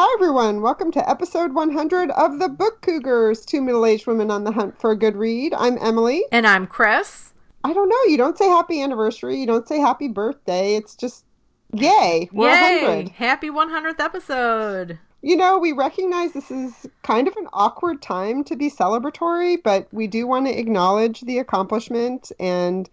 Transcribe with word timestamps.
Hi, 0.00 0.14
everyone. 0.14 0.62
Welcome 0.62 0.92
to 0.92 1.10
episode 1.10 1.54
100 1.54 2.12
of 2.12 2.38
The 2.38 2.48
Book 2.48 2.82
Cougars, 2.82 3.44
two 3.44 3.60
middle 3.60 3.84
aged 3.84 4.06
women 4.06 4.30
on 4.30 4.44
the 4.44 4.52
hunt 4.52 4.80
for 4.80 4.92
a 4.92 4.96
good 4.96 5.16
read. 5.16 5.52
I'm 5.54 5.76
Emily. 5.78 6.24
And 6.30 6.46
I'm 6.46 6.68
Chris. 6.68 7.32
I 7.64 7.72
don't 7.72 7.88
know. 7.88 8.04
You 8.04 8.16
don't 8.16 8.38
say 8.38 8.46
happy 8.46 8.80
anniversary. 8.80 9.40
You 9.40 9.46
don't 9.48 9.66
say 9.66 9.80
happy 9.80 10.06
birthday. 10.06 10.76
It's 10.76 10.94
just, 10.94 11.24
yay. 11.72 12.28
We're 12.30 12.48
Yay! 12.48 12.84
100. 12.84 13.08
Happy 13.08 13.50
100th 13.50 13.98
episode. 13.98 15.00
You 15.22 15.34
know, 15.34 15.58
we 15.58 15.72
recognize 15.72 16.30
this 16.30 16.52
is 16.52 16.86
kind 17.02 17.26
of 17.26 17.34
an 17.34 17.48
awkward 17.52 18.00
time 18.00 18.44
to 18.44 18.54
be 18.54 18.70
celebratory, 18.70 19.60
but 19.60 19.88
we 19.90 20.06
do 20.06 20.28
want 20.28 20.46
to 20.46 20.56
acknowledge 20.56 21.22
the 21.22 21.38
accomplishment 21.38 22.30
and 22.38 22.88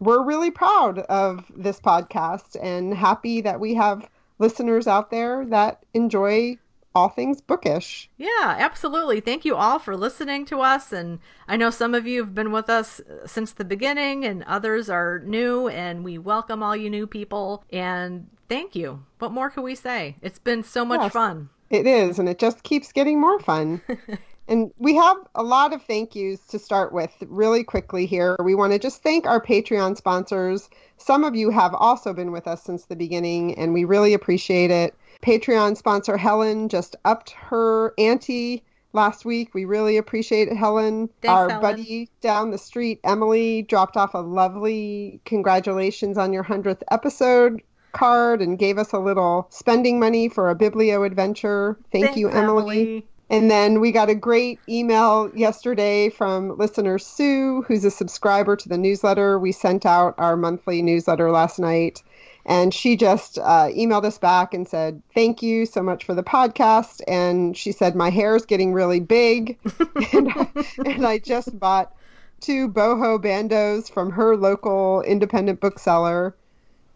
we're 0.00 0.24
really 0.24 0.50
proud 0.50 0.98
of 0.98 1.44
this 1.56 1.78
podcast 1.78 2.56
and 2.60 2.92
happy 2.92 3.40
that 3.40 3.60
we 3.60 3.74
have 3.74 4.08
listeners 4.40 4.86
out 4.88 5.10
there 5.10 5.44
that 5.46 5.84
enjoy 5.94 6.58
all 6.92 7.08
things 7.08 7.40
bookish. 7.40 8.10
Yeah, 8.18 8.28
absolutely. 8.58 9.20
Thank 9.20 9.44
you 9.44 9.54
all 9.54 9.78
for 9.78 9.96
listening 9.96 10.44
to 10.46 10.60
us. 10.60 10.90
And 10.92 11.20
I 11.46 11.56
know 11.56 11.70
some 11.70 11.94
of 11.94 12.04
you 12.04 12.20
have 12.22 12.34
been 12.34 12.50
with 12.50 12.68
us 12.68 12.98
uh, 12.98 13.26
since 13.28 13.52
the 13.52 13.64
beginning, 13.64 14.24
and 14.24 14.42
others 14.44 14.90
are 14.90 15.20
new, 15.20 15.68
and 15.68 16.02
we 16.02 16.18
welcome 16.18 16.64
all 16.64 16.74
you 16.74 16.90
new 16.90 17.06
people. 17.06 17.62
And 17.72 18.28
thank 18.48 18.74
you. 18.74 19.04
What 19.20 19.30
more 19.30 19.50
can 19.50 19.62
we 19.62 19.76
say? 19.76 20.16
It's 20.20 20.40
been 20.40 20.64
so 20.64 20.84
much 20.84 21.00
Yes. 21.02 21.12
fun. 21.12 21.50
It 21.70 21.86
is, 21.86 22.18
and 22.18 22.28
it 22.28 22.40
just 22.40 22.64
keeps 22.64 22.90
getting 22.90 23.20
more 23.20 23.38
fun. 23.38 23.80
and 24.48 24.72
we 24.78 24.94
have 24.96 25.16
a 25.34 25.42
lot 25.42 25.72
of 25.72 25.82
thank 25.82 26.14
yous 26.14 26.40
to 26.48 26.58
start 26.58 26.92
with 26.92 27.12
really 27.28 27.62
quickly 27.62 28.06
here. 28.06 28.36
We 28.42 28.54
want 28.54 28.72
to 28.72 28.78
just 28.78 29.02
thank 29.02 29.26
our 29.26 29.40
Patreon 29.40 29.96
sponsors. 29.96 30.68
Some 30.96 31.24
of 31.24 31.36
you 31.36 31.50
have 31.50 31.74
also 31.74 32.12
been 32.12 32.32
with 32.32 32.46
us 32.46 32.62
since 32.62 32.86
the 32.86 32.96
beginning, 32.96 33.56
and 33.56 33.72
we 33.72 33.84
really 33.84 34.12
appreciate 34.12 34.70
it. 34.70 34.94
Patreon 35.22 35.76
sponsor 35.76 36.16
Helen 36.16 36.68
just 36.68 36.96
upped 37.04 37.30
her 37.30 37.94
ante 37.98 38.62
last 38.92 39.24
week. 39.24 39.54
We 39.54 39.64
really 39.64 39.96
appreciate 39.96 40.48
it, 40.48 40.56
Helen. 40.56 41.08
Thanks, 41.22 41.32
our 41.32 41.48
Helen. 41.48 41.62
buddy 41.62 42.08
down 42.20 42.50
the 42.50 42.58
street, 42.58 43.00
Emily, 43.04 43.62
dropped 43.62 43.96
off 43.96 44.14
a 44.14 44.18
lovely 44.18 45.20
congratulations 45.24 46.18
on 46.18 46.32
your 46.32 46.44
100th 46.44 46.82
episode 46.90 47.62
card 47.92 48.40
and 48.40 48.58
gave 48.58 48.78
us 48.78 48.92
a 48.92 48.98
little 48.98 49.46
spending 49.50 49.98
money 49.98 50.28
for 50.28 50.50
a 50.50 50.54
biblio 50.54 51.04
adventure. 51.06 51.78
Thank 51.92 52.06
Thanks, 52.06 52.18
you, 52.18 52.30
Emily. 52.30 53.04
And 53.30 53.48
then 53.48 53.80
we 53.80 53.92
got 53.92 54.10
a 54.10 54.14
great 54.14 54.58
email 54.68 55.30
yesterday 55.36 56.10
from 56.10 56.58
listener 56.58 56.98
Sue, 56.98 57.62
who's 57.62 57.84
a 57.84 57.90
subscriber 57.90 58.56
to 58.56 58.68
the 58.68 58.76
newsletter. 58.76 59.38
We 59.38 59.52
sent 59.52 59.86
out 59.86 60.16
our 60.18 60.36
monthly 60.36 60.82
newsletter 60.82 61.30
last 61.30 61.60
night, 61.60 62.02
and 62.44 62.74
she 62.74 62.96
just 62.96 63.38
uh, 63.38 63.68
emailed 63.68 64.04
us 64.04 64.18
back 64.18 64.52
and 64.52 64.66
said, 64.66 65.00
Thank 65.14 65.42
you 65.42 65.64
so 65.64 65.80
much 65.80 66.04
for 66.04 66.12
the 66.12 66.24
podcast. 66.24 67.02
And 67.06 67.56
she 67.56 67.70
said, 67.70 67.94
My 67.94 68.10
hair 68.10 68.34
is 68.34 68.44
getting 68.44 68.72
really 68.72 68.98
big, 68.98 69.58
and, 70.12 70.32
I, 70.32 70.50
and 70.84 71.06
I 71.06 71.18
just 71.18 71.56
bought 71.56 71.94
two 72.40 72.68
boho 72.68 73.22
bandos 73.22 73.88
from 73.92 74.10
her 74.10 74.36
local 74.36 75.02
independent 75.02 75.60
bookseller 75.60 76.34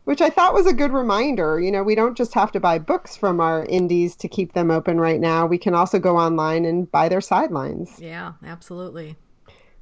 which 0.04 0.20
I 0.20 0.30
thought 0.30 0.54
was 0.54 0.66
a 0.66 0.72
good 0.72 0.92
reminder. 0.92 1.60
You 1.60 1.72
know, 1.72 1.82
we 1.82 1.94
don't 1.94 2.16
just 2.16 2.34
have 2.34 2.52
to 2.52 2.60
buy 2.60 2.78
books 2.78 3.16
from 3.16 3.40
our 3.40 3.64
indies 3.64 4.16
to 4.16 4.28
keep 4.28 4.52
them 4.52 4.70
open 4.70 5.00
right 5.00 5.20
now. 5.20 5.46
We 5.46 5.58
can 5.58 5.74
also 5.74 5.98
go 5.98 6.16
online 6.16 6.64
and 6.64 6.90
buy 6.90 7.08
their 7.08 7.20
sidelines. 7.20 7.98
Yeah, 7.98 8.34
absolutely. 8.44 9.16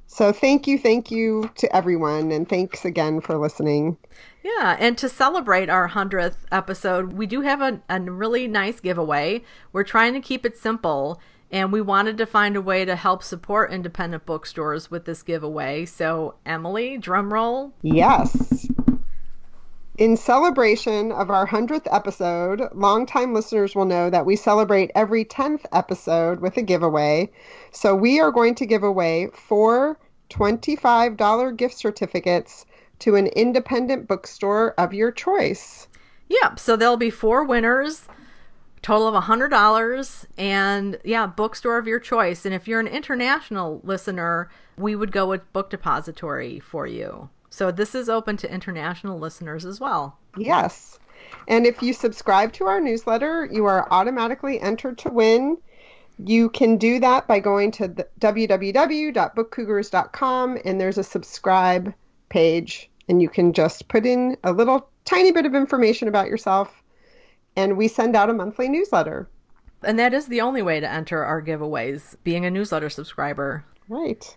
So 0.07 0.31
thank 0.31 0.67
you, 0.67 0.77
thank 0.77 1.09
you 1.09 1.49
to 1.55 1.75
everyone, 1.75 2.31
and 2.31 2.47
thanks 2.47 2.85
again 2.85 3.19
for 3.19 3.37
listening. 3.37 3.97
Yeah, 4.43 4.77
and 4.79 4.97
to 4.99 5.09
celebrate 5.09 5.69
our 5.69 5.89
100th 5.89 6.37
episode, 6.51 7.13
we 7.13 7.25
do 7.25 7.41
have 7.41 7.61
a, 7.61 7.81
a 7.89 7.99
really 7.99 8.47
nice 8.47 8.79
giveaway. 8.79 9.43
We're 9.71 9.83
trying 9.83 10.13
to 10.13 10.19
keep 10.19 10.45
it 10.45 10.57
simple, 10.57 11.19
and 11.51 11.71
we 11.71 11.81
wanted 11.81 12.17
to 12.19 12.25
find 12.27 12.55
a 12.55 12.61
way 12.61 12.85
to 12.85 12.95
help 12.95 13.23
support 13.23 13.71
independent 13.71 14.25
bookstores 14.25 14.91
with 14.91 15.05
this 15.05 15.23
giveaway. 15.23 15.85
So, 15.85 16.35
Emily, 16.45 16.97
drum 16.97 17.33
roll. 17.33 17.73
Yes. 17.81 18.67
In 19.99 20.17
celebration 20.17 21.11
of 21.11 21.29
our 21.29 21.47
100th 21.47 21.87
episode, 21.91 22.67
longtime 22.73 23.31
listeners 23.31 23.75
will 23.75 23.85
know 23.85 24.09
that 24.09 24.25
we 24.25 24.35
celebrate 24.35 24.89
every 24.95 25.23
10th 25.23 25.65
episode 25.71 26.39
with 26.39 26.57
a 26.57 26.63
giveaway. 26.63 27.29
So 27.71 27.93
we 27.93 28.19
are 28.19 28.31
going 28.31 28.55
to 28.55 28.65
give 28.65 28.81
away 28.81 29.29
four 29.33 29.99
$25 30.31 31.55
gift 31.57 31.77
certificates 31.77 32.65
to 32.99 33.15
an 33.15 33.27
independent 33.27 34.07
bookstore 34.07 34.73
of 34.79 34.95
your 34.95 35.11
choice. 35.11 35.87
Yep. 36.27 36.57
so 36.57 36.75
there'll 36.75 36.97
be 36.97 37.11
four 37.11 37.43
winners, 37.43 38.07
total 38.81 39.07
of 39.07 39.23
$100, 39.23 40.25
and 40.39 40.97
yeah, 41.03 41.27
bookstore 41.27 41.77
of 41.77 41.85
your 41.85 41.99
choice. 41.99 42.47
And 42.47 42.55
if 42.55 42.67
you're 42.67 42.79
an 42.79 42.87
international 42.87 43.79
listener, 43.83 44.49
we 44.75 44.95
would 44.95 45.11
go 45.11 45.27
with 45.27 45.53
Book 45.53 45.69
Depository 45.69 46.59
for 46.59 46.87
you. 46.87 47.29
So 47.53 47.69
this 47.69 47.93
is 47.93 48.09
open 48.09 48.35
to 48.37 48.51
international 48.51 49.19
listeners 49.19 49.63
as 49.63 49.79
well. 49.79 50.17
Yes. 50.35 50.97
And 51.47 51.67
if 51.67 51.83
you 51.83 51.93
subscribe 51.93 52.51
to 52.53 52.65
our 52.65 52.81
newsletter, 52.81 53.47
you 53.51 53.65
are 53.65 53.87
automatically 53.93 54.59
entered 54.59 54.97
to 54.99 55.11
win. 55.11 55.59
You 56.17 56.49
can 56.49 56.77
do 56.77 56.99
that 57.01 57.27
by 57.27 57.39
going 57.39 57.69
to 57.73 57.89
www.bookcougars.com 58.19 60.57
and 60.65 60.81
there's 60.81 60.97
a 60.97 61.03
subscribe 61.03 61.93
page 62.29 62.89
and 63.07 63.21
you 63.21 63.29
can 63.29 63.53
just 63.53 63.87
put 63.87 64.07
in 64.07 64.35
a 64.43 64.51
little 64.51 64.89
tiny 65.05 65.31
bit 65.31 65.45
of 65.45 65.53
information 65.53 66.07
about 66.07 66.29
yourself 66.29 66.81
and 67.55 67.77
we 67.77 67.87
send 67.87 68.15
out 68.15 68.31
a 68.31 68.33
monthly 68.33 68.67
newsletter. 68.67 69.29
And 69.83 69.99
that 69.99 70.15
is 70.15 70.25
the 70.25 70.41
only 70.41 70.63
way 70.63 70.79
to 70.79 70.91
enter 70.91 71.23
our 71.23 71.39
giveaways, 71.39 72.15
being 72.23 72.47
a 72.47 72.51
newsletter 72.51 72.89
subscriber. 72.89 73.63
Right. 73.87 74.35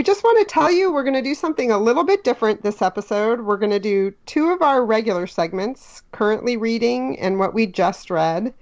We 0.00 0.04
just 0.04 0.24
want 0.24 0.38
to 0.38 0.50
tell 0.50 0.72
you 0.72 0.90
we're 0.90 1.02
going 1.02 1.12
to 1.12 1.20
do 1.20 1.34
something 1.34 1.70
a 1.70 1.76
little 1.76 2.04
bit 2.04 2.24
different 2.24 2.62
this 2.62 2.80
episode. 2.80 3.42
We're 3.42 3.58
going 3.58 3.68
to 3.68 3.78
do 3.78 4.14
two 4.24 4.48
of 4.48 4.62
our 4.62 4.82
regular 4.82 5.26
segments, 5.26 6.02
currently 6.10 6.56
reading 6.56 7.20
and 7.20 7.38
what 7.38 7.52
we 7.52 7.66
just 7.66 8.08
read. 8.08 8.54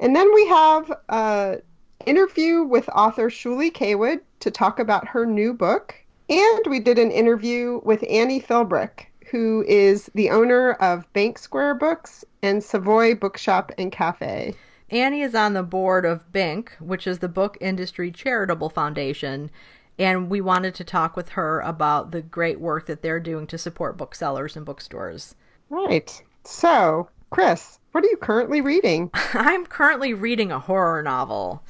And 0.00 0.16
then 0.16 0.32
we 0.32 0.46
have 0.46 0.90
an 1.10 1.60
interview 2.06 2.62
with 2.62 2.88
author 2.88 3.28
Shuli 3.28 3.70
Kaywood 3.70 4.22
to 4.40 4.50
talk 4.50 4.78
about 4.78 5.06
her 5.06 5.26
new 5.26 5.52
book. 5.52 5.94
And 6.30 6.60
we 6.66 6.80
did 6.80 6.98
an 6.98 7.10
interview 7.10 7.82
with 7.84 8.02
Annie 8.08 8.40
Philbrick, 8.40 9.04
who 9.30 9.66
is 9.68 10.10
the 10.14 10.30
owner 10.30 10.72
of 10.72 11.12
Bank 11.12 11.36
Square 11.36 11.74
Books 11.74 12.24
and 12.40 12.64
Savoy 12.64 13.14
Bookshop 13.14 13.70
and 13.76 13.92
Cafe. 13.92 14.54
Annie 14.88 15.22
is 15.22 15.34
on 15.34 15.52
the 15.52 15.62
board 15.62 16.06
of 16.06 16.32
BINC, 16.32 16.70
which 16.78 17.06
is 17.06 17.18
the 17.18 17.28
Book 17.28 17.58
Industry 17.60 18.10
Charitable 18.10 18.70
Foundation, 18.70 19.50
and 19.98 20.28
we 20.28 20.40
wanted 20.40 20.74
to 20.74 20.84
talk 20.84 21.16
with 21.16 21.30
her 21.30 21.60
about 21.60 22.10
the 22.10 22.22
great 22.22 22.60
work 22.60 22.86
that 22.86 23.02
they're 23.02 23.20
doing 23.20 23.46
to 23.48 23.58
support 23.58 23.96
booksellers 23.96 24.56
and 24.56 24.66
bookstores. 24.66 25.34
Right. 25.70 26.22
So, 26.44 27.08
Chris, 27.30 27.78
what 27.92 28.04
are 28.04 28.08
you 28.08 28.16
currently 28.18 28.60
reading? 28.60 29.10
I'm 29.14 29.66
currently 29.66 30.12
reading 30.12 30.52
a 30.52 30.60
horror 30.60 31.02
novel. 31.02 31.62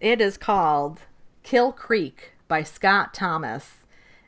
It 0.00 0.20
is 0.20 0.36
called 0.36 1.00
Kill 1.42 1.72
Creek 1.72 2.32
by 2.48 2.62
Scott 2.62 3.14
Thomas. 3.14 3.86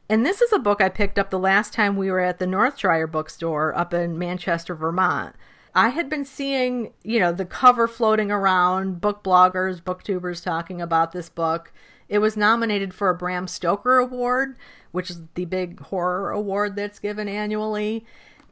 And 0.08 0.24
this 0.24 0.40
is 0.40 0.52
a 0.52 0.58
book 0.58 0.80
I 0.80 0.88
picked 0.88 1.18
up 1.18 1.30
the 1.30 1.38
last 1.38 1.72
time 1.72 1.96
we 1.96 2.10
were 2.10 2.20
at 2.20 2.38
the 2.38 2.46
Northshire 2.46 3.10
bookstore 3.10 3.76
up 3.76 3.92
in 3.92 4.18
Manchester, 4.18 4.74
Vermont. 4.74 5.34
I 5.74 5.90
had 5.90 6.08
been 6.08 6.24
seeing, 6.24 6.92
you 7.02 7.18
know, 7.18 7.32
the 7.32 7.44
cover 7.44 7.88
floating 7.88 8.30
around, 8.30 9.00
book 9.00 9.22
bloggers, 9.24 9.82
booktubers 9.82 10.42
talking 10.42 10.80
about 10.80 11.12
this 11.12 11.28
book. 11.28 11.72
It 12.08 12.18
was 12.18 12.36
nominated 12.36 12.94
for 12.94 13.10
a 13.10 13.14
Bram 13.14 13.48
Stoker 13.48 13.98
Award, 13.98 14.56
which 14.92 15.10
is 15.10 15.22
the 15.34 15.44
big 15.44 15.80
horror 15.80 16.30
award 16.30 16.76
that's 16.76 16.98
given 16.98 17.28
annually. 17.28 18.04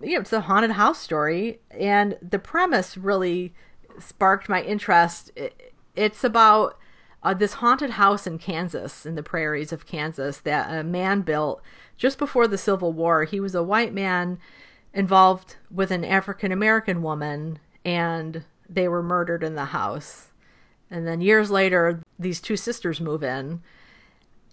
You 0.03 0.15
know, 0.15 0.21
it's 0.21 0.33
a 0.33 0.43
haunted 0.43 0.73
house 0.73 0.99
story, 0.99 1.61
and 1.71 2.19
the 2.21 2.39
premise 2.39 2.97
really 2.97 3.55
sparked 3.99 4.49
my 4.49 4.63
interest. 4.63 5.31
It's 5.95 6.25
about 6.25 6.77
uh, 7.23 7.33
this 7.33 7.55
haunted 7.55 7.91
house 7.91 8.27
in 8.27 8.39
Kansas, 8.39 9.07
in 9.07 9.15
the 9.15 9.23
prairies 9.23 9.73
of 9.73 9.87
Kansas, 9.87 10.39
that 10.39 10.71
a 10.71 10.83
man 10.83 11.23
built 11.23 11.63
just 11.97 12.19
before 12.19 12.49
the 12.49 12.59
Civil 12.59 12.93
War. 12.93 13.25
He 13.25 13.41
was 13.41 13.55
a 13.55 13.63
white 13.63 13.95
man 13.95 14.39
involved 14.93 15.57
with 15.71 15.91
an 15.91 16.05
African 16.05 16.53
American 16.53 17.03
woman, 17.03 17.61
and 17.85 18.45
they 18.69 18.89
were 18.89 19.03
murdered 19.03 19.43
in 19.43 19.55
the 19.55 19.67
house. 19.67 20.31
And 20.95 21.09
then 21.09 21.21
years 21.21 21.51
later, 21.51 22.01
these 22.21 22.41
two 22.41 22.57
sisters 22.57 23.01
move 23.01 23.25
in. 23.25 23.63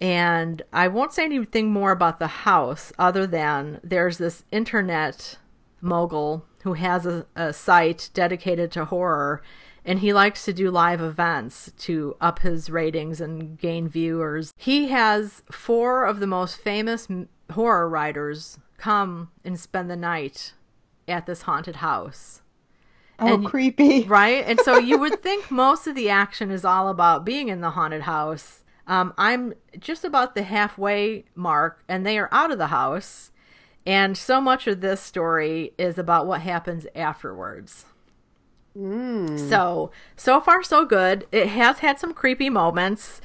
And 0.00 0.60
I 0.72 0.88
won't 0.88 1.12
say 1.12 1.24
anything 1.24 1.72
more 1.72 1.92
about 1.92 2.18
the 2.18 2.26
house 2.26 2.92
other 2.98 3.28
than 3.28 3.78
there's 3.84 4.18
this 4.18 4.42
internet 4.50 5.38
mogul 5.80 6.44
who 6.64 6.72
has 6.72 7.06
a, 7.06 7.26
a 7.36 7.52
site 7.52 8.10
dedicated 8.12 8.72
to 8.72 8.86
horror 8.86 9.40
and 9.84 10.00
he 10.00 10.12
likes 10.12 10.44
to 10.44 10.52
do 10.52 10.68
live 10.68 11.00
events 11.00 11.70
to 11.78 12.16
up 12.20 12.40
his 12.40 12.68
ratings 12.68 13.20
and 13.20 13.56
gain 13.56 13.88
viewers. 13.88 14.52
He 14.56 14.88
has 14.88 15.44
four 15.50 16.04
of 16.04 16.18
the 16.18 16.26
most 16.26 16.56
famous 16.56 17.06
horror 17.52 17.88
writers 17.88 18.58
come 18.78 19.30
and 19.44 19.58
spend 19.58 19.88
the 19.88 19.96
night 19.96 20.54
at 21.06 21.26
this 21.26 21.42
haunted 21.42 21.76
house. 21.76 22.41
Oh, 23.22 23.34
And- 23.34 23.46
creepy. 23.46 24.02
Right? 24.08 24.44
And 24.46 24.60
so 24.60 24.78
you 24.78 24.98
would 24.98 25.22
think 25.22 25.50
most 25.50 25.86
of 25.86 25.94
the 25.94 26.08
action 26.10 26.50
is 26.50 26.64
all 26.64 26.88
about 26.88 27.24
being 27.24 27.48
in 27.48 27.60
the 27.60 27.70
haunted 27.70 28.02
house. 28.02 28.64
Um, 28.86 29.14
I'm 29.16 29.54
just 29.78 30.04
about 30.04 30.34
the 30.34 30.42
halfway 30.42 31.24
mark, 31.34 31.82
and 31.88 32.04
they 32.04 32.18
are 32.18 32.28
out 32.32 32.50
of 32.50 32.58
the 32.58 32.66
house. 32.68 33.30
And 33.86 34.16
so 34.18 34.40
much 34.40 34.66
of 34.66 34.80
this 34.80 35.00
story 35.00 35.72
is 35.78 35.98
about 35.98 36.26
what 36.26 36.40
happens 36.42 36.86
afterwards. 36.94 37.86
So, 38.74 39.90
so 40.16 40.40
far, 40.40 40.62
so 40.62 40.84
good. 40.86 41.26
It 41.30 41.48
has 41.48 41.80
had 41.80 41.98
some 42.00 42.14
creepy 42.14 42.48
moments. 42.48 43.20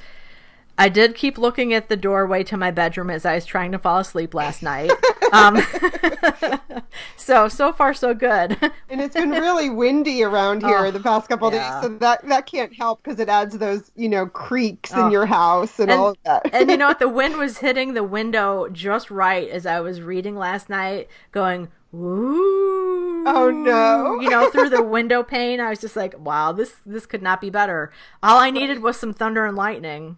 I 0.78 0.88
did 0.88 1.14
keep 1.16 1.36
looking 1.38 1.74
at 1.74 1.88
the 1.88 1.96
doorway 1.96 2.44
to 2.44 2.56
my 2.56 2.70
bedroom 2.70 3.10
as 3.10 3.26
I 3.26 3.34
was 3.34 3.44
trying 3.44 3.72
to 3.72 3.78
fall 3.78 3.98
asleep 3.98 4.32
last 4.32 4.62
night. 4.62 4.92
um, 5.32 5.60
so, 7.16 7.48
so 7.48 7.72
far, 7.72 7.92
so 7.94 8.14
good. 8.14 8.56
And 8.90 9.02
it's 9.02 9.14
been 9.14 9.30
really 9.30 9.68
windy 9.68 10.22
around 10.24 10.62
here 10.62 10.78
Oh, 10.86 10.90
the 10.90 10.98
past 11.00 11.28
couple 11.28 11.52
yeah. 11.52 11.80
days, 11.80 11.82
so 11.90 11.98
that 11.98 12.26
that 12.28 12.46
can't 12.46 12.72
help 12.74 13.02
because 13.02 13.20
it 13.20 13.28
adds 13.28 13.58
those 13.58 13.90
you 13.96 14.08
know 14.08 14.26
creaks 14.26 14.92
Oh. 14.94 15.06
in 15.06 15.12
your 15.12 15.26
house 15.26 15.78
and, 15.78 15.90
And- 15.90 16.00
all 16.00 16.08
of 16.10 16.16
that. 16.24 16.48
and 16.54 16.70
you 16.70 16.76
know 16.78 16.88
what? 16.88 16.98
The 17.00 17.08
wind 17.08 17.36
was 17.36 17.58
hitting 17.58 17.92
the 17.92 18.02
window 18.02 18.66
just 18.72 19.10
right 19.10 19.46
as 19.50 19.66
I 19.66 19.80
was 19.80 20.00
reading 20.00 20.36
last 20.36 20.70
night, 20.70 21.08
going, 21.32 21.68
ooh. 21.94 23.24
Oh, 23.26 23.50
no. 23.50 24.20
You 24.20 24.30
know, 24.30 24.48
through 24.50 24.70
the 24.70 24.82
window 24.82 25.22
pane. 25.22 25.60
I 25.60 25.68
was 25.68 25.80
just 25.80 25.96
like, 25.96 26.18
wow, 26.18 26.52
this 26.52 26.76
this 26.86 27.04
could 27.04 27.22
not 27.22 27.40
be 27.40 27.50
better. 27.50 27.92
All 28.22 28.38
I 28.38 28.50
needed 28.50 28.82
was 28.82 28.96
some 28.96 29.12
thunder 29.12 29.44
and 29.44 29.56
lightning. 29.56 30.16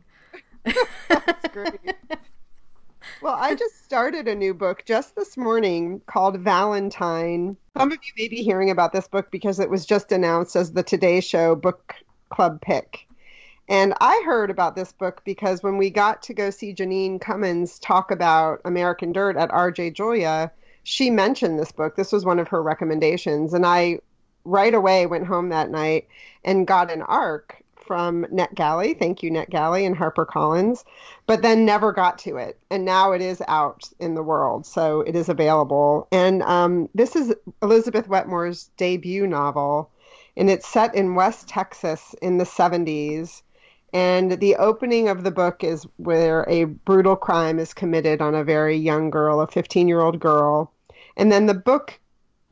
That's 1.09 1.49
great. 1.49 1.81
Well, 3.23 3.37
I 3.39 3.55
just 3.55 3.85
started 3.85 4.29
a 4.29 4.35
new 4.35 4.55
book 4.55 4.85
just 4.87 5.15
this 5.15 5.37
morning 5.37 6.01
called 6.07 6.41
Valentine. 6.41 7.57
Some 7.77 7.93
of 7.93 7.99
you 8.03 8.13
may 8.17 8.29
be 8.29 8.43
hearing 8.43 8.71
about 8.71 8.93
this 8.93 9.09
book 9.09 9.31
because 9.31 9.61
it 9.61 9.69
was 9.69 9.85
just 9.85 10.11
announced 10.11 10.57
as 10.57 10.73
the 10.73 10.83
Today 10.83 11.21
Show 11.21 11.55
book 11.55 11.95
club 12.31 12.63
pick. 12.63 13.07
And 13.69 13.95
I 14.01 14.23
heard 14.25 14.51
about 14.51 14.75
this 14.75 14.93
book 14.93 15.23
because 15.25 15.63
when 15.63 15.77
we 15.77 15.91
got 15.91 16.23
to 16.25 16.35
go 16.35 16.51
see 16.51 16.75
Jeanine 16.75 17.21
Cummins 17.21 17.79
talk 17.79 18.11
about 18.11 18.63
American 18.65 19.13
Dirt 19.13 19.37
at 19.37 19.51
RJ 19.51 19.95
Julia, 19.95 20.51
she 20.83 21.11
mentioned 21.11 21.59
this 21.59 21.73
book. 21.73 21.97
This 21.97 22.13
was 22.13 22.25
one 22.25 22.39
of 22.39 22.49
her 22.49 22.63
recommendations. 22.63 23.53
And 23.53 23.67
I 23.67 24.01
right 24.45 24.75
away 24.75 25.07
went 25.07 25.27
home 25.27 25.51
that 25.51 25.71
night 25.71 26.09
and 26.43 26.67
got 26.67 26.91
an 26.91 27.03
arc 27.03 27.63
from 27.87 28.25
NetGalley. 28.27 28.99
Thank 28.99 29.23
you, 29.23 29.31
NetGalley 29.31 29.87
and 29.87 29.97
HarperCollins, 29.97 30.85
but 31.27 31.43
then 31.43 31.65
never 31.65 31.93
got 31.93 32.19
to 32.21 32.37
it. 32.37 32.59
And 32.71 32.85
now 32.85 33.12
it 33.12 33.21
is 33.21 33.43
out 33.49 33.88
in 33.99 34.15
the 34.15 34.23
world, 34.23 34.67
so 34.67 35.00
it 35.00 35.17
is 35.17 35.29
available. 35.29 36.09
And 36.12 36.43
um, 36.43 36.88
this 36.94 37.17
is 37.17 37.35
Elizabeth 37.62 38.09
Wetmore's 38.09 38.71
debut 38.77 39.27
novel, 39.27 39.91
and 40.37 40.50
it's 40.50 40.69
set 40.69 40.94
in 40.94 41.15
West 41.15 41.49
Texas 41.49 42.15
in 42.23 42.38
the 42.38 42.44
70s. 42.44 43.43
And 43.93 44.33
the 44.38 44.56
opening 44.56 45.09
of 45.09 45.25
the 45.25 45.33
book 45.33 45.65
is 45.65 45.87
where 45.97 46.44
a 46.49 46.65
brutal 46.65 47.17
crime 47.17 47.59
is 47.59 47.75
committed 47.75 48.23
on 48.23 48.35
a 48.35 48.44
very 48.44 48.76
young 48.76 49.11
girl, 49.11 49.41
a 49.41 49.49
15 49.49 49.88
year 49.88 50.00
old 50.00 50.21
girl. 50.21 50.73
And 51.17 51.33
then 51.33 51.47
the 51.47 51.55
book 51.55 51.99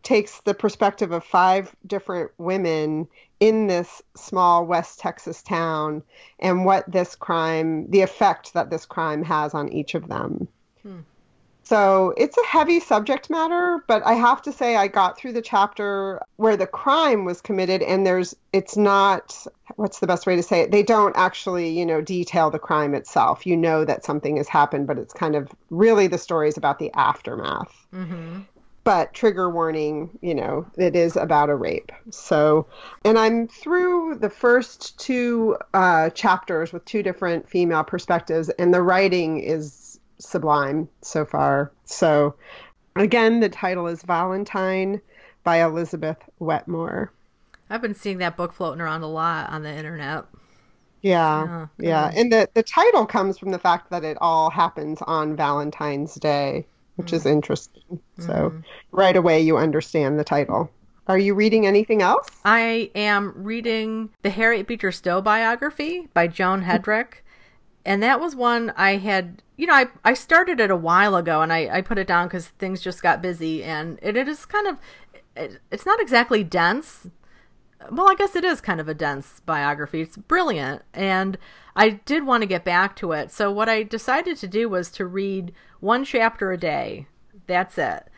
takes 0.02 0.40
the 0.40 0.54
perspective 0.54 1.12
of 1.12 1.24
five 1.24 1.74
different 1.86 2.30
women 2.38 3.08
in 3.40 3.66
this 3.66 4.02
small 4.16 4.66
West 4.66 4.98
Texas 4.98 5.42
town 5.42 6.02
and 6.40 6.64
what 6.64 6.90
this 6.90 7.14
crime, 7.14 7.88
the 7.90 8.02
effect 8.02 8.54
that 8.54 8.70
this 8.70 8.84
crime 8.86 9.22
has 9.22 9.54
on 9.54 9.72
each 9.72 9.94
of 9.94 10.08
them. 10.08 10.48
So 11.68 12.14
it's 12.16 12.38
a 12.38 12.46
heavy 12.46 12.80
subject 12.80 13.28
matter, 13.28 13.84
but 13.86 14.02
I 14.06 14.14
have 14.14 14.40
to 14.42 14.52
say 14.52 14.76
I 14.76 14.88
got 14.88 15.18
through 15.18 15.34
the 15.34 15.42
chapter 15.42 16.22
where 16.36 16.56
the 16.56 16.66
crime 16.66 17.26
was 17.26 17.42
committed 17.42 17.82
and 17.82 18.06
there's 18.06 18.34
it's 18.54 18.78
not 18.78 19.46
what's 19.76 19.98
the 19.98 20.06
best 20.06 20.26
way 20.26 20.34
to 20.34 20.42
say 20.42 20.60
it? 20.62 20.70
They 20.70 20.82
don't 20.82 21.14
actually, 21.14 21.68
you 21.68 21.84
know, 21.84 22.00
detail 22.00 22.50
the 22.50 22.58
crime 22.58 22.94
itself. 22.94 23.46
You 23.46 23.54
know 23.54 23.84
that 23.84 24.02
something 24.02 24.38
has 24.38 24.48
happened, 24.48 24.86
but 24.86 24.96
it's 24.96 25.12
kind 25.12 25.36
of 25.36 25.50
really 25.68 26.06
the 26.06 26.16
story 26.16 26.48
is 26.48 26.56
about 26.56 26.78
the 26.78 26.90
aftermath 26.94 27.86
Mm-hmm. 27.94 28.40
But 28.88 29.12
trigger 29.12 29.50
warning, 29.50 30.18
you 30.22 30.34
know, 30.34 30.66
it 30.78 30.96
is 30.96 31.14
about 31.14 31.50
a 31.50 31.54
rape. 31.54 31.92
So, 32.08 32.66
and 33.04 33.18
I'm 33.18 33.46
through 33.46 34.14
the 34.14 34.30
first 34.30 34.98
two 34.98 35.58
uh, 35.74 36.08
chapters 36.08 36.72
with 36.72 36.86
two 36.86 37.02
different 37.02 37.46
female 37.46 37.84
perspectives, 37.84 38.48
and 38.48 38.72
the 38.72 38.80
writing 38.80 39.40
is 39.40 40.00
sublime 40.18 40.88
so 41.02 41.26
far. 41.26 41.70
So, 41.84 42.34
again, 42.96 43.40
the 43.40 43.50
title 43.50 43.88
is 43.88 44.02
Valentine 44.04 45.02
by 45.44 45.62
Elizabeth 45.62 46.16
Wetmore. 46.38 47.12
I've 47.68 47.82
been 47.82 47.94
seeing 47.94 48.16
that 48.18 48.38
book 48.38 48.54
floating 48.54 48.80
around 48.80 49.02
a 49.02 49.06
lot 49.06 49.50
on 49.50 49.64
the 49.64 49.70
internet. 49.70 50.24
Yeah, 51.02 51.66
Yeah, 51.76 52.10
yeah, 52.10 52.12
and 52.16 52.32
the 52.32 52.48
the 52.54 52.62
title 52.62 53.04
comes 53.04 53.36
from 53.36 53.50
the 53.50 53.58
fact 53.58 53.90
that 53.90 54.02
it 54.02 54.16
all 54.22 54.48
happens 54.48 55.00
on 55.02 55.36
Valentine's 55.36 56.14
Day, 56.14 56.66
which 56.98 57.12
is 57.12 57.24
interesting. 57.24 58.00
So 58.18 58.32
mm-hmm. 58.32 58.58
right 58.90 59.16
away 59.16 59.40
you 59.40 59.56
understand 59.56 60.18
the 60.18 60.24
title. 60.24 60.68
Are 61.06 61.18
you 61.18 61.34
reading 61.34 61.66
anything 61.66 62.02
else? 62.02 62.26
I 62.44 62.90
am 62.94 63.32
reading 63.34 64.10
the 64.22 64.30
Harriet 64.30 64.66
Beecher 64.66 64.92
Stowe 64.92 65.22
biography 65.22 66.08
by 66.12 66.26
Joan 66.26 66.64
Hedrick. 66.64 67.22
And 67.86 68.02
that 68.02 68.20
was 68.20 68.36
one 68.36 68.74
I 68.76 68.96
had, 68.96 69.42
you 69.56 69.66
know, 69.66 69.74
I, 69.74 69.86
I 70.04 70.12
started 70.12 70.60
it 70.60 70.70
a 70.70 70.76
while 70.76 71.16
ago 71.16 71.40
and 71.40 71.50
I, 71.50 71.78
I 71.78 71.80
put 71.80 71.96
it 71.96 72.06
down 72.06 72.26
because 72.26 72.48
things 72.48 72.82
just 72.82 73.02
got 73.02 73.22
busy. 73.22 73.64
And 73.64 73.98
it, 74.02 74.16
it 74.16 74.28
is 74.28 74.44
kind 74.44 74.66
of, 74.66 74.78
it, 75.34 75.60
it's 75.70 75.86
not 75.86 76.00
exactly 76.00 76.44
dense. 76.44 77.06
Well, 77.90 78.10
I 78.10 78.14
guess 78.14 78.34
it 78.34 78.44
is 78.44 78.60
kind 78.60 78.80
of 78.80 78.88
a 78.88 78.94
dense 78.94 79.40
biography. 79.46 80.00
It's 80.00 80.16
brilliant. 80.16 80.82
And 80.92 81.38
I 81.76 81.90
did 81.90 82.26
want 82.26 82.42
to 82.42 82.46
get 82.46 82.64
back 82.64 82.96
to 82.96 83.12
it. 83.12 83.30
So 83.30 83.52
what 83.52 83.68
I 83.68 83.82
decided 83.82 84.36
to 84.38 84.48
do 84.48 84.68
was 84.68 84.90
to 84.92 85.06
read 85.06 85.52
one 85.80 86.04
chapter 86.04 86.50
a 86.50 86.58
day. 86.58 87.06
That's 87.46 87.78
it 87.78 88.08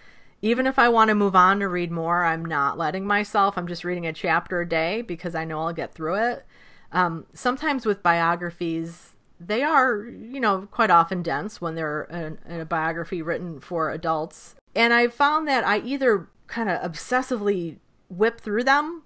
even 0.42 0.66
if 0.66 0.78
I 0.78 0.88
want 0.88 1.08
to 1.08 1.14
move 1.14 1.36
on 1.36 1.60
to 1.60 1.68
read 1.68 1.90
more, 1.90 2.24
I'm 2.24 2.44
not 2.44 2.78
letting 2.78 3.06
myself. 3.06 3.58
I'm 3.58 3.66
just 3.66 3.84
reading 3.84 4.06
a 4.06 4.12
chapter 4.12 4.60
a 4.60 4.68
day 4.68 5.02
because 5.02 5.34
I 5.34 5.44
know 5.44 5.60
I'll 5.60 5.72
get 5.72 5.94
through 5.94 6.14
it. 6.14 6.46
Um, 6.92 7.26
sometimes 7.34 7.84
with 7.84 8.02
biographies, 8.02 9.16
they 9.38 9.62
are, 9.62 10.04
you 10.04 10.40
know, 10.40 10.66
quite 10.70 10.90
often 10.90 11.22
dense 11.22 11.60
when 11.60 11.74
they're 11.74 12.38
a 12.48 12.64
biography 12.64 13.22
written 13.22 13.60
for 13.60 13.90
adults. 13.90 14.54
And 14.74 14.92
I 14.92 15.08
found 15.08 15.46
that 15.48 15.64
I 15.64 15.78
either 15.80 16.28
kind 16.46 16.70
of 16.70 16.80
obsessively 16.90 17.76
whip 18.08 18.40
through 18.40 18.64
them, 18.64 19.02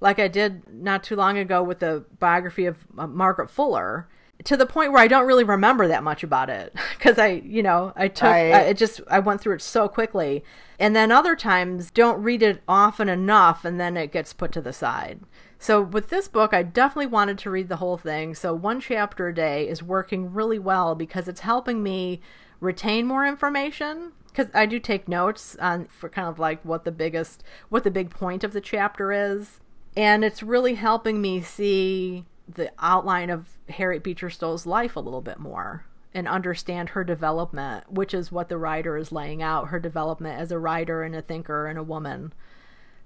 like 0.00 0.18
I 0.18 0.28
did 0.28 0.62
not 0.72 1.02
too 1.02 1.16
long 1.16 1.38
ago 1.38 1.62
with 1.62 1.80
the 1.80 2.04
biography 2.18 2.66
of 2.66 2.86
uh, 2.98 3.06
Margaret 3.06 3.50
Fuller, 3.50 4.08
to 4.44 4.56
the 4.56 4.66
point 4.66 4.92
where 4.92 5.02
I 5.02 5.06
don't 5.06 5.26
really 5.26 5.44
remember 5.44 5.86
that 5.88 6.02
much 6.02 6.22
about 6.22 6.50
it 6.50 6.74
because 6.98 7.18
I, 7.18 7.42
you 7.44 7.62
know, 7.62 7.92
I 7.96 8.08
took 8.08 8.30
Right. 8.30 8.52
I, 8.52 8.60
it 8.62 8.76
just 8.76 9.00
I 9.08 9.20
went 9.20 9.40
through 9.40 9.54
it 9.54 9.62
so 9.62 9.88
quickly, 9.88 10.44
and 10.78 10.94
then 10.94 11.12
other 11.12 11.36
times 11.36 11.90
don't 11.90 12.22
read 12.22 12.42
it 12.42 12.62
often 12.68 13.08
enough, 13.08 13.64
and 13.64 13.80
then 13.80 13.96
it 13.96 14.12
gets 14.12 14.32
put 14.32 14.52
to 14.52 14.60
the 14.60 14.72
side. 14.72 15.20
So 15.58 15.80
with 15.80 16.10
this 16.10 16.28
book, 16.28 16.52
I 16.52 16.62
definitely 16.62 17.06
wanted 17.06 17.38
to 17.38 17.50
read 17.50 17.68
the 17.68 17.76
whole 17.76 17.96
thing. 17.96 18.34
So 18.34 18.52
one 18.52 18.80
chapter 18.80 19.28
a 19.28 19.34
day 19.34 19.66
is 19.66 19.82
working 19.82 20.32
really 20.32 20.58
well 20.58 20.94
because 20.94 21.26
it's 21.26 21.40
helping 21.40 21.82
me 21.82 22.20
retain 22.60 23.06
more 23.06 23.26
information 23.26 24.12
because 24.28 24.48
I 24.52 24.66
do 24.66 24.78
take 24.78 25.08
notes 25.08 25.56
on 25.56 25.86
for 25.86 26.08
kind 26.08 26.28
of 26.28 26.38
like 26.38 26.62
what 26.64 26.84
the 26.84 26.92
biggest 26.92 27.42
what 27.68 27.84
the 27.84 27.90
big 27.90 28.10
point 28.10 28.42
of 28.42 28.52
the 28.52 28.60
chapter 28.60 29.12
is 29.12 29.60
and 29.96 30.24
it's 30.24 30.42
really 30.42 30.74
helping 30.74 31.20
me 31.20 31.40
see 31.40 32.24
the 32.48 32.70
outline 32.78 33.30
of 33.30 33.46
Harriet 33.68 34.02
Beecher 34.02 34.30
Stowe's 34.30 34.66
life 34.66 34.96
a 34.96 35.00
little 35.00 35.22
bit 35.22 35.38
more 35.38 35.84
and 36.12 36.28
understand 36.28 36.90
her 36.90 37.02
development, 37.02 37.90
which 37.90 38.14
is 38.14 38.30
what 38.30 38.48
the 38.48 38.58
writer 38.58 38.96
is 38.96 39.10
laying 39.10 39.42
out 39.42 39.68
her 39.68 39.80
development 39.80 40.38
as 40.40 40.52
a 40.52 40.58
writer 40.58 41.02
and 41.02 41.14
a 41.16 41.22
thinker 41.22 41.66
and 41.66 41.78
a 41.78 41.82
woman. 41.82 42.32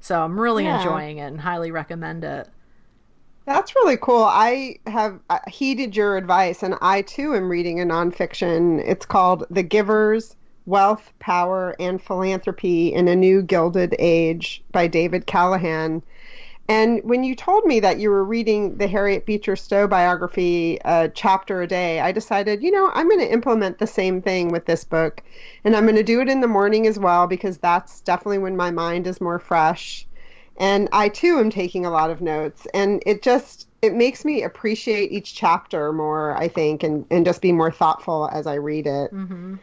So 0.00 0.22
I'm 0.22 0.38
really 0.38 0.64
Yeah. 0.64 0.76
enjoying 0.78 1.18
it 1.18 1.26
and 1.26 1.40
highly 1.40 1.70
recommend 1.70 2.24
it. 2.24 2.48
That's 3.46 3.74
really 3.74 3.96
cool. 3.96 4.24
I 4.24 4.76
have 4.86 5.20
uh, 5.30 5.38
heeded 5.48 5.96
your 5.96 6.16
advice, 6.18 6.62
and 6.62 6.74
I 6.82 7.00
too 7.02 7.34
am 7.34 7.48
reading 7.48 7.80
a 7.80 7.84
nonfiction. 7.84 8.82
It's 8.86 9.06
called 9.06 9.46
The 9.50 9.62
Givers 9.62 10.36
Wealth, 10.66 11.12
Power, 11.18 11.74
and 11.80 12.02
Philanthropy 12.02 12.92
in 12.92 13.08
a 13.08 13.16
New 13.16 13.40
Gilded 13.40 13.96
Age 13.98 14.62
by 14.70 14.86
David 14.86 15.26
Callahan. 15.26 16.02
And 16.68 17.02
when 17.02 17.24
you 17.24 17.34
told 17.34 17.64
me 17.64 17.80
that 17.80 17.98
you 17.98 18.10
were 18.10 18.24
reading 18.24 18.76
the 18.76 18.86
Harriet 18.86 19.24
Beecher 19.24 19.56
Stowe 19.56 19.88
biography 19.88 20.78
a 20.84 21.08
chapter 21.08 21.62
a 21.62 21.66
day, 21.66 22.00
I 22.00 22.12
decided, 22.12 22.62
you 22.62 22.70
know, 22.70 22.90
I'm 22.92 23.08
going 23.08 23.20
to 23.20 23.32
implement 23.32 23.78
the 23.78 23.86
same 23.86 24.20
thing 24.20 24.48
with 24.50 24.66
this 24.66 24.84
book. 24.84 25.22
And 25.64 25.74
I'm 25.74 25.84
going 25.84 25.96
to 25.96 26.02
do 26.02 26.20
it 26.20 26.28
in 26.28 26.42
the 26.42 26.46
morning 26.46 26.86
as 26.86 26.98
well 26.98 27.26
because 27.26 27.56
that's 27.56 28.02
definitely 28.02 28.38
when 28.38 28.54
my 28.54 28.70
mind 28.70 29.06
is 29.06 29.18
more 29.18 29.38
fresh. 29.38 30.06
And 30.58 30.90
I 30.92 31.08
too 31.08 31.38
am 31.38 31.48
taking 31.48 31.86
a 31.86 31.90
lot 31.90 32.10
of 32.10 32.20
notes. 32.20 32.66
And 32.74 33.02
it 33.06 33.22
just 33.22 33.66
it 33.80 33.94
makes 33.94 34.24
me 34.24 34.42
appreciate 34.42 35.10
each 35.10 35.34
chapter 35.34 35.92
more, 35.92 36.36
I 36.36 36.48
think, 36.48 36.82
and, 36.82 37.06
and 37.10 37.24
just 37.24 37.40
be 37.40 37.52
more 37.52 37.70
thoughtful 37.70 38.28
as 38.32 38.46
I 38.46 38.54
read 38.54 38.86
it. 38.86 39.14
Mm-hmm. 39.14 39.54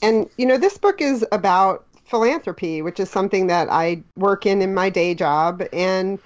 And 0.00 0.30
you 0.38 0.46
know, 0.46 0.56
this 0.56 0.78
book 0.78 1.02
is 1.02 1.26
about 1.30 1.84
philanthropy, 2.12 2.82
which 2.82 3.00
is 3.00 3.08
something 3.08 3.46
that 3.46 3.70
I 3.70 4.02
work 4.16 4.44
in 4.44 4.60
in 4.60 4.74
my 4.74 4.90
day 4.90 5.14
job. 5.14 5.62
And 5.72 6.18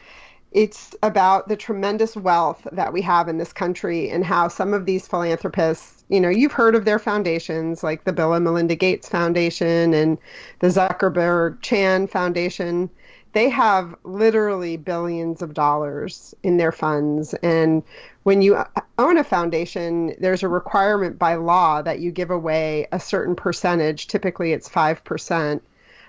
it's 0.50 0.96
about 1.04 1.46
the 1.46 1.54
tremendous 1.54 2.16
wealth 2.16 2.66
that 2.72 2.92
we 2.92 3.00
have 3.02 3.28
in 3.28 3.38
this 3.38 3.52
country 3.52 4.10
and 4.10 4.24
how 4.24 4.48
some 4.48 4.74
of 4.74 4.84
these 4.84 5.06
philanthropists, 5.06 6.02
you 6.08 6.20
know, 6.20 6.28
you've 6.28 6.50
heard 6.50 6.74
of 6.74 6.86
their 6.86 6.98
foundations 6.98 7.84
like 7.84 8.02
the 8.02 8.12
Bill 8.12 8.32
and 8.34 8.44
Melinda 8.44 8.74
Gates 8.74 9.08
Foundation 9.08 9.94
and 9.94 10.18
the 10.58 10.66
Zuckerberg 10.66 11.62
Chan 11.62 12.08
Foundation. 12.08 12.90
They 13.32 13.48
have 13.48 13.94
literally 14.02 14.76
billions 14.76 15.40
of 15.40 15.54
dollars 15.54 16.34
in 16.42 16.56
their 16.56 16.72
funds. 16.72 17.32
And 17.44 17.84
when 18.24 18.42
you 18.42 18.58
own 18.98 19.18
a 19.18 19.24
foundation, 19.24 20.16
there's 20.18 20.42
a 20.42 20.48
requirement 20.48 21.16
by 21.16 21.36
law 21.36 21.80
that 21.82 22.00
you 22.00 22.10
give 22.10 22.32
away 22.32 22.88
a 22.90 22.98
certain 22.98 23.36
percentage, 23.36 24.08
typically 24.08 24.52
it's 24.52 24.68
5% 24.68 25.60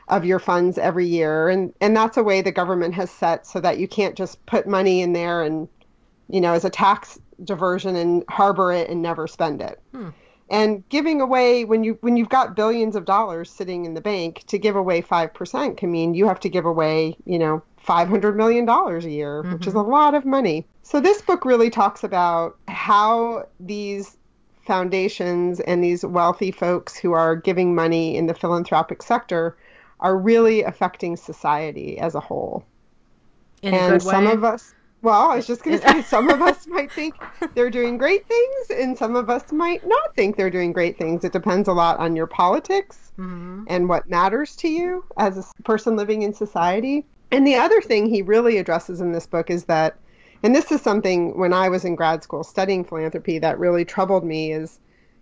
of 0.10 0.24
your 0.24 0.40
funds 0.40 0.78
every 0.78 1.06
year 1.06 1.50
and 1.50 1.74
and 1.82 1.96
that's 1.96 2.18
a 2.18 2.24
way 2.24 2.42
the 2.42 2.52
government 2.52 2.94
has 2.94 3.12
set 3.12 3.46
so 3.46 3.60
that 3.60 3.78
you 3.78 3.88
can't 3.88 4.16
just 4.16 4.44
put 4.46 4.68
money 4.68 5.02
in 5.02 5.14
there 5.14 5.44
and 5.44 5.68
you 6.30 6.40
know 6.40 6.54
as 6.54 6.64
a 6.64 6.70
tax 6.70 7.20
diversion 7.44 7.96
and 7.96 8.24
harbor 8.30 8.72
it 8.72 8.90
and 8.90 9.02
never 9.02 9.28
spend 9.28 9.62
it 9.62 9.82
hmm. 9.92 10.10
and 10.50 10.88
giving 10.90 11.20
away 11.20 11.66
when 11.66 11.84
you 11.84 11.98
when 12.02 12.16
you've 12.16 12.30
got 12.30 12.56
billions 12.56 12.96
of 12.96 13.04
dollars 13.04 13.50
sitting 13.50 13.86
in 13.86 13.94
the 13.94 14.02
bank 14.02 14.44
to 14.48 14.58
give 14.58 14.76
away 14.76 15.02
5% 15.02 15.78
can 15.78 15.92
mean 15.92 16.14
you 16.14 16.28
have 16.28 16.40
to 16.40 16.50
give 16.50 16.66
away 16.66 17.18
you 17.26 17.38
know 17.38 17.62
500 17.78 18.36
million 18.36 18.66
dollars 18.66 19.04
a 19.04 19.12
year 19.12 19.44
mm-hmm. 19.44 19.54
which 19.54 19.68
is 19.68 19.74
a 19.74 19.82
lot 19.82 20.16
of 20.16 20.26
money 20.26 20.66
so 20.84 21.02
this 21.02 21.22
book 21.22 21.44
really 21.44 21.70
talks 21.70 22.04
about 22.04 22.58
how 22.70 23.46
these 23.60 24.18
foundations 24.66 25.60
and 25.62 25.84
these 25.84 26.06
wealthy 26.06 26.52
folks 26.52 26.98
who 26.98 27.12
are 27.12 27.36
giving 27.36 27.76
money 27.76 28.16
in 28.16 28.28
the 28.28 28.34
philanthropic 28.34 29.02
sector 29.02 29.58
are 30.00 30.18
really 30.18 30.64
affecting 30.64 31.16
society 31.16 32.00
as 32.00 32.16
a 32.16 32.20
whole. 32.20 32.64
In 33.62 33.74
and 33.74 34.02
some 34.02 34.28
of 34.28 34.44
us, 34.44 34.74
well, 35.02 35.32
I 35.32 35.36
was 35.36 35.48
just 35.48 35.64
going 35.64 35.80
to 35.82 35.88
say, 35.88 36.02
some 36.02 36.30
of 36.30 36.42
us 36.42 36.68
might 36.68 36.92
think 36.92 37.16
they're 37.56 37.70
doing 37.70 37.98
great 37.98 38.28
things, 38.28 38.70
and 38.70 38.98
some 38.98 39.16
of 39.16 39.30
us 39.30 39.52
might 39.52 39.86
not 39.88 40.16
think 40.16 40.38
they're 40.38 40.50
doing 40.50 40.72
great 40.72 40.98
things. 40.98 41.24
It 41.24 41.34
depends 41.34 41.68
a 41.68 41.74
lot 41.74 42.00
on 42.00 42.16
your 42.16 42.28
politics 42.28 43.12
mm-hmm. 43.18 43.64
and 43.68 43.90
what 43.90 44.10
matters 44.10 44.56
to 44.58 44.68
you 44.68 45.04
as 45.18 45.38
a 45.38 45.64
person 45.64 45.96
living 45.96 46.22
in 46.22 46.34
society. 46.34 47.06
And 47.32 47.46
the 47.46 47.56
other 47.56 47.82
thing 47.82 48.08
he 48.08 48.22
really 48.22 48.58
addresses 48.58 49.02
in 49.02 49.12
this 49.12 49.26
book 49.26 49.50
is 49.50 49.66
that, 49.66 49.98
and 50.44 50.56
this 50.56 50.72
is 50.72 50.82
something 50.82 51.38
when 51.38 51.52
I 51.52 51.68
was 51.68 51.84
in 51.84 51.96
grad 51.96 52.24
school 52.24 52.44
studying 52.44 52.86
philanthropy 52.86 53.40
that 53.40 53.60
really 53.60 53.84
troubled 53.84 54.24
me, 54.24 54.52
is 54.52 54.80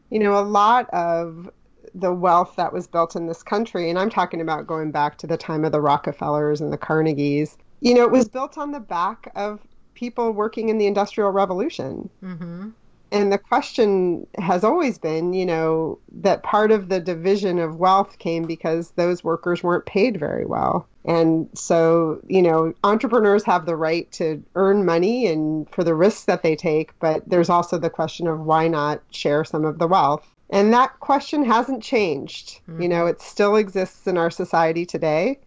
you 0.10 0.20
know, 0.20 0.38
a 0.38 0.42
lot 0.42 0.90
of 0.92 1.50
the 1.96 2.14
wealth 2.14 2.56
that 2.58 2.74
was 2.74 2.88
built 2.88 3.16
in 3.16 3.28
this 3.28 3.42
country, 3.42 3.90
and 3.90 3.98
I'm 3.98 4.10
talking 4.10 4.42
about 4.42 4.68
going 4.68 4.92
back 4.92 5.18
to 5.20 5.28
the 5.28 5.38
time 5.38 5.64
of 5.66 5.72
the 5.72 5.82
Rockefellers 5.82 6.62
and 6.62 6.72
the 6.72 6.78
Carnegies, 6.78 7.58
you 7.80 7.94
know, 7.94 8.04
it 8.04 8.12
was 8.12 8.28
built 8.28 8.58
on 8.58 8.72
the 8.72 8.80
back 8.80 9.32
of 9.36 9.60
people 9.94 10.32
working 10.32 10.70
in 10.70 10.78
the 10.78 10.88
Industrial 10.88 11.32
Revolution. 11.32 12.10
Mm-hmm. 12.24 12.70
And 13.12 13.32
the 13.32 13.38
question 13.38 14.28
has 14.40 14.64
always 14.64 14.98
been, 14.98 15.34
you 15.34 15.46
know, 15.46 16.00
that 16.12 16.44
part 16.44 16.72
of 16.72 16.90
the 16.90 17.00
division 17.00 17.60
of 17.60 17.78
wealth 17.78 18.18
came 18.20 18.44
because 18.44 18.92
those 18.92 19.24
workers 19.24 19.64
weren't 19.64 19.86
paid 19.86 20.20
very 20.20 20.46
well. 20.46 20.88
And 21.06 21.48
so, 21.54 22.20
you 22.28 22.42
know, 22.42 22.74
entrepreneurs 22.84 23.44
have 23.44 23.66
the 23.66 23.76
right 23.76 24.12
to 24.14 24.44
earn 24.56 24.84
money 24.84 25.28
and 25.28 25.70
for 25.70 25.84
the 25.84 25.94
risks 25.94 26.26
that 26.26 26.42
they 26.44 26.56
take, 26.56 26.98
but 27.00 27.24
there's 27.30 27.50
also 27.50 27.78
the 27.78 27.92
question 27.92 28.28
of 28.28 28.40
why 28.40 28.68
not 28.68 29.02
share 29.12 29.46
some 29.46 29.64
of 29.64 29.78
the 29.78 29.88
wealth. 29.88 30.28
And 30.50 30.74
that 30.74 31.00
question 31.00 31.44
hasn't 31.44 31.84
changed. 31.84 32.62
Mm-hmm. 32.70 32.82
You 32.82 32.90
know, 32.90 33.06
it 33.08 33.22
still 33.22 33.56
exists 33.56 34.08
in 34.08 34.18
our 34.18 34.30
society 34.30 34.86
today, 34.86 35.40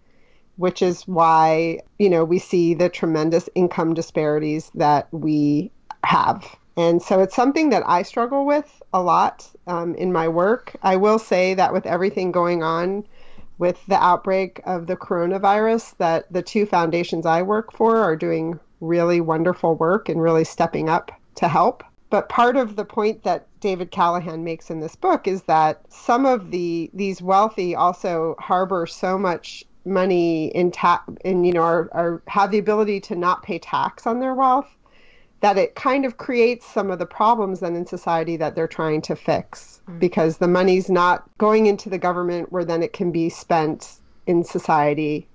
which 0.57 0.83
is 0.83 1.03
why, 1.03 1.81
you 1.99 2.11
know, 2.11 2.25
we 2.25 2.39
see 2.39 2.75
the 2.75 2.89
tremendous 2.89 3.49
income 3.55 3.95
disparities 3.95 4.71
that 4.75 5.09
we 5.13 5.71
have. 6.05 6.45
And 6.77 7.03
so 7.03 7.21
it's 7.21 7.35
something 7.35 7.71
that 7.71 7.83
I 7.87 8.03
struggle 8.03 8.47
with 8.47 8.83
a 8.93 9.03
lot 9.03 9.49
um, 9.67 9.95
in 9.97 10.13
my 10.13 10.29
work. 10.29 10.77
I 10.83 10.97
will 10.97 11.19
say 11.19 11.55
that 11.55 11.73
with 11.73 11.87
everything 11.87 12.31
going 12.31 12.63
on 12.63 13.05
with 13.59 13.85
the 13.87 14.01
outbreak 14.01 14.61
of 14.65 14.87
the 14.87 14.97
coronavirus, 14.97 15.97
that 15.99 16.33
the 16.33 16.43
two 16.43 16.67
foundations 16.67 17.27
I 17.27 17.43
work 17.43 17.73
for 17.73 17.97
are 17.97 18.15
doing 18.15 18.61
really 18.81 19.21
wonderful 19.21 19.75
work 19.75 20.09
and 20.09 20.23
really 20.23 20.45
stepping 20.45 20.89
up 20.89 21.11
to 21.37 21.49
help. 21.49 21.83
But 22.11 22.29
part 22.29 22.57
of 22.57 22.77
the 22.77 22.85
point 22.85 23.23
that 23.25 23.47
David 23.61 23.91
Callahan 23.91 24.45
makes 24.45 24.71
in 24.71 24.81
this 24.81 24.97
book 24.97 25.29
is 25.29 25.43
that 25.43 25.83
some 25.89 26.25
of 26.25 26.51
the 26.51 26.91
these 26.95 27.21
wealthy 27.21 27.75
also 27.75 28.35
harbor 28.39 28.87
so 28.87 29.19
much 29.19 29.65
money 29.85 30.49
in 30.49 30.71
tax 30.71 31.05
and 31.25 31.47
you 31.47 31.53
know 31.53 31.63
are, 31.63 31.89
are 31.93 32.23
have 32.27 32.51
the 32.51 32.59
ability 32.59 33.01
to 33.01 33.17
not 33.17 33.43
pay 33.43 33.59
tax 33.59 34.07
on 34.07 34.21
their 34.21 34.35
wealth 34.35 34.69
that 35.41 35.57
it 35.57 35.77
kind 35.77 36.05
of 36.05 36.17
creates 36.17 36.67
some 36.67 36.91
of 36.91 36.99
the 36.99 37.07
problems 37.07 37.61
then 37.61 37.77
in 37.77 37.87
society 37.87 38.37
that 38.37 38.55
they're 38.55 38.69
trying 38.69 39.01
to 39.01 39.17
fix 39.17 39.81
mm-hmm. 39.89 39.99
because 39.99 40.39
the 40.39 40.49
money's 40.49 40.91
not 40.91 41.25
going 41.39 41.67
into 41.67 41.89
the 41.89 41.99
government 41.99 42.53
where 42.53 42.65
then 42.65 42.83
it 42.83 42.93
can 42.93 43.11
be 43.11 43.29
spent 43.29 43.99
in 44.27 44.45
society 44.45 45.27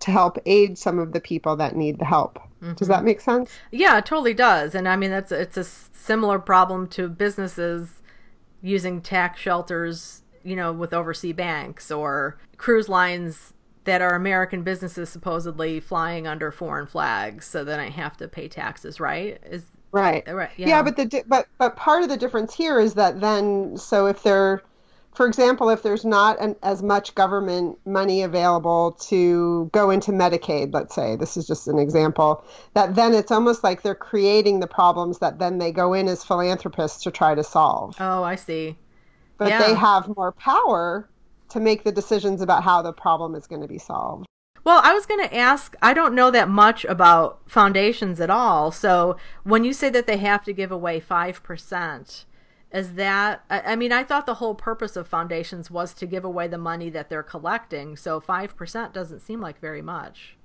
to 0.00 0.10
help 0.10 0.38
aid 0.46 0.78
some 0.78 0.98
of 0.98 1.12
the 1.12 1.20
people 1.20 1.56
that 1.56 1.76
need 1.76 1.98
the 1.98 2.04
help. 2.04 2.38
Mm-hmm. 2.62 2.74
Does 2.74 2.88
that 2.88 3.04
make 3.04 3.20
sense? 3.20 3.50
Yeah, 3.70 3.98
it 3.98 4.06
totally 4.06 4.34
does. 4.34 4.74
And 4.74 4.88
I 4.88 4.96
mean, 4.96 5.10
that's 5.10 5.32
it's 5.32 5.56
a 5.56 5.64
similar 5.64 6.38
problem 6.38 6.86
to 6.88 7.08
businesses 7.08 8.02
using 8.62 9.00
tax 9.00 9.40
shelters, 9.40 10.22
you 10.42 10.56
know, 10.56 10.72
with 10.72 10.92
overseas 10.92 11.34
banks 11.34 11.90
or 11.90 12.38
cruise 12.56 12.88
lines 12.88 13.54
that 13.84 14.02
are 14.02 14.14
American 14.14 14.62
businesses 14.62 15.08
supposedly 15.08 15.80
flying 15.80 16.26
under 16.26 16.52
foreign 16.52 16.86
flags, 16.86 17.46
so 17.46 17.64
then 17.64 17.80
I 17.80 17.88
have 17.88 18.18
to 18.18 18.28
pay 18.28 18.46
taxes, 18.46 19.00
right? 19.00 19.40
Is 19.44 19.64
right, 19.92 20.22
right, 20.30 20.50
yeah. 20.58 20.68
yeah 20.68 20.82
but 20.82 20.96
the 20.96 21.24
but 21.26 21.48
but 21.56 21.74
part 21.74 22.02
of 22.02 22.10
the 22.10 22.16
difference 22.18 22.54
here 22.54 22.80
is 22.80 22.92
that 22.94 23.20
then, 23.20 23.78
so 23.78 24.06
if 24.06 24.22
they're 24.22 24.62
for 25.18 25.26
example, 25.26 25.68
if 25.68 25.82
there's 25.82 26.04
not 26.04 26.40
an, 26.40 26.54
as 26.62 26.80
much 26.80 27.12
government 27.16 27.76
money 27.84 28.22
available 28.22 28.92
to 29.08 29.68
go 29.72 29.90
into 29.90 30.12
Medicaid, 30.12 30.72
let's 30.72 30.94
say, 30.94 31.16
this 31.16 31.36
is 31.36 31.44
just 31.44 31.66
an 31.66 31.76
example, 31.76 32.44
that 32.74 32.94
then 32.94 33.12
it's 33.14 33.32
almost 33.32 33.64
like 33.64 33.82
they're 33.82 33.96
creating 33.96 34.60
the 34.60 34.68
problems 34.68 35.18
that 35.18 35.40
then 35.40 35.58
they 35.58 35.72
go 35.72 35.92
in 35.92 36.06
as 36.06 36.22
philanthropists 36.22 37.02
to 37.02 37.10
try 37.10 37.34
to 37.34 37.42
solve. 37.42 37.96
Oh, 37.98 38.22
I 38.22 38.36
see. 38.36 38.76
But 39.38 39.48
yeah. 39.48 39.66
they 39.66 39.74
have 39.74 40.06
more 40.16 40.30
power 40.30 41.08
to 41.48 41.58
make 41.58 41.82
the 41.82 41.90
decisions 41.90 42.40
about 42.40 42.62
how 42.62 42.80
the 42.80 42.92
problem 42.92 43.34
is 43.34 43.48
going 43.48 43.62
to 43.62 43.66
be 43.66 43.78
solved. 43.78 44.24
Well, 44.62 44.80
I 44.84 44.94
was 44.94 45.04
going 45.04 45.28
to 45.28 45.36
ask, 45.36 45.74
I 45.82 45.94
don't 45.94 46.14
know 46.14 46.30
that 46.30 46.48
much 46.48 46.84
about 46.84 47.40
foundations 47.44 48.20
at 48.20 48.30
all. 48.30 48.70
So 48.70 49.16
when 49.42 49.64
you 49.64 49.72
say 49.72 49.90
that 49.90 50.06
they 50.06 50.18
have 50.18 50.44
to 50.44 50.52
give 50.52 50.70
away 50.70 51.00
5%, 51.00 52.24
is 52.72 52.94
that. 52.94 53.44
I, 53.50 53.60
I 53.72 53.76
mean 53.76 53.92
i 53.92 54.02
thought 54.04 54.26
the 54.26 54.34
whole 54.34 54.54
purpose 54.54 54.96
of 54.96 55.08
foundations 55.08 55.70
was 55.70 55.94
to 55.94 56.06
give 56.06 56.24
away 56.24 56.48
the 56.48 56.58
money 56.58 56.90
that 56.90 57.08
they're 57.08 57.22
collecting 57.22 57.96
so 57.96 58.20
5% 58.20 58.92
doesn't 58.92 59.20
seem 59.20 59.40
like 59.40 59.60
very 59.60 59.82
much. 59.82 60.36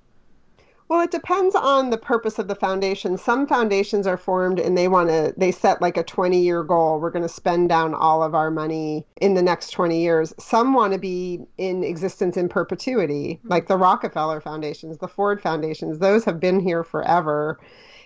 Well 0.88 1.00
it 1.00 1.10
depends 1.10 1.54
on 1.54 1.88
the 1.88 1.96
purpose 1.96 2.38
of 2.38 2.46
the 2.46 2.54
foundation. 2.54 3.16
Some 3.16 3.46
foundations 3.46 4.06
are 4.06 4.18
formed 4.18 4.60
and 4.60 4.76
they 4.76 4.86
want 4.86 5.08
to 5.08 5.32
they 5.36 5.50
set 5.50 5.80
like 5.80 5.96
a 5.96 6.02
20 6.02 6.38
year 6.38 6.62
goal. 6.62 7.00
We're 7.00 7.10
going 7.10 7.22
to 7.22 7.28
spend 7.28 7.70
down 7.70 7.94
all 7.94 8.22
of 8.22 8.34
our 8.34 8.50
money 8.50 9.06
in 9.20 9.34
the 9.34 9.42
next 9.42 9.70
20 9.70 9.98
years. 9.98 10.34
Some 10.38 10.74
want 10.74 10.92
to 10.92 10.98
be 10.98 11.40
in 11.56 11.82
existence 11.82 12.36
in 12.36 12.48
perpetuity 12.48 13.38
mm-hmm. 13.38 13.48
like 13.48 13.66
the 13.66 13.78
rockefeller 13.78 14.40
foundations 14.40 14.98
the 14.98 15.08
ford 15.08 15.40
foundations. 15.40 15.98
Those 15.98 16.24
have 16.24 16.38
been 16.38 16.60
here 16.60 16.84
forever 16.84 17.58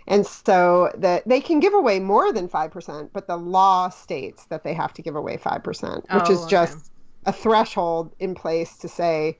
and 0.08 0.26
so 0.26 0.90
that 0.96 1.28
they 1.28 1.40
can 1.40 1.60
give 1.60 1.74
away 1.74 2.00
more 2.00 2.32
than 2.32 2.48
5%, 2.48 3.10
but 3.12 3.26
the 3.26 3.36
law 3.36 3.90
states 3.90 4.46
that 4.46 4.64
they 4.64 4.74
have 4.74 4.92
to 4.94 5.02
give 5.02 5.14
away 5.14 5.36
5%, 5.36 5.96
which 5.96 6.04
oh, 6.10 6.32
is 6.32 6.46
just 6.46 6.90
a 7.26 7.32
threshold 7.32 8.14
in 8.18 8.34
place 8.34 8.78
to 8.78 8.88
say, 8.88 9.38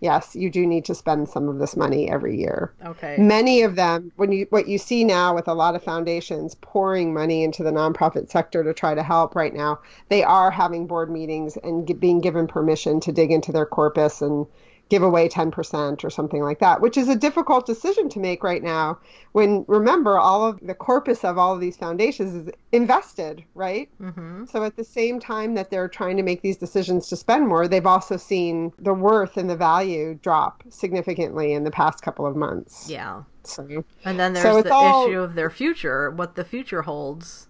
yes, 0.00 0.34
you 0.34 0.50
do 0.50 0.66
need 0.66 0.86
to 0.86 0.94
spend 0.94 1.28
some 1.28 1.50
of 1.50 1.58
this 1.58 1.76
money 1.76 2.10
every 2.10 2.38
year. 2.38 2.72
Okay. 2.84 3.16
Many 3.18 3.60
of 3.60 3.76
them, 3.76 4.10
when 4.16 4.32
you 4.32 4.46
what 4.48 4.68
you 4.68 4.78
see 4.78 5.04
now 5.04 5.34
with 5.34 5.48
a 5.48 5.54
lot 5.54 5.74
of 5.74 5.82
foundations 5.82 6.54
pouring 6.56 7.12
money 7.12 7.44
into 7.44 7.62
the 7.62 7.70
nonprofit 7.70 8.30
sector 8.30 8.64
to 8.64 8.72
try 8.72 8.94
to 8.94 9.02
help 9.02 9.34
right 9.34 9.54
now, 9.54 9.80
they 10.08 10.24
are 10.24 10.50
having 10.50 10.86
board 10.86 11.10
meetings 11.10 11.58
and 11.58 12.00
being 12.00 12.22
given 12.22 12.46
permission 12.46 13.00
to 13.00 13.12
dig 13.12 13.30
into 13.30 13.52
their 13.52 13.66
corpus 13.66 14.22
and 14.22 14.46
give 14.88 15.02
away 15.02 15.28
10% 15.28 16.04
or 16.04 16.10
something 16.10 16.42
like 16.42 16.60
that, 16.60 16.80
which 16.80 16.96
is 16.96 17.08
a 17.08 17.16
difficult 17.16 17.66
decision 17.66 18.08
to 18.08 18.20
make 18.20 18.44
right 18.44 18.62
now 18.62 18.98
when 19.32 19.64
remember 19.66 20.18
all 20.18 20.46
of 20.46 20.60
the 20.60 20.74
corpus 20.74 21.24
of 21.24 21.38
all 21.38 21.54
of 21.54 21.60
these 21.60 21.76
foundations 21.76 22.34
is 22.34 22.54
invested, 22.72 23.44
right? 23.54 23.88
Mm-hmm. 24.00 24.44
So 24.46 24.64
at 24.64 24.76
the 24.76 24.84
same 24.84 25.18
time 25.18 25.54
that 25.54 25.70
they're 25.70 25.88
trying 25.88 26.16
to 26.16 26.22
make 26.22 26.42
these 26.42 26.56
decisions 26.56 27.08
to 27.08 27.16
spend 27.16 27.48
more, 27.48 27.66
they've 27.66 27.86
also 27.86 28.16
seen 28.16 28.72
the 28.78 28.94
worth 28.94 29.36
and 29.36 29.50
the 29.50 29.56
value 29.56 30.18
drop 30.22 30.62
significantly 30.68 31.52
in 31.52 31.64
the 31.64 31.70
past 31.70 32.02
couple 32.02 32.26
of 32.26 32.36
months. 32.36 32.88
Yeah. 32.88 33.22
So, 33.42 33.84
and 34.04 34.18
then 34.18 34.32
there's 34.32 34.44
so 34.44 34.62
the 34.62 34.72
all, 34.72 35.06
issue 35.06 35.20
of 35.20 35.34
their 35.34 35.50
future, 35.50 36.10
what 36.10 36.34
the 36.34 36.44
future 36.44 36.82
holds 36.82 37.48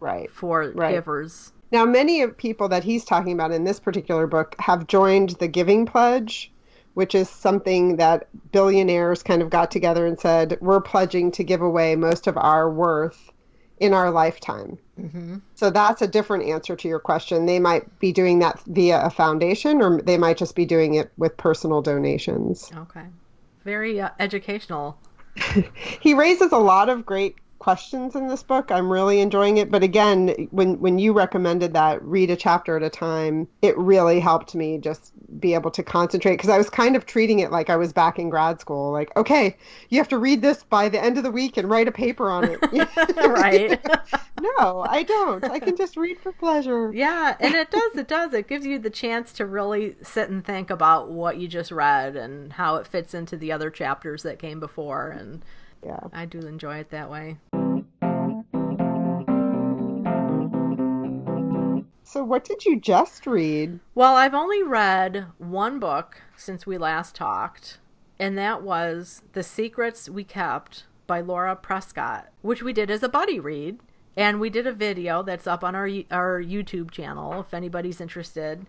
right 0.00 0.30
for 0.30 0.72
right. 0.74 0.94
givers. 0.94 1.52
Now, 1.72 1.86
many 1.86 2.20
of 2.20 2.36
people 2.36 2.68
that 2.68 2.84
he's 2.84 3.04
talking 3.04 3.32
about 3.32 3.50
in 3.50 3.64
this 3.64 3.80
particular 3.80 4.26
book 4.26 4.54
have 4.58 4.86
joined 4.86 5.30
the 5.40 5.48
Giving 5.48 5.86
Pledge, 5.86 6.51
which 6.94 7.14
is 7.14 7.28
something 7.28 7.96
that 7.96 8.28
billionaires 8.52 9.22
kind 9.22 9.42
of 9.42 9.50
got 9.50 9.70
together 9.70 10.06
and 10.06 10.18
said, 10.18 10.58
we're 10.60 10.80
pledging 10.80 11.30
to 11.32 11.44
give 11.44 11.62
away 11.62 11.96
most 11.96 12.26
of 12.26 12.36
our 12.36 12.70
worth 12.70 13.30
in 13.80 13.92
our 13.92 14.10
lifetime. 14.10 14.78
Mm-hmm. 15.00 15.38
So 15.54 15.70
that's 15.70 16.02
a 16.02 16.06
different 16.06 16.44
answer 16.44 16.76
to 16.76 16.88
your 16.88 17.00
question. 17.00 17.46
They 17.46 17.58
might 17.58 17.98
be 17.98 18.12
doing 18.12 18.38
that 18.38 18.60
via 18.66 19.00
a 19.00 19.10
foundation, 19.10 19.82
or 19.82 20.00
they 20.00 20.16
might 20.16 20.36
just 20.36 20.54
be 20.54 20.64
doing 20.64 20.94
it 20.94 21.10
with 21.16 21.36
personal 21.36 21.82
donations. 21.82 22.70
Okay. 22.76 23.06
Very 23.64 24.00
uh, 24.00 24.10
educational. 24.20 24.98
he 26.00 26.14
raises 26.14 26.52
a 26.52 26.58
lot 26.58 26.88
of 26.88 27.04
great 27.04 27.36
questions 27.62 28.16
in 28.16 28.26
this 28.26 28.42
book. 28.42 28.72
I'm 28.72 28.90
really 28.90 29.20
enjoying 29.20 29.58
it. 29.58 29.70
But 29.70 29.84
again, 29.84 30.48
when 30.50 30.80
when 30.80 30.98
you 30.98 31.12
recommended 31.12 31.72
that 31.74 32.02
read 32.02 32.28
a 32.28 32.34
chapter 32.34 32.76
at 32.76 32.82
a 32.82 32.90
time, 32.90 33.46
it 33.62 33.78
really 33.78 34.18
helped 34.18 34.56
me 34.56 34.78
just 34.78 35.12
be 35.38 35.54
able 35.54 35.70
to 35.70 35.82
concentrate 35.84 36.32
because 36.32 36.50
I 36.50 36.58
was 36.58 36.68
kind 36.68 36.96
of 36.96 37.06
treating 37.06 37.38
it 37.38 37.52
like 37.52 37.70
I 37.70 37.76
was 37.76 37.92
back 37.92 38.18
in 38.18 38.30
grad 38.30 38.60
school. 38.60 38.90
Like, 38.90 39.16
okay, 39.16 39.56
you 39.90 39.98
have 39.98 40.08
to 40.08 40.18
read 40.18 40.42
this 40.42 40.64
by 40.64 40.88
the 40.88 41.00
end 41.00 41.18
of 41.18 41.22
the 41.22 41.30
week 41.30 41.56
and 41.56 41.70
write 41.70 41.86
a 41.86 41.92
paper 41.92 42.30
on 42.30 42.48
it. 42.50 42.58
right. 43.16 43.80
no, 44.40 44.84
I 44.88 45.04
don't. 45.04 45.44
I 45.44 45.60
can 45.60 45.76
just 45.76 45.96
read 45.96 46.18
for 46.18 46.32
pleasure. 46.32 46.92
Yeah, 46.92 47.36
and 47.38 47.54
it 47.54 47.70
does. 47.70 47.94
It 47.94 48.08
does. 48.08 48.34
It 48.34 48.48
gives 48.48 48.66
you 48.66 48.80
the 48.80 48.90
chance 48.90 49.32
to 49.34 49.46
really 49.46 49.94
sit 50.02 50.28
and 50.30 50.44
think 50.44 50.68
about 50.68 51.10
what 51.10 51.36
you 51.36 51.46
just 51.46 51.70
read 51.70 52.16
and 52.16 52.54
how 52.54 52.74
it 52.74 52.88
fits 52.88 53.14
into 53.14 53.36
the 53.36 53.52
other 53.52 53.70
chapters 53.70 54.24
that 54.24 54.40
came 54.40 54.58
before 54.58 55.10
and 55.10 55.44
yeah. 55.84 56.00
I 56.12 56.26
do 56.26 56.40
enjoy 56.40 56.76
it 56.76 56.90
that 56.90 57.10
way. 57.10 57.38
So, 62.04 62.22
what 62.22 62.44
did 62.44 62.66
you 62.66 62.78
just 62.78 63.26
read? 63.26 63.80
Well, 63.94 64.14
I've 64.14 64.34
only 64.34 64.62
read 64.62 65.28
one 65.38 65.78
book 65.78 66.20
since 66.36 66.66
we 66.66 66.76
last 66.76 67.14
talked, 67.14 67.78
and 68.18 68.36
that 68.36 68.62
was 68.62 69.22
The 69.32 69.42
Secrets 69.42 70.10
We 70.10 70.22
Kept 70.22 70.84
by 71.06 71.20
Laura 71.20 71.56
Prescott, 71.56 72.28
which 72.42 72.62
we 72.62 72.74
did 72.74 72.90
as 72.90 73.02
a 73.02 73.08
buddy 73.08 73.40
read. 73.40 73.80
And 74.14 74.40
we 74.40 74.50
did 74.50 74.66
a 74.66 74.72
video 74.72 75.22
that's 75.22 75.46
up 75.46 75.64
on 75.64 75.74
our 75.74 75.88
our 76.10 76.42
YouTube 76.42 76.90
channel 76.90 77.40
if 77.40 77.54
anybody's 77.54 77.98
interested. 78.00 78.66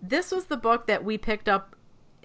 This 0.00 0.30
was 0.30 0.46
the 0.46 0.56
book 0.56 0.86
that 0.86 1.04
we 1.04 1.18
picked 1.18 1.50
up 1.50 1.76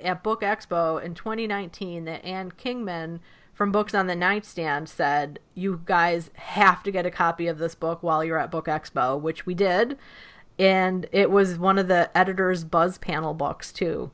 at 0.02 0.24
Book 0.24 0.42
Expo 0.42 1.04
in 1.04 1.14
2019 1.14 2.06
that 2.06 2.24
Ann 2.24 2.52
Kingman 2.52 3.20
from 3.53 3.72
Books 3.72 3.93
on 3.93 4.08
the 4.08 4.15
Nightstand 4.15 4.89
said, 4.89 5.39
You 5.53 5.81
guys 5.86 6.31
have 6.36 6.84
to 6.84 6.91
get 6.91 7.05
a 7.05 7.12
copy 7.12 7.48
of 7.48 7.58
this 7.58 7.75
book 7.75 8.01
while 8.01 8.24
you're 8.24 8.39
at 8.39 8.51
Book 8.51 8.65
Expo, 8.65 9.20
which 9.20 9.46
we 9.46 9.53
did. 9.53 9.98
And 10.58 11.08
it 11.12 11.31
was 11.31 11.58
one 11.58 11.77
of 11.77 11.88
the 11.88 12.15
editor's 12.17 12.63
Buzz 12.63 12.98
panel 12.98 13.34
books, 13.34 13.72
too. 13.72 14.12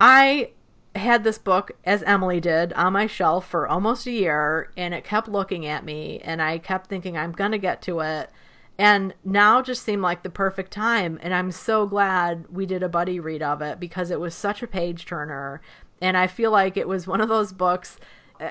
I 0.00 0.50
had 0.94 1.24
this 1.24 1.38
book, 1.38 1.72
as 1.84 2.02
Emily 2.02 2.40
did, 2.40 2.72
on 2.74 2.92
my 2.92 3.06
shelf 3.06 3.48
for 3.48 3.66
almost 3.66 4.06
a 4.06 4.10
year, 4.10 4.70
and 4.76 4.92
it 4.92 5.04
kept 5.04 5.28
looking 5.28 5.66
at 5.66 5.84
me, 5.84 6.20
and 6.22 6.42
I 6.42 6.58
kept 6.58 6.88
thinking, 6.88 7.16
I'm 7.16 7.32
going 7.32 7.52
to 7.52 7.58
get 7.58 7.80
to 7.82 8.00
it. 8.00 8.30
And 8.78 9.14
now 9.24 9.62
just 9.62 9.84
seemed 9.84 10.02
like 10.02 10.22
the 10.22 10.30
perfect 10.30 10.72
time. 10.72 11.18
And 11.22 11.34
I'm 11.34 11.52
so 11.52 11.86
glad 11.86 12.46
we 12.48 12.66
did 12.66 12.82
a 12.82 12.88
buddy 12.88 13.20
read 13.20 13.42
of 13.42 13.62
it 13.62 13.78
because 13.78 14.10
it 14.10 14.20
was 14.20 14.34
such 14.34 14.62
a 14.62 14.66
page 14.66 15.06
turner. 15.06 15.60
And 16.00 16.16
I 16.16 16.26
feel 16.26 16.50
like 16.50 16.76
it 16.76 16.88
was 16.88 17.06
one 17.06 17.20
of 17.20 17.28
those 17.28 17.52
books 17.52 17.98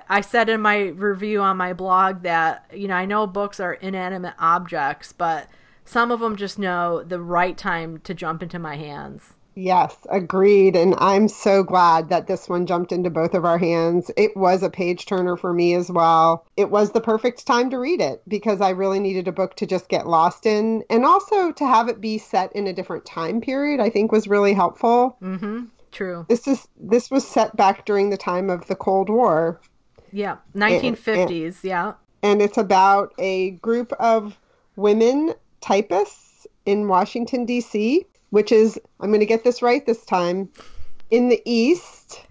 I 0.09 0.21
said 0.21 0.49
in 0.49 0.61
my 0.61 0.87
review 0.89 1.41
on 1.41 1.57
my 1.57 1.73
blog 1.73 2.23
that, 2.23 2.65
you 2.73 2.87
know, 2.87 2.95
I 2.95 3.05
know 3.05 3.27
books 3.27 3.59
are 3.59 3.73
inanimate 3.73 4.35
objects, 4.39 5.13
but 5.13 5.47
some 5.85 6.11
of 6.11 6.19
them 6.19 6.35
just 6.35 6.59
know 6.59 7.03
the 7.03 7.19
right 7.19 7.57
time 7.57 7.99
to 8.01 8.13
jump 8.13 8.43
into 8.43 8.59
my 8.59 8.75
hands. 8.75 9.33
Yes, 9.55 9.97
agreed. 10.09 10.77
And 10.77 10.95
I'm 10.97 11.27
so 11.27 11.63
glad 11.63 12.09
that 12.09 12.27
this 12.27 12.47
one 12.47 12.65
jumped 12.65 12.91
into 12.91 13.09
both 13.09 13.33
of 13.33 13.43
our 13.43 13.57
hands. 13.57 14.09
It 14.15 14.35
was 14.37 14.63
a 14.63 14.69
page 14.69 15.05
turner 15.05 15.35
for 15.35 15.51
me 15.51 15.73
as 15.73 15.91
well. 15.91 16.45
It 16.55 16.71
was 16.71 16.91
the 16.91 17.01
perfect 17.01 17.45
time 17.45 17.69
to 17.71 17.77
read 17.77 17.99
it 17.99 18.21
because 18.27 18.61
I 18.61 18.69
really 18.69 18.99
needed 18.99 19.27
a 19.27 19.33
book 19.33 19.55
to 19.57 19.65
just 19.65 19.89
get 19.89 20.07
lost 20.07 20.45
in. 20.45 20.83
And 20.89 21.05
also 21.05 21.51
to 21.51 21.65
have 21.65 21.89
it 21.89 21.99
be 21.99 22.17
set 22.17 22.55
in 22.55 22.67
a 22.67 22.73
different 22.73 23.05
time 23.05 23.41
period, 23.41 23.81
I 23.81 23.89
think 23.89 24.11
was 24.11 24.27
really 24.27 24.53
helpful. 24.53 25.17
Mm-hmm. 25.21 25.65
True. 25.91 26.25
This 26.29 26.47
is 26.47 26.67
this 26.79 27.11
was 27.11 27.27
set 27.27 27.55
back 27.57 27.85
during 27.85 28.09
the 28.09 28.17
time 28.17 28.49
of 28.49 28.67
the 28.67 28.75
Cold 28.75 29.09
War. 29.09 29.59
Yeah, 30.11 30.37
1950s, 30.55 31.45
and, 31.45 31.55
yeah. 31.63 31.93
And 32.23 32.41
it's 32.41 32.57
about 32.57 33.13
a 33.17 33.51
group 33.51 33.91
of 33.93 34.37
women 34.75 35.33
typists 35.61 36.47
in 36.65 36.87
Washington, 36.87 37.45
D.C., 37.45 38.05
which 38.29 38.51
is, 38.51 38.79
I'm 38.99 39.09
going 39.09 39.19
to 39.19 39.25
get 39.25 39.43
this 39.43 39.61
right 39.61 39.85
this 39.85 40.05
time, 40.05 40.49
in 41.09 41.29
the 41.29 41.41
East. 41.45 42.25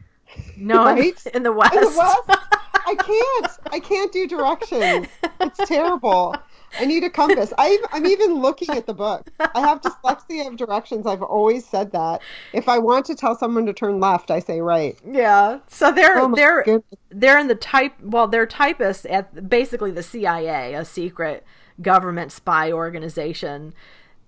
No, 0.56 0.84
right? 0.84 1.26
in 1.34 1.42
the 1.42 1.52
West. 1.52 1.74
In 1.74 1.80
the 1.80 1.96
West. 1.98 2.40
I 2.86 2.94
can't. 2.94 3.72
I 3.72 3.80
can't 3.80 4.12
do 4.12 4.26
directions. 4.26 5.06
It's 5.40 5.68
terrible. 5.68 6.36
I 6.78 6.85
need 6.85 7.04
a 7.04 7.11
compass. 7.11 7.52
I, 7.59 7.78
am 7.92 8.06
even 8.06 8.35
looking 8.35 8.70
at 8.70 8.87
the 8.87 8.94
book. 8.94 9.30
I 9.40 9.61
have 9.61 9.80
dyslexia 9.80 10.46
of 10.46 10.56
directions. 10.56 11.06
I've 11.06 11.22
always 11.22 11.66
said 11.66 11.92
that. 11.92 12.22
If 12.52 12.68
I 12.68 12.78
want 12.78 13.06
to 13.06 13.14
tell 13.14 13.37
someone 13.37 13.66
to 13.66 13.72
turn 13.72 14.00
left, 14.00 14.30
I 14.30 14.40
say 14.40 14.61
right. 14.61 14.98
Yeah. 15.04 15.61
So 15.68 15.92
they're 15.92 16.18
oh 16.18 16.35
they're 16.35 16.62
goodness. 16.62 17.00
they're 17.11 17.38
in 17.38 17.48
the 17.48 17.54
type. 17.54 17.94
Well, 18.02 18.28
they're 18.28 18.46
typists 18.46 19.06
at 19.06 19.48
basically 19.48 19.90
the 19.90 20.02
CIA, 20.02 20.74
a 20.74 20.85
secret 20.85 21.44
government 21.83 22.33
spy 22.33 22.70
organization, 22.70 23.74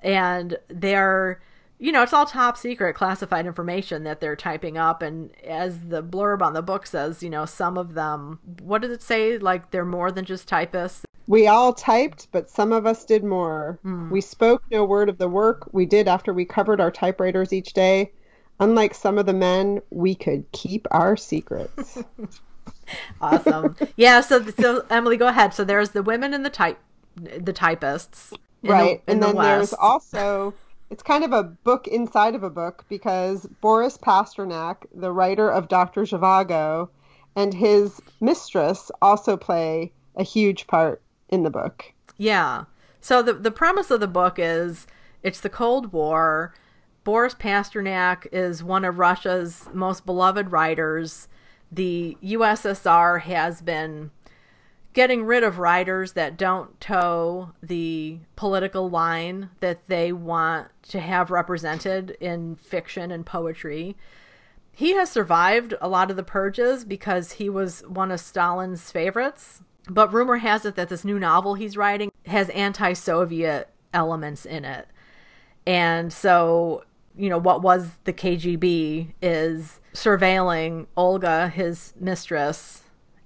and 0.02 0.56
they're 0.68 1.40
you 1.82 1.90
know, 1.90 2.04
it's 2.04 2.12
all 2.12 2.24
top 2.24 2.56
secret 2.56 2.94
classified 2.94 3.44
information 3.44 4.04
that 4.04 4.20
they're 4.20 4.36
typing 4.36 4.78
up. 4.78 5.02
And 5.02 5.36
as 5.42 5.88
the 5.88 6.00
blurb 6.00 6.40
on 6.40 6.52
the 6.52 6.62
book 6.62 6.86
says, 6.86 7.24
you 7.24 7.28
know, 7.28 7.44
some 7.44 7.76
of 7.76 7.94
them, 7.94 8.38
what 8.62 8.82
does 8.82 8.92
it 8.92 9.02
say? 9.02 9.36
Like 9.36 9.72
they're 9.72 9.84
more 9.84 10.12
than 10.12 10.24
just 10.24 10.46
typists. 10.46 11.04
We 11.26 11.48
all 11.48 11.72
typed, 11.72 12.28
but 12.30 12.48
some 12.48 12.70
of 12.70 12.86
us 12.86 13.04
did 13.04 13.24
more. 13.24 13.80
Mm. 13.84 14.10
We 14.10 14.20
spoke 14.20 14.62
no 14.70 14.84
word 14.84 15.08
of 15.08 15.18
the 15.18 15.28
work 15.28 15.68
we 15.72 15.84
did 15.84 16.06
after 16.06 16.32
we 16.32 16.44
covered 16.44 16.80
our 16.80 16.92
typewriters 16.92 17.52
each 17.52 17.72
day. 17.72 18.12
Unlike 18.60 18.94
some 18.94 19.18
of 19.18 19.26
the 19.26 19.32
men, 19.32 19.82
we 19.90 20.14
could 20.14 20.44
keep 20.52 20.86
our 20.92 21.16
secrets. 21.16 21.98
awesome. 23.20 23.76
Yeah. 23.96 24.20
So, 24.20 24.44
so 24.50 24.86
Emily, 24.88 25.16
go 25.16 25.26
ahead. 25.26 25.52
So 25.52 25.64
there's 25.64 25.90
the 25.90 26.04
women 26.04 26.32
and 26.32 26.44
the 26.44 26.50
type, 26.50 26.78
the 27.16 27.52
typists, 27.52 28.32
right? 28.62 29.04
The, 29.04 29.12
and 29.12 29.20
then 29.20 29.34
the 29.34 29.42
there's 29.42 29.72
also 29.72 30.54
it's 30.92 31.02
kind 31.02 31.24
of 31.24 31.32
a 31.32 31.42
book 31.42 31.88
inside 31.88 32.34
of 32.34 32.42
a 32.42 32.50
book 32.50 32.84
because 32.90 33.46
Boris 33.62 33.96
Pasternak, 33.96 34.84
the 34.94 35.10
writer 35.10 35.50
of 35.50 35.68
Doctor 35.68 36.02
Zhivago, 36.02 36.90
and 37.34 37.54
his 37.54 38.02
mistress 38.20 38.90
also 39.00 39.38
play 39.38 39.90
a 40.16 40.22
huge 40.22 40.66
part 40.66 41.00
in 41.30 41.44
the 41.44 41.50
book. 41.50 41.94
Yeah. 42.18 42.64
So 43.00 43.22
the 43.22 43.32
the 43.32 43.50
premise 43.50 43.90
of 43.90 44.00
the 44.00 44.06
book 44.06 44.34
is 44.36 44.86
it's 45.22 45.40
the 45.40 45.48
Cold 45.48 45.94
War. 45.94 46.54
Boris 47.04 47.34
Pasternak 47.34 48.26
is 48.30 48.62
one 48.62 48.84
of 48.84 48.98
Russia's 48.98 49.70
most 49.72 50.04
beloved 50.04 50.52
writers. 50.52 51.26
The 51.72 52.18
USSR 52.22 53.22
has 53.22 53.62
been 53.62 54.10
getting 54.92 55.24
rid 55.24 55.42
of 55.42 55.58
writers 55.58 56.12
that 56.12 56.36
don't 56.36 56.78
toe 56.80 57.52
the 57.62 58.18
political 58.36 58.90
line 58.90 59.50
that 59.60 59.86
they 59.88 60.12
want 60.12 60.68
to 60.82 61.00
have 61.00 61.30
represented 61.30 62.10
in 62.20 62.56
fiction 62.56 63.10
and 63.10 63.24
poetry. 63.24 63.96
He 64.72 64.94
has 64.94 65.10
survived 65.10 65.74
a 65.80 65.88
lot 65.88 66.10
of 66.10 66.16
the 66.16 66.22
purges 66.22 66.84
because 66.84 67.32
he 67.32 67.48
was 67.48 67.82
one 67.86 68.10
of 68.10 68.20
Stalin's 68.20 68.90
favorites. 68.90 69.62
But 69.88 70.12
rumor 70.12 70.36
has 70.36 70.64
it 70.64 70.76
that 70.76 70.88
this 70.88 71.04
new 71.04 71.18
novel 71.18 71.54
he's 71.54 71.76
writing 71.76 72.12
has 72.26 72.48
anti 72.50 72.92
Soviet 72.92 73.68
elements 73.92 74.46
in 74.46 74.64
it. 74.64 74.86
And 75.66 76.12
so, 76.12 76.84
you 77.16 77.28
know, 77.28 77.38
what 77.38 77.62
was 77.62 77.90
the 78.04 78.12
KGB 78.12 79.12
is 79.20 79.80
surveilling 79.94 80.86
Olga, 80.96 81.48
his 81.48 81.92
mistress, 81.98 82.81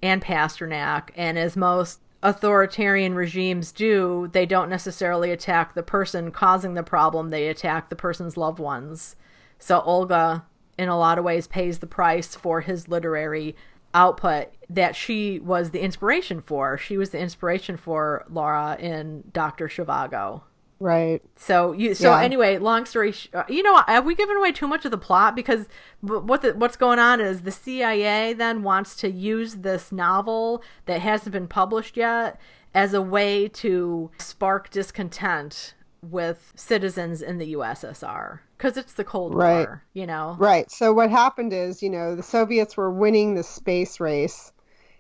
and 0.07 0.23
Pasternak. 0.23 1.11
And 1.17 1.39
as 1.39 1.57
most 1.57 2.01
authoritarian 2.23 3.15
regimes 3.15 3.73
do, 3.73 4.29
they 4.33 4.47
don't 4.47 4.71
necessarily 4.71 5.31
attack 5.31 5.75
the 5.75 5.83
person 5.83 6.31
causing 6.31 6.75
the 6.75 6.83
problem, 6.83 7.29
they 7.29 7.49
attack 7.49 7.89
the 7.89 7.97
person's 7.97 8.37
loved 8.37 8.59
ones. 8.59 9.17
So 9.59 9.81
Olga, 9.81 10.45
in 10.79 10.89
a 10.89 10.99
lot 10.99 11.19
of 11.19 11.25
ways, 11.25 11.47
pays 11.47 11.79
the 11.79 11.87
price 11.87 12.35
for 12.35 12.61
his 12.61 12.89
literary 12.89 13.57
output 13.95 14.49
that 14.69 14.95
she 14.95 15.39
was 15.41 15.71
the 15.71 15.81
inspiration 15.81 16.41
for. 16.41 16.77
She 16.77 16.99
was 16.99 17.11
the 17.11 17.19
inspiration 17.19 17.77
for 17.77 18.25
Laura 18.29 18.77
in 18.79 19.25
Doctor 19.33 19.69
Zhivago. 19.69 20.43
Right. 20.79 21.23
So 21.37 21.73
you. 21.73 21.95
So 21.95 22.11
yeah. 22.11 22.23
anyway, 22.23 22.59
long 22.59 22.85
story. 22.85 23.13
Sh- 23.13 23.29
uh, 23.33 23.45
you 23.49 23.63
know, 23.63 23.83
have 23.87 24.05
we 24.05 24.15
given 24.15 24.37
away 24.37 24.53
too 24.53 24.69
much 24.69 24.85
of 24.85 24.91
the 24.91 24.99
plot? 24.99 25.35
Because 25.35 25.69
what 26.03 26.43
the, 26.43 26.53
what's 26.55 26.77
going 26.77 26.99
on 26.99 27.21
is 27.21 27.43
the 27.43 27.51
CIA 27.51 28.35
then 28.35 28.63
wants 28.63 28.95
to 28.97 29.11
use 29.11 29.57
this 29.57 29.91
novel 29.91 30.63
that 30.85 31.01
hasn't 31.01 31.33
been 31.33 31.49
published 31.49 31.97
yet 31.97 32.39
as 32.75 32.93
a 32.93 33.01
way 33.01 33.49
to 33.49 34.11
spark 34.19 34.69
discontent 34.69 35.75
with 36.03 36.53
citizens 36.57 37.23
in 37.23 37.39
the 37.39 37.55
USSR 37.55 38.41
because 38.57 38.77
it's 38.77 38.93
the 38.93 39.05
Cold 39.05 39.35
Right. 39.35 39.67
War, 39.67 39.83
you 39.95 40.07
know. 40.07 40.37
Right. 40.39 40.71
So 40.71 40.93
what 40.93 41.11
happened 41.11 41.53
is, 41.55 41.83
you 41.83 41.91
know, 41.91 42.15
the 42.15 42.23
Soviets 42.23 42.77
were 42.77 42.91
winning 42.91 43.35
the 43.35 43.43
space 43.43 43.99
race, 43.99 44.53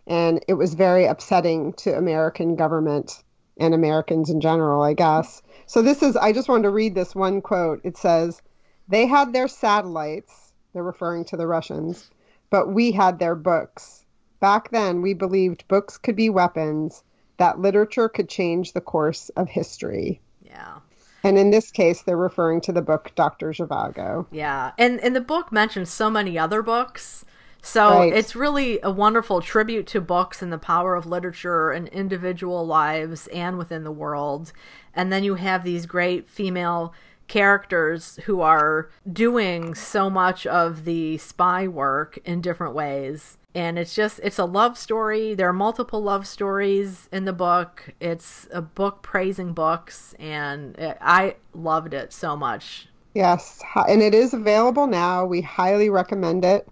and 0.06 0.42
it 0.48 0.54
was 0.54 0.72
very 0.72 1.04
upsetting 1.04 1.74
to 1.74 1.96
American 1.96 2.56
government 2.56 3.22
and 3.58 3.74
Americans 3.74 4.30
in 4.30 4.40
general, 4.40 4.82
I 4.82 4.94
guess. 4.94 5.42
So 5.66 5.82
this 5.82 6.02
is 6.02 6.16
I 6.16 6.32
just 6.32 6.48
wanted 6.48 6.64
to 6.64 6.70
read 6.70 6.94
this 6.94 7.14
one 7.14 7.40
quote. 7.40 7.80
It 7.84 7.96
says, 7.96 8.42
"They 8.88 9.06
had 9.06 9.32
their 9.32 9.48
satellites, 9.48 10.52
they're 10.72 10.82
referring 10.82 11.24
to 11.26 11.36
the 11.36 11.46
Russians, 11.46 12.10
but 12.50 12.72
we 12.72 12.92
had 12.92 13.18
their 13.18 13.34
books. 13.34 14.04
Back 14.40 14.70
then 14.70 15.02
we 15.02 15.14
believed 15.14 15.66
books 15.68 15.96
could 15.98 16.16
be 16.16 16.30
weapons, 16.30 17.02
that 17.38 17.58
literature 17.58 18.08
could 18.08 18.28
change 18.28 18.72
the 18.72 18.80
course 18.80 19.28
of 19.30 19.48
history." 19.48 20.20
Yeah. 20.42 20.78
And 21.24 21.38
in 21.38 21.50
this 21.50 21.72
case, 21.72 22.02
they're 22.02 22.16
referring 22.16 22.60
to 22.62 22.72
the 22.72 22.82
book 22.82 23.10
Dr. 23.16 23.50
Zhivago. 23.50 24.26
Yeah. 24.30 24.72
And 24.78 25.00
and 25.00 25.16
the 25.16 25.20
book 25.20 25.50
mentions 25.50 25.90
so 25.90 26.08
many 26.08 26.38
other 26.38 26.62
books. 26.62 27.24
So 27.66 27.98
Right. 27.98 28.12
it's 28.12 28.36
really 28.36 28.78
a 28.84 28.92
wonderful 28.92 29.40
tribute 29.40 29.88
to 29.88 30.00
books 30.00 30.40
and 30.40 30.52
the 30.52 30.56
power 30.58 30.94
of 30.94 31.04
literature 31.04 31.72
in 31.72 31.88
individual 31.88 32.64
lives 32.64 33.26
and 33.28 33.58
within 33.58 33.82
the 33.82 33.90
world. 33.90 34.52
And 34.94 35.12
then 35.12 35.24
you 35.24 35.34
have 35.34 35.64
these 35.64 35.84
great 35.84 36.30
female 36.30 36.94
characters 37.26 38.20
who 38.26 38.40
are 38.40 38.88
doing 39.12 39.74
so 39.74 40.08
much 40.08 40.46
of 40.46 40.84
the 40.84 41.18
spy 41.18 41.66
work 41.66 42.20
in 42.24 42.40
different 42.40 42.72
ways. 42.76 43.36
And 43.52 43.80
it's 43.80 43.96
just, 43.96 44.20
it's 44.22 44.38
a 44.38 44.44
love 44.44 44.78
story. 44.78 45.34
There 45.34 45.48
are 45.48 45.52
multiple 45.52 46.00
love 46.00 46.24
stories 46.28 47.08
in 47.10 47.24
the 47.24 47.32
book. 47.32 47.90
It's 47.98 48.46
a 48.52 48.62
book 48.62 49.02
praising 49.02 49.54
books. 49.54 50.14
And 50.20 50.78
it, 50.78 50.98
I 51.00 51.34
loved 51.52 51.94
it 51.94 52.12
so 52.12 52.36
much. 52.36 52.86
Yes, 53.12 53.62
and 53.88 54.02
it 54.02 54.14
is 54.14 54.34
available 54.34 54.86
now. 54.86 55.24
We 55.24 55.40
highly 55.40 55.88
recommend 55.90 56.44
it. 56.44 56.68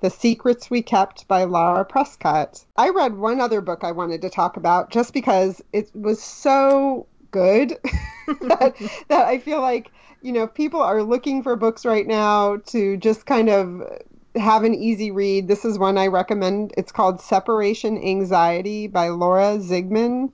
The 0.00 0.10
Secrets 0.10 0.70
We 0.70 0.82
Kept 0.82 1.26
by 1.26 1.42
Laura 1.42 1.84
Prescott. 1.84 2.64
I 2.76 2.90
read 2.90 3.16
one 3.16 3.40
other 3.40 3.60
book 3.60 3.82
I 3.82 3.90
wanted 3.90 4.22
to 4.22 4.30
talk 4.30 4.56
about 4.56 4.90
just 4.90 5.12
because 5.12 5.60
it 5.72 5.90
was 5.92 6.22
so 6.22 7.06
good 7.32 7.70
that, 8.42 8.74
that 9.08 9.26
I 9.26 9.38
feel 9.38 9.60
like, 9.60 9.90
you 10.22 10.30
know, 10.30 10.46
people 10.46 10.80
are 10.80 11.02
looking 11.02 11.42
for 11.42 11.56
books 11.56 11.84
right 11.84 12.06
now 12.06 12.58
to 12.66 12.96
just 12.96 13.26
kind 13.26 13.48
of 13.48 13.82
have 14.36 14.62
an 14.62 14.74
easy 14.74 15.10
read. 15.10 15.48
This 15.48 15.64
is 15.64 15.80
one 15.80 15.98
I 15.98 16.06
recommend. 16.06 16.74
It's 16.76 16.92
called 16.92 17.20
Separation 17.20 17.98
Anxiety 17.98 18.86
by 18.86 19.08
Laura 19.08 19.58
Zigman. 19.58 20.30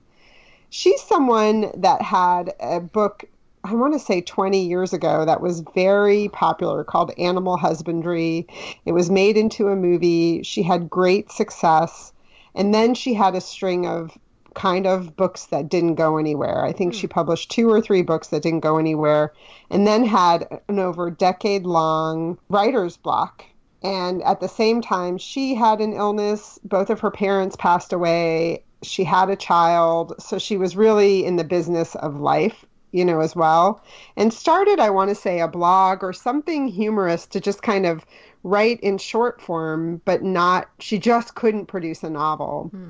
She's 0.69 1.01
someone 1.01 1.71
that 1.77 2.03
had 2.03 2.53
a 2.59 2.79
book 2.79 3.25
I 3.67 3.73
want 3.73 3.93
to 3.93 3.99
say 3.99 4.21
20 4.21 4.63
years 4.63 4.93
ago 4.93 5.25
that 5.25 5.41
was 5.41 5.61
very 5.73 6.29
popular 6.29 6.83
called 6.83 7.11
Animal 7.17 7.57
Husbandry. 7.57 8.45
It 8.85 8.91
was 8.91 9.09
made 9.09 9.37
into 9.37 9.69
a 9.69 9.75
movie. 9.75 10.43
She 10.43 10.61
had 10.61 10.87
great 10.87 11.31
success. 11.31 12.13
And 12.53 12.75
then 12.75 12.93
she 12.93 13.15
had 13.15 13.33
a 13.33 13.41
string 13.41 13.87
of 13.87 14.15
kind 14.53 14.85
of 14.85 15.15
books 15.15 15.47
that 15.47 15.67
didn't 15.67 15.95
go 15.95 16.17
anywhere. 16.17 16.63
I 16.63 16.73
think 16.73 16.93
she 16.93 17.07
hmm. 17.07 17.13
published 17.13 17.49
two 17.49 17.67
or 17.67 17.81
three 17.81 18.03
books 18.03 18.27
that 18.27 18.43
didn't 18.43 18.59
go 18.59 18.77
anywhere 18.77 19.33
and 19.71 19.87
then 19.87 20.05
had 20.05 20.47
an 20.69 20.77
over 20.77 21.09
decade 21.09 21.65
long 21.65 22.37
writer's 22.49 22.97
block. 22.97 23.45
And 23.81 24.21
at 24.21 24.41
the 24.41 24.47
same 24.47 24.79
time, 24.79 25.17
she 25.17 25.55
had 25.55 25.81
an 25.81 25.93
illness. 25.93 26.59
Both 26.63 26.91
of 26.91 26.99
her 26.99 27.11
parents 27.11 27.55
passed 27.55 27.91
away. 27.91 28.63
She 28.83 29.03
had 29.03 29.31
a 29.31 29.35
child. 29.35 30.13
So 30.19 30.37
she 30.37 30.55
was 30.55 30.77
really 30.77 31.25
in 31.25 31.37
the 31.37 31.43
business 31.43 31.95
of 31.95 32.19
life 32.19 32.63
you 32.95 33.03
know, 33.03 33.19
as 33.19 33.35
well. 33.35 33.83
And 34.15 34.33
started, 34.33 34.79
I 34.79 34.89
want 34.89 35.09
to 35.09 35.15
say, 35.15 35.41
a 35.41 35.47
blog 35.47 36.03
or 36.03 36.13
something 36.13 36.67
humorous 36.67 37.25
to 37.27 37.41
just 37.41 37.61
kind 37.61 37.85
of 37.85 38.05
write 38.43 38.79
in 38.79 38.97
short 38.97 39.41
form, 39.41 40.01
but 40.05 40.23
not, 40.23 40.69
she 40.79 40.97
just 40.97 41.35
couldn't 41.35 41.65
produce 41.65 42.03
a 42.03 42.09
novel. 42.09 42.69
Hmm. 42.71 42.89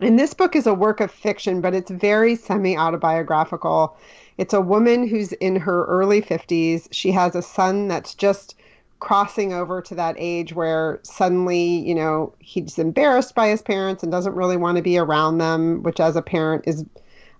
And 0.00 0.18
this 0.18 0.34
book 0.34 0.56
is 0.56 0.66
a 0.66 0.74
work 0.74 1.00
of 1.00 1.10
fiction, 1.10 1.60
but 1.60 1.74
it's 1.74 1.90
very 1.90 2.36
semi 2.36 2.76
autobiographical. 2.76 3.96
It's 4.38 4.54
a 4.54 4.60
woman 4.60 5.06
who's 5.06 5.32
in 5.32 5.56
her 5.56 5.84
early 5.84 6.22
50s. 6.22 6.88
She 6.90 7.12
has 7.12 7.36
a 7.36 7.42
son 7.42 7.88
that's 7.88 8.14
just 8.14 8.56
crossing 9.00 9.52
over 9.52 9.82
to 9.82 9.94
that 9.94 10.16
age 10.18 10.54
where 10.54 10.98
suddenly, 11.02 11.86
you 11.86 11.94
know, 11.94 12.32
he's 12.38 12.78
embarrassed 12.78 13.34
by 13.34 13.48
his 13.48 13.60
parents 13.60 14.02
and 14.02 14.10
doesn't 14.10 14.34
really 14.34 14.56
want 14.56 14.76
to 14.76 14.82
be 14.82 14.96
around 14.96 15.38
them, 15.38 15.82
which 15.82 16.00
as 16.00 16.16
a 16.16 16.22
parent 16.22 16.64
is 16.66 16.84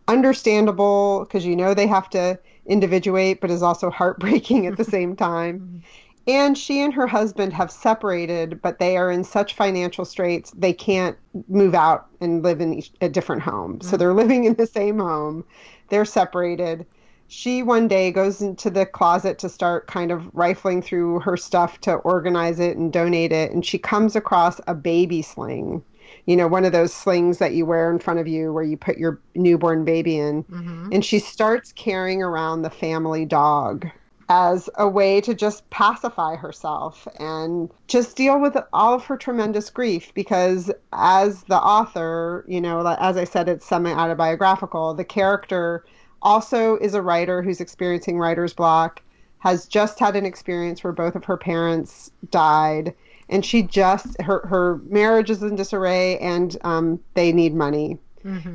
understandable 0.09 1.21
because 1.21 1.45
you 1.45 1.57
know 1.57 1.75
they 1.75 1.87
have 1.87 2.11
to 2.11 2.39
individuate, 2.67 3.41
but 3.41 3.51
is 3.51 3.63
also 3.63 3.91
heartbreaking 4.01 4.67
at 4.67 4.77
the 4.77 4.85
same 4.97 5.17
time. 5.17 5.61
Mm-hmm. 5.61 5.79
And 6.27 6.57
she 6.57 6.81
and 6.81 6.95
her 6.95 7.07
husband 7.07 7.53
have 7.53 7.71
separated, 7.71 8.63
but 8.63 8.79
they 8.79 8.97
are 8.97 9.11
in 9.11 9.25
such 9.25 9.55
financial 9.55 10.07
straits 10.07 10.51
they 10.57 10.73
can't 10.73 11.19
move 11.49 11.75
out 11.75 12.07
and 12.21 12.43
live 12.43 12.63
in 12.63 12.73
each, 12.75 12.91
a 13.03 13.11
different 13.11 13.43
home. 13.43 13.81
So 13.83 13.89
mm-hmm. 13.89 13.97
they're 13.99 14.15
living 14.23 14.45
in 14.45 14.55
the 14.55 14.67
same 14.67 14.99
home. 14.99 15.45
They're 15.91 16.07
separated. 16.07 16.87
She 17.29 17.63
one 17.63 17.89
day 17.89 18.11
goes 18.11 18.41
into 18.41 18.71
the 18.71 18.87
closet 18.87 19.39
to 19.41 19.49
start 19.49 19.87
kind 19.87 20.11
of 20.11 20.31
rifling 20.35 20.81
through 20.83 21.21
her 21.21 21.37
stuff 21.37 21.81
to 21.83 21.95
organize 21.97 22.61
it 22.61 22.77
and 22.77 22.93
donate 22.93 23.33
it. 23.33 23.51
And 23.51 23.65
she 23.65 23.79
comes 23.79 24.17
across 24.17 24.61
a 24.67 24.75
baby 24.75 25.21
sling 25.21 25.83
you 26.27 26.37
know, 26.37 26.49
one 26.49 26.65
of 26.65 26.73
those 26.73 26.93
slings 26.93 27.39
that 27.39 27.53
you 27.53 27.67
wear 27.67 27.91
in 27.91 27.99
front 27.99 28.19
of 28.19 28.27
you 28.27 28.53
where 28.53 28.65
you 28.65 28.77
put 28.77 28.97
your 28.97 29.21
newborn 29.35 29.85
baby 29.85 30.19
in. 30.19 30.45
Mm-hmm. 30.45 30.89
And 30.93 31.05
she 31.05 31.19
starts 31.19 31.73
carrying 31.73 32.23
around 32.23 32.63
the 32.63 32.71
family 32.71 33.25
dog 33.25 33.87
as 34.31 34.71
a 34.77 34.89
way 34.89 35.21
to 35.21 35.35
just 35.35 35.69
pacify 35.69 36.35
herself 36.37 37.07
and 37.19 37.71
just 37.89 38.17
deal 38.17 38.41
with 38.41 38.57
all 38.73 38.95
of 38.95 39.05
her 39.05 39.19
tremendous 39.19 39.69
grief 39.69 40.15
because 40.15 40.71
as 40.95 41.43
the 41.45 41.59
author, 41.59 42.45
you 42.49 42.61
know, 42.61 42.87
as 42.99 43.19
I 43.19 43.25
said, 43.25 43.49
it's 43.49 43.67
semi 43.67 43.93
autobiographical. 43.93 44.95
The 44.95 45.05
character 45.05 45.85
also 46.23 46.77
is 46.77 46.95
a 46.95 47.03
writer 47.03 47.43
who's 47.43 47.61
experiencing 47.61 48.19
writer's 48.19 48.55
block, 48.55 49.03
has 49.41 49.67
just 49.67 49.99
had 49.99 50.17
an 50.17 50.25
experience 50.25 50.83
where 50.83 50.93
both 50.95 51.17
of 51.17 51.25
her 51.25 51.37
parents 51.37 52.11
died 52.31 52.95
and 53.29 53.45
she 53.45 53.63
just 53.63 54.21
her 54.21 54.47
her 54.47 54.81
marriage 54.89 55.31
is 55.31 55.43
in 55.43 55.57
disarray 55.57 56.19
and 56.19 56.57
um, 56.63 57.01
they 57.15 57.33
need 57.33 57.55
money. 57.55 57.99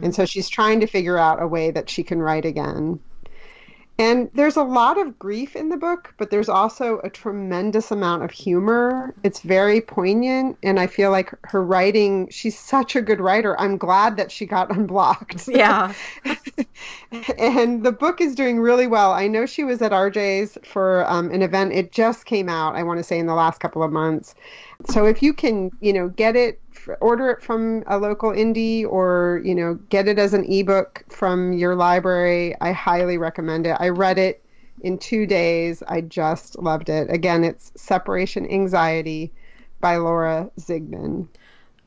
And 0.03 0.15
so 0.15 0.25
she's 0.25 0.49
trying 0.49 0.79
to 0.79 0.87
figure 0.87 1.17
out 1.17 1.41
a 1.41 1.47
way 1.47 1.69
that 1.69 1.89
she 1.89 2.03
can 2.03 2.19
write 2.19 2.45
again 2.45 2.99
and 3.99 4.29
there's 4.33 4.55
a 4.55 4.63
lot 4.63 4.97
of 4.97 5.19
grief 5.19 5.55
in 5.55 5.69
the 5.69 5.77
book 5.77 6.13
but 6.17 6.31
there's 6.31 6.49
also 6.49 6.99
a 7.03 7.09
tremendous 7.09 7.91
amount 7.91 8.23
of 8.23 8.31
humor 8.31 9.13
it's 9.23 9.41
very 9.41 9.81
poignant 9.81 10.57
and 10.63 10.79
i 10.79 10.87
feel 10.87 11.11
like 11.11 11.33
her 11.43 11.63
writing 11.63 12.27
she's 12.29 12.57
such 12.57 12.95
a 12.95 13.01
good 13.01 13.19
writer 13.19 13.59
i'm 13.59 13.77
glad 13.77 14.17
that 14.17 14.31
she 14.31 14.45
got 14.45 14.71
unblocked 14.75 15.47
Yeah. 15.47 15.93
and 17.37 17.83
the 17.83 17.91
book 17.91 18.21
is 18.21 18.35
doing 18.35 18.59
really 18.59 18.87
well. 18.87 19.11
I 19.11 19.27
know 19.27 19.45
she 19.45 19.63
was 19.63 19.81
at 19.81 19.91
RJ's 19.91 20.57
for 20.63 21.09
um, 21.09 21.31
an 21.31 21.41
event. 21.41 21.73
It 21.73 21.91
just 21.91 22.25
came 22.25 22.49
out, 22.49 22.75
I 22.75 22.83
want 22.83 22.99
to 22.99 23.03
say, 23.03 23.19
in 23.19 23.25
the 23.25 23.33
last 23.33 23.59
couple 23.59 23.83
of 23.83 23.91
months. 23.91 24.35
So 24.89 25.05
if 25.05 25.21
you 25.21 25.33
can, 25.33 25.71
you 25.81 25.91
know, 25.91 26.09
get 26.09 26.35
it, 26.35 26.61
order 27.01 27.29
it 27.29 27.41
from 27.41 27.83
a 27.87 27.97
local 27.97 28.31
indie 28.31 28.85
or, 28.85 29.41
you 29.43 29.55
know, 29.55 29.75
get 29.89 30.07
it 30.07 30.19
as 30.19 30.33
an 30.33 30.45
ebook 30.51 31.03
from 31.09 31.53
your 31.53 31.75
library, 31.75 32.55
I 32.61 32.71
highly 32.71 33.17
recommend 33.17 33.67
it. 33.67 33.77
I 33.79 33.89
read 33.89 34.17
it 34.17 34.43
in 34.81 34.97
two 34.97 35.25
days. 35.25 35.83
I 35.87 36.01
just 36.01 36.57
loved 36.59 36.89
it. 36.89 37.11
Again, 37.11 37.43
it's 37.43 37.71
Separation 37.75 38.49
Anxiety 38.49 39.31
by 39.81 39.97
Laura 39.97 40.49
Zigman. 40.59 41.27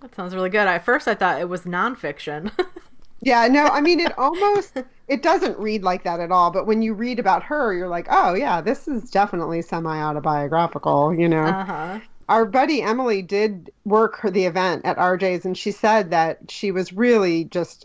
That 0.00 0.14
sounds 0.14 0.34
really 0.34 0.50
good. 0.50 0.66
At 0.66 0.84
first, 0.84 1.06
I 1.06 1.14
thought 1.14 1.40
it 1.40 1.48
was 1.48 1.62
nonfiction. 1.62 2.50
Yeah, 3.24 3.46
no, 3.46 3.66
I 3.66 3.80
mean 3.80 4.00
it 4.00 4.16
almost 4.18 4.82
it 5.06 5.22
doesn't 5.22 5.56
read 5.58 5.84
like 5.84 6.02
that 6.02 6.18
at 6.18 6.32
all, 6.32 6.50
but 6.50 6.66
when 6.66 6.82
you 6.82 6.92
read 6.92 7.20
about 7.20 7.44
her, 7.44 7.72
you're 7.72 7.88
like, 7.88 8.08
"Oh, 8.10 8.34
yeah, 8.34 8.60
this 8.60 8.88
is 8.88 9.10
definitely 9.10 9.62
semi-autobiographical," 9.62 11.14
you 11.14 11.28
know. 11.28 11.44
uh 11.44 11.64
huh. 11.64 12.00
Our 12.32 12.46
buddy 12.46 12.80
Emily 12.80 13.20
did 13.20 13.70
work 13.84 14.16
her 14.20 14.30
the 14.30 14.46
event 14.46 14.86
at 14.86 14.96
RJ's 14.96 15.44
and 15.44 15.56
she 15.56 15.70
said 15.70 16.12
that 16.12 16.50
she 16.50 16.70
was 16.70 16.90
really 16.90 17.44
just 17.44 17.84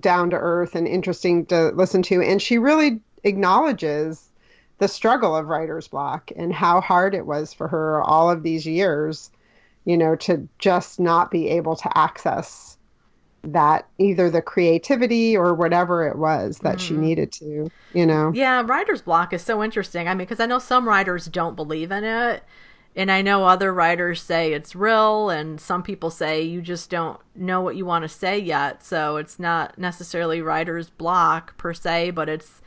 down 0.00 0.30
to 0.30 0.36
earth 0.36 0.74
and 0.74 0.88
interesting 0.88 1.46
to 1.46 1.68
listen 1.68 2.02
to 2.02 2.20
and 2.20 2.42
she 2.42 2.58
really 2.58 3.00
acknowledges 3.22 4.28
the 4.78 4.88
struggle 4.88 5.36
of 5.36 5.46
writer's 5.46 5.86
block 5.86 6.32
and 6.34 6.52
how 6.52 6.80
hard 6.80 7.14
it 7.14 7.24
was 7.24 7.54
for 7.54 7.68
her 7.68 8.02
all 8.02 8.28
of 8.28 8.42
these 8.42 8.66
years, 8.66 9.30
you 9.84 9.96
know, 9.96 10.16
to 10.16 10.48
just 10.58 10.98
not 10.98 11.30
be 11.30 11.48
able 11.50 11.76
to 11.76 11.96
access 11.96 12.76
that 13.44 13.86
either 13.98 14.28
the 14.28 14.42
creativity 14.42 15.36
or 15.36 15.54
whatever 15.54 16.04
it 16.04 16.18
was 16.18 16.58
that 16.58 16.80
she 16.80 16.94
mm-hmm. 16.94 17.02
needed 17.02 17.30
to, 17.30 17.70
you 17.92 18.06
know. 18.06 18.32
Yeah, 18.34 18.64
writer's 18.66 19.02
block 19.02 19.32
is 19.32 19.42
so 19.42 19.62
interesting. 19.62 20.08
I 20.08 20.14
mean, 20.14 20.26
because 20.26 20.40
I 20.40 20.46
know 20.46 20.58
some 20.58 20.88
writers 20.88 21.26
don't 21.26 21.54
believe 21.54 21.92
in 21.92 22.02
it. 22.02 22.42
And 22.96 23.10
I 23.10 23.22
know 23.22 23.44
other 23.44 23.74
writers 23.74 24.22
say 24.22 24.52
it's 24.52 24.76
real, 24.76 25.28
and 25.28 25.60
some 25.60 25.82
people 25.82 26.10
say 26.10 26.42
you 26.42 26.62
just 26.62 26.90
don't 26.90 27.18
know 27.34 27.60
what 27.60 27.74
you 27.74 27.84
want 27.84 28.02
to 28.02 28.08
say 28.08 28.38
yet. 28.38 28.84
So 28.84 29.16
it's 29.16 29.38
not 29.38 29.76
necessarily 29.78 30.40
writer's 30.40 30.90
block 30.90 31.56
per 31.56 31.74
se, 31.74 32.12
but 32.12 32.28
it's 32.28 32.62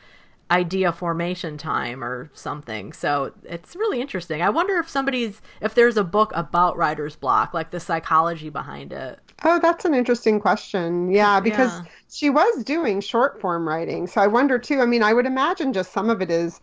idea 0.49 0.91
formation 0.91 1.57
time 1.57 2.03
or 2.03 2.29
something. 2.33 2.93
So 2.93 3.33
it's 3.43 3.75
really 3.75 4.01
interesting. 4.01 4.41
I 4.41 4.49
wonder 4.49 4.77
if 4.77 4.89
somebody's 4.89 5.41
if 5.61 5.75
there's 5.75 5.97
a 5.97 6.03
book 6.03 6.31
about 6.35 6.77
writer's 6.77 7.15
block, 7.15 7.53
like 7.53 7.71
the 7.71 7.79
psychology 7.79 8.49
behind 8.49 8.93
it. 8.93 9.19
Oh, 9.43 9.59
that's 9.59 9.85
an 9.85 9.93
interesting 9.93 10.39
question. 10.39 11.11
Yeah, 11.11 11.39
because 11.39 11.71
yeah. 11.79 11.85
she 12.09 12.29
was 12.29 12.63
doing 12.63 13.01
short 13.01 13.39
form 13.39 13.67
writing. 13.67 14.07
So 14.07 14.21
I 14.21 14.27
wonder 14.27 14.57
too. 14.57 14.81
I 14.81 14.85
mean, 14.85 15.03
I 15.03 15.13
would 15.13 15.25
imagine 15.25 15.73
just 15.73 15.93
some 15.93 16.09
of 16.09 16.21
it 16.21 16.31
is 16.31 16.59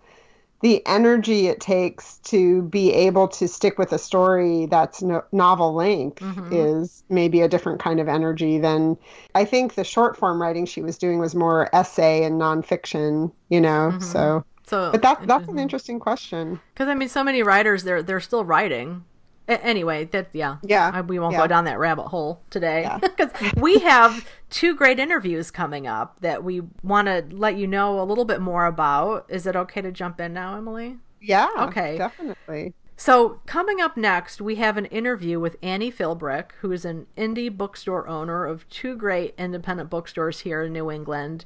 the 0.65 0.83
energy 0.87 1.47
it 1.47 1.61
takes 1.61 2.17
to 2.21 2.63
be 2.63 2.91
able 2.91 3.29
to 3.29 3.47
stick 3.47 3.79
with 3.79 3.93
a 3.93 3.99
story 3.99 4.65
that's 4.65 5.03
no, 5.03 5.23
novel 5.31 5.75
length 5.75 6.23
mm-hmm. 6.23 6.51
is 6.51 7.05
maybe 7.11 7.43
a 7.43 7.49
different 7.49 7.81
kind 7.81 8.01
of 8.01 8.09
energy 8.09 8.57
than 8.57 8.97
I 9.35 9.45
think 9.45 9.75
the 9.75 9.85
short 9.85 10.17
form 10.17 10.41
writing 10.41 10.65
she 10.65 10.81
was 10.81 10.97
doing 10.97 11.19
was 11.19 11.35
more 11.35 11.69
essay 11.75 12.25
and 12.25 12.41
nonfiction, 12.41 13.31
you 13.51 13.61
know. 13.61 13.91
Mm-hmm. 13.93 14.01
So 14.01 14.43
so 14.67 14.91
but 14.91 15.03
that 15.03 15.27
that's 15.27 15.47
an 15.49 15.59
interesting 15.59 16.01
question. 16.01 16.59
Cuz 16.77 16.89
I 16.89 16.95
mean 16.95 17.11
so 17.11 17.23
many 17.23 17.43
writers 17.43 17.85
they're 17.85 18.03
they're 18.03 18.19
still 18.19 18.47
writing 18.47 19.05
anyway, 19.49 20.05
that 20.07 20.29
yeah, 20.33 20.57
yeah, 20.63 21.01
we 21.03 21.19
won't 21.19 21.33
yeah. 21.33 21.41
go 21.41 21.47
down 21.47 21.65
that 21.65 21.79
rabbit 21.79 22.09
hole 22.09 22.41
today 22.51 22.89
because 23.01 23.31
yeah. 23.41 23.53
we 23.57 23.79
have 23.79 24.27
two 24.51 24.75
great 24.75 24.99
interviews 24.99 25.51
coming 25.51 25.87
up 25.87 26.19
that 26.21 26.43
we 26.45 26.63
want 26.83 27.09
to 27.09 27.25
let 27.31 27.57
you 27.57 27.67
know 27.67 28.01
a 28.01 28.05
little 28.05 28.25
bit 28.25 28.41
more 28.41 28.67
about. 28.67 29.27
Is 29.29 29.47
it 29.47 29.57
okay 29.57 29.81
to 29.81 29.93
jump 29.93 30.21
in 30.21 30.33
now, 30.33 30.57
Emily? 30.57 30.99
Yeah, 31.21 31.49
okay, 31.59 31.99
definitely. 31.99 32.75
So, 32.97 33.41
coming 33.47 33.81
up 33.81 33.97
next, 33.97 34.41
we 34.41 34.55
have 34.57 34.77
an 34.77 34.87
interview 34.87 35.41
with 35.41 35.57
Annie 35.63 35.91
Philbrick, 35.91 36.53
who 36.61 36.71
is 36.71 36.85
an 36.85 37.07
indie 37.17 37.55
bookstore 37.55 38.07
owner 38.07 38.47
of 38.47 38.69
two 38.69 38.97
great 38.97 39.35
independent 39.37 39.91
bookstores 39.91 40.41
here 40.41 40.63
in 40.63 40.73
New 40.73 40.91
England. 40.91 41.45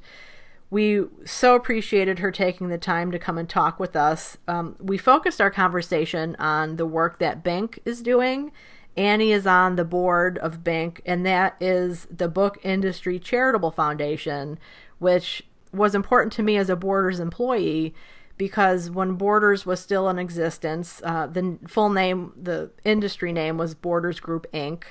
We 0.71 1.05
so 1.25 1.55
appreciated 1.55 2.19
her 2.19 2.31
taking 2.31 2.69
the 2.69 2.77
time 2.77 3.11
to 3.11 3.19
come 3.19 3.37
and 3.37 3.49
talk 3.49 3.79
with 3.79 3.95
us. 3.95 4.37
Um, 4.47 4.75
we 4.79 4.97
focused 4.97 5.41
our 5.41 5.49
conversation 5.49 6.35
on 6.37 6.75
the 6.75 6.85
work 6.85 7.17
that 7.19 7.43
BINC 7.43 7.79
is 7.85 8.01
doing. 8.01 8.51
Annie 8.95 9.31
is 9.31 9.47
on 9.47 9.77
the 9.77 9.85
board 9.85 10.37
of 10.39 10.63
BINC, 10.63 11.01
and 11.05 11.25
that 11.25 11.55
is 11.59 12.07
the 12.11 12.27
Book 12.27 12.59
Industry 12.63 13.17
Charitable 13.17 13.71
Foundation, 13.71 14.59
which 14.99 15.43
was 15.71 15.95
important 15.95 16.33
to 16.33 16.43
me 16.43 16.57
as 16.57 16.69
a 16.69 16.75
Borders 16.75 17.19
employee 17.19 17.93
because 18.37 18.89
when 18.89 19.13
Borders 19.13 19.65
was 19.65 19.81
still 19.81 20.07
in 20.07 20.17
existence, 20.17 21.01
uh, 21.03 21.27
the 21.27 21.59
full 21.67 21.89
name, 21.89 22.31
the 22.41 22.71
industry 22.85 23.33
name 23.33 23.57
was 23.57 23.75
Borders 23.75 24.19
Group 24.19 24.47
Inc., 24.53 24.83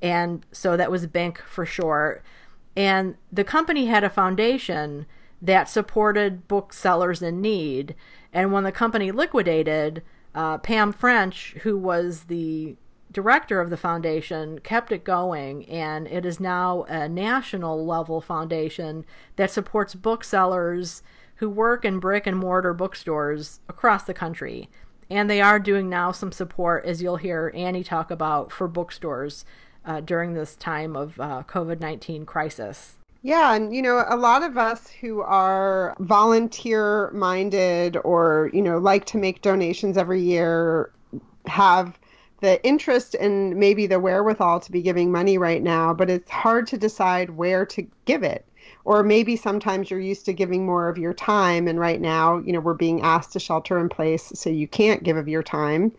and 0.00 0.46
so 0.52 0.76
that 0.76 0.90
was 0.90 1.06
BINC 1.06 1.38
for 1.38 1.66
short. 1.66 2.24
And 2.78 3.16
the 3.32 3.42
company 3.42 3.86
had 3.86 4.04
a 4.04 4.08
foundation 4.08 5.06
that 5.42 5.68
supported 5.68 6.46
booksellers 6.46 7.20
in 7.20 7.40
need. 7.40 7.96
And 8.32 8.52
when 8.52 8.62
the 8.62 8.70
company 8.70 9.10
liquidated, 9.10 10.04
uh, 10.32 10.58
Pam 10.58 10.92
French, 10.92 11.56
who 11.62 11.76
was 11.76 12.24
the 12.24 12.76
director 13.10 13.60
of 13.60 13.70
the 13.70 13.76
foundation, 13.76 14.60
kept 14.60 14.92
it 14.92 15.02
going, 15.02 15.68
and 15.68 16.06
it 16.06 16.24
is 16.24 16.38
now 16.38 16.84
a 16.84 17.08
national 17.08 17.84
level 17.84 18.20
foundation 18.20 19.04
that 19.34 19.50
supports 19.50 19.96
booksellers 19.96 21.02
who 21.36 21.50
work 21.50 21.84
in 21.84 21.98
brick 21.98 22.28
and 22.28 22.36
mortar 22.36 22.72
bookstores 22.72 23.58
across 23.68 24.04
the 24.04 24.14
country. 24.14 24.70
And 25.10 25.28
they 25.28 25.40
are 25.40 25.58
doing 25.58 25.88
now 25.88 26.12
some 26.12 26.30
support, 26.30 26.84
as 26.84 27.02
you'll 27.02 27.16
hear 27.16 27.50
Annie 27.56 27.82
talk 27.82 28.12
about, 28.12 28.52
for 28.52 28.68
bookstores 28.68 29.44
uh, 29.84 30.00
during 30.00 30.34
this 30.34 30.56
time 30.56 30.96
of 30.96 31.18
uh, 31.20 31.42
COVID 31.48 31.80
19 31.80 32.26
crisis. 32.26 32.94
Yeah, 33.22 33.54
and 33.54 33.74
you 33.74 33.82
know, 33.82 34.04
a 34.08 34.16
lot 34.16 34.42
of 34.42 34.56
us 34.56 34.88
who 34.88 35.22
are 35.22 35.96
volunteer 35.98 37.10
minded 37.10 37.96
or, 38.04 38.50
you 38.52 38.62
know, 38.62 38.78
like 38.78 39.06
to 39.06 39.18
make 39.18 39.42
donations 39.42 39.96
every 39.96 40.20
year 40.20 40.92
have 41.46 41.98
the 42.40 42.64
interest 42.64 43.14
and 43.14 43.56
maybe 43.56 43.86
the 43.86 43.98
wherewithal 43.98 44.60
to 44.60 44.70
be 44.70 44.82
giving 44.82 45.10
money 45.10 45.38
right 45.38 45.62
now, 45.62 45.92
but 45.92 46.08
it's 46.08 46.30
hard 46.30 46.66
to 46.68 46.78
decide 46.78 47.30
where 47.30 47.66
to 47.66 47.86
give 48.04 48.22
it. 48.22 48.44
Or 48.84 49.02
maybe 49.02 49.36
sometimes 49.36 49.90
you're 49.90 50.00
used 50.00 50.24
to 50.26 50.32
giving 50.32 50.64
more 50.64 50.88
of 50.88 50.96
your 50.96 51.12
time, 51.12 51.68
and 51.68 51.78
right 51.78 52.00
now, 52.00 52.38
you 52.38 52.52
know, 52.52 52.60
we're 52.60 52.74
being 52.74 53.02
asked 53.02 53.32
to 53.32 53.40
shelter 53.40 53.78
in 53.78 53.88
place, 53.88 54.32
so 54.34 54.48
you 54.48 54.68
can't 54.68 55.02
give 55.02 55.16
of 55.16 55.28
your 55.28 55.42
time. 55.42 55.92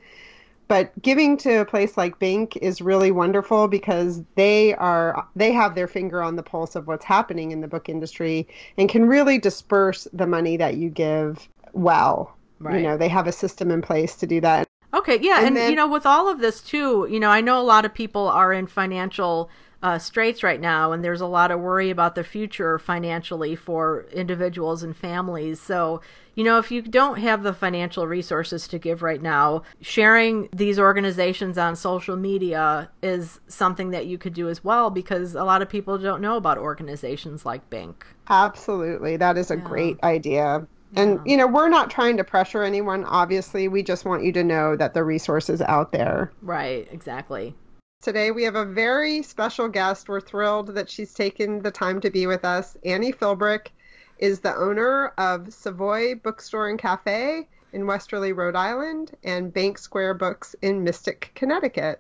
But 0.70 0.94
giving 1.02 1.36
to 1.38 1.62
a 1.62 1.66
place 1.66 1.98
like 1.98 2.20
BINC 2.20 2.56
is 2.58 2.80
really 2.80 3.10
wonderful 3.10 3.68
because 3.68 4.24
they 4.36 4.76
are 4.76 5.28
they 5.36 5.52
have 5.52 5.74
their 5.74 5.88
finger 5.88 6.22
on 6.22 6.36
the 6.36 6.44
pulse 6.44 6.76
of 6.76 6.86
what's 6.86 7.04
happening 7.04 7.52
in 7.52 7.60
the 7.60 7.68
book 7.68 7.90
industry 7.90 8.48
and 8.78 8.88
can 8.88 9.08
really 9.08 9.40
disperse 9.40 10.08
the 10.14 10.28
money 10.28 10.58
that 10.58 10.78
you 10.78 10.90
give 10.90 11.50
well. 11.74 12.38
Right. 12.60 12.78
You 12.78 12.84
know, 12.84 12.98
they 12.98 13.08
have 13.10 13.26
a 13.26 13.32
system 13.32 13.72
in 13.72 13.82
place 13.82 14.16
to 14.18 14.28
do 14.28 14.40
that. 14.42 14.68
Okay, 14.94 15.20
yeah, 15.22 15.40
and, 15.40 15.48
and 15.48 15.58
then, 15.58 15.70
you 15.72 15.76
know, 15.76 15.88
with 15.88 16.06
all 16.06 16.28
of 16.28 16.40
this 16.40 16.62
too, 16.62 17.08
you 17.10 17.20
know, 17.20 17.30
I 17.30 17.42
know 17.42 17.60
a 17.60 17.64
lot 17.64 17.86
of 17.86 17.94
people 17.94 18.28
are 18.28 18.54
in 18.54 18.68
financial 18.68 19.50
uh, 19.82 19.98
straits 19.98 20.44
right 20.44 20.60
now, 20.60 20.92
and 20.92 21.04
there's 21.04 21.22
a 21.22 21.26
lot 21.26 21.52
of 21.52 21.60
worry 21.60 21.90
about 21.90 22.16
the 22.16 22.24
future 22.24 22.78
financially 22.78 23.56
for 23.56 24.06
individuals 24.12 24.84
and 24.84 24.96
families. 24.96 25.60
So, 25.60 26.02
you 26.36 26.44
know, 26.44 26.58
if 26.58 26.72
you 26.72 26.82
don't 26.82 27.20
have 27.20 27.44
the 27.44 27.54
financial 27.54 28.06
resources 28.06 28.68
to 28.70 28.80
give 28.80 29.02
right 29.02 29.22
now, 29.22 29.64
sharing 29.82 30.50
these 30.54 30.80
organizations 30.80 31.58
on 31.58 31.76
social 31.76 32.18
media 32.18 32.90
is 33.02 33.40
something 33.48 33.92
that 33.92 34.06
you 34.06 34.18
could 34.18 34.34
do 34.34 34.50
as 34.50 34.64
well 34.64 34.90
because 34.90 35.36
a 35.36 35.44
lot 35.44 35.62
of 35.62 35.70
people 35.70 35.98
don't 35.98 36.22
know 36.22 36.36
about 36.36 36.58
organizations 36.58 37.46
like 37.46 37.70
BINC. 37.70 38.04
Absolutely. 38.30 39.18
That 39.18 39.38
is 39.38 39.50
a 39.50 39.56
yeah. 39.56 39.64
great 39.64 40.04
idea. 40.04 40.68
And, 40.96 41.20
you 41.24 41.38
know, 41.38 41.46
we're 41.46 41.70
not 41.70 41.92
trying 41.92 42.18
to 42.18 42.24
pressure 42.24 42.64
anyone, 42.64 43.06
obviously. 43.06 43.68
We 43.68 43.84
just 43.84 44.06
want 44.06 44.24
you 44.24 44.32
to 44.34 44.44
know 44.44 44.76
that 44.76 44.96
the 44.96 45.04
resource 45.04 45.50
is 45.50 45.62
out 45.62 45.92
there. 45.92 46.32
Right, 46.42 46.88
exactly. 46.92 47.54
Today 48.02 48.32
we 48.32 48.44
have 48.44 48.56
a 48.56 48.64
very 48.64 49.22
special 49.22 49.68
guest. 49.68 50.08
We're 50.08 50.22
thrilled 50.22 50.68
that 50.76 50.90
she's 50.90 51.14
taken 51.14 51.62
the 51.62 51.70
time 51.70 52.00
to 52.00 52.10
be 52.10 52.28
with 52.28 52.46
us. 52.46 52.78
Annie 52.86 53.12
Philbrick 53.12 53.72
is 54.20 54.40
the 54.40 54.56
owner 54.56 55.08
of 55.18 55.54
Savoy 55.54 56.16
Bookstore 56.16 56.70
and 56.70 56.80
Cafe 56.80 57.46
in 57.74 57.86
Westerly, 57.86 58.32
Rhode 58.32 58.56
Island, 58.56 59.18
and 59.26 59.54
Bank 59.54 59.78
Square 59.78 60.14
Books 60.14 60.56
in 60.62 60.82
Mystic, 60.82 61.32
Connecticut. 61.36 62.00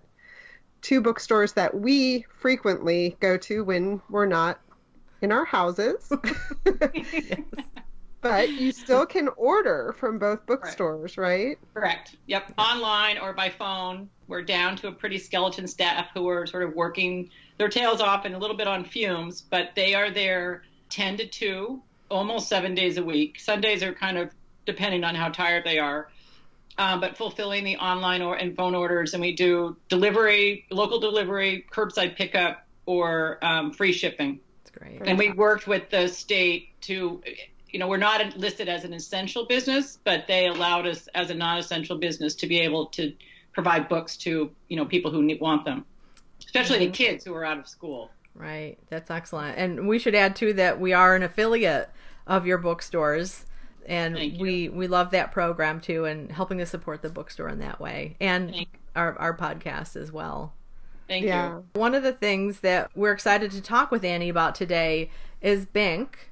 Two 0.81 1.01
bookstores 1.01 1.51
that 1.51 1.75
we 1.75 2.25
frequently 2.29 3.17
go 3.19 3.35
to 3.35 3.65
when 3.65 4.01
we're 4.09 4.25
not 4.25 4.61
in 5.21 5.33
our 5.33 5.43
houses. 5.43 6.13
yes. 6.95 7.39
But 8.21 8.49
you 8.49 8.71
still 8.71 9.05
can 9.05 9.29
order 9.37 9.95
from 9.97 10.19
both 10.19 10.45
bookstores, 10.45 11.17
right. 11.17 11.47
right? 11.47 11.57
Correct. 11.73 12.15
Yep. 12.27 12.53
Online 12.57 13.17
or 13.17 13.33
by 13.33 13.49
phone. 13.49 14.09
We're 14.27 14.41
down 14.41 14.75
to 14.77 14.87
a 14.87 14.91
pretty 14.91 15.17
skeleton 15.17 15.67
staff 15.67 16.07
who 16.13 16.27
are 16.27 16.45
sort 16.45 16.63
of 16.63 16.75
working 16.75 17.29
their 17.57 17.69
tails 17.69 18.01
off 18.01 18.25
and 18.25 18.35
a 18.35 18.37
little 18.37 18.57
bit 18.57 18.67
on 18.67 18.83
fumes, 18.83 19.41
but 19.41 19.71
they 19.75 19.95
are 19.95 20.11
there 20.11 20.63
10 20.89 21.17
to 21.17 21.27
2, 21.27 21.81
almost 22.09 22.47
seven 22.49 22.75
days 22.75 22.97
a 22.97 23.03
week. 23.03 23.39
Sundays 23.39 23.83
are 23.83 23.93
kind 23.93 24.17
of 24.17 24.31
depending 24.65 25.03
on 25.03 25.15
how 25.15 25.29
tired 25.29 25.63
they 25.63 25.79
are. 25.79 26.09
Um, 26.77 27.01
but 27.01 27.17
fulfilling 27.17 27.65
the 27.65 27.75
online 27.75 28.21
or 28.21 28.35
and 28.35 28.55
phone 28.55 28.73
orders, 28.73 29.13
and 29.13 29.19
we 29.19 29.35
do 29.35 29.75
delivery, 29.89 30.65
local 30.71 30.99
delivery, 30.99 31.65
curbside 31.69 32.15
pickup, 32.15 32.65
or 32.85 33.37
um, 33.41 33.73
free 33.73 33.91
shipping. 33.91 34.39
That's 34.63 34.77
great. 34.77 35.01
And 35.05 35.17
we 35.17 35.31
worked 35.31 35.67
with 35.67 35.89
the 35.89 36.07
state 36.07 36.69
to 36.83 37.21
you 37.71 37.79
know, 37.79 37.87
we're 37.87 37.97
not 37.97 38.35
listed 38.37 38.67
as 38.67 38.83
an 38.83 38.93
essential 38.93 39.45
business, 39.45 39.99
but 40.03 40.25
they 40.27 40.47
allowed 40.47 40.87
us 40.87 41.07
as 41.13 41.29
a 41.29 41.33
non-essential 41.33 41.97
business 41.97 42.35
to 42.35 42.47
be 42.47 42.59
able 42.59 42.87
to 42.87 43.13
provide 43.53 43.89
books 43.89 44.17
to, 44.17 44.51
you 44.67 44.77
know, 44.77 44.85
people 44.85 45.11
who 45.11 45.21
need, 45.21 45.39
want 45.39 45.65
them, 45.65 45.85
especially 46.43 46.77
mm-hmm. 46.77 46.91
the 46.91 46.97
kids 46.97 47.25
who 47.25 47.33
are 47.33 47.45
out 47.45 47.59
of 47.59 47.67
school. 47.67 48.09
Right. 48.35 48.77
That's 48.89 49.11
excellent. 49.11 49.57
And 49.57 49.87
we 49.87 49.99
should 49.99 50.15
add 50.15 50.35
too 50.35 50.53
that 50.53 50.79
we 50.79 50.93
are 50.93 51.15
an 51.15 51.23
affiliate 51.23 51.89
of 52.25 52.45
your 52.45 52.57
bookstores 52.57 53.45
and 53.85 54.15
we 54.15 54.69
we 54.69 54.87
love 54.87 55.11
that 55.11 55.31
program 55.31 55.81
too 55.81 56.05
and 56.05 56.31
helping 56.31 56.59
to 56.59 56.65
support 56.65 57.01
the 57.01 57.09
bookstore 57.09 57.49
in 57.49 57.57
that 57.59 57.79
way 57.79 58.15
and 58.19 58.67
our 58.95 59.17
our 59.17 59.35
podcast 59.35 59.95
as 59.95 60.11
well. 60.11 60.53
Thank 61.07 61.25
yeah. 61.25 61.49
you. 61.49 61.65
One 61.73 61.95
of 61.95 62.03
the 62.03 62.13
things 62.13 62.59
that 62.59 62.91
we're 62.95 63.11
excited 63.11 63.49
to 63.51 63.61
talk 63.61 63.89
with 63.89 64.05
Annie 64.05 64.29
about 64.29 64.53
today 64.53 65.09
is 65.41 65.65
BINC 65.65 66.28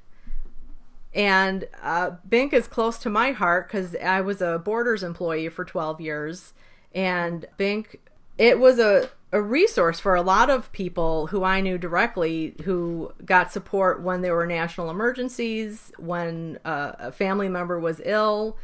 and 1.18 1.68
uh, 1.82 2.12
BINC 2.30 2.54
is 2.54 2.68
close 2.68 3.00
to 3.00 3.10
my 3.10 3.32
heart 3.32 3.68
because 3.68 3.96
I 3.96 4.22
was 4.22 4.40
a 4.40 4.60
Borders 4.60 5.02
employee 5.02 5.50
for 5.50 5.66
12 5.66 6.00
years. 6.00 6.54
And 6.94 7.48
BINC, 7.58 7.96
it 8.38 8.60
was 8.60 8.78
a, 8.78 9.10
a 9.32 9.42
resource 9.42 10.00
for 10.00 10.14
a 10.14 10.22
lot 10.22 10.52
of 10.52 10.72
people 10.74 11.28
who 11.28 11.44
I 11.44 11.60
knew 11.60 11.80
directly 11.80 12.54
who 12.66 13.12
got 13.26 13.52
support 13.52 14.04
when 14.04 14.22
there 14.22 14.36
were 14.36 14.46
national 14.46 14.92
emergencies, 14.92 15.92
when 15.98 16.60
uh, 16.64 16.92
a 17.00 17.12
family 17.12 17.50
member 17.50 17.80
was 17.80 18.00
ill. 18.06 18.56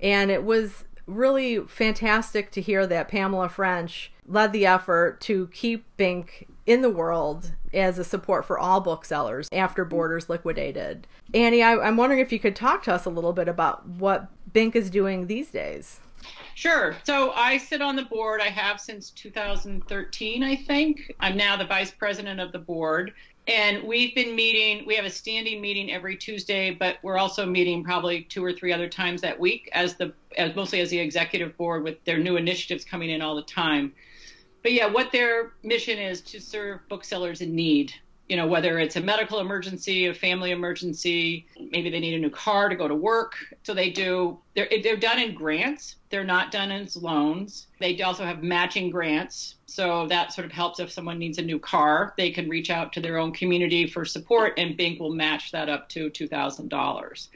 And 0.00 0.30
it 0.30 0.44
was 0.44 0.86
really 1.06 1.60
fantastic 1.60 2.50
to 2.52 2.62
hear 2.62 2.86
that 2.86 3.08
Pamela 3.08 3.50
French 3.50 4.12
led 4.26 4.52
the 4.52 4.64
effort 4.64 5.20
to 5.22 5.48
keep 5.48 5.84
BINC 5.98 6.46
in 6.68 6.82
the 6.82 6.90
world 6.90 7.52
as 7.72 7.98
a 7.98 8.04
support 8.04 8.44
for 8.44 8.58
all 8.58 8.80
booksellers 8.80 9.48
after 9.52 9.86
Borders 9.86 10.28
liquidated. 10.28 11.06
Annie, 11.32 11.62
I, 11.62 11.88
am 11.88 11.96
wondering 11.96 12.20
if 12.20 12.30
you 12.30 12.38
could 12.38 12.54
talk 12.54 12.82
to 12.84 12.92
us 12.92 13.06
a 13.06 13.10
little 13.10 13.32
bit 13.32 13.48
about 13.48 13.88
what 13.88 14.28
BINC 14.52 14.76
is 14.76 14.90
doing 14.90 15.26
these 15.26 15.50
days. 15.50 16.00
Sure. 16.54 16.94
So 17.04 17.30
I 17.32 17.56
sit 17.56 17.80
on 17.80 17.96
the 17.96 18.04
board. 18.04 18.42
I 18.42 18.48
have 18.48 18.80
since 18.80 19.10
2013, 19.10 20.42
I 20.42 20.56
think. 20.56 21.14
I'm 21.20 21.38
now 21.38 21.56
the 21.56 21.64
vice 21.64 21.90
president 21.90 22.38
of 22.38 22.52
the 22.52 22.58
board. 22.58 23.14
And 23.46 23.84
we've 23.84 24.14
been 24.14 24.36
meeting, 24.36 24.84
we 24.86 24.94
have 24.94 25.06
a 25.06 25.10
standing 25.10 25.62
meeting 25.62 25.90
every 25.90 26.16
Tuesday, 26.16 26.70
but 26.70 26.96
we're 27.02 27.16
also 27.16 27.46
meeting 27.46 27.82
probably 27.82 28.24
two 28.24 28.44
or 28.44 28.52
three 28.52 28.74
other 28.74 28.88
times 28.90 29.22
that 29.22 29.40
week 29.40 29.70
as 29.72 29.94
the 29.94 30.12
as 30.36 30.54
mostly 30.54 30.80
as 30.80 30.90
the 30.90 30.98
executive 30.98 31.56
board 31.56 31.82
with 31.82 32.04
their 32.04 32.18
new 32.18 32.36
initiatives 32.36 32.84
coming 32.84 33.08
in 33.08 33.22
all 33.22 33.34
the 33.34 33.42
time. 33.42 33.94
But 34.62 34.72
yeah, 34.72 34.86
what 34.86 35.12
their 35.12 35.52
mission 35.62 35.98
is 35.98 36.20
to 36.22 36.40
serve 36.40 36.80
booksellers 36.88 37.40
in 37.40 37.54
need 37.54 37.94
you 38.28 38.36
know, 38.36 38.46
whether 38.46 38.78
it's 38.78 38.96
a 38.96 39.00
medical 39.00 39.40
emergency, 39.40 40.06
a 40.06 40.14
family 40.14 40.50
emergency, 40.50 41.46
maybe 41.70 41.88
they 41.88 41.98
need 41.98 42.14
a 42.14 42.18
new 42.18 42.30
car 42.30 42.68
to 42.68 42.76
go 42.76 42.86
to 42.86 42.94
work. 42.94 43.36
So 43.62 43.72
they 43.72 43.90
do, 43.90 44.38
they're, 44.54 44.68
they're 44.82 44.96
done 44.96 45.18
in 45.18 45.34
grants. 45.34 45.96
They're 46.10 46.24
not 46.24 46.52
done 46.52 46.70
as 46.70 46.96
loans. 46.96 47.68
They 47.80 48.00
also 48.02 48.24
have 48.24 48.42
matching 48.42 48.90
grants. 48.90 49.56
So 49.66 50.06
that 50.08 50.32
sort 50.32 50.44
of 50.44 50.52
helps 50.52 50.78
if 50.78 50.90
someone 50.90 51.18
needs 51.18 51.38
a 51.38 51.42
new 51.42 51.58
car. 51.58 52.12
They 52.18 52.30
can 52.30 52.48
reach 52.50 52.70
out 52.70 52.92
to 52.94 53.00
their 53.00 53.16
own 53.16 53.32
community 53.32 53.86
for 53.86 54.04
support, 54.04 54.54
and 54.58 54.76
BINC 54.76 55.00
will 55.00 55.14
match 55.14 55.50
that 55.52 55.68
up 55.70 55.88
to 55.90 56.10
$2,000. 56.10 57.28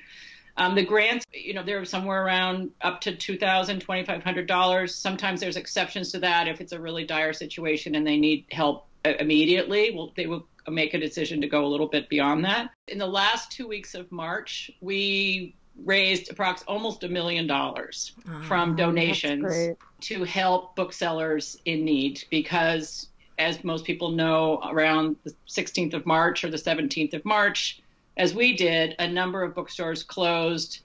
Um, 0.57 0.75
the 0.75 0.85
grants, 0.85 1.27
you 1.33 1.55
know, 1.55 1.63
they're 1.63 1.85
somewhere 1.85 2.25
around 2.25 2.71
up 2.81 3.01
to 3.03 3.13
$2,000, 3.13 3.83
$2,500. 3.83 4.91
Sometimes 4.91 5.41
there's 5.41 5.57
exceptions 5.57 6.13
to 6.13 6.19
that 6.21 6.49
if 6.49 6.61
it's 6.61 6.73
a 6.73 6.81
really 6.81 7.05
dire 7.05 7.33
situation 7.33 7.95
and 7.95 8.07
they 8.07 8.19
need 8.19 8.47
help 8.51 8.87
immediately. 9.05 9.93
Well, 9.95 10.13
they 10.17 10.27
will 10.27 10.47
make 10.69 10.95
a 10.95 10.99
decision 10.99 11.41
to 11.41 11.49
go 11.49 11.65
a 11.65 11.69
little 11.69 11.89
bit 11.89 12.09
beyond 12.09 12.45
that. 12.45 12.71
In 12.89 12.99
the 12.99 13.07
last 13.07 13.51
two 13.51 13.67
weeks 13.67 13.95
of 13.95 14.13
March, 14.13 14.71
we 14.81 15.55
raised 15.85 16.31
approximately 16.31 16.75
almost 16.75 17.03
a 17.03 17.09
million 17.09 17.47
dollars 17.47 18.13
oh, 18.29 18.43
from 18.43 18.77
donations 18.77 19.77
to 20.01 20.25
help 20.25 20.77
booksellers 20.77 21.57
in 21.65 21.85
need 21.85 22.23
because 22.31 23.09
as 23.39 23.65
most 23.65 23.85
people 23.85 24.11
know 24.11 24.61
around 24.65 25.17
the 25.25 25.35
16th 25.49 25.95
of 25.95 26.05
March 26.05 26.45
or 26.45 26.51
the 26.51 26.59
17th 26.59 27.15
of 27.15 27.25
March 27.25 27.81
as 28.17 28.35
we 28.35 28.57
did 28.57 28.95
a 28.99 29.09
number 29.09 29.43
of 29.43 29.55
bookstores 29.55 30.03
closed 30.03 30.81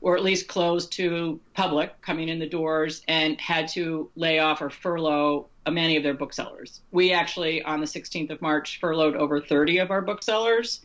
or 0.00 0.16
at 0.16 0.24
least 0.24 0.48
closed 0.48 0.90
to 0.92 1.40
public 1.54 2.00
coming 2.02 2.28
in 2.28 2.38
the 2.38 2.48
doors 2.48 3.02
and 3.06 3.40
had 3.40 3.68
to 3.68 4.10
lay 4.16 4.40
off 4.40 4.60
or 4.60 4.68
furlough 4.68 5.46
many 5.70 5.96
of 5.96 6.02
their 6.02 6.14
booksellers. 6.14 6.80
We 6.90 7.12
actually, 7.12 7.62
on 7.62 7.80
the 7.80 7.86
16th 7.86 8.30
of 8.30 8.42
March, 8.42 8.80
furloughed 8.80 9.14
over 9.14 9.40
30 9.40 9.78
of 9.78 9.92
our 9.92 10.02
booksellers 10.02 10.80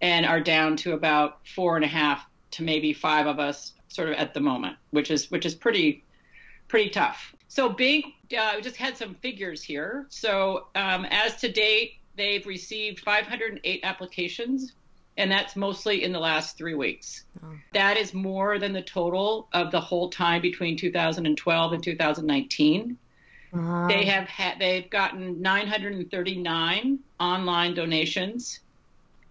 and 0.00 0.26
are 0.26 0.40
down 0.40 0.76
to 0.78 0.94
about 0.94 1.46
four 1.46 1.76
and 1.76 1.84
a 1.84 1.88
half 1.88 2.26
to 2.52 2.64
maybe 2.64 2.92
five 2.92 3.26
of 3.26 3.38
us 3.38 3.74
sort 3.88 4.08
of 4.08 4.14
at 4.16 4.34
the 4.34 4.40
moment, 4.40 4.76
which 4.90 5.10
is 5.10 5.30
which 5.30 5.46
is 5.46 5.54
pretty 5.54 6.04
pretty 6.66 6.90
tough. 6.90 7.34
So 7.48 7.70
BINC 7.70 8.04
uh, 8.38 8.60
just 8.60 8.76
had 8.76 8.96
some 8.96 9.14
figures 9.14 9.62
here. 9.62 10.06
So 10.10 10.66
um, 10.74 11.06
as 11.06 11.36
to 11.36 11.50
date, 11.50 11.94
they've 12.16 12.46
received 12.46 13.00
508 13.00 13.80
applications, 13.84 14.74
and 15.18 15.30
that's 15.30 15.56
mostly 15.56 16.04
in 16.04 16.12
the 16.12 16.18
last 16.18 16.56
three 16.56 16.74
weeks. 16.74 17.24
Oh. 17.44 17.48
That 17.74 17.96
is 17.96 18.14
more 18.14 18.58
than 18.58 18.72
the 18.72 18.82
total 18.82 19.48
of 19.52 19.72
the 19.72 19.80
whole 19.80 20.08
time 20.08 20.40
between 20.40 20.76
2012 20.76 21.72
and 21.72 21.82
2019. 21.82 22.96
Wow. 23.52 23.88
They 23.88 24.04
have 24.04 24.28
had 24.28 24.58
they've 24.60 24.88
gotten 24.88 25.42
939 25.42 27.00
online 27.18 27.74
donations, 27.74 28.60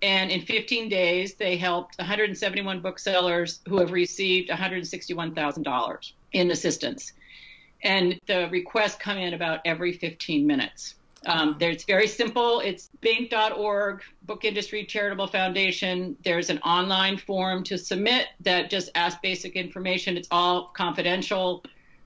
and 0.01 0.29
in 0.29 0.41
15 0.41 0.89
days 0.89 1.35
they 1.35 1.55
helped 1.55 1.97
171 1.97 2.81
booksellers 2.81 3.61
who 3.67 3.79
have 3.79 3.91
received 3.91 4.49
161,000 4.49 5.63
dollars 5.63 6.13
in 6.33 6.51
assistance. 6.51 7.13
And 7.83 8.19
the 8.25 8.49
requests 8.51 8.95
come 8.95 9.17
in 9.17 9.33
about 9.33 9.61
every 9.63 9.93
15 9.93 10.45
minutes. 10.45 10.95
Um, 11.27 11.57
it's 11.59 11.83
very 11.83 12.07
simple. 12.07 12.61
It's 12.61 12.89
binc.org, 13.01 14.01
Book 14.23 14.45
Industry 14.45 14.85
Charitable 14.85 15.27
Foundation. 15.27 16.15
There's 16.23 16.49
an 16.49 16.59
online 16.59 17.17
form 17.17 17.63
to 17.65 17.77
submit 17.77 18.27
that 18.39 18.69
just 18.69 18.89
asks 18.95 19.19
basic 19.21 19.57
information. 19.57 20.15
It's 20.15 20.29
all 20.31 20.71
confidential. 20.73 21.65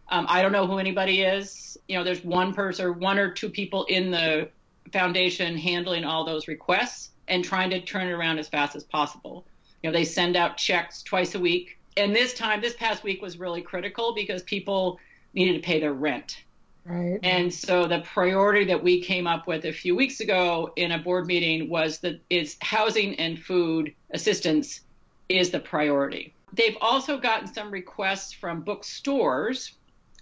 Um, 0.09 0.25
I 0.27 0.41
don't 0.41 0.51
know 0.51 0.65
who 0.65 0.79
anybody 0.79 1.21
is. 1.21 1.77
You 1.87 1.99
know, 1.99 2.03
there's 2.03 2.23
one 2.23 2.53
person 2.53 2.85
or 2.85 2.93
one 2.93 3.19
or 3.19 3.29
two 3.31 3.49
people 3.49 3.85
in 3.85 4.09
the 4.09 4.49
foundation 4.91 5.55
handling 5.55 6.03
all 6.03 6.25
those 6.25 6.47
requests 6.47 7.11
and 7.27 7.43
trying 7.43 7.69
to 7.69 7.79
turn 7.79 8.07
it 8.07 8.11
around 8.11 8.39
as 8.39 8.49
fast 8.49 8.75
as 8.75 8.83
possible. 8.83 9.45
You 9.83 9.89
know, 9.89 9.93
they 9.93 10.03
send 10.03 10.35
out 10.35 10.57
checks 10.57 11.03
twice 11.03 11.35
a 11.35 11.39
week. 11.39 11.77
And 11.95 12.15
this 12.15 12.33
time, 12.33 12.59
this 12.59 12.73
past 12.73 13.03
week 13.03 13.21
was 13.21 13.37
really 13.37 13.61
critical 13.61 14.15
because 14.15 14.41
people 14.41 14.99
needed 15.35 15.53
to 15.53 15.59
pay 15.59 15.79
their 15.79 15.93
rent. 15.93 16.43
Right. 16.85 17.19
And 17.21 17.53
so 17.53 17.85
the 17.85 17.99
priority 17.99 18.65
that 18.65 18.83
we 18.83 19.01
came 19.01 19.27
up 19.27 19.47
with 19.47 19.65
a 19.65 19.71
few 19.71 19.95
weeks 19.95 20.19
ago 20.19 20.73
in 20.75 20.91
a 20.91 20.97
board 20.97 21.27
meeting 21.27 21.69
was 21.69 21.99
that 21.99 22.19
is 22.29 22.57
housing 22.61 23.15
and 23.15 23.37
food 23.37 23.93
assistance 24.11 24.81
is 25.29 25.51
the 25.51 25.59
priority. 25.59 26.33
They've 26.53 26.77
also 26.81 27.17
gotten 27.17 27.53
some 27.53 27.71
requests 27.71 28.33
from 28.33 28.61
bookstores 28.61 29.75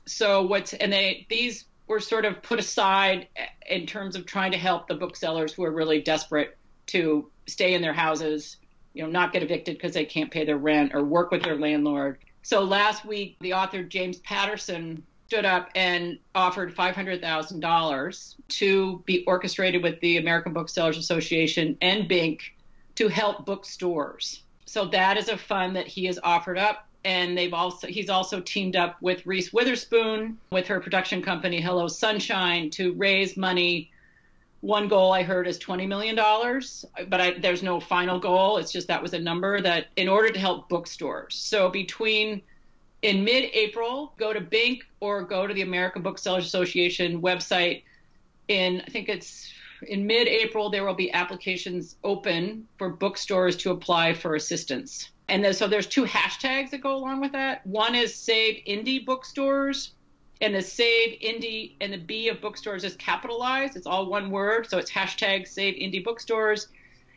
so 0.09 0.41
what's 0.41 0.73
and 0.73 0.91
they 0.91 1.27
these 1.29 1.65
were 1.87 1.99
sort 1.99 2.25
of 2.25 2.41
put 2.41 2.59
aside 2.59 3.27
in 3.67 3.85
terms 3.85 4.15
of 4.15 4.25
trying 4.25 4.51
to 4.51 4.57
help 4.57 4.87
the 4.87 4.95
booksellers 4.95 5.53
who 5.53 5.63
are 5.63 5.71
really 5.71 6.01
desperate 6.01 6.57
to 6.87 7.29
stay 7.47 7.73
in 7.73 7.81
their 7.81 7.93
houses, 7.93 8.57
you 8.93 9.03
know, 9.03 9.09
not 9.09 9.33
get 9.33 9.43
evicted 9.43 9.77
because 9.77 9.93
they 9.93 10.05
can't 10.05 10.31
pay 10.31 10.45
their 10.45 10.57
rent 10.57 10.93
or 10.93 11.03
work 11.03 11.31
with 11.31 11.43
their 11.43 11.57
landlord. 11.57 12.17
So 12.41 12.63
last 12.63 13.05
week, 13.05 13.37
the 13.39 13.53
author 13.53 13.83
James 13.83 14.17
Patterson 14.19 15.03
stood 15.29 15.45
up 15.45 15.69
and 15.75 16.17
offered 16.33 16.75
$500,000 16.75 18.35
to 18.47 19.03
be 19.05 19.23
orchestrated 19.25 19.83
with 19.83 19.99
the 19.99 20.17
American 20.17 20.53
Booksellers 20.53 20.97
Association 20.97 21.77
and 21.81 22.09
BINC 22.09 22.39
to 22.95 23.09
help 23.09 23.45
bookstores. 23.45 24.41
So 24.65 24.85
that 24.85 25.17
is 25.17 25.29
a 25.29 25.37
fund 25.37 25.75
that 25.75 25.85
he 25.85 26.05
has 26.05 26.17
offered 26.23 26.57
up 26.57 26.87
and 27.05 27.37
they've 27.37 27.53
also 27.53 27.85
he's 27.85 28.09
also 28.09 28.41
teamed 28.41 28.75
up 28.75 28.99
with 29.03 29.23
Reese 29.27 29.53
Witherspoon 29.53 30.39
with 30.51 30.65
her 30.65 30.79
production 30.79 31.21
company 31.21 31.61
Hello 31.61 31.87
Sunshine 31.87 32.71
to 32.71 32.93
raise 32.93 33.37
money. 33.37 33.91
One 34.61 34.87
goal 34.87 35.13
I 35.13 35.21
heard 35.21 35.47
is 35.47 35.59
twenty 35.59 35.85
million 35.85 36.15
dollars, 36.15 36.85
but 37.07 37.21
I, 37.21 37.31
there's 37.39 37.61
no 37.61 37.79
final 37.79 38.19
goal. 38.19 38.57
It's 38.57 38.71
just 38.71 38.87
that 38.87 39.01
was 39.01 39.13
a 39.13 39.19
number 39.19 39.61
that 39.61 39.87
in 39.95 40.09
order 40.09 40.29
to 40.29 40.39
help 40.39 40.67
bookstores. 40.69 41.35
So 41.35 41.69
between 41.69 42.41
in 43.01 43.23
mid-April, 43.23 44.13
go 44.17 44.33
to 44.33 44.41
BINC 44.41 44.81
or 44.99 45.23
go 45.23 45.47
to 45.47 45.53
the 45.53 45.61
American 45.61 46.01
Booksellers 46.01 46.45
Association 46.45 47.21
website. 47.21 47.83
In 48.47 48.81
I 48.81 48.89
think 48.89 49.09
it's 49.09 49.51
in 49.87 50.05
mid-April, 50.05 50.69
there 50.69 50.85
will 50.85 50.93
be 50.93 51.11
applications 51.13 51.95
open 52.03 52.67
for 52.77 52.89
bookstores 52.89 53.55
to 53.57 53.71
apply 53.71 54.13
for 54.13 54.35
assistance 54.35 55.09
and 55.29 55.43
then, 55.43 55.53
so 55.53 55.67
there's 55.67 55.87
two 55.87 56.05
hashtags 56.05 56.71
that 56.71 56.81
go 56.81 56.95
along 56.95 57.21
with 57.21 57.31
that. 57.33 57.65
One 57.65 57.95
is 57.95 58.13
Save 58.13 58.63
Indie 58.67 59.05
Bookstores, 59.05 59.91
and 60.41 60.55
the 60.55 60.61
Save 60.61 61.19
Indie 61.19 61.73
and 61.81 61.93
the 61.93 61.97
B 61.97 62.29
of 62.29 62.41
bookstores 62.41 62.83
is 62.83 62.95
capitalized. 62.95 63.75
It's 63.75 63.85
all 63.85 64.07
one 64.07 64.31
word, 64.31 64.69
so 64.69 64.77
it's 64.77 64.91
hashtag 64.91 65.47
Save 65.47 65.75
Indie 65.75 66.03
Bookstores. 66.03 66.69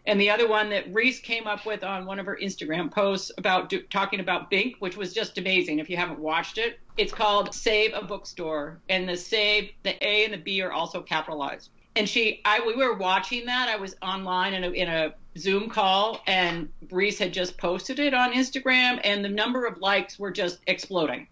And 0.04 0.20
the 0.20 0.30
other 0.30 0.48
one 0.48 0.70
that 0.70 0.92
Reese 0.92 1.20
came 1.20 1.46
up 1.46 1.64
with 1.64 1.84
on 1.84 2.06
one 2.06 2.18
of 2.18 2.26
her 2.26 2.36
Instagram 2.40 2.90
posts 2.90 3.30
about 3.38 3.68
do, 3.68 3.82
talking 3.82 4.18
about 4.18 4.50
BINC, 4.50 4.74
which 4.80 4.96
was 4.96 5.12
just 5.12 5.38
amazing. 5.38 5.78
If 5.78 5.88
you 5.88 5.96
haven't 5.96 6.18
watched 6.18 6.58
it, 6.58 6.80
it's 6.96 7.12
called 7.12 7.54
Save 7.54 7.92
a 7.94 8.04
Bookstore, 8.04 8.80
and 8.88 9.08
the 9.08 9.16
Save, 9.16 9.70
the 9.84 9.94
A 10.04 10.24
and 10.24 10.34
the 10.34 10.38
B 10.38 10.60
are 10.62 10.72
also 10.72 11.02
capitalized. 11.02 11.70
And 11.94 12.08
she, 12.08 12.40
I, 12.44 12.60
we 12.66 12.74
were 12.74 12.94
watching 12.94 13.46
that. 13.46 13.68
I 13.68 13.76
was 13.76 13.94
online 14.02 14.54
in 14.54 14.64
a, 14.64 14.70
in 14.70 14.88
a 14.88 15.14
Zoom 15.38 15.68
call, 15.68 16.20
and 16.26 16.68
Reese 16.90 17.18
had 17.18 17.32
just 17.32 17.56
posted 17.56 17.98
it 17.98 18.12
on 18.12 18.32
Instagram, 18.32 19.00
and 19.04 19.24
the 19.24 19.28
number 19.28 19.66
of 19.66 19.78
likes 19.78 20.18
were 20.18 20.32
just 20.32 20.58
exploding. 20.66 21.28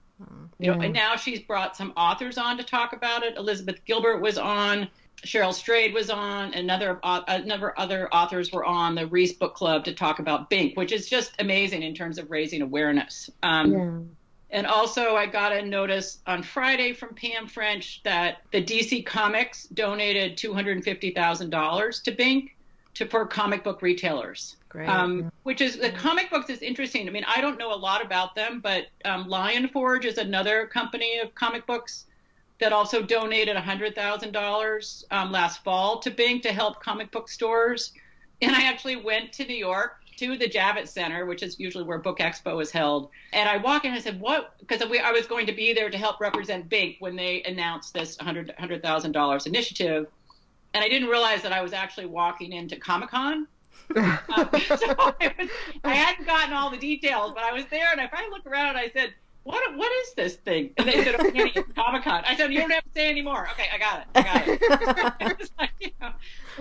You 0.59 0.73
know, 0.73 0.81
and 0.81 0.93
now 0.93 1.17
she's 1.17 1.41
brought 1.41 1.79
some 1.79 1.95
authors 1.97 2.37
on 2.37 2.59
to 2.59 2.63
talk 2.63 2.93
about 2.93 3.23
it. 3.23 3.39
Elizabeth 3.39 3.83
Gilbert 3.87 4.21
was 4.21 4.37
on, 4.37 4.89
Cheryl 5.25 5.53
Strayed 5.53 5.93
was 5.93 6.11
on, 6.11 6.55
another 6.55 6.99
uh, 7.03 7.23
another 7.29 7.79
other 7.79 8.13
authors 8.15 8.53
were 8.53 8.65
on 8.65 8.95
the 8.95 9.07
Reese 9.07 9.33
Book 9.33 9.55
Club 9.55 9.85
to 9.85 9.95
talk 9.95 10.19
about 10.19 10.49
BINC, 10.51 10.77
which 10.77 10.93
is 10.93 11.09
just 11.09 11.33
amazing 11.39 11.83
in 11.83 11.95
terms 11.95 12.19
of 12.19 12.31
raising 12.31 12.63
awareness. 12.63 13.29
Um, 13.43 13.73
yeah. 13.73 13.99
And 14.53 14.67
also, 14.67 15.15
I 15.15 15.27
got 15.27 15.53
a 15.53 15.63
notice 15.63 16.19
on 16.27 16.43
Friday 16.43 16.93
from 16.93 17.15
Pam 17.15 17.47
French 17.47 18.03
that 18.03 18.39
the 18.51 18.63
DC 18.63 19.07
Comics 19.07 19.65
donated 19.65 20.37
$250,000 20.37 22.03
to 22.03 22.13
BINC 22.13 22.51
to 22.95 23.07
for 23.07 23.27
comic 23.27 23.63
book 23.63 23.81
retailers. 23.83 24.57
Great. 24.69 24.89
Um, 24.89 25.31
which 25.45 25.61
is 25.61 25.79
the 25.79 25.91
comic 25.91 26.31
books 26.31 26.51
is 26.51 26.63
interesting. 26.63 27.09
I 27.09 27.13
mean, 27.13 27.25
I 27.29 27.41
don't 27.41 27.59
know 27.59 27.73
a 27.73 27.77
lot 27.77 28.05
about 28.05 28.35
them, 28.35 28.61
but 28.61 28.87
um, 29.05 29.29
Lion 29.29 29.69
Forge 29.69 30.05
is 30.05 30.19
another 30.19 30.67
company 30.67 31.19
of 31.19 31.35
comic 31.35 31.67
books 31.67 32.07
that 32.61 32.73
also 32.73 33.03
donated 33.03 33.57
$100,000 33.57 35.05
um, 35.11 35.33
last 35.33 35.65
fall 35.65 35.99
to 36.01 36.11
BINC 36.11 36.43
to 36.43 36.53
help 36.53 36.81
comic 36.81 37.11
book 37.11 37.29
stores. 37.29 37.93
And 38.43 38.55
I 38.55 38.65
actually 38.65 38.97
went 38.97 39.33
to 39.35 39.47
New 39.47 39.57
York 39.57 39.97
to 40.19 40.37
the 40.37 40.47
Javits 40.47 40.89
Center, 40.89 41.25
which 41.25 41.43
is 41.43 41.59
usually 41.59 41.85
where 41.85 41.99
Book 41.99 42.19
Expo 42.19 42.61
is 42.61 42.71
held. 42.71 43.09
And 43.33 43.49
I 43.49 43.57
walk 43.57 43.85
in 43.85 43.93
and 43.93 43.99
I 43.99 44.03
said, 44.03 44.21
"What?" 44.21 44.55
Because 44.61 44.83
I 44.83 45.13
was 45.13 45.27
going 45.27 45.47
to 45.47 45.53
be 45.53 45.73
there 45.73 45.89
to 45.89 45.97
help 45.97 46.21
represent 46.21 46.69
BINC 46.69 46.97
when 47.01 47.17
they 47.17 47.43
announced 47.45 47.95
this 47.95 48.19
$100,000 48.19 48.55
$100, 48.55 49.47
initiative, 49.47 50.07
and 50.75 50.85
I 50.85 50.89
didn't 50.89 51.09
realize 51.09 51.43
that 51.43 51.53
I 51.53 51.63
was 51.63 51.73
actually 51.73 52.07
walking 52.07 52.53
into 52.53 52.77
Comic 52.77 53.11
Con. 53.11 53.49
um, 53.97 54.19
so 54.67 54.95
I, 54.99 55.35
was, 55.39 55.49
I 55.85 55.95
hadn't 55.95 56.27
gotten 56.27 56.53
all 56.53 56.71
the 56.71 56.77
details, 56.77 57.33
but 57.35 57.43
I 57.43 57.53
was 57.53 57.65
there, 57.71 57.89
and 57.91 58.01
I 58.01 58.09
finally 58.09 58.31
looked 58.31 58.47
around 58.47 58.71
and 58.71 58.79
I 58.79 58.91
said, 58.91 59.15
what 59.45 59.77
what 59.77 59.91
is 60.03 60.15
this 60.15 60.37
thing? 60.37 60.71
And 60.77 60.87
they 60.87 61.05
said, 61.05 61.17
oh, 61.19 61.63
Comic 61.75 62.05
Con. 62.05 62.23
I 62.27 62.37
said, 62.37 62.53
you 62.53 62.61
don't 62.61 62.71
have 62.71 62.85
to 62.85 62.91
say 62.95 63.09
anymore. 63.09 63.49
Okay, 63.53 63.69
I 63.73 63.79
got 63.79 64.01
it. 64.01 64.07
I 64.15 64.23
got 64.23 65.31
it. 65.41 65.51
like, 65.59 65.71
you 65.81 65.91
know, 66.01 66.11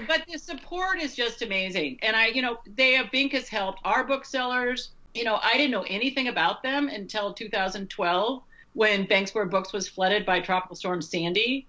but 0.07 0.23
the 0.31 0.37
support 0.37 0.99
is 1.01 1.15
just 1.15 1.41
amazing. 1.41 1.99
And 2.01 2.15
I, 2.15 2.27
you 2.27 2.41
know, 2.41 2.59
they 2.75 2.93
have 2.93 3.07
BINC 3.07 3.33
has 3.33 3.49
helped 3.49 3.81
our 3.83 4.05
booksellers. 4.05 4.91
You 5.13 5.23
know, 5.23 5.39
I 5.43 5.57
didn't 5.57 5.71
know 5.71 5.85
anything 5.89 6.27
about 6.29 6.63
them 6.63 6.87
until 6.87 7.33
2012 7.33 8.43
when 8.73 9.05
Bank 9.07 9.27
Square 9.27 9.47
Books 9.47 9.73
was 9.73 9.89
flooded 9.89 10.25
by 10.25 10.39
Tropical 10.39 10.75
Storm 10.75 11.01
Sandy. 11.01 11.67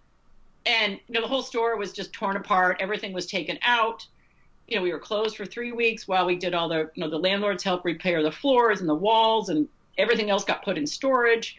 And, 0.67 1.01
you 1.09 1.15
know, 1.15 1.23
the 1.23 1.27
whole 1.29 1.43
store 1.43 1.77
was 1.77 1.93
just 1.93 2.13
torn 2.13 2.37
apart. 2.37 2.77
Everything 2.81 3.13
was 3.13 3.27
taken 3.27 3.59
out. 3.63 4.07
You 4.69 4.77
know, 4.77 4.83
we 4.83 4.93
were 4.93 4.99
closed 5.01 5.37
for 5.37 5.47
three 5.47 5.73
weeks 5.73 6.07
while 6.07 6.27
we 6.27 6.37
did 6.37 6.55
all 6.55 6.69
the, 6.69 6.91
you 6.95 7.03
know, 7.03 7.11
the 7.11 7.19
landlords 7.19 7.65
helped 7.65 7.85
repair 7.85 8.23
the 8.23 8.31
floors 8.31 8.81
and 8.81 8.89
the 8.89 8.95
walls 8.95 9.49
and 9.49 9.69
everything 9.99 10.31
else 10.31 10.45
got 10.45 10.65
put 10.65 10.79
in 10.79 10.87
storage. 10.87 11.57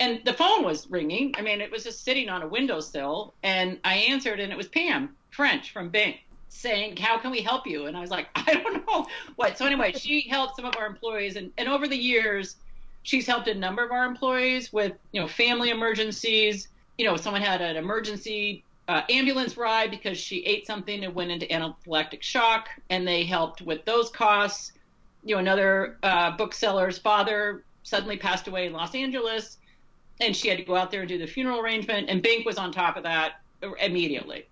And 0.00 0.20
the 0.24 0.32
phone 0.32 0.64
was 0.64 0.90
ringing. 0.90 1.34
I 1.36 1.42
mean, 1.42 1.60
it 1.60 1.70
was 1.70 1.84
just 1.84 2.04
sitting 2.04 2.28
on 2.28 2.42
a 2.42 2.48
windowsill. 2.48 3.34
And 3.42 3.78
I 3.84 3.94
answered, 3.94 4.40
and 4.40 4.52
it 4.52 4.56
was 4.56 4.68
Pam 4.68 5.14
French 5.30 5.72
from 5.72 5.90
BINC 5.90 6.16
saying, 6.48 6.96
How 6.96 7.18
can 7.18 7.30
we 7.30 7.40
help 7.40 7.66
you? 7.66 7.86
And 7.86 7.96
I 7.96 8.00
was 8.00 8.10
like, 8.10 8.28
I 8.34 8.54
don't 8.54 8.86
know 8.86 9.06
what. 9.36 9.58
So, 9.58 9.66
anyway, 9.66 9.92
she 9.96 10.22
helped 10.22 10.56
some 10.56 10.64
of 10.64 10.76
our 10.76 10.86
employees. 10.86 11.36
And, 11.36 11.52
and 11.58 11.68
over 11.68 11.88
the 11.88 11.96
years, 11.96 12.56
she's 13.02 13.26
helped 13.26 13.48
a 13.48 13.54
number 13.54 13.84
of 13.84 13.90
our 13.90 14.04
employees 14.04 14.72
with, 14.72 14.92
you 15.12 15.20
know, 15.20 15.28
family 15.28 15.70
emergencies. 15.70 16.68
You 16.98 17.06
know, 17.06 17.16
someone 17.16 17.42
had 17.42 17.60
an 17.60 17.76
emergency 17.76 18.64
uh, 18.88 19.02
ambulance 19.08 19.56
ride 19.56 19.90
because 19.90 20.18
she 20.18 20.44
ate 20.44 20.66
something 20.66 21.04
and 21.04 21.14
went 21.14 21.30
into 21.30 21.46
anaphylactic 21.46 22.22
shock, 22.22 22.68
and 22.90 23.06
they 23.06 23.24
helped 23.24 23.62
with 23.62 23.84
those 23.84 24.10
costs. 24.10 24.72
You 25.24 25.36
know, 25.36 25.40
another 25.40 25.98
uh, 26.02 26.36
bookseller's 26.36 26.98
father 26.98 27.62
suddenly 27.82 28.16
passed 28.16 28.48
away 28.48 28.66
in 28.66 28.72
Los 28.72 28.94
Angeles, 28.94 29.58
and 30.20 30.34
she 30.36 30.48
had 30.48 30.58
to 30.58 30.64
go 30.64 30.76
out 30.76 30.90
there 30.90 31.00
and 31.00 31.08
do 31.08 31.18
the 31.18 31.26
funeral 31.26 31.60
arrangement. 31.60 32.08
And 32.08 32.22
BINC 32.22 32.44
was 32.44 32.58
on 32.58 32.72
top 32.72 32.96
of 32.96 33.02
that 33.04 33.40
immediately. 33.80 34.46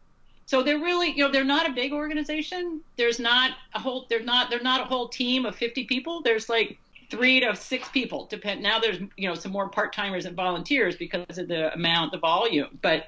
So 0.46 0.64
they're 0.64 0.80
really, 0.80 1.12
you 1.12 1.24
know, 1.24 1.30
they're 1.30 1.44
not 1.44 1.68
a 1.68 1.72
big 1.72 1.92
organization. 1.92 2.80
There's 2.96 3.20
not 3.20 3.52
a 3.74 3.78
whole, 3.78 4.06
they're 4.08 4.22
not, 4.22 4.50
they're 4.50 4.60
not 4.60 4.80
a 4.80 4.84
whole 4.84 5.08
team 5.08 5.46
of 5.46 5.54
50 5.54 5.84
people. 5.84 6.22
There's 6.22 6.48
like 6.48 6.76
three 7.08 7.40
to 7.40 7.54
six 7.54 7.88
people. 7.88 8.26
Depend. 8.26 8.62
Now 8.62 8.80
there's, 8.80 8.98
you 9.16 9.28
know, 9.28 9.34
some 9.34 9.52
more 9.52 9.68
part 9.68 9.92
timers 9.92 10.24
and 10.24 10.34
volunteers 10.34 10.96
because 10.96 11.38
of 11.38 11.46
the 11.46 11.72
amount, 11.72 12.12
the 12.12 12.18
volume. 12.18 12.78
But 12.82 13.06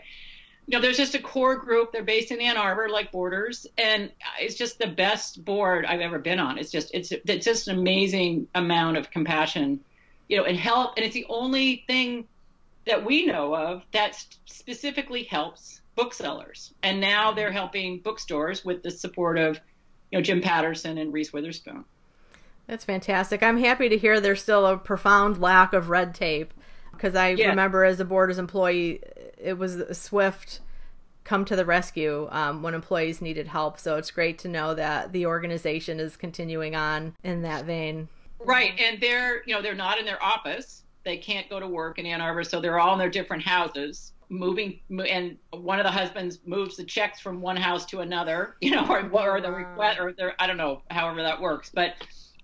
you 0.66 0.78
know, 0.78 0.82
there's 0.82 0.96
just 0.96 1.16
a 1.16 1.18
core 1.18 1.56
group. 1.56 1.92
They're 1.92 2.04
based 2.04 2.30
in 2.30 2.40
Ann 2.40 2.56
Arbor, 2.56 2.88
like 2.88 3.10
Borders, 3.10 3.66
and 3.76 4.12
it's 4.38 4.54
just 4.54 4.78
the 4.78 4.86
best 4.86 5.44
board 5.44 5.84
I've 5.84 6.00
ever 6.00 6.20
been 6.20 6.38
on. 6.38 6.56
It's 6.58 6.70
just, 6.70 6.94
it's, 6.94 7.10
it's 7.10 7.44
just 7.44 7.66
an 7.66 7.76
amazing 7.76 8.46
amount 8.54 8.96
of 8.96 9.10
compassion 9.10 9.80
you 10.28 10.36
know, 10.36 10.44
and 10.44 10.56
help. 10.56 10.94
And 10.96 11.04
it's 11.04 11.14
the 11.14 11.26
only 11.28 11.84
thing 11.86 12.26
that 12.86 13.04
we 13.04 13.26
know 13.26 13.54
of 13.54 13.82
that 13.92 14.24
specifically 14.46 15.24
helps 15.24 15.80
booksellers. 15.94 16.74
And 16.82 17.00
now 17.00 17.32
they're 17.32 17.52
helping 17.52 17.98
bookstores 18.00 18.64
with 18.64 18.82
the 18.82 18.90
support 18.90 19.38
of, 19.38 19.60
you 20.10 20.18
know, 20.18 20.22
Jim 20.22 20.40
Patterson 20.40 20.98
and 20.98 21.12
Reese 21.12 21.32
Witherspoon. 21.32 21.84
That's 22.66 22.84
fantastic. 22.84 23.42
I'm 23.42 23.58
happy 23.58 23.88
to 23.88 23.98
hear 23.98 24.20
there's 24.20 24.42
still 24.42 24.66
a 24.66 24.76
profound 24.76 25.40
lack 25.40 25.72
of 25.72 25.90
red 25.90 26.14
tape 26.14 26.54
because 26.92 27.14
I 27.14 27.30
yeah. 27.30 27.48
remember 27.48 27.84
as 27.84 28.00
a 28.00 28.04
Borders 28.04 28.38
employee, 28.38 29.00
it 29.36 29.58
was 29.58 29.76
a 29.76 29.94
swift 29.94 30.60
come 31.24 31.44
to 31.44 31.56
the 31.56 31.64
rescue 31.64 32.28
um, 32.30 32.62
when 32.62 32.74
employees 32.74 33.20
needed 33.20 33.48
help. 33.48 33.78
So 33.78 33.96
it's 33.96 34.10
great 34.10 34.38
to 34.40 34.48
know 34.48 34.74
that 34.74 35.12
the 35.12 35.26
organization 35.26 36.00
is 36.00 36.16
continuing 36.16 36.74
on 36.74 37.14
in 37.22 37.42
that 37.42 37.64
vein. 37.64 38.08
Right, 38.44 38.72
mm-hmm. 38.72 38.94
and 38.94 39.00
they're 39.00 39.42
you 39.46 39.54
know 39.54 39.62
they're 39.62 39.74
not 39.74 39.98
in 39.98 40.04
their 40.04 40.22
office. 40.22 40.82
They 41.04 41.16
can't 41.16 41.48
go 41.48 41.58
to 41.58 41.66
work 41.66 41.98
in 41.98 42.06
Ann 42.06 42.20
Arbor, 42.20 42.44
so 42.44 42.60
they're 42.60 42.78
all 42.78 42.92
in 42.92 42.98
their 42.98 43.10
different 43.10 43.42
houses, 43.42 44.12
moving. 44.28 44.80
And 44.90 45.36
one 45.50 45.80
of 45.80 45.84
the 45.84 45.90
husbands 45.90 46.38
moves 46.46 46.76
the 46.76 46.84
checks 46.84 47.20
from 47.20 47.40
one 47.40 47.56
house 47.56 47.86
to 47.86 48.00
another, 48.00 48.56
you 48.60 48.70
know, 48.70 48.86
or, 48.88 49.00
or 49.10 49.40
the 49.40 49.50
request, 49.50 49.98
or 50.00 50.12
they 50.12 50.30
I 50.38 50.46
don't 50.46 50.56
know, 50.56 50.82
however 50.90 51.22
that 51.22 51.40
works, 51.40 51.70
but 51.72 51.94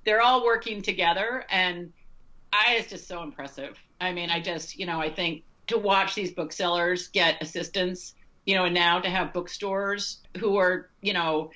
they're 0.04 0.22
all 0.22 0.44
working 0.44 0.82
together, 0.82 1.44
and 1.50 1.92
I 2.52 2.76
it's 2.78 2.90
just 2.90 3.06
so 3.06 3.22
impressive. 3.22 3.76
I 4.00 4.12
mean, 4.12 4.30
I 4.30 4.40
just 4.40 4.78
you 4.78 4.86
know 4.86 5.00
I 5.00 5.10
think 5.10 5.44
to 5.68 5.78
watch 5.78 6.14
these 6.14 6.32
booksellers 6.32 7.08
get 7.08 7.42
assistance, 7.42 8.14
you 8.46 8.54
know, 8.54 8.64
and 8.64 8.74
now 8.74 9.00
to 9.00 9.08
have 9.08 9.32
bookstores 9.32 10.18
who 10.38 10.56
are 10.56 10.90
you 11.00 11.12
know 11.12 11.50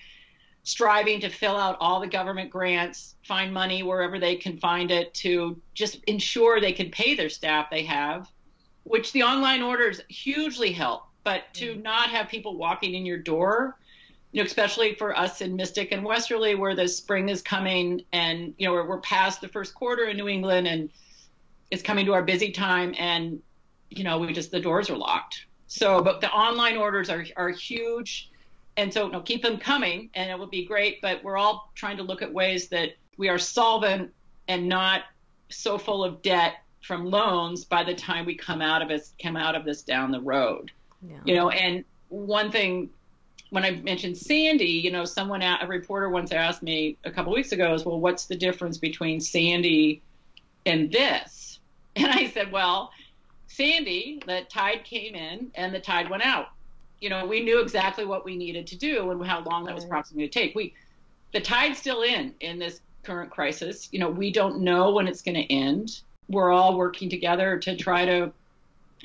striving 0.65 1.21
to 1.21 1.29
fill 1.29 1.57
out 1.57 1.77
all 1.81 2.01
the 2.01 2.07
government 2.07 2.51
grants, 2.51 3.17
find 3.25 3.53
money 3.53 3.83
wherever 3.83 4.19
they 4.19 4.37
can 4.37 4.59
find 4.59 4.91
it 4.91 5.13
to 5.15 5.61
just 5.75 6.03
ensure 6.05 6.61
they 6.61 6.73
can 6.73 6.91
pay 6.91 7.15
their 7.15 7.29
staff 7.29 7.69
they 7.71 7.83
have, 7.83 8.31
which 8.85 9.13
the 9.13 9.23
online 9.23 9.63
orders 9.63 10.01
hugely 10.09 10.73
help. 10.73 11.05
But 11.25 11.43
to 11.55 11.73
mm-hmm. 11.73 11.83
not 11.83 12.11
have 12.11 12.29
people 12.29 12.57
walking 12.57 12.95
in 12.95 13.07
your 13.07 13.19
door, 13.19 13.79
you 14.33 14.43
know, 14.43 14.47
especially 14.47 14.95
for 14.95 15.17
us 15.17 15.41
in 15.41 15.55
Mystic 15.55 15.93
and 15.93 16.05
Westerly, 16.05 16.55
where 16.55 16.75
the 16.75 16.89
spring 16.89 17.29
is 17.29 17.43
coming 17.43 18.03
and, 18.13 18.55
you 18.59 18.67
know, 18.67 18.73
we're, 18.73 18.87
we're 18.87 19.01
past 19.01 19.41
the 19.41 19.49
first 19.49 19.75
quarter 19.75 20.05
in 20.07 20.17
New 20.17 20.29
England 20.29 20.67
and 20.67 20.91
it's 21.71 21.83
coming 21.83 22.07
to 22.07 22.13
our 22.13 22.23
busy 22.23 22.51
time 22.51 22.95
and, 22.99 23.41
you 23.91 24.05
know, 24.05 24.19
we 24.19 24.33
just, 24.33 24.51
the 24.51 24.61
doors 24.61 24.91
are 24.91 24.97
locked. 24.97 25.47
So, 25.67 26.03
but 26.03 26.21
the 26.21 26.31
online 26.31 26.77
orders 26.77 27.09
are, 27.09 27.25
are 27.37 27.51
huge 27.51 28.32
and 28.77 28.93
so 28.93 29.09
no, 29.09 29.21
keep 29.21 29.43
them 29.43 29.59
coming, 29.59 30.11
and 30.15 30.31
it 30.31 30.39
will 30.39 30.47
be 30.47 30.65
great. 30.65 31.01
But 31.03 31.23
we're 31.23 31.37
all 31.37 31.71
trying 31.75 31.99
to 31.99 32.03
look 32.03 32.23
at 32.23 32.33
ways 32.33 32.69
that 32.69 32.91
we 33.17 33.29
are 33.29 33.39
solvent 33.39 34.13
and 34.49 34.69
not 34.69 35.03
so 35.51 35.79
full 35.79 36.05
of 36.05 36.23
debt 36.23 36.55
from 36.83 37.05
loans 37.05 37.65
by 37.65 37.85
the 37.85 37.95
time 37.95 38.27
we 38.27 38.35
come 38.35 38.61
out 38.61 38.83
of 38.83 38.91
it, 38.91 39.09
come 39.23 39.37
out 39.37 39.55
of 39.55 39.65
this 39.65 39.83
down 39.83 40.11
the 40.11 40.21
road. 40.21 40.73
Yeah. 41.07 41.19
You 41.25 41.35
know, 41.37 41.51
and 41.51 41.85
one 42.09 42.51
thing 42.51 42.91
when 43.51 43.65
I 43.65 43.73
mentioned 43.73 44.17
Sandy, 44.17 44.65
you 44.65 44.91
know, 44.91 45.05
someone, 45.05 45.43
a 45.43 45.67
reporter 45.67 46.09
once 46.09 46.33
asked 46.33 46.63
me 46.63 46.97
a 47.05 47.11
couple 47.11 47.35
weeks 47.35 47.53
ago, 47.53 47.75
is 47.75 47.85
well, 47.85 48.01
what's 48.01 48.25
the 48.25 48.35
difference 48.35 48.79
between 48.79 49.21
Sandy 49.21 50.01
and 50.65 50.91
this? 50.91 51.41
And 51.95 52.07
I 52.07 52.29
said, 52.29 52.51
well, 52.51 52.91
Sandy, 53.49 54.23
the 54.27 54.47
tide 54.49 54.85
came 54.85 55.15
in 55.15 55.51
and 55.55 55.75
the 55.75 55.79
tide 55.79 56.09
went 56.09 56.25
out 56.25 56.49
you 57.03 57.11
know, 57.11 57.27
we 57.27 57.41
knew 57.41 57.61
exactly 57.61 58.05
what 58.05 58.25
we 58.25 58.37
needed 58.37 58.67
to 58.69 58.77
do 58.77 59.11
and 59.11 59.27
how 59.27 59.43
long 59.43 59.65
that 59.65 59.75
was 59.75 59.85
approximately 59.85 60.29
to 60.29 60.33
take. 60.33 60.55
We, 60.55 60.73
the 61.33 61.41
tide's 61.41 61.79
still 61.79 62.03
in 62.03 62.33
in 62.41 62.61
this 62.61 62.81
current 63.03 63.31
crisis. 63.31 63.89
You 63.91 63.99
know, 63.99 64.09
we 64.09 64.31
don't 64.31 64.61
know 64.61 64.93
when 64.93 65.09
it's 65.09 65.21
going 65.21 65.35
to 65.35 65.53
end. 65.53 66.01
We're 66.29 66.53
all 66.53 66.79
working 66.79 67.11
together 67.11 67.59
to 67.59 67.77
try 67.77 68.05
to 68.05 68.33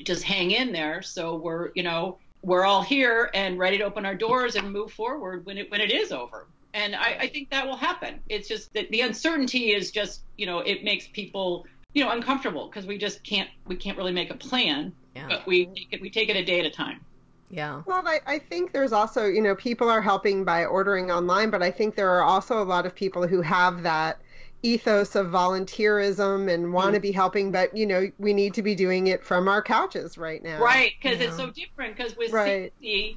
just 0.04 0.22
hang 0.22 0.52
in 0.52 0.72
there. 0.72 1.02
So 1.02 1.34
we're, 1.34 1.70
you 1.74 1.82
know, 1.82 2.18
we're 2.42 2.64
all 2.64 2.82
here 2.82 3.30
and 3.34 3.58
ready 3.58 3.78
to 3.78 3.84
open 3.84 4.06
our 4.06 4.14
doors 4.14 4.54
and 4.54 4.72
move 4.72 4.92
forward 4.92 5.44
when 5.44 5.58
it 5.58 5.68
when 5.68 5.80
it 5.80 5.90
is 5.90 6.12
over. 6.12 6.46
And 6.74 6.94
I, 6.94 7.16
I 7.22 7.26
think 7.26 7.50
that 7.50 7.66
will 7.66 7.76
happen. 7.76 8.20
It's 8.28 8.46
just 8.46 8.72
that 8.74 8.88
the 8.90 9.00
uncertainty 9.00 9.72
is 9.72 9.90
just, 9.90 10.20
you 10.36 10.46
know, 10.46 10.60
it 10.60 10.84
makes 10.84 11.08
people, 11.08 11.66
you 11.94 12.04
know, 12.04 12.12
uncomfortable 12.12 12.68
because 12.68 12.86
we 12.86 12.96
just 12.96 13.24
can't 13.24 13.50
we 13.66 13.74
can't 13.74 13.98
really 13.98 14.12
make 14.12 14.30
a 14.30 14.36
plan. 14.36 14.92
Yeah. 15.16 15.26
But 15.28 15.46
we 15.48 15.88
we 16.00 16.10
take 16.10 16.28
it 16.28 16.36
a 16.36 16.44
day 16.44 16.60
at 16.60 16.66
a 16.66 16.70
time. 16.70 17.00
Yeah. 17.50 17.82
Well, 17.86 18.02
I, 18.06 18.20
I 18.26 18.38
think 18.38 18.72
there's 18.72 18.92
also, 18.92 19.26
you 19.26 19.40
know, 19.40 19.54
people 19.54 19.88
are 19.88 20.02
helping 20.02 20.44
by 20.44 20.64
ordering 20.64 21.10
online, 21.10 21.50
but 21.50 21.62
I 21.62 21.70
think 21.70 21.94
there 21.94 22.10
are 22.10 22.22
also 22.22 22.62
a 22.62 22.64
lot 22.64 22.84
of 22.84 22.94
people 22.94 23.26
who 23.26 23.40
have 23.40 23.82
that 23.84 24.20
ethos 24.62 25.14
of 25.14 25.28
volunteerism 25.28 26.52
and 26.52 26.72
want 26.72 26.92
to 26.94 26.98
mm. 26.98 27.02
be 27.02 27.12
helping, 27.12 27.52
but 27.52 27.74
you 27.76 27.86
know, 27.86 28.10
we 28.18 28.32
need 28.32 28.54
to 28.54 28.62
be 28.62 28.74
doing 28.74 29.06
it 29.06 29.24
from 29.24 29.48
our 29.48 29.62
couches 29.62 30.18
right 30.18 30.42
now. 30.42 30.60
Right, 30.60 30.92
because 31.00 31.20
it's 31.20 31.36
so 31.36 31.50
different. 31.50 31.96
Because 31.96 32.16
with 32.16 32.32
right. 32.32 32.72
you 32.80 33.16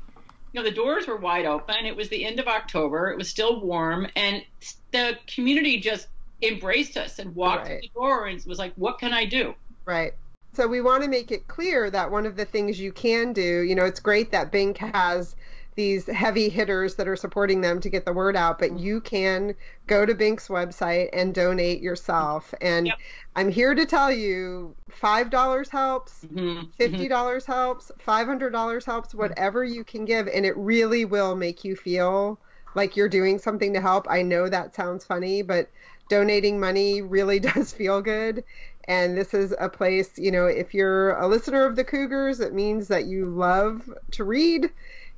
know, 0.53 0.63
the 0.63 0.71
doors 0.71 1.07
were 1.07 1.17
wide 1.17 1.45
open. 1.45 1.85
It 1.85 1.95
was 1.95 2.09
the 2.09 2.23
end 2.23 2.39
of 2.39 2.47
October. 2.47 3.09
It 3.09 3.17
was 3.17 3.29
still 3.29 3.59
warm, 3.59 4.07
and 4.15 4.43
the 4.91 5.17
community 5.27 5.79
just 5.79 6.07
embraced 6.41 6.97
us 6.97 7.19
and 7.19 7.35
walked 7.35 7.67
right. 7.67 7.81
to 7.81 7.87
the 7.87 7.93
door 7.93 8.27
and 8.27 8.43
was 8.45 8.59
like, 8.59 8.73
"What 8.75 8.99
can 8.99 9.13
I 9.13 9.25
do?" 9.25 9.55
Right. 9.85 10.13
So 10.53 10.67
we 10.67 10.81
want 10.81 11.03
to 11.03 11.09
make 11.09 11.31
it 11.31 11.47
clear 11.47 11.89
that 11.89 12.11
one 12.11 12.25
of 12.25 12.35
the 12.35 12.45
things 12.45 12.79
you 12.79 12.91
can 12.91 13.33
do, 13.33 13.61
you 13.61 13.75
know, 13.75 13.85
it's 13.85 13.99
great 13.99 14.31
that 14.31 14.51
Bink 14.51 14.77
has 14.77 15.35
these 15.75 16.05
heavy 16.07 16.49
hitters 16.49 16.95
that 16.95 17.07
are 17.07 17.15
supporting 17.15 17.61
them 17.61 17.79
to 17.79 17.89
get 17.89 18.05
the 18.05 18.11
word 18.11 18.35
out, 18.35 18.59
but 18.59 18.69
mm-hmm. 18.69 18.85
you 18.85 19.01
can 19.01 19.55
go 19.87 20.05
to 20.05 20.13
Bink's 20.13 20.49
website 20.49 21.09
and 21.13 21.33
donate 21.33 21.81
yourself. 21.81 22.53
And 22.59 22.87
Yep. 22.87 22.97
I'm 23.37 23.49
here 23.49 23.73
to 23.73 23.85
tell 23.85 24.11
you 24.11 24.75
$5 24.89 25.69
helps, 25.69 26.25
Mhm. 26.25 26.67
$50 26.77 27.45
helps, 27.45 27.89
mm-hmm. 27.89 28.09
$500 28.11 28.83
mm-hmm. 28.83 28.91
helps, 28.91 29.15
whatever 29.15 29.63
you 29.63 29.85
can 29.85 30.03
give. 30.03 30.27
And 30.27 30.45
it 30.45 30.57
really 30.57 31.05
will 31.05 31.35
make 31.35 31.63
you 31.63 31.75
feel 31.77 32.37
like 32.75 32.97
you're 32.97 33.09
doing 33.09 33.39
something 33.39 33.73
to 33.73 33.81
help. 33.81 34.07
I 34.09 34.21
know 34.21 34.49
that 34.49 34.75
sounds 34.75 35.05
funny, 35.05 35.41
but 35.41 35.69
donating 36.09 36.59
money 36.59 37.01
really 37.01 37.39
does 37.55 37.71
feel 37.71 38.01
good. 38.01 38.43
And 38.85 39.17
this 39.17 39.33
is 39.33 39.53
a 39.59 39.69
place, 39.69 40.17
you 40.17 40.31
know, 40.31 40.45
if 40.47 40.73
you're 40.73 41.11
a 41.17 41.27
listener 41.27 41.65
of 41.65 41.75
the 41.75 41.83
Cougars, 41.83 42.39
it 42.39 42.53
means 42.53 42.87
that 42.87 43.05
you 43.05 43.25
love 43.25 43.89
to 44.11 44.23
read. 44.23 44.71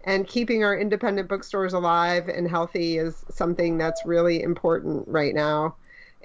And 0.06 0.28
keeping 0.28 0.66
our 0.66 0.78
independent 0.78 1.30
bookstores 1.30 1.72
alive 1.72 2.28
and 2.28 2.50
healthy 2.50 2.98
is 2.98 3.24
something 3.30 3.78
that's 3.78 4.06
really 4.06 4.44
important 4.44 5.08
right 5.08 5.34
now. 5.34 5.76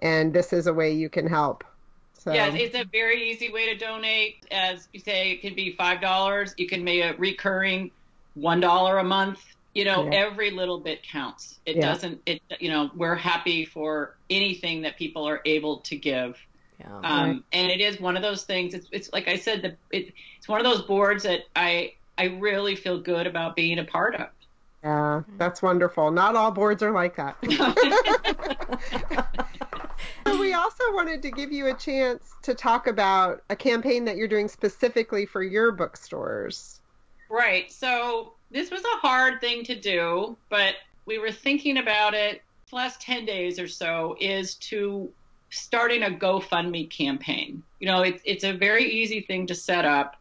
And 0.03 0.33
this 0.35 0.53
is 0.53 0.67
a 0.67 0.75
way 0.75 0.93
you 0.93 1.09
can 1.09 1.29
help. 1.29 1.63
So, 2.15 2.33
Yeah, 2.33 2.53
it's 2.53 2.75
a 2.75 2.85
very 2.85 3.31
easy 3.31 3.53
way 3.53 3.73
to 3.73 3.77
donate. 3.77 4.45
As 4.51 4.89
you 4.93 4.99
say, 4.99 5.31
it 5.31 5.41
can 5.41 5.55
be 5.55 5.73
five 5.73 6.01
dollars. 6.01 6.55
You 6.57 6.67
can 6.67 6.83
make 6.83 7.05
a 7.05 7.15
recurring 7.19 7.93
one 8.35 8.59
dollar 8.59 8.99
a 8.99 9.05
month. 9.05 9.45
You 9.75 9.85
know, 9.85 10.05
Yeah. 10.05 10.27
every 10.27 10.51
little 10.51 10.81
bit 10.81 11.05
counts. 11.05 11.61
It 11.65 11.77
Yeah. 11.77 11.83
doesn't. 11.83 12.21
It 12.27 12.43
you 12.59 12.71
know, 12.71 12.91
we're 12.97 13.15
happy 13.15 13.65
for 13.65 14.17
anything 14.29 14.83
that 14.83 14.97
people 14.97 15.29
are 15.29 15.41
able 15.45 15.79
to 15.79 15.95
give. 15.95 16.37
Yeah. 16.81 16.97
Um, 16.97 17.03
Right. 17.03 17.43
And 17.53 17.71
it 17.71 17.81
is 17.81 18.01
one 18.01 18.17
of 18.17 18.23
those 18.23 18.45
things. 18.45 18.75
It's, 18.75 18.87
it's 18.93 19.13
like 19.13 19.29
I 19.29 19.37
said, 19.37 19.63
the, 19.63 19.77
it, 19.97 20.13
it's 20.39 20.49
one 20.49 20.61
of 20.61 20.65
those 20.65 20.83
boards 20.83 21.25
that 21.25 21.41
I 21.57 21.95
I 22.17 22.25
really 22.25 22.75
feel 22.77 23.01
good 23.01 23.27
about 23.27 23.57
being 23.57 23.79
a 23.79 23.85
part 23.85 24.15
of. 24.17 24.29
yeah, 24.83 25.23
that's 25.37 25.63
wonderful. 25.63 26.11
Not 26.11 26.35
all 26.37 26.51
boards 26.51 26.83
are 26.83 26.93
like 26.93 27.17
that. 27.17 27.37
So 30.27 30.39
we 30.39 30.53
also 30.53 30.85
wanted 30.93 31.23
to 31.23 31.31
give 31.31 31.53
you 31.53 31.69
a 31.69 31.75
chance 31.75 32.33
to 32.43 32.55
talk 32.55 32.87
about 32.87 33.43
a 33.49 33.57
campaign 33.57 34.05
that 34.05 34.17
you're 34.17 34.29
doing 34.29 34.47
specifically 34.47 35.25
for 35.25 35.43
your 35.43 35.73
bookstores. 35.73 36.81
Right. 37.31 37.73
So 37.73 38.35
this 38.51 38.71
was 38.71 38.83
a 38.83 38.99
hard 38.99 39.41
thing 39.41 39.65
to 39.65 39.75
do, 39.75 40.37
but 40.51 40.75
we 41.07 41.19
were 41.19 41.33
thinking 41.33 41.79
about 41.79 42.13
it 42.13 42.43
the 42.69 42.77
last 42.77 43.01
10 43.01 43.25
days 43.25 43.59
or 43.59 43.69
so 43.69 44.17
is 44.21 44.57
to 44.57 45.11
starting 45.51 46.03
a 46.03 46.11
GoFundMe 46.11 46.91
campaign. 46.91 47.63
You 47.81 47.87
know, 47.87 48.03
it's 48.03 48.23
it's 48.25 48.45
a 48.45 48.53
very 48.53 48.85
easy 48.85 49.21
thing 49.21 49.47
to 49.47 49.55
set 49.55 49.85
up. 49.85 50.17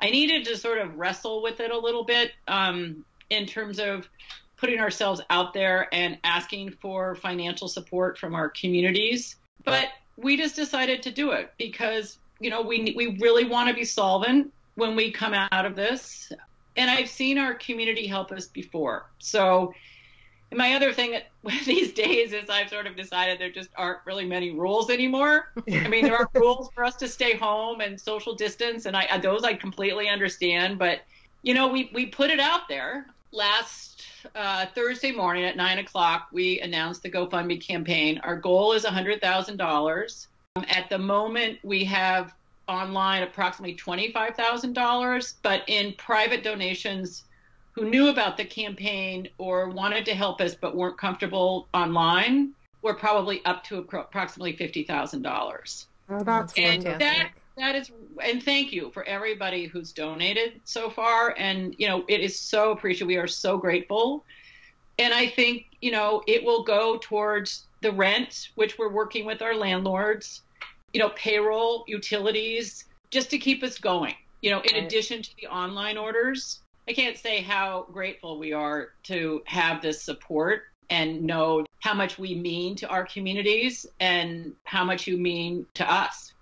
I 0.00 0.10
needed 0.10 0.44
to 0.46 0.56
sort 0.56 0.78
of 0.78 0.96
wrestle 0.96 1.42
with 1.42 1.60
it 1.60 1.70
a 1.70 1.78
little 1.78 2.04
bit 2.04 2.32
um, 2.46 3.04
in 3.30 3.46
terms 3.46 3.78
of 3.80 4.08
putting 4.56 4.78
ourselves 4.80 5.20
out 5.30 5.54
there 5.54 5.88
and 5.92 6.18
asking 6.24 6.70
for 6.70 7.14
financial 7.14 7.68
support 7.68 8.18
from 8.18 8.34
our 8.34 8.48
communities. 8.48 9.36
But 9.64 9.88
we 10.16 10.36
just 10.36 10.56
decided 10.56 11.02
to 11.02 11.10
do 11.10 11.30
it 11.32 11.52
because, 11.58 12.18
you 12.40 12.50
know, 12.50 12.62
we 12.62 12.92
we 12.96 13.18
really 13.20 13.44
want 13.44 13.68
to 13.68 13.74
be 13.74 13.84
solvent 13.84 14.52
when 14.74 14.94
we 14.94 15.10
come 15.10 15.34
out 15.34 15.66
of 15.66 15.74
this. 15.74 16.32
And 16.76 16.90
I've 16.90 17.08
seen 17.08 17.38
our 17.38 17.54
community 17.54 18.06
help 18.06 18.30
us 18.30 18.46
before. 18.46 19.06
So 19.18 19.74
and 20.50 20.58
my 20.58 20.74
other 20.74 20.92
thing 20.92 21.20
these 21.66 21.92
days 21.92 22.32
is 22.32 22.48
I've 22.48 22.68
sort 22.68 22.86
of 22.86 22.96
decided 22.96 23.38
there 23.38 23.50
just 23.50 23.70
aren't 23.76 23.98
really 24.06 24.24
many 24.24 24.50
rules 24.50 24.90
anymore. 24.90 25.50
I 25.70 25.88
mean, 25.88 26.04
there 26.04 26.16
are 26.16 26.28
rules 26.34 26.70
for 26.74 26.84
us 26.84 26.96
to 26.96 27.08
stay 27.08 27.36
home 27.36 27.80
and 27.80 28.00
social 28.00 28.34
distance, 28.34 28.86
and 28.86 28.96
I 28.96 29.18
those 29.18 29.44
I 29.44 29.54
completely 29.54 30.08
understand. 30.08 30.78
But 30.78 31.00
you 31.42 31.54
know, 31.54 31.68
we 31.68 31.90
we 31.92 32.06
put 32.06 32.30
it 32.30 32.40
out 32.40 32.68
there 32.68 33.06
last 33.32 34.04
uh, 34.34 34.66
Thursday 34.74 35.12
morning 35.12 35.44
at 35.44 35.56
nine 35.56 35.78
o'clock. 35.78 36.28
We 36.32 36.60
announced 36.60 37.02
the 37.02 37.10
GoFundMe 37.10 37.60
campaign. 37.60 38.20
Our 38.24 38.36
goal 38.36 38.72
is 38.72 38.84
hundred 38.84 39.20
thousand 39.20 39.58
dollars. 39.58 40.28
At 40.56 40.88
the 40.88 40.98
moment, 40.98 41.58
we 41.62 41.84
have 41.84 42.34
online 42.68 43.22
approximately 43.22 43.74
twenty-five 43.74 44.34
thousand 44.34 44.72
dollars, 44.72 45.34
but 45.42 45.62
in 45.66 45.92
private 45.98 46.42
donations 46.42 47.24
who 47.78 47.90
knew 47.90 48.08
about 48.08 48.36
the 48.36 48.44
campaign 48.44 49.28
or 49.38 49.68
wanted 49.68 50.04
to 50.06 50.14
help 50.14 50.40
us 50.40 50.54
but 50.54 50.76
weren't 50.76 50.98
comfortable 50.98 51.68
online, 51.74 52.52
we're 52.82 52.94
probably 52.94 53.44
up 53.44 53.64
to 53.64 53.78
approximately 53.78 54.56
fifty 54.56 54.84
thousand 54.84 55.22
dollars. 55.22 55.86
Oh, 56.08 56.22
that's 56.22 56.54
And 56.56 56.84
wonderful. 56.84 56.98
that 56.98 57.30
that 57.56 57.74
is 57.74 57.90
and 58.22 58.42
thank 58.42 58.72
you 58.72 58.90
for 58.92 59.04
everybody 59.04 59.66
who's 59.66 59.92
donated 59.92 60.60
so 60.64 60.90
far. 60.90 61.34
And 61.38 61.74
you 61.78 61.86
know, 61.88 62.04
it 62.08 62.20
is 62.20 62.38
so 62.38 62.72
appreciated. 62.72 63.06
We 63.08 63.16
are 63.16 63.26
so 63.26 63.58
grateful. 63.58 64.24
And 64.98 65.14
I 65.14 65.28
think, 65.28 65.66
you 65.80 65.92
know, 65.92 66.22
it 66.26 66.42
will 66.42 66.64
go 66.64 66.98
towards 67.00 67.66
the 67.82 67.92
rent, 67.92 68.48
which 68.56 68.78
we're 68.78 68.92
working 68.92 69.24
with 69.24 69.42
our 69.42 69.54
landlords, 69.54 70.42
you 70.92 70.98
know, 71.00 71.10
payroll, 71.10 71.84
utilities, 71.86 72.84
just 73.12 73.30
to 73.30 73.38
keep 73.38 73.62
us 73.62 73.78
going. 73.78 74.14
You 74.42 74.50
know, 74.50 74.60
in 74.60 74.74
Right. 74.74 74.84
addition 74.84 75.22
to 75.22 75.30
the 75.40 75.46
online 75.48 75.96
orders. 75.96 76.60
I 76.88 76.92
can't 76.92 77.16
say 77.18 77.42
how 77.42 77.86
grateful 77.92 78.38
we 78.38 78.52
are 78.52 78.88
to 79.04 79.42
have 79.46 79.82
this 79.82 80.02
support 80.02 80.62
and 80.90 81.22
know 81.22 81.66
how 81.80 81.92
much 81.92 82.18
we 82.18 82.34
mean 82.34 82.74
to 82.76 82.88
our 82.88 83.04
communities 83.04 83.84
and 84.00 84.54
how 84.64 84.84
much 84.84 85.06
you 85.06 85.18
mean 85.18 85.66
to 85.74 85.90
us. 85.92 86.32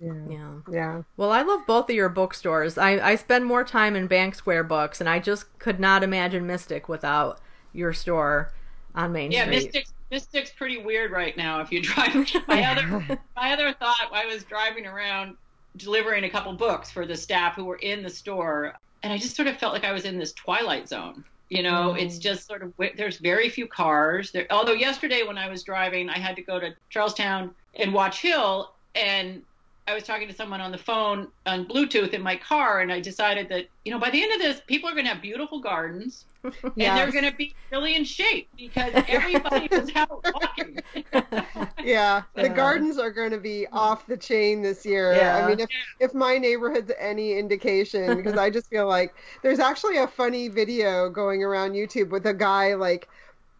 yeah. 0.00 0.12
Yeah. 0.30 0.52
Yeah. 0.70 1.02
Well, 1.16 1.32
I 1.32 1.42
love 1.42 1.66
both 1.66 1.90
of 1.90 1.96
your 1.96 2.08
bookstores. 2.08 2.78
I, 2.78 2.92
I 3.04 3.16
spend 3.16 3.44
more 3.46 3.64
time 3.64 3.96
in 3.96 4.06
Bank 4.06 4.34
Square 4.36 4.64
books, 4.64 5.00
and 5.00 5.08
I 5.08 5.18
just 5.18 5.58
could 5.58 5.80
not 5.80 6.04
imagine 6.04 6.46
Mystic 6.46 6.88
without 6.88 7.40
your 7.72 7.92
store 7.92 8.52
on 8.94 9.12
Main 9.12 9.32
Yeah, 9.32 9.42
Street. 9.44 9.64
Mystic's 9.64 9.92
Mystic's 10.12 10.50
pretty 10.50 10.78
weird 10.78 11.10
right 11.10 11.36
now. 11.36 11.60
If 11.60 11.72
you 11.72 11.82
drive, 11.82 12.14
my 12.46 12.62
other 12.64 13.18
my 13.36 13.52
other 13.52 13.72
thought, 13.72 14.08
I 14.12 14.24
was 14.26 14.44
driving 14.44 14.86
around 14.86 15.36
delivering 15.78 16.22
a 16.24 16.30
couple 16.30 16.52
books 16.52 16.90
for 16.92 17.04
the 17.06 17.16
staff 17.16 17.56
who 17.56 17.64
were 17.64 17.76
in 17.76 18.02
the 18.04 18.08
store, 18.10 18.72
and 19.02 19.12
I 19.12 19.18
just 19.18 19.36
sort 19.36 19.48
of 19.48 19.56
felt 19.58 19.72
like 19.72 19.84
I 19.84 19.92
was 19.92 20.04
in 20.04 20.18
this 20.18 20.32
twilight 20.32 20.88
zone. 20.88 21.24
You 21.48 21.62
know, 21.62 21.94
Mm. 21.96 22.02
it's 22.02 22.18
just 22.18 22.46
sort 22.46 22.62
of 22.62 22.72
there's 22.96 23.18
very 23.18 23.48
few 23.48 23.68
cars. 23.68 24.32
There, 24.32 24.46
although 24.50 24.72
yesterday 24.72 25.22
when 25.22 25.38
I 25.38 25.48
was 25.48 25.62
driving, 25.62 26.08
I 26.10 26.18
had 26.18 26.34
to 26.36 26.42
go 26.42 26.58
to 26.58 26.74
Charlestown 26.90 27.54
and 27.76 27.94
Watch 27.94 28.20
Hill, 28.20 28.72
and 28.96 29.42
I 29.86 29.94
was 29.94 30.04
talking 30.04 30.28
to 30.28 30.34
someone 30.34 30.60
on 30.60 30.72
the 30.72 30.78
phone 30.78 31.28
on 31.46 31.66
Bluetooth 31.66 32.10
in 32.12 32.22
my 32.22 32.36
car, 32.36 32.80
and 32.80 32.92
I 32.92 33.00
decided 33.00 33.48
that 33.50 33.66
you 33.84 33.92
know 33.92 33.98
by 33.98 34.10
the 34.10 34.22
end 34.22 34.32
of 34.34 34.40
this, 34.40 34.60
people 34.66 34.88
are 34.88 34.94
going 34.94 35.04
to 35.06 35.12
have 35.12 35.22
beautiful 35.22 35.60
gardens, 35.60 36.26
and 36.80 36.96
they're 36.96 37.12
going 37.12 37.30
to 37.30 37.36
be 37.36 37.56
really 37.70 37.94
in 37.94 38.04
shape 38.04 38.50
because 38.56 38.94
everybody 39.06 39.68
was 39.74 39.90
out 39.94 40.24
walking. 40.34 40.82
Yeah, 41.82 42.24
the 42.40 42.48
Yeah. 42.48 42.48
gardens 42.48 42.98
are 42.98 43.10
going 43.12 43.30
to 43.30 43.38
be 43.40 43.66
off 43.72 44.06
the 44.06 44.16
chain 44.16 44.62
this 44.62 44.84
year. 44.84 45.22
Yeah. 45.22 45.34
I 45.34 45.42
mean, 45.42 45.60
if 45.60 45.70
if 46.00 46.14
my 46.14 46.38
neighborhood's 46.38 46.92
any 46.98 47.38
indication, 47.38 48.16
because 48.16 48.36
I 48.36 48.50
just 48.50 48.68
feel 48.70 48.86
like 48.88 49.16
there's 49.42 49.58
actually 49.60 49.96
a 49.98 50.08
funny 50.08 50.48
video 50.48 51.08
going 51.10 51.42
around 51.44 51.72
YouTube 51.72 52.10
with 52.10 52.26
a 52.26 52.34
guy 52.34 52.74
like 52.74 53.08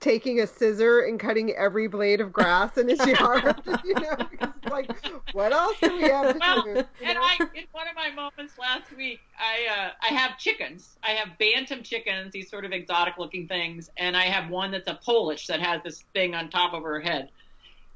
taking 0.01 0.41
a 0.41 0.47
scissor 0.47 1.01
and 1.01 1.19
cutting 1.19 1.53
every 1.53 1.89
blade 1.89 2.21
of 2.21 2.33
grass 2.33 2.77
in 2.77 2.89
his 2.89 3.05
yard. 3.07 3.55
you 3.85 3.95
know, 3.95 4.17
because 4.31 4.53
like, 4.71 4.91
what 5.33 5.53
else 5.53 5.77
do 5.81 5.97
we 5.97 6.03
have 6.03 6.33
to 6.35 6.39
Well, 6.39 6.63
do? 6.63 6.71
You 6.71 6.85
and 7.03 7.15
know? 7.15 7.23
I, 7.23 7.39
in 7.55 7.65
one 7.73 7.89
of 7.89 7.95
my 7.95 8.11
moments 8.11 8.59
last 8.59 8.95
week, 8.97 9.21
I 9.39 9.67
uh, 9.73 9.91
I 10.03 10.15
have 10.15 10.39
chickens. 10.39 10.99
I 11.03 11.11
have 11.13 11.39
bantam 11.39 11.83
chickens, 11.83 12.33
these 12.33 12.51
sort 12.51 12.65
of 12.65 12.73
exotic-looking 12.73 13.49
things, 13.49 13.91
and 13.97 14.17
I 14.17 14.25
have 14.25 14.51
one 14.51 14.71
that's 14.71 14.89
a 14.89 14.99
Polish 15.05 15.47
that 15.47 15.61
has 15.61 15.83
this 15.83 16.05
thing 16.13 16.35
on 16.35 16.51
top 16.51 16.75
of 16.75 16.83
her 16.83 17.01
head, 17.01 17.31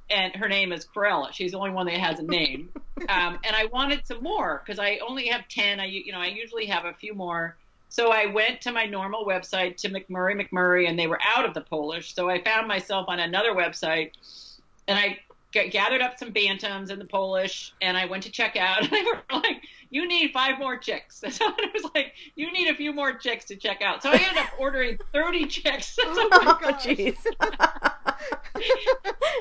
and 0.08 0.34
her 0.36 0.48
name 0.48 0.72
is 0.72 0.86
Corella. 0.86 1.32
She's 1.32 1.52
the 1.52 1.58
only 1.58 1.70
one 1.70 1.86
that 1.86 1.94
has 1.98 2.18
a 2.18 2.24
name, 2.24 2.70
um, 3.08 3.38
and 3.44 3.54
I 3.54 3.66
wanted 3.72 4.06
some 4.06 4.22
more 4.22 4.62
because 4.64 4.78
I 4.78 5.00
only 5.06 5.26
have 5.28 5.48
ten. 5.48 5.80
I 5.80 5.86
you 5.86 6.12
know 6.12 6.20
I 6.20 6.28
usually 6.28 6.66
have 6.66 6.84
a 6.84 6.94
few 6.94 7.14
more. 7.14 7.56
So 7.90 8.12
I 8.12 8.26
went 8.26 8.60
to 8.62 8.72
my 8.72 8.86
normal 8.86 9.26
website 9.26 9.76
to 9.78 10.04
Murray 10.08 10.34
McMurray, 10.36 10.88
and 10.88 10.96
they 10.96 11.08
were 11.08 11.18
out 11.36 11.44
of 11.44 11.54
the 11.54 11.60
Polish. 11.60 12.14
So 12.14 12.30
I 12.30 12.42
found 12.42 12.68
myself 12.68 13.06
on 13.08 13.18
another 13.18 13.52
website, 13.52 14.12
and 14.86 14.96
I 14.96 15.18
g- 15.52 15.68
gathered 15.68 16.00
up 16.00 16.16
some 16.16 16.32
bantams 16.32 16.90
and 16.90 17.00
the 17.00 17.06
Polish, 17.06 17.74
and 17.82 17.96
I 17.96 18.06
went 18.06 18.22
to 18.22 18.30
check 18.30 18.56
out, 18.56 18.82
and 18.82 18.90
they 18.90 19.02
were 19.02 19.20
like, 19.32 19.64
"You 19.90 20.06
need 20.06 20.30
five 20.32 20.58
more 20.58 20.76
chicks." 20.76 21.22
So 21.30 21.52
it 21.58 21.72
was 21.74 21.90
like, 21.94 22.14
"You 22.36 22.52
need 22.52 22.68
a 22.68 22.76
few 22.76 22.92
more 22.92 23.12
chicks 23.14 23.44
to 23.46 23.56
check 23.56 23.82
out." 23.82 24.04
So 24.04 24.10
I 24.10 24.14
ended 24.14 24.38
up 24.38 24.50
ordering 24.56 24.98
thirty 25.12 25.46
chicks. 25.46 25.98
Oh, 26.00 26.28
oh 26.32 26.44
my 26.44 26.52
oh, 26.52 26.70
gosh. 26.70 26.86
jeez. 26.86 27.16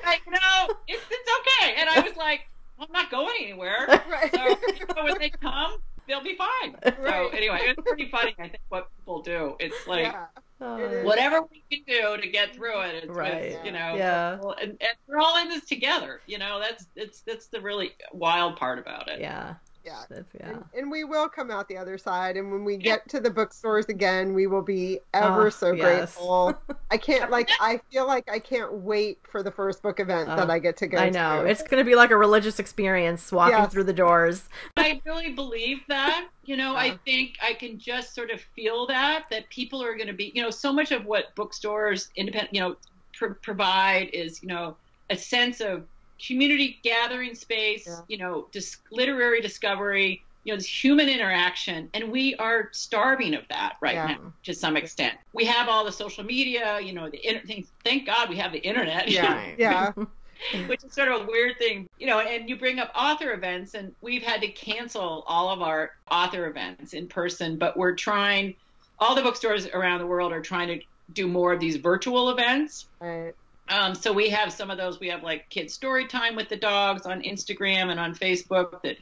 like, 0.05 0.21
no, 0.27 0.69
it's, 0.87 1.03
it's 1.11 1.31
okay. 1.39 1.75
And 1.77 1.87
I 1.87 1.99
was 2.01 2.17
like, 2.17 2.49
well, 2.79 2.87
"I'm 2.87 2.93
not 2.93 3.11
going 3.11 3.35
anywhere." 3.43 3.85
Right. 4.09 4.33
So 4.33 4.43
you 4.43 4.85
know, 4.95 5.03
when 5.03 5.19
they 5.19 5.29
come, 5.29 5.77
they'll 6.10 6.24
be 6.24 6.36
fine. 6.36 6.76
So 7.10 7.30
anyway, 7.30 7.60
it's 7.62 7.82
pretty 7.88 8.10
funny. 8.10 8.36
I 8.39 8.43
think 8.49 8.60
what 8.68 8.89
people 8.97 9.22
do. 9.22 9.55
It's 9.60 9.88
like. 9.88 10.03
yeah. 10.03 10.26
Oh, 10.62 11.03
whatever 11.05 11.39
we 11.49 11.64
can 11.72 11.86
do 11.88 12.22
to 12.22 12.28
get 12.28 12.53
through 12.53 12.82
it. 12.82 12.95
It's, 13.05 13.07
Right. 13.07 13.34
it's, 13.34 13.66
you 13.66 13.72
know, 13.72 13.95
Yeah. 13.95 14.34
and, 14.62 14.72
and 14.72 14.97
we're 15.07 15.18
all 15.20 15.38
in 15.41 15.47
this 15.47 15.64
together. 15.66 16.20
You 16.28 16.38
know, 16.38 16.60
that's 16.60 16.86
it's 16.97 17.22
that's 17.22 17.47
the 17.47 17.62
really 17.62 17.93
wild 18.12 18.57
part 18.57 18.78
about 18.78 19.07
it. 19.07 19.22
Yeah. 19.22 19.53
Yeah. 19.86 20.03
That's- 20.09 20.25
yeah. 20.39 20.49
And, 20.49 20.63
and 20.77 20.91
we 20.91 21.03
will 21.03 21.30
come 21.30 21.49
out 21.49 21.67
the 21.67 21.77
other 21.77 21.97
side. 21.97 22.38
And 22.38 22.51
when 22.51 22.63
we 22.65 22.77
get 22.77 23.07
to 23.09 23.19
the 23.19 23.30
bookstores 23.30 23.86
again, 23.86 24.34
we 24.34 24.45
will 24.47 24.61
be 24.61 24.99
ever 25.13 25.47
Oh, 25.47 25.49
so 25.49 25.71
yes. 25.71 26.15
grateful. 26.15 26.59
I 26.91 26.97
can't, 26.97 27.32
like, 27.32 27.49
I 27.61 27.80
feel 27.91 28.05
like 28.05 28.30
I 28.30 28.39
can't 28.39 28.73
wait 28.73 29.19
for 29.23 29.41
the 29.41 29.51
first 29.51 29.82
book 29.82 29.99
event 29.99 30.27
that 30.27 30.49
Oh, 30.49 30.51
I 30.51 30.59
get 30.59 30.77
to 30.77 30.88
go 30.88 30.97
to. 30.97 31.03
I 31.03 31.09
know. 31.09 31.43
to. 31.43 31.49
It's 31.49 31.61
going 31.63 31.84
to 31.84 31.89
be 31.89 31.95
like 31.95 32.11
a 32.11 32.17
religious 32.17 32.59
experience 32.59 33.32
walking 33.32 33.57
Yes. 33.57 33.71
through 33.71 33.86
the 33.86 33.93
doors. 33.93 34.49
I 34.77 35.01
really 35.05 35.32
believe 35.34 35.80
that. 35.88 36.27
You 36.43 36.57
know, 36.57 36.73
Yeah. 36.73 36.80
I 36.80 36.99
think 37.05 37.38
I 37.41 37.53
can 37.53 37.77
just 37.80 38.13
sort 38.15 38.32
of 38.32 38.41
feel 38.41 38.88
that 38.88 39.25
that 39.32 39.47
people 39.49 39.82
are 39.84 39.95
going 39.95 40.07
to 40.07 40.13
be. 40.13 40.32
You 40.36 40.41
know, 40.41 40.49
so 40.49 40.73
much 40.73 40.91
of 40.91 41.05
what 41.05 41.34
bookstores, 41.36 42.09
independent, 42.15 42.53
you 42.53 42.61
know, 42.61 42.75
pr- 43.13 43.34
provide 43.41 44.09
is 44.13 44.41
you 44.41 44.49
know 44.49 44.75
a 45.11 45.15
sense 45.15 45.61
of 45.61 45.84
community 46.26 46.80
gathering 46.84 47.36
space. 47.36 47.86
Yeah. 47.88 47.99
You 48.07 48.17
know, 48.17 48.47
dis- 48.51 48.78
literary 48.91 49.41
discovery. 49.41 50.24
You 50.45 50.53
know, 50.53 50.57
this 50.57 50.84
human 50.84 51.09
interaction, 51.09 51.89
and 51.93 52.11
we 52.11 52.34
are 52.36 52.70
starving 52.72 53.36
of 53.36 53.43
that 53.49 53.76
right 53.82 53.95
Yeah. 53.95 54.07
now 54.07 54.34
to 54.45 54.53
some 54.53 54.78
extent. 54.78 55.15
We 55.34 55.43
have 55.45 55.67
all 55.67 55.84
the 55.84 55.91
social 55.91 56.24
media. 56.24 56.80
You 56.80 56.93
know, 56.93 57.09
the 57.09 57.24
inter- 57.28 57.45
things. 57.45 57.67
Thank 57.84 58.05
God 58.05 58.30
we 58.30 58.38
have 58.38 58.51
the 58.53 58.59
internet. 58.59 59.09
Yeah. 59.09 59.45
Yeah. 59.57 59.91
which 60.67 60.84
is 60.86 60.93
sort 60.93 61.09
of 61.09 61.24
a 61.24 61.26
weird 61.26 61.57
thing, 61.57 61.89
you 61.99 62.07
know. 62.07 62.22
And 62.22 62.49
you 62.49 62.57
bring 62.57 62.80
up 62.80 62.91
author 62.95 63.34
events, 63.34 63.74
and 63.74 63.93
we've 64.01 64.24
had 64.24 64.39
to 64.41 64.47
cancel 64.47 65.26
all 65.28 65.49
of 65.49 65.61
our 65.61 65.91
author 66.09 66.47
events 66.47 66.93
in 66.93 67.07
person, 67.07 67.57
but 67.57 67.76
we're 67.76 67.95
trying. 67.95 68.55
All 68.99 69.15
the 69.15 69.22
bookstores 69.22 69.67
around 69.67 69.99
the 69.99 70.07
world 70.07 70.32
are 70.32 70.41
trying 70.41 70.80
to 70.80 70.86
do 71.13 71.28
more 71.28 71.51
of 71.53 71.59
these 71.59 71.76
virtual 71.76 72.30
events. 72.30 72.86
Right. 73.01 73.34
Um, 73.70 73.95
so 73.95 74.11
we 74.11 74.30
have 74.30 74.51
some 74.51 74.72
of 74.72 74.78
those. 74.78 74.99
We 74.99 75.09
have 75.09 75.24
like 75.24 75.49
kids 75.49 75.74
story 75.74 76.07
time 76.07 76.36
with 76.36 76.49
the 76.49 76.55
dogs 76.55 77.05
on 77.05 77.22
Instagram 77.22 77.91
and 77.91 77.99
on 77.99 78.15
Facebook. 78.15 78.82
That 78.82 78.97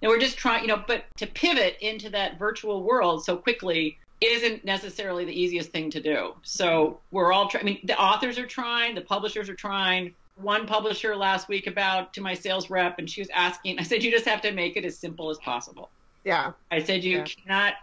and 0.00 0.08
we're 0.08 0.18
just 0.18 0.36
trying, 0.36 0.62
you 0.62 0.68
know, 0.68 0.82
but 0.86 1.04
to 1.18 1.26
pivot 1.26 1.76
into 1.80 2.10
that 2.10 2.38
virtual 2.38 2.82
world 2.82 3.24
so 3.24 3.36
quickly 3.36 3.98
isn't 4.20 4.64
necessarily 4.64 5.24
the 5.24 5.32
easiest 5.32 5.70
thing 5.70 5.90
to 5.90 6.00
do. 6.00 6.34
So 6.42 7.00
we're 7.10 7.32
all 7.32 7.48
trying. 7.48 7.64
I 7.64 7.66
mean, 7.66 7.80
the 7.84 7.98
authors 8.00 8.38
are 8.38 8.46
trying, 8.46 8.94
the 8.94 9.00
publishers 9.00 9.48
are 9.48 9.54
trying. 9.54 10.14
One 10.36 10.66
publisher 10.66 11.14
last 11.14 11.48
week 11.48 11.66
about 11.66 12.14
to 12.14 12.20
my 12.20 12.34
sales 12.34 12.70
rep, 12.70 12.98
and 12.98 13.08
she 13.10 13.20
was 13.20 13.28
asking. 13.34 13.78
I 13.78 13.82
said, 13.82 14.02
you 14.02 14.10
just 14.10 14.24
have 14.26 14.40
to 14.42 14.52
make 14.52 14.76
it 14.76 14.84
as 14.84 14.98
simple 14.98 15.30
as 15.30 15.38
possible. 15.38 15.90
Yeah. 16.24 16.52
I 16.70 16.82
said, 16.82 17.04
you 17.04 17.18
Yeah. 17.18 17.24
cannot 17.24 17.74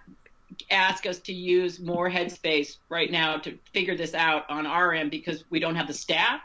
ask 0.71 1.05
us 1.05 1.19
to 1.19 1.33
use 1.33 1.79
more 1.79 2.09
headspace 2.09 2.77
right 2.89 3.11
now 3.11 3.37
to 3.37 3.57
figure 3.73 3.95
this 3.95 4.13
out 4.13 4.49
on 4.49 4.65
our 4.65 4.93
end 4.93 5.11
because 5.11 5.43
we 5.49 5.59
don't 5.59 5.75
have 5.75 5.87
the 5.87 5.93
staff, 5.93 6.41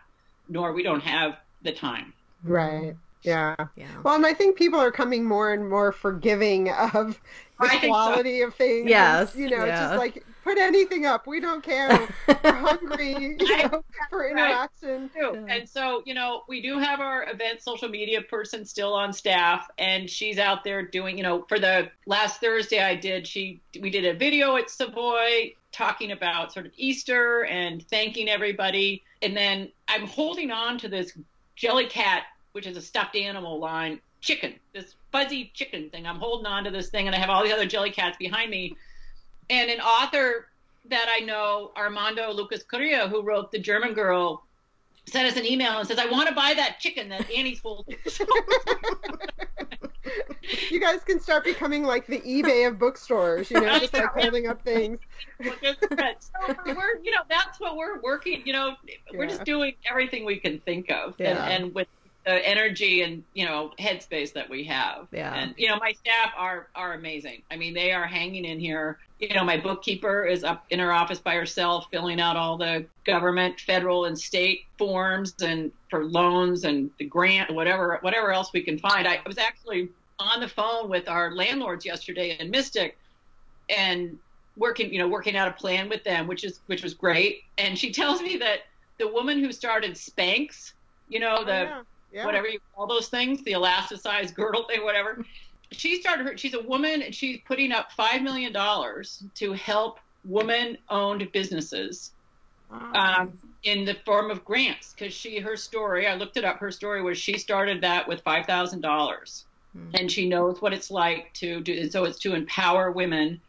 nor 0.48 0.72
we 0.72 0.82
don't 0.82 1.02
have 1.02 1.36
the 1.62 1.72
time. 1.72 2.12
Right. 2.42 2.94
Yeah. 3.22 3.54
Yeah. 3.76 3.86
Well, 4.02 4.14
and 4.14 4.26
I 4.26 4.34
think 4.34 4.56
people 4.56 4.78
are 4.78 4.92
coming 4.92 5.24
more 5.24 5.52
and 5.52 5.68
more 5.68 5.92
forgiving 5.92 6.70
of 6.70 7.18
the 7.60 7.66
I 7.66 7.68
think 7.68 7.82
so. 7.82 7.88
quality 7.88 8.42
of 8.42 8.54
things. 8.54 8.88
Yes, 8.88 9.34
You 9.34 9.48
know, 9.48 9.64
yeah. 9.64 9.88
just 9.88 9.98
like 9.98 10.24
put 10.44 10.58
anything 10.58 11.06
up. 11.06 11.26
We 11.26 11.40
don't 11.40 11.62
care. 11.62 11.88
We're 12.28 12.52
hungry 12.52 13.16
you 13.18 13.36
know, 13.38 13.82
for 14.10 14.28
interaction. 14.28 15.10
too. 15.12 15.32
Yeah. 15.46 15.54
And 15.54 15.68
so, 15.68 16.02
you 16.04 16.14
know, 16.14 16.42
we 16.48 16.60
do 16.60 16.78
have 16.78 17.00
our 17.00 17.28
event 17.28 17.62
social 17.62 17.88
media 17.88 18.20
person 18.20 18.64
still 18.64 18.92
on 18.92 19.12
staff, 19.12 19.68
and 19.78 20.08
she's 20.08 20.38
out 20.38 20.62
there 20.62 20.82
doing, 20.82 21.16
you 21.16 21.22
know, 21.22 21.44
for 21.48 21.58
the 21.58 21.90
last 22.06 22.40
Thursday 22.40 22.80
I 22.80 22.94
did, 22.94 23.26
she 23.26 23.60
we 23.80 23.90
did 23.90 24.04
a 24.04 24.14
video 24.16 24.56
at 24.56 24.70
Savoy 24.70 25.54
talking 25.72 26.12
about 26.12 26.52
sort 26.52 26.66
of 26.66 26.72
Easter 26.76 27.44
and 27.46 27.82
thanking 27.88 28.28
everybody, 28.28 29.02
and 29.22 29.36
then 29.36 29.70
I'm 29.88 30.06
holding 30.06 30.50
on 30.50 30.78
to 30.78 30.88
this 30.88 31.16
Jellycat, 31.58 32.20
which 32.52 32.66
is 32.66 32.76
a 32.76 32.82
stuffed 32.82 33.16
animal 33.16 33.58
line 33.58 34.00
chicken, 34.20 34.54
this 34.72 34.94
fuzzy 35.10 35.50
chicken 35.54 35.90
thing. 35.90 36.06
I'm 36.06 36.18
holding 36.18 36.46
on 36.46 36.64
to 36.64 36.70
this 36.70 36.90
thing, 36.90 37.06
and 37.06 37.16
I 37.16 37.18
have 37.18 37.30
all 37.30 37.44
the 37.44 37.52
other 37.52 37.66
Jellycats 37.66 38.18
behind 38.18 38.50
me, 38.50 38.76
and 39.50 39.70
an 39.70 39.80
author 39.80 40.46
that 40.86 41.06
I 41.08 41.20
know, 41.24 41.72
Armando 41.76 42.30
Lucas 42.32 42.62
Correa, 42.62 43.08
who 43.08 43.22
wrote 43.22 43.50
The 43.50 43.58
German 43.58 43.94
Girl, 43.94 44.44
sent 45.06 45.30
us 45.30 45.36
an 45.38 45.46
email 45.46 45.78
and 45.78 45.86
says, 45.88 45.98
I 45.98 46.06
want 46.06 46.28
to 46.28 46.34
buy 46.34 46.54
that 46.54 46.78
chicken 46.80 47.08
that 47.10 47.30
Annie's 47.30 47.60
holding. 47.60 47.96
You 50.70 50.80
guys 50.80 51.02
can 51.04 51.20
start 51.20 51.44
becoming 51.44 51.84
like 51.84 52.06
the 52.06 52.20
eBay 52.20 52.66
of 52.68 52.78
bookstores, 52.78 53.50
you 53.50 53.60
know, 53.60 53.78
just 53.78 53.94
like 53.94 54.12
holding 54.12 54.46
up 54.46 54.62
things. 54.62 54.98
so 55.42 55.50
we're, 56.66 56.98
you 57.02 57.10
know, 57.10 57.22
that's 57.28 57.60
what 57.60 57.76
we're 57.76 58.00
working, 58.02 58.42
you 58.44 58.52
know, 58.52 58.74
we're 59.12 59.24
Yeah. 59.24 59.30
just 59.30 59.44
doing 59.44 59.74
everything 59.88 60.24
we 60.24 60.38
can 60.38 60.60
think 60.60 60.90
of. 60.90 61.14
And, 61.20 61.38
and 61.38 61.74
with 61.74 61.88
the 62.24 62.48
energy 62.48 63.02
and, 63.02 63.22
you 63.34 63.44
know, 63.44 63.72
headspace 63.78 64.32
that 64.32 64.48
we 64.48 64.64
have. 64.64 65.08
Yeah. 65.12 65.34
And, 65.34 65.54
you 65.58 65.68
know, 65.68 65.76
my 65.76 65.92
staff 65.92 66.32
are, 66.36 66.68
are 66.74 66.94
amazing. 66.94 67.42
I 67.50 67.56
mean, 67.56 67.74
they 67.74 67.92
are 67.92 68.06
hanging 68.06 68.44
in 68.44 68.58
here. 68.58 68.98
You 69.20 69.34
know, 69.34 69.44
my 69.44 69.58
bookkeeper 69.58 70.24
is 70.24 70.42
up 70.42 70.64
in 70.70 70.78
her 70.78 70.92
office 70.92 71.18
by 71.18 71.34
herself, 71.34 71.86
filling 71.90 72.20
out 72.20 72.36
all 72.36 72.56
the 72.56 72.86
government, 73.04 73.60
federal, 73.60 74.06
and 74.06 74.18
state 74.18 74.64
forms 74.78 75.34
and 75.42 75.70
for 75.90 76.04
loans 76.04 76.64
and 76.64 76.90
the 76.98 77.04
grant, 77.04 77.52
whatever, 77.52 77.98
whatever 78.00 78.32
else 78.32 78.52
we 78.52 78.62
can 78.62 78.78
find. 78.78 79.06
I 79.06 79.20
was 79.26 79.38
actually 79.38 79.90
on 80.18 80.40
the 80.40 80.48
phone 80.48 80.88
with 80.88 81.08
our 81.08 81.34
landlords 81.34 81.84
yesterday 81.84 82.36
in 82.38 82.50
Mystic, 82.50 82.96
and 83.68 84.18
working, 84.56 84.92
you 84.92 84.98
know, 84.98 85.08
working 85.08 85.36
out 85.36 85.48
a 85.48 85.52
plan 85.52 85.88
with 85.88 86.04
them, 86.04 86.26
which 86.26 86.44
is 86.44 86.60
which 86.66 86.82
was 86.82 86.94
great. 86.94 87.42
And 87.58 87.78
she 87.78 87.92
tells 87.92 88.22
me 88.22 88.36
that 88.38 88.60
the 88.98 89.08
woman 89.08 89.40
who 89.40 89.52
started 89.52 89.92
Spanx, 89.94 90.72
you 91.08 91.18
know, 91.18 91.44
the 91.44 91.52
Oh, 91.52 91.64
yeah. 91.64 91.82
Yeah. 92.14 92.24
whatever 92.26 92.46
you 92.48 92.60
call 92.76 92.86
those 92.86 93.08
things, 93.08 93.42
the 93.42 93.52
elasticized 93.52 94.34
girdle 94.34 94.64
thing, 94.64 94.84
whatever. 94.84 95.24
She 95.72 96.00
started 96.00 96.26
her. 96.26 96.38
She's 96.38 96.54
a 96.54 96.62
woman, 96.62 97.02
and 97.02 97.12
she's 97.12 97.40
putting 97.44 97.72
up 97.72 97.90
five 97.92 98.22
million 98.22 98.52
dollars 98.52 99.24
to 99.34 99.52
help 99.52 99.98
woman-owned 100.24 101.30
businesses 101.32 102.12
um, 102.70 103.36
in 103.64 103.84
the 103.84 103.94
form 104.06 104.30
of 104.30 104.44
grants. 104.44 104.92
Because 104.92 105.12
she, 105.12 105.40
her 105.40 105.56
story, 105.56 106.06
I 106.06 106.14
looked 106.14 106.36
it 106.36 106.44
up. 106.44 106.58
Her 106.58 106.70
story 106.70 107.02
was 107.02 107.18
she 107.18 107.36
started 107.36 107.80
that 107.82 108.06
with 108.06 108.20
five 108.22 108.46
thousand 108.46 108.80
dollars, 108.82 109.44
Hmm. 109.72 109.90
and 109.94 110.12
she 110.12 110.28
knows 110.28 110.62
what 110.62 110.72
it's 110.72 110.92
like 110.92 111.32
to 111.34 111.60
do. 111.60 111.72
And 111.80 111.90
so 111.90 112.04
it's 112.04 112.20
to 112.20 112.34
empower 112.34 112.92
women 112.92 113.40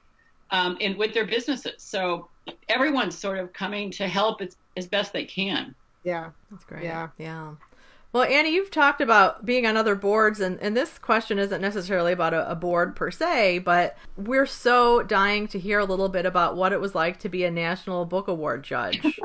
um, 0.50 0.76
in 0.80 0.98
with 0.98 1.14
their 1.14 1.26
businesses. 1.28 1.84
So 1.84 2.30
everyone's 2.68 3.16
sort 3.16 3.38
of 3.38 3.54
coming 3.54 3.92
to 3.92 4.08
help 4.08 4.42
as, 4.42 4.58
as 4.76 4.88
best 4.88 5.14
they 5.14 5.26
can. 5.26 5.76
Yeah. 6.04 6.32
That's 6.50 6.64
great. 6.66 6.84
Yeah. 6.84 7.10
Yeah. 7.20 7.54
Well, 8.16 8.24
Annie, 8.24 8.54
you've 8.54 8.72
talked 8.72 9.02
about 9.02 9.46
being 9.46 9.66
on 9.68 9.76
other 9.76 9.94
boards, 9.94 10.40
and, 10.40 10.58
and 10.62 10.74
this 10.78 10.98
question 10.98 11.38
isn't 11.38 11.60
necessarily 11.60 12.14
about 12.14 12.34
a, 12.34 12.50
a 12.50 12.56
board 12.56 12.96
per 12.96 13.12
se, 13.12 13.60
but 13.60 13.98
we're 14.16 14.46
so 14.46 15.04
dying 15.04 15.50
to 15.50 15.60
hear 15.60 15.80
a 15.80 15.84
little 15.84 16.08
bit 16.08 16.26
about 16.26 16.56
what 16.56 16.72
it 16.72 16.80
was 16.80 16.96
like 16.96 17.20
to 17.20 17.28
be 17.28 17.44
a 17.44 17.52
National 17.52 18.06
Book 18.06 18.30
Award 18.30 18.64
judge. 18.64 19.02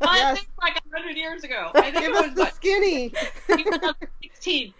Well, 0.00 0.16
Yes. 0.16 0.38
it's 0.38 0.46
like 0.60 0.76
a 0.76 0.96
hundred 0.96 1.16
years 1.16 1.44
ago. 1.44 1.70
I 1.74 1.90
think 1.90 2.04
it 2.04 2.10
was 2.10 2.20
us 2.20 2.34
the 2.34 2.40
what, 2.42 2.54
skinny. 2.54 3.10
2016. 3.48 4.72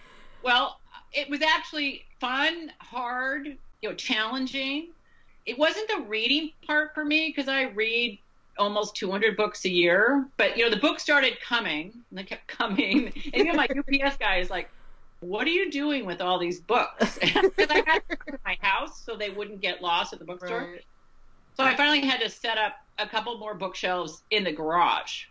Well, 0.42 0.80
it 1.12 1.28
was 1.28 1.42
actually 1.42 2.04
fun, 2.20 2.72
hard, 2.78 3.46
you 3.82 3.88
know, 3.88 3.94
challenging. 3.94 4.88
It 5.46 5.58
wasn't 5.58 5.88
the 5.88 6.00
reading 6.08 6.52
part 6.66 6.94
for 6.94 7.04
me 7.04 7.32
because 7.34 7.48
I 7.48 7.64
read 7.64 8.18
almost 8.58 8.94
200 8.96 9.36
books 9.36 9.64
a 9.64 9.70
year. 9.70 10.26
But 10.36 10.56
you 10.56 10.64
know, 10.64 10.70
the 10.70 10.80
books 10.80 11.02
started 11.02 11.40
coming, 11.40 11.92
and 12.10 12.18
they 12.18 12.24
kept 12.24 12.46
coming. 12.46 13.12
And 13.32 13.34
even 13.34 13.56
my 13.56 13.66
UPS 13.66 14.16
guy 14.16 14.38
is 14.38 14.50
like, 14.50 14.68
"What 15.20 15.46
are 15.46 15.50
you 15.50 15.70
doing 15.70 16.06
with 16.06 16.20
all 16.20 16.38
these 16.38 16.60
books?" 16.60 17.18
Because 17.22 17.70
I 17.70 17.82
had 17.86 18.02
them 18.08 18.18
in 18.28 18.38
my 18.44 18.56
house 18.60 19.02
so 19.04 19.16
they 19.16 19.30
wouldn't 19.30 19.60
get 19.60 19.82
lost 19.82 20.12
at 20.12 20.18
the 20.18 20.24
bookstore. 20.24 20.72
Right. 20.72 20.84
So 21.56 21.62
I 21.62 21.76
finally 21.76 22.00
had 22.00 22.20
to 22.20 22.28
set 22.28 22.58
up 22.58 22.74
a 22.98 23.06
couple 23.06 23.38
more 23.38 23.54
bookshelves 23.54 24.22
in 24.30 24.42
the 24.44 24.52
garage 24.52 25.24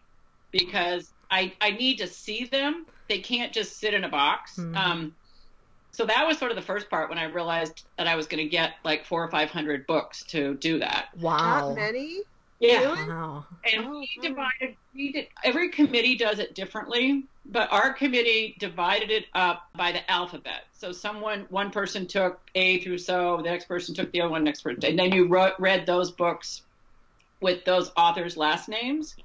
because 0.52 1.12
I 1.30 1.54
I 1.60 1.72
need 1.72 1.98
to 1.98 2.08
see 2.08 2.46
them. 2.46 2.86
They 3.10 3.20
can't 3.20 3.52
just 3.52 3.78
sit 3.80 3.94
in 3.94 4.04
a 4.06 4.10
box. 4.10 4.56
Mhm. 4.58 4.76
Um, 4.76 5.16
so 5.92 6.06
that 6.06 6.26
was 6.26 6.40
sort 6.40 6.50
of 6.52 6.56
the 6.56 6.64
first 6.64 6.90
part 6.90 7.10
when 7.10 7.20
I 7.20 7.26
realized 7.26 7.86
that 7.98 8.08
I 8.08 8.16
was 8.16 8.26
going 8.26 8.44
to 8.44 8.50
get 8.50 8.74
like 8.84 9.06
four 9.06 9.24
or 9.24 9.30
five 9.30 9.52
hundred 9.52 9.86
books 9.86 10.24
to 10.26 10.56
do 10.56 10.80
that. 10.80 11.10
Wow. 11.20 11.70
Not 11.70 11.76
many. 11.76 12.22
Yeah, 12.64 12.80
Really? 12.80 13.10
Wow. 13.10 13.46
and 13.66 13.86
Oh, 13.86 14.00
we 14.00 14.10
divided. 14.22 14.78
We 14.96 15.12
did. 15.12 15.28
Every 15.44 15.68
committee 15.68 16.16
does 16.16 16.40
it 16.40 16.56
differently, 16.56 17.26
but 17.46 17.70
our 17.74 17.92
committee 17.92 18.56
divided 18.58 19.12
it 19.12 19.26
up 19.34 19.68
by 19.76 19.92
the 19.92 20.10
alphabet. 20.10 20.64
So 20.72 20.94
someone, 20.94 21.46
one 21.50 21.72
person 21.72 22.08
took 22.08 22.40
A 22.56 22.80
through 22.80 23.00
so, 23.00 23.38
the 23.38 23.44
next 23.44 23.66
person 23.66 23.94
took 23.94 24.14
the 24.14 24.22
other 24.22 24.32
one, 24.32 24.46
next 24.46 24.62
person, 24.62 24.86
and 24.86 24.98
then 24.98 25.12
you 25.12 25.28
wrote, 25.28 25.54
read 25.60 25.86
those 25.86 26.12
books 26.12 26.62
with 27.42 27.66
those 27.66 27.92
authors' 27.98 28.38
last 28.38 28.70
names. 28.70 29.16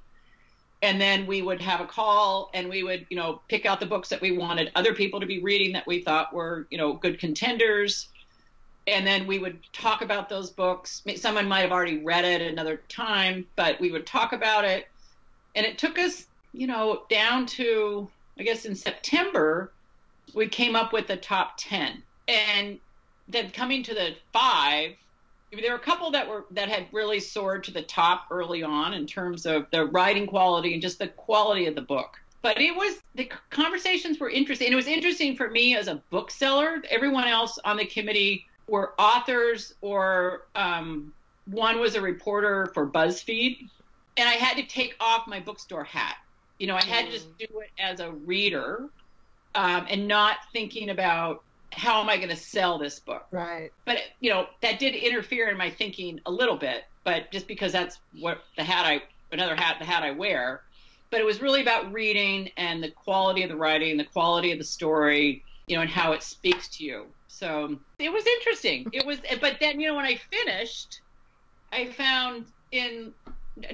And 0.81 0.99
then 0.99 1.25
we 1.25 1.41
would 1.41 1.61
have 1.61 1.79
a 1.79 1.85
call, 1.85 2.49
and 2.53 2.69
we 2.69 2.83
would, 2.83 3.05
you 3.09 3.15
know, 3.17 3.41
pick 3.47 3.65
out 3.65 3.79
the 3.79 3.85
books 3.85 4.09
that 4.09 4.21
we 4.21 4.37
wanted 4.37 4.71
other 4.75 4.93
people 4.93 5.21
to 5.21 5.25
be 5.25 5.39
reading 5.41 5.73
that 5.73 5.87
we 5.87 6.01
thought 6.01 6.33
were, 6.33 6.67
you 6.69 6.77
know, 6.77 6.93
good 6.93 7.19
contenders 7.19 8.09
and 8.89 9.05
then 9.05 9.27
we 9.27 9.39
would 9.39 9.59
talk 9.73 10.01
about 10.01 10.29
those 10.29 10.49
books. 10.49 11.01
Someone 11.15 11.47
might 11.47 11.61
have 11.61 11.71
already 11.71 12.03
read 12.03 12.25
it 12.25 12.41
another 12.41 12.81
time, 12.89 13.45
but 13.55 13.79
we 13.79 13.91
would 13.91 14.05
talk 14.05 14.33
about 14.33 14.65
it. 14.65 14.87
And 15.55 15.65
it 15.65 15.77
took 15.77 15.97
us, 15.97 16.25
you 16.53 16.67
know, 16.67 17.03
down 17.09 17.45
to, 17.47 18.09
I 18.37 18.43
guess, 18.43 18.65
in 18.65 18.75
September 18.75 19.71
we 20.33 20.47
came 20.47 20.75
up 20.75 20.93
with 20.93 21.07
the 21.07 21.17
top 21.17 21.53
10. 21.57 22.03
And 22.27 22.79
then 23.27 23.49
coming 23.51 23.83
to 23.83 23.93
the 23.93 24.15
five, 24.31 24.91
there 25.51 25.71
were 25.71 25.77
a 25.77 25.79
couple 25.79 26.11
that 26.11 26.27
were 26.27 26.45
that 26.51 26.69
had 26.69 26.87
really 26.91 27.19
soared 27.19 27.63
to 27.63 27.71
the 27.71 27.81
top 27.81 28.25
early 28.29 28.61
on 28.61 28.93
in 28.93 29.07
terms 29.07 29.45
of 29.45 29.65
the 29.71 29.85
writing 29.85 30.27
quality 30.27 30.73
and 30.73 30.81
just 30.81 30.99
the 30.99 31.07
quality 31.07 31.65
of 31.65 31.75
the 31.75 31.81
book. 31.81 32.19
But 32.41 32.61
it 32.61 32.75
was 32.75 32.99
the 33.15 33.29
conversations 33.49 34.19
were 34.19 34.29
interesting. 34.29 34.67
And 34.67 34.73
it 34.73 34.77
was 34.77 34.87
interesting 34.87 35.35
for 35.35 35.49
me 35.49 35.75
as 35.75 35.87
a 35.87 36.01
bookseller. 36.09 36.81
Everyone 36.89 37.27
else 37.27 37.57
on 37.65 37.77
the 37.77 37.85
committee 37.85 38.45
were 38.69 38.93
authors 38.99 39.73
or 39.81 40.47
um, 40.55 41.13
one 41.45 41.79
was 41.79 41.95
a 41.95 42.01
reporter 42.01 42.71
for 42.73 42.87
BuzzFeed. 42.87 43.69
And 44.17 44.27
I 44.27 44.33
had 44.33 44.57
to 44.57 44.63
take 44.63 44.95
off 44.99 45.27
my 45.27 45.39
bookstore 45.39 45.83
hat. 45.83 46.17
You 46.57 46.67
know, 46.67 46.75
I 46.75 46.83
had 46.83 47.05
to 47.05 47.11
just 47.11 47.37
do 47.37 47.45
it 47.59 47.69
as 47.79 48.01
a 48.01 48.11
reader 48.11 48.89
um, 49.55 49.85
and 49.89 50.07
not 50.07 50.37
thinking 50.51 50.89
about 50.89 51.43
how 51.71 52.01
am 52.01 52.09
I 52.09 52.17
going 52.17 52.29
to 52.29 52.35
sell 52.35 52.77
this 52.77 52.99
book? 52.99 53.25
Right. 53.31 53.71
But 53.85 53.99
you 54.19 54.29
know 54.29 54.47
that 54.61 54.79
did 54.79 54.95
interfere 54.95 55.49
in 55.49 55.57
my 55.57 55.69
thinking 55.69 56.19
a 56.25 56.31
little 56.31 56.57
bit. 56.57 56.85
But 57.03 57.31
just 57.31 57.47
because 57.47 57.71
that's 57.71 57.99
what 58.19 58.43
the 58.57 58.63
hat 58.63 58.85
I 58.85 59.01
another 59.31 59.55
hat 59.55 59.77
the 59.79 59.85
hat 59.85 60.03
I 60.03 60.11
wear. 60.11 60.61
But 61.11 61.21
it 61.21 61.25
was 61.25 61.41
really 61.41 61.61
about 61.61 61.91
reading 61.91 62.51
and 62.57 62.83
the 62.83 62.91
quality 62.91 63.43
of 63.43 63.49
the 63.49 63.55
writing, 63.55 63.97
the 63.97 64.03
quality 64.03 64.51
of 64.51 64.59
the 64.59 64.63
story, 64.63 65.43
you 65.67 65.75
know, 65.75 65.81
and 65.81 65.89
how 65.89 66.11
it 66.11 66.21
speaks 66.21 66.67
to 66.77 66.83
you. 66.83 67.05
So 67.29 67.77
it 67.99 68.11
was 68.11 68.25
interesting. 68.25 68.87
It 68.91 69.05
was, 69.05 69.19
but 69.41 69.57
then 69.61 69.79
you 69.79 69.87
know 69.87 69.95
when 69.95 70.05
I 70.05 70.15
finished, 70.15 71.01
I 71.71 71.87
found 71.87 72.45
in 72.71 73.13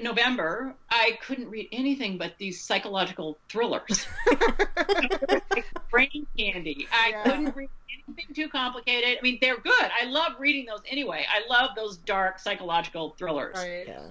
November, 0.00 0.74
I 0.90 1.18
couldn't 1.26 1.48
read 1.48 1.68
anything 1.72 2.18
but 2.18 2.34
these 2.38 2.62
psychological 2.62 3.38
thrillers. 3.48 4.06
brain 5.90 6.26
candy. 6.36 6.86
I 6.92 7.10
yeah. 7.10 7.22
couldn't 7.24 7.56
read 7.56 7.70
anything 8.06 8.34
too 8.34 8.48
complicated. 8.48 9.18
I 9.18 9.22
mean, 9.22 9.38
they're 9.40 9.58
good. 9.58 9.90
I 10.00 10.04
love 10.06 10.32
reading 10.38 10.66
those 10.66 10.82
anyway. 10.88 11.24
I 11.28 11.48
love 11.48 11.70
those 11.74 11.96
dark 11.98 12.38
psychological 12.38 13.14
thrillers. 13.18 13.56
Right. 13.56 13.86
Yeah. 13.88 14.02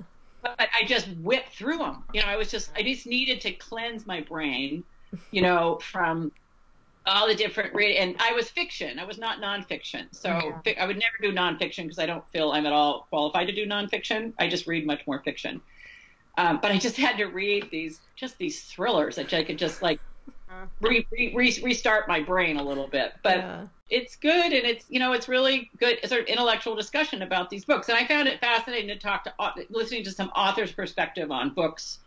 But 0.41 0.60
I 0.60 0.86
just 0.86 1.08
whipped 1.22 1.54
through 1.54 1.78
them. 1.78 2.04
You 2.14 2.22
know, 2.22 2.28
I 2.28 2.36
was 2.36 2.50
just, 2.50 2.72
I 2.76 2.84
just 2.84 3.06
needed 3.06 3.41
to 3.41 3.52
cleanse 3.52 4.06
my 4.06 4.22
brain, 4.22 4.84
you 5.32 5.41
know, 5.41 5.80
from 5.82 6.32
all 7.06 7.28
the 7.28 7.36
different 7.36 7.74
reading. 7.74 7.97
And 7.97 8.16
I 8.20 8.34
was 8.34 8.49
fiction. 8.49 8.99
I 8.99 9.06
was 9.06 9.18
not 9.18 9.39
nonfiction. 9.39 10.08
So. 10.12 10.30
I 10.30 10.86
would 10.86 10.97
never 10.97 11.18
do 11.22 11.32
nonfiction 11.32 11.84
because 11.84 11.99
I 11.99 12.06
don't 12.06 12.24
feel 12.32 12.51
I'm 12.51 12.66
at 12.66 12.74
all 12.74 13.08
qualified 13.10 13.47
to 13.47 13.53
do 13.53 13.66
nonfiction. 13.66 14.34
I 14.39 14.47
just 14.47 14.68
read 14.68 14.86
much 14.86 15.06
more 15.06 15.20
fiction. 15.20 15.62
Um, 16.38 16.60
but 16.62 16.72
I 16.72 16.78
just 16.78 16.97
had 17.06 17.18
to 17.18 17.26
read 17.26 17.70
these, 17.72 17.99
just 18.16 18.38
these 18.38 18.62
thrillers 18.64 19.16
that 19.16 19.34
I 19.34 19.43
could 19.43 19.58
just 19.58 19.82
like 19.82 19.99
re, 20.82 21.06
re, 21.12 21.34
re, 21.36 21.60
restart 21.64 22.08
my 22.08 22.22
brain 22.22 22.58
a 22.58 22.64
little 22.64 22.88
bit. 22.88 23.14
But 23.24 23.38
yeah. 23.38 23.66
it's 23.89 24.16
good, 24.16 24.53
and 24.53 24.66
it's 24.66 24.86
you 24.89 24.99
know 24.99 25.14
it's 25.14 25.28
really 25.28 25.70
good 25.80 25.99
sort 26.08 26.22
of 26.22 26.28
intellectual 26.28 26.76
discussion 26.76 27.22
about 27.22 27.49
these 27.49 27.66
books. 27.66 27.89
And 27.89 27.97
I 27.97 28.06
found 28.06 28.28
it 28.28 28.39
fascinating 28.39 28.89
to 28.89 28.97
talk 28.97 29.24
to 29.26 29.34
listening 29.70 30.03
to 30.06 30.12
some 30.12 30.30
authors' 30.30 30.72
perspective 30.72 31.32
on 31.32 31.51
books. 31.51 31.99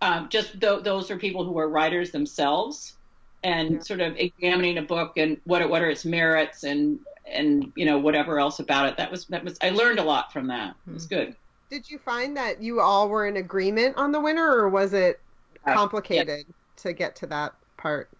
Um, 0.00 0.28
just 0.28 0.60
th- 0.60 0.82
those 0.82 1.10
are 1.10 1.16
people 1.16 1.44
who 1.44 1.56
are 1.58 1.68
writers 1.68 2.10
themselves, 2.10 2.96
and 3.44 3.72
yeah. 3.72 3.80
sort 3.80 4.00
of 4.00 4.16
examining 4.16 4.78
a 4.78 4.82
book 4.82 5.16
and 5.16 5.40
what 5.44 5.68
what 5.68 5.82
are 5.82 5.90
its 5.90 6.04
merits 6.04 6.64
and 6.64 6.98
and 7.26 7.72
you 7.76 7.84
know 7.84 7.98
whatever 7.98 8.38
else 8.38 8.58
about 8.58 8.88
it. 8.88 8.96
That 8.96 9.10
was 9.10 9.26
that 9.26 9.44
was 9.44 9.58
I 9.62 9.70
learned 9.70 9.98
a 9.98 10.04
lot 10.04 10.32
from 10.32 10.46
that. 10.48 10.74
It 10.86 10.94
was 10.94 11.04
hmm. 11.04 11.14
good. 11.14 11.36
Did 11.70 11.90
you 11.90 11.98
find 11.98 12.36
that 12.36 12.62
you 12.62 12.80
all 12.80 13.08
were 13.08 13.26
in 13.26 13.38
agreement 13.38 13.96
on 13.96 14.12
the 14.12 14.20
winner, 14.20 14.46
or 14.46 14.68
was 14.68 14.92
it 14.92 15.20
complicated 15.66 16.44
uh, 16.48 16.82
to 16.82 16.92
get 16.92 17.16
to 17.16 17.26
that 17.28 17.54
part? 17.78 18.10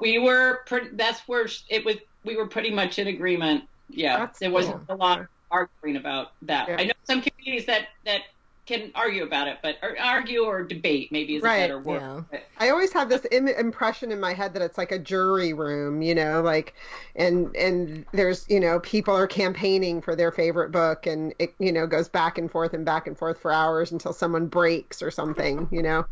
We 0.00 0.18
were. 0.18 0.60
Pretty, 0.66 0.90
that's 0.92 1.20
where 1.26 1.48
it 1.68 1.84
was. 1.84 1.96
We 2.24 2.36
were 2.36 2.46
pretty 2.46 2.70
much 2.70 3.00
in 3.00 3.08
agreement. 3.08 3.64
Yeah, 3.88 4.18
that's 4.18 4.38
there 4.38 4.50
wasn't 4.50 4.86
cool. 4.86 4.94
a 4.94 4.98
lot 4.98 5.20
of 5.20 5.26
arguing 5.50 5.96
about 5.96 6.32
that. 6.42 6.68
Yeah. 6.68 6.76
I 6.78 6.84
know 6.84 6.92
some 7.04 7.22
communities 7.22 7.66
that 7.66 7.88
that 8.04 8.22
can 8.64 8.92
argue 8.94 9.24
about 9.24 9.48
it, 9.48 9.58
but 9.62 9.76
or 9.82 9.98
argue 9.98 10.44
or 10.44 10.62
debate 10.62 11.10
maybe 11.10 11.36
is 11.36 11.42
right. 11.42 11.56
a 11.56 11.60
better 11.62 11.80
word. 11.80 12.24
Yeah. 12.32 12.38
I 12.58 12.70
always 12.70 12.92
have 12.92 13.08
this 13.08 13.26
Im- 13.32 13.48
impression 13.48 14.12
in 14.12 14.20
my 14.20 14.32
head 14.32 14.54
that 14.54 14.62
it's 14.62 14.78
like 14.78 14.92
a 14.92 14.98
jury 14.98 15.52
room, 15.52 16.00
you 16.00 16.14
know, 16.14 16.42
like, 16.42 16.74
and 17.16 17.54
and 17.56 18.06
there's 18.12 18.48
you 18.48 18.60
know 18.60 18.78
people 18.80 19.14
are 19.14 19.26
campaigning 19.26 20.00
for 20.00 20.14
their 20.14 20.30
favorite 20.30 20.70
book, 20.70 21.06
and 21.06 21.34
it 21.40 21.54
you 21.58 21.72
know 21.72 21.86
goes 21.86 22.08
back 22.08 22.38
and 22.38 22.50
forth 22.50 22.72
and 22.72 22.84
back 22.84 23.06
and 23.08 23.18
forth 23.18 23.38
for 23.38 23.52
hours 23.52 23.90
until 23.90 24.12
someone 24.12 24.46
breaks 24.46 25.02
or 25.02 25.10
something, 25.10 25.68
you 25.72 25.82
know. 25.82 26.06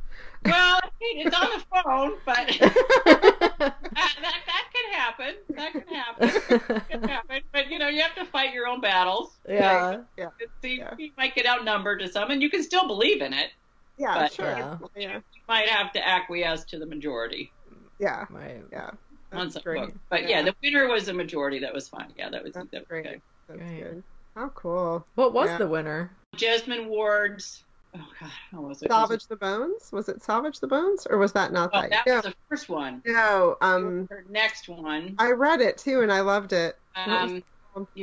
Well, 0.44 0.80
it's 1.00 1.36
on 1.36 1.48
the 1.50 1.64
phone, 1.82 2.12
but 2.24 2.36
that, 2.56 3.76
that, 3.94 4.14
that 4.22 4.64
can 4.72 4.92
happen. 4.92 5.34
That 5.50 5.72
can 5.72 5.94
happen. 5.94 6.62
That 6.68 6.88
can 6.88 7.02
happen. 7.08 7.42
But 7.52 7.70
you 7.70 7.78
know, 7.78 7.88
you 7.88 8.00
have 8.02 8.14
to 8.14 8.24
fight 8.24 8.54
your 8.54 8.66
own 8.66 8.80
battles. 8.80 9.36
Yeah. 9.48 10.02
yeah. 10.16 10.28
See, 10.62 10.78
yeah. 10.78 10.94
you 10.98 11.10
might 11.16 11.34
get 11.34 11.46
outnumbered 11.46 12.00
to 12.00 12.08
some, 12.08 12.30
and 12.30 12.42
you 12.42 12.50
can 12.50 12.62
still 12.62 12.86
believe 12.86 13.20
in 13.20 13.32
it. 13.32 13.50
Yeah, 13.98 14.14
but 14.14 14.32
sure. 14.32 14.46
Yeah. 14.46 14.78
You, 14.96 15.08
you 15.10 15.40
might 15.46 15.68
have 15.68 15.92
to 15.92 16.06
acquiesce 16.06 16.64
to 16.66 16.78
the 16.78 16.86
majority. 16.86 17.52
Yeah. 17.98 18.24
Right. 18.30 18.62
Yeah. 18.72 18.90
on 19.32 19.50
some 19.50 19.62
great. 19.62 19.80
book. 19.80 19.94
But 20.08 20.22
yeah. 20.22 20.28
yeah. 20.28 20.42
the 20.42 20.54
winner 20.62 20.88
was 20.88 21.08
a 21.08 21.12
majority. 21.12 21.58
That 21.58 21.74
was 21.74 21.88
fine. 21.88 22.12
Yeah, 22.16 22.30
that 22.30 22.42
was, 22.42 22.54
That's 22.54 22.70
that 22.70 22.80
was 22.80 22.88
great. 22.88 23.04
good. 23.04 23.22
That's 23.48 23.60
great. 23.60 23.82
good. 23.82 24.02
How 24.34 24.48
cool. 24.50 25.06
What 25.16 25.34
was 25.34 25.58
the 25.58 25.68
winner? 25.68 26.10
Jesmyn 26.36 26.86
Ward's 26.86 27.64
oh 27.96 28.06
god, 28.20 28.30
how 28.50 28.60
was 28.60 28.82
it? 28.82 28.88
Salvage 28.88 29.16
was 29.18 29.24
it... 29.24 29.28
the 29.28 29.36
Bones? 29.36 29.92
Was 29.92 30.08
it 30.08 30.22
Salvage 30.22 30.60
the 30.60 30.66
Bones, 30.66 31.06
or 31.08 31.18
was 31.18 31.32
that 31.32 31.52
not 31.52 31.70
oh, 31.72 31.82
that? 31.82 32.04
That 32.04 32.24
was 32.24 32.24
the 32.24 32.34
first 32.48 32.68
one. 32.68 33.02
No, 33.04 33.56
um, 33.60 34.06
her 34.10 34.24
next 34.28 34.68
one. 34.68 35.14
I 35.18 35.30
read 35.32 35.60
it 35.60 35.78
too, 35.78 36.00
and 36.00 36.12
I 36.12 36.20
loved 36.20 36.52
it. 36.52 36.76
Um, 36.96 37.42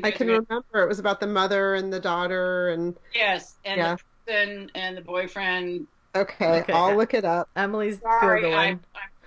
I 0.03 0.11
can 0.11 0.27
remember 0.27 0.81
it 0.81 0.88
was 0.88 0.99
about 0.99 1.19
the 1.19 1.27
mother 1.27 1.75
and 1.75 1.91
the 1.91 1.99
daughter, 1.99 2.69
and 2.69 2.95
yes, 3.13 3.55
and 3.65 3.79
yeah. 3.79 3.95
the 3.95 4.01
person 4.25 4.71
and 4.75 4.97
the 4.97 5.01
boyfriend. 5.01 5.88
Okay, 6.15 6.61
okay. 6.61 6.73
I'll 6.73 6.95
look 6.95 7.13
it 7.13 7.25
up. 7.25 7.49
Emily's 7.55 7.99
Sorry, 7.99 8.43
googling. 8.43 8.79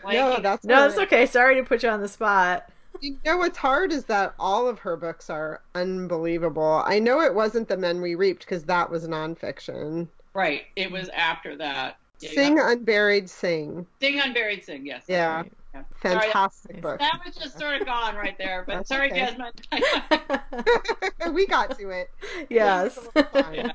I, 0.04 0.12
no, 0.12 0.40
that's 0.40 0.64
no, 0.64 0.86
it's 0.86 0.98
okay. 0.98 1.26
Sorry 1.26 1.56
to 1.56 1.62
put 1.62 1.82
you 1.82 1.88
on 1.88 2.00
the 2.00 2.08
spot. 2.08 2.70
You 3.00 3.16
know 3.24 3.38
what's 3.38 3.56
hard 3.56 3.92
is 3.92 4.04
that 4.06 4.34
all 4.38 4.66
of 4.66 4.80
her 4.80 4.96
books 4.96 5.30
are 5.30 5.62
unbelievable. 5.74 6.82
I 6.84 6.98
know 6.98 7.20
it 7.20 7.34
wasn't 7.34 7.68
The 7.68 7.76
Men 7.76 8.00
We 8.02 8.14
Reaped 8.14 8.40
because 8.40 8.64
that 8.64 8.90
was 8.90 9.06
nonfiction. 9.06 10.08
Right. 10.34 10.62
It 10.76 10.90
was 10.90 11.08
after 11.10 11.56
that. 11.56 11.98
Yeah, 12.20 12.30
Sing 12.30 12.56
yeah. 12.58 12.72
Unburied 12.72 13.30
Sing. 13.30 13.86
Sing 14.00 14.20
Unburied 14.20 14.64
Sing, 14.64 14.84
yes. 14.84 15.04
Yeah. 15.06 15.36
Right. 15.36 15.52
yeah. 15.74 15.82
Fantastic 15.96 16.72
sorry, 16.72 16.80
book. 16.80 16.98
That 16.98 17.20
was 17.24 17.34
just 17.34 17.58
sort 17.58 17.80
of 17.80 17.86
gone 17.86 18.14
right 18.14 18.36
there, 18.38 18.64
but 18.66 18.86
sorry, 18.86 19.10
okay. 19.10 19.34
Jesmyn. 19.72 21.32
we 21.32 21.46
got 21.46 21.78
to 21.78 21.90
it. 21.90 22.10
Yes. 22.50 22.98
yeah. 23.16 23.72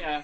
yeah. 0.00 0.22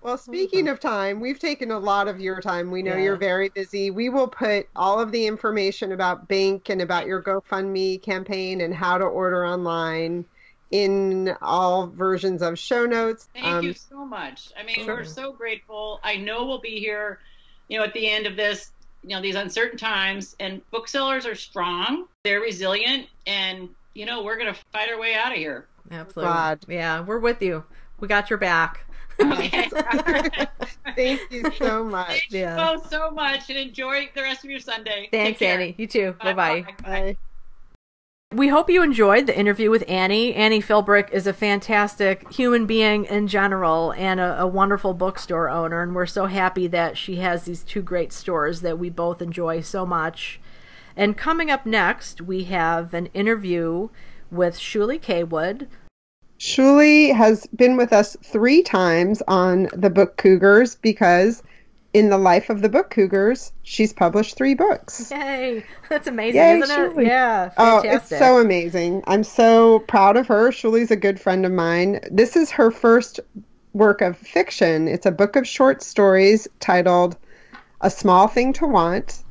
Well, 0.00 0.16
speaking 0.16 0.68
of 0.68 0.78
time, 0.78 1.18
we've 1.18 1.40
taken 1.40 1.72
a 1.72 1.78
lot 1.78 2.06
of 2.06 2.20
your 2.20 2.40
time. 2.40 2.70
We 2.70 2.82
know 2.82 2.94
yeah. 2.94 3.02
you're 3.02 3.16
very 3.16 3.48
busy. 3.48 3.90
We 3.90 4.08
will 4.08 4.28
put 4.28 4.68
all 4.76 5.00
of 5.00 5.10
the 5.10 5.26
information 5.26 5.90
about 5.92 6.28
Bank 6.28 6.68
and 6.68 6.80
about 6.80 7.06
your 7.06 7.20
GoFundMe 7.20 8.00
campaign 8.00 8.60
and 8.60 8.72
how 8.72 8.96
to 8.96 9.04
order 9.04 9.44
online 9.44 10.24
in 10.70 11.34
all 11.40 11.86
versions 11.86 12.42
of 12.42 12.58
show 12.58 12.84
notes. 12.84 13.28
Thank 13.32 13.46
um, 13.46 13.64
you 13.64 13.72
so 13.72 14.04
much. 14.04 14.50
I 14.58 14.64
mean, 14.64 14.84
sure. 14.84 14.96
we're 14.96 15.04
so 15.04 15.32
grateful. 15.32 16.00
I 16.04 16.16
know 16.16 16.44
we'll 16.46 16.60
be 16.60 16.78
here, 16.78 17.20
you 17.68 17.78
know, 17.78 17.84
at 17.84 17.94
the 17.94 18.08
end 18.08 18.26
of 18.26 18.36
this, 18.36 18.72
you 19.02 19.10
know, 19.10 19.22
these 19.22 19.36
uncertain 19.36 19.78
times. 19.78 20.36
And 20.40 20.60
booksellers 20.70 21.26
are 21.26 21.34
strong, 21.34 22.06
they're 22.24 22.40
resilient, 22.40 23.06
and 23.26 23.68
you 23.94 24.06
know, 24.06 24.22
we're 24.22 24.38
gonna 24.38 24.56
fight 24.72 24.90
our 24.90 25.00
way 25.00 25.14
out 25.14 25.32
of 25.32 25.38
here. 25.38 25.66
Absolutely. 25.90 26.32
God. 26.32 26.58
Yeah, 26.68 27.00
we're 27.00 27.18
with 27.18 27.42
you. 27.42 27.64
We 28.00 28.08
got 28.08 28.30
your 28.30 28.38
back. 28.38 28.84
Okay. 29.20 29.68
Thank 30.94 31.20
you 31.30 31.50
so 31.58 31.84
much. 31.84 32.08
Thank 32.08 32.30
yeah. 32.30 32.72
you 32.72 32.78
both 32.78 32.90
so 32.90 33.10
much 33.10 33.48
and 33.48 33.58
enjoy 33.58 34.10
the 34.14 34.22
rest 34.22 34.44
of 34.44 34.50
your 34.50 34.60
Sunday. 34.60 35.08
Thanks, 35.10 35.42
Annie. 35.42 35.74
You 35.76 35.86
too. 35.86 36.14
Bye 36.22 36.34
bye. 36.34 36.66
Bye. 36.84 37.16
We 38.34 38.48
hope 38.48 38.68
you 38.68 38.82
enjoyed 38.82 39.26
the 39.26 39.38
interview 39.38 39.70
with 39.70 39.88
Annie. 39.88 40.34
Annie 40.34 40.60
Philbrick 40.60 41.10
is 41.12 41.26
a 41.26 41.32
fantastic 41.32 42.30
human 42.30 42.66
being 42.66 43.06
in 43.06 43.26
general 43.26 43.94
and 43.94 44.20
a, 44.20 44.42
a, 44.42 44.46
wonderful 44.46 44.92
bookstore 44.92 45.48
owner, 45.48 45.80
and 45.80 45.94
we're 45.94 46.04
so 46.04 46.26
happy 46.26 46.66
that 46.66 46.98
she 46.98 47.16
has 47.16 47.44
these 47.44 47.64
two 47.64 47.80
great 47.80 48.12
stores 48.12 48.60
that 48.60 48.78
we 48.78 48.90
both 48.90 49.22
enjoy 49.22 49.62
so 49.62 49.86
much. 49.86 50.40
And 50.94 51.16
coming 51.16 51.50
up 51.50 51.64
next, 51.64 52.20
we 52.20 52.44
have 52.44 52.92
an 52.92 53.06
interview 53.14 53.88
with 54.30 54.58
Shuli 54.58 55.00
Kaywood. 55.00 55.66
Shuli 56.38 57.14
has 57.14 57.46
been 57.56 57.78
with 57.78 57.94
us 57.94 58.14
three 58.22 58.62
times 58.62 59.22
on 59.26 59.70
the 59.72 59.88
Book 59.88 60.18
Cougars 60.18 60.74
because 60.74 61.42
in 61.94 62.10
the 62.10 62.18
life 62.18 62.50
of 62.50 62.60
the 62.60 62.68
book 62.68 62.90
cougars 62.90 63.52
she's 63.62 63.92
published 63.92 64.36
three 64.36 64.54
books 64.54 65.10
yay 65.10 65.64
that's 65.88 66.06
amazing 66.06 66.40
yay, 66.40 66.58
isn't 66.58 66.76
Shuli. 66.76 67.02
it 67.02 67.06
yeah 67.06 67.48
fantastic. 67.50 67.90
oh 67.90 67.96
it's 67.96 68.08
so 68.08 68.40
amazing 68.40 69.02
i'm 69.06 69.24
so 69.24 69.78
proud 69.80 70.16
of 70.16 70.26
her 70.26 70.50
shuli's 70.50 70.90
a 70.90 70.96
good 70.96 71.18
friend 71.18 71.46
of 71.46 71.52
mine 71.52 72.00
this 72.10 72.36
is 72.36 72.50
her 72.50 72.70
first 72.70 73.20
work 73.72 74.00
of 74.00 74.16
fiction 74.16 74.86
it's 74.86 75.06
a 75.06 75.10
book 75.10 75.36
of 75.36 75.46
short 75.46 75.82
stories 75.82 76.46
titled 76.60 77.16
a 77.80 77.90
small 77.90 78.28
thing 78.28 78.52
to 78.52 78.66
want 78.66 79.22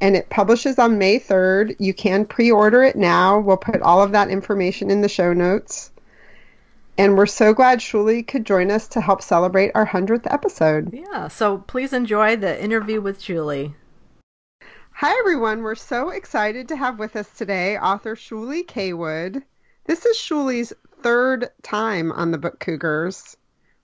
and 0.00 0.16
it 0.16 0.28
publishes 0.28 0.78
on 0.78 0.98
May 0.98 1.18
3rd. 1.18 1.76
You 1.78 1.94
can 1.94 2.26
pre 2.26 2.50
order 2.50 2.82
it 2.82 2.96
now. 2.96 3.38
We'll 3.38 3.56
put 3.56 3.80
all 3.80 4.02
of 4.02 4.12
that 4.12 4.28
information 4.28 4.90
in 4.90 5.00
the 5.00 5.08
show 5.08 5.32
notes. 5.32 5.90
And 6.98 7.18
we're 7.18 7.26
so 7.26 7.52
glad 7.52 7.80
Shuli 7.80 8.26
could 8.26 8.46
join 8.46 8.70
us 8.70 8.88
to 8.88 9.02
help 9.02 9.20
celebrate 9.20 9.72
our 9.74 9.86
100th 9.86 10.32
episode. 10.32 10.94
Yeah, 10.94 11.28
so 11.28 11.58
please 11.58 11.92
enjoy 11.92 12.36
the 12.36 12.62
interview 12.62 13.02
with 13.02 13.20
Julie. 13.20 13.74
Hi, 14.92 15.14
everyone. 15.18 15.62
We're 15.62 15.74
so 15.74 16.08
excited 16.08 16.68
to 16.68 16.76
have 16.76 16.98
with 16.98 17.14
us 17.14 17.28
today 17.36 17.76
author 17.76 18.16
Shuli 18.16 18.64
Kaywood. 18.64 19.42
This 19.84 20.06
is 20.06 20.16
Shuli's 20.16 20.72
third 21.02 21.50
time 21.62 22.12
on 22.12 22.30
the 22.30 22.38
Book 22.38 22.60
Cougars, 22.60 23.36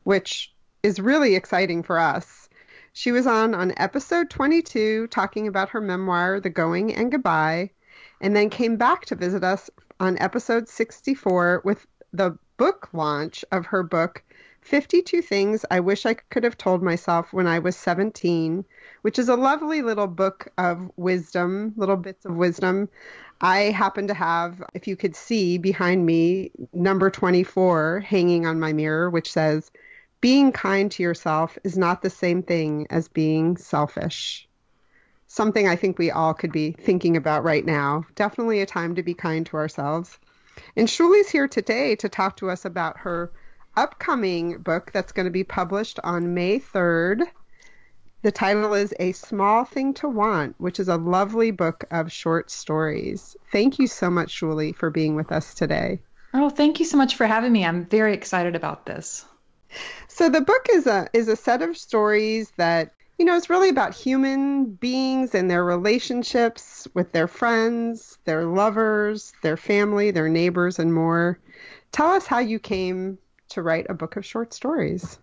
which 0.04 0.54
is 0.82 0.98
really 0.98 1.34
exciting 1.34 1.82
for 1.82 1.98
us. 1.98 2.48
She 2.94 3.12
was 3.12 3.26
on 3.26 3.54
on 3.54 3.74
episode 3.76 4.30
22 4.30 5.08
talking 5.08 5.48
about 5.48 5.68
her 5.68 5.82
memoir, 5.82 6.40
The 6.40 6.48
Going 6.48 6.94
and 6.94 7.12
Goodbye, 7.12 7.72
and 8.22 8.34
then 8.34 8.48
came 8.48 8.76
back 8.78 9.04
to 9.06 9.14
visit 9.14 9.44
us 9.44 9.68
on 10.00 10.16
episode 10.18 10.66
64 10.66 11.60
with 11.62 11.86
the 12.14 12.38
book 12.62 12.88
launch 12.92 13.44
of 13.50 13.66
her 13.66 13.82
book, 13.82 14.22
52 14.60 15.20
Things 15.20 15.64
I 15.68 15.80
Wish 15.80 16.06
I 16.06 16.14
Could 16.14 16.44
Have 16.44 16.56
Told 16.56 16.80
Myself 16.80 17.32
When 17.32 17.48
I 17.48 17.58
Was 17.58 17.74
17, 17.74 18.64
which 19.00 19.18
is 19.18 19.28
a 19.28 19.34
lovely 19.34 19.82
little 19.82 20.06
book 20.06 20.46
of 20.56 20.88
wisdom, 20.96 21.72
little 21.76 21.96
bits 21.96 22.24
of 22.24 22.36
wisdom. 22.36 22.88
I 23.40 23.72
happen 23.72 24.06
to 24.06 24.14
have, 24.14 24.62
if 24.74 24.86
you 24.86 24.94
could 24.94 25.16
see 25.16 25.58
behind 25.58 26.06
me, 26.06 26.52
number 26.72 27.10
24 27.10 28.04
hanging 28.06 28.46
on 28.46 28.60
my 28.60 28.72
mirror, 28.72 29.10
which 29.10 29.32
says, 29.32 29.72
Being 30.20 30.52
kind 30.52 30.88
to 30.92 31.02
yourself 31.02 31.58
is 31.64 31.76
not 31.76 32.00
the 32.00 32.10
same 32.10 32.44
thing 32.44 32.86
as 32.90 33.08
being 33.08 33.56
selfish. 33.56 34.48
Something 35.26 35.66
I 35.66 35.74
think 35.74 35.98
we 35.98 36.12
all 36.12 36.32
could 36.32 36.52
be 36.52 36.70
thinking 36.70 37.16
about 37.16 37.42
right 37.42 37.66
now. 37.66 38.04
Definitely 38.14 38.60
a 38.60 38.66
time 38.66 38.94
to 38.94 39.02
be 39.02 39.14
kind 39.14 39.44
to 39.46 39.56
ourselves. 39.56 40.16
And 40.76 40.88
Shuli's 40.88 41.30
here 41.30 41.48
today 41.48 41.96
to 41.96 42.09
talk 42.09 42.36
to 42.36 42.50
us 42.50 42.64
about 42.64 42.98
her 42.98 43.32
upcoming 43.76 44.59
book 44.59 44.90
that's 44.92 45.12
going 45.12 45.24
to 45.24 45.30
be 45.30 45.44
published 45.44 45.98
on 46.05 46.34
May 46.34 46.59
3rd. 46.61 47.22
The 48.22 48.32
title 48.32 48.74
is 48.74 48.94
A 49.00 49.12
Small 49.12 49.64
Thing 49.64 49.94
to 49.94 50.09
Want, 50.09 50.55
which 50.59 50.78
is 50.78 50.88
a 50.88 50.96
lovely 50.96 51.50
book 51.50 51.84
of 51.90 52.12
short 52.12 52.50
stories. 52.50 53.36
Thank 53.50 53.78
you 53.78 53.86
so 53.86 54.11
much, 54.11 54.40
Shuli, 54.40 54.74
for 54.74 54.90
being 54.90 55.16
with 55.16 55.32
us 55.32 55.55
today. 55.55 56.00
Oh, 56.32 56.48
thank 56.48 56.78
you 56.78 56.86
so 56.86 56.96
much 56.96 57.16
for 57.16 57.26
having 57.26 57.53
me. 57.53 57.64
I'm 57.64 57.86
very 57.86 58.14
excited 58.14 58.55
about 58.55 58.86
this. 58.86 59.24
So 60.09 60.28
the 60.28 60.40
book 60.40 60.66
is 60.70 60.86
a 60.86 61.09
is 61.12 61.28
a 61.28 61.36
set 61.36 61.62
of 61.62 61.76
stories 61.76 62.53
that 62.59 62.92
you 63.22 63.26
know, 63.26 63.36
it's 63.36 63.48
really 63.48 63.68
about 63.68 63.94
human 63.94 64.64
beings 64.64 65.32
and 65.32 65.48
their 65.48 65.64
relationships 65.64 66.88
with 66.92 67.12
their 67.12 67.28
friends, 67.28 68.18
their 68.24 68.44
lovers, 68.46 69.32
their 69.44 69.56
family, 69.56 70.10
their 70.10 70.28
neighbors, 70.28 70.80
and 70.80 70.92
more. 70.92 71.38
Tell 71.92 72.08
us 72.08 72.26
how 72.26 72.40
you 72.40 72.58
came 72.58 73.18
to 73.50 73.62
write 73.62 73.86
a 73.88 73.94
book 73.94 74.16
of 74.16 74.26
short 74.26 74.52
stories. 74.52 75.20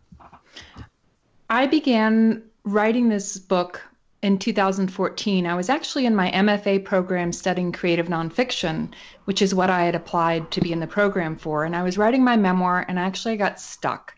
I 1.49 1.67
began 1.67 2.43
writing 2.63 3.09
this 3.09 3.37
book 3.37 3.81
in 4.21 4.39
2014. 4.39 5.45
I 5.45 5.55
was 5.55 5.67
actually 5.67 6.05
in 6.05 6.15
my 6.15 6.31
MFA 6.31 6.85
program 6.85 7.33
studying 7.33 7.73
creative 7.73 8.07
nonfiction, 8.07 8.93
which 9.25 9.41
is 9.41 9.53
what 9.53 9.69
I 9.69 9.83
had 9.83 9.95
applied 9.95 10.51
to 10.51 10.61
be 10.61 10.71
in 10.71 10.79
the 10.79 10.87
program 10.87 11.35
for. 11.35 11.65
And 11.65 11.75
I 11.75 11.83
was 11.83 11.97
writing 11.97 12.23
my 12.23 12.37
memoir, 12.37 12.85
and 12.87 12.97
actually 12.97 13.33
I 13.33 13.35
got 13.37 13.59
stuck. 13.59 14.15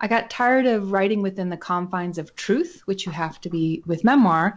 I 0.00 0.08
got 0.08 0.30
tired 0.30 0.66
of 0.66 0.92
writing 0.92 1.20
within 1.20 1.50
the 1.50 1.56
confines 1.56 2.16
of 2.16 2.34
truth, 2.34 2.82
which 2.86 3.04
you 3.04 3.12
have 3.12 3.40
to 3.42 3.50
be 3.50 3.82
with 3.86 4.04
memoir. 4.04 4.56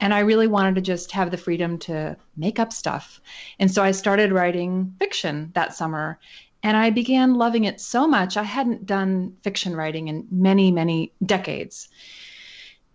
And 0.00 0.12
I 0.12 0.20
really 0.20 0.48
wanted 0.48 0.74
to 0.76 0.80
just 0.80 1.12
have 1.12 1.30
the 1.30 1.36
freedom 1.36 1.78
to 1.80 2.16
make 2.36 2.58
up 2.58 2.72
stuff. 2.72 3.20
And 3.58 3.70
so 3.70 3.82
I 3.82 3.92
started 3.92 4.32
writing 4.32 4.94
fiction 4.98 5.52
that 5.54 5.74
summer. 5.74 6.18
And 6.62 6.76
I 6.76 6.90
began 6.90 7.34
loving 7.34 7.64
it 7.64 7.80
so 7.80 8.06
much. 8.06 8.36
I 8.36 8.42
hadn't 8.42 8.84
done 8.84 9.36
fiction 9.42 9.76
writing 9.76 10.08
in 10.08 10.26
many, 10.30 10.72
many 10.72 11.12
decades. 11.24 11.88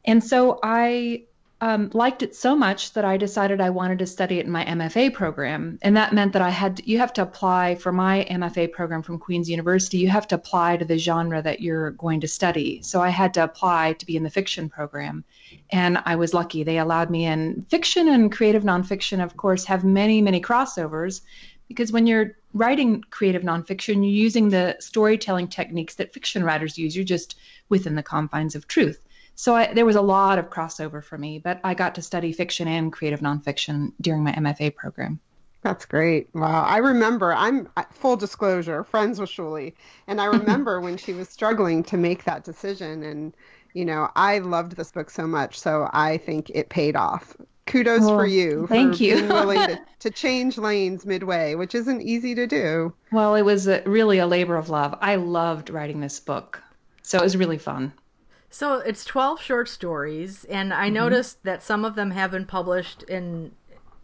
And 0.03 0.23
so 0.23 0.59
I 0.61 1.23
um, 1.65 1.89
liked 1.93 2.21
it 2.21 2.35
so 2.35 2.55
much 2.55 2.93
that 2.93 3.05
I 3.05 3.17
decided 3.17 3.59
I 3.59 3.71
wanted 3.71 3.97
to 3.97 4.05
study 4.05 4.37
it 4.37 4.45
in 4.45 4.51
my 4.51 4.63
MFA 4.65 5.11
program, 5.11 5.79
and 5.81 5.97
that 5.97 6.13
meant 6.13 6.33
that 6.33 6.43
I 6.43 6.51
had 6.51 6.77
to, 6.77 6.87
you 6.87 6.99
have 6.99 7.11
to 7.13 7.23
apply 7.23 7.73
for 7.73 7.91
my 7.91 8.23
MFA 8.29 8.71
program 8.71 9.01
from 9.01 9.17
Queen's 9.17 9.49
University. 9.49 9.97
You 9.97 10.09
have 10.09 10.27
to 10.27 10.35
apply 10.35 10.77
to 10.77 10.85
the 10.85 10.99
genre 10.99 11.41
that 11.41 11.61
you're 11.61 11.89
going 11.91 12.21
to 12.21 12.27
study. 12.27 12.83
So 12.83 13.01
I 13.01 13.09
had 13.09 13.33
to 13.33 13.43
apply 13.43 13.93
to 13.93 14.05
be 14.05 14.15
in 14.15 14.21
the 14.21 14.29
fiction 14.29 14.69
program, 14.69 15.23
and 15.71 15.97
I 16.05 16.17
was 16.17 16.35
lucky. 16.35 16.61
They 16.61 16.77
allowed 16.77 17.09
me 17.09 17.25
in. 17.25 17.65
Fiction 17.67 18.09
and 18.09 18.31
creative 18.31 18.61
nonfiction, 18.61 19.23
of 19.23 19.35
course, 19.35 19.65
have 19.65 19.83
many 19.83 20.21
many 20.21 20.41
crossovers 20.41 21.21
because 21.67 21.91
when 21.91 22.05
you're 22.05 22.37
writing 22.53 23.03
creative 23.09 23.41
nonfiction, 23.41 23.95
you're 23.95 24.23
using 24.25 24.49
the 24.49 24.75
storytelling 24.79 25.47
techniques 25.47 25.95
that 25.95 26.13
fiction 26.13 26.43
writers 26.43 26.77
use. 26.77 26.95
You're 26.95 27.05
just 27.05 27.35
within 27.69 27.95
the 27.95 28.03
confines 28.03 28.53
of 28.53 28.67
truth. 28.67 29.04
So 29.35 29.55
I, 29.55 29.73
there 29.73 29.85
was 29.85 29.97
a 29.97 30.01
lot 30.01 30.39
of 30.39 30.49
crossover 30.49 31.03
for 31.03 31.17
me, 31.17 31.39
but 31.39 31.59
I 31.63 31.73
got 31.73 31.95
to 31.95 32.01
study 32.01 32.31
fiction 32.31 32.67
and 32.67 32.91
creative 32.91 33.19
nonfiction 33.19 33.91
during 34.01 34.23
my 34.23 34.31
MFA 34.31 34.75
program. 34.75 35.19
That's 35.65 35.85
great. 35.85 36.29
Wow. 36.35 36.63
I 36.63 36.77
remember, 36.77 37.33
I'm 37.33 37.67
full 37.91 38.15
disclosure, 38.15 38.83
friends 38.83 39.19
with 39.19 39.31
Shuli. 39.31 39.73
And 40.05 40.21
I 40.21 40.25
remember 40.37 40.79
when 40.79 40.95
she 40.95 41.11
was 41.11 41.27
struggling 41.27 41.81
to 41.85 41.97
make 41.97 42.23
that 42.25 42.43
decision. 42.43 43.01
And, 43.01 43.33
you 43.73 43.83
know, 43.83 44.09
I 44.15 44.39
loved 44.39 44.77
this 44.77 44.91
book 44.91 45.09
so 45.09 45.25
much. 45.25 45.59
So 45.59 45.89
I 45.91 46.17
think 46.17 46.51
it 46.51 46.69
paid 46.69 46.95
off. 46.95 47.35
Kudos 47.65 48.01
well, 48.01 48.09
for 48.09 48.27
you. 48.27 48.67
Thank 48.67 48.97
for 48.97 49.03
you. 49.03 49.15
being 49.15 49.27
willing 49.27 49.57
to, 49.57 49.81
to, 50.01 50.11
change 50.11 50.59
lanes 50.59 51.03
midway, 51.03 51.55
which 51.55 51.73
isn't 51.73 52.01
easy 52.01 52.35
to 52.35 52.45
do. 52.45 52.93
Well, 53.11 53.33
it 53.33 53.41
was 53.41 53.67
a, 53.67 53.81
really 53.87 54.19
a 54.19 54.27
labor 54.27 54.57
of 54.57 54.69
love. 54.69 54.95
I 55.01 55.15
loved 55.15 55.71
writing 55.71 55.99
this 55.99 56.19
book. 56.19 56.61
So 57.01 57.17
it 57.17 57.23
was 57.23 57.35
really 57.35 57.57
fun. 57.57 57.91
So 58.55 58.75
it's 58.75 59.03
12 59.03 59.41
short 59.41 59.67
stories, 59.67 60.45
and 60.45 60.73
I 60.73 60.85
mm-hmm. 60.85 60.93
noticed 60.93 61.43
that 61.43 61.61
some 61.61 61.83
of 61.83 61.95
them 61.95 62.11
have 62.11 62.31
been 62.31 62.45
published 62.45 63.03
in 63.03 63.51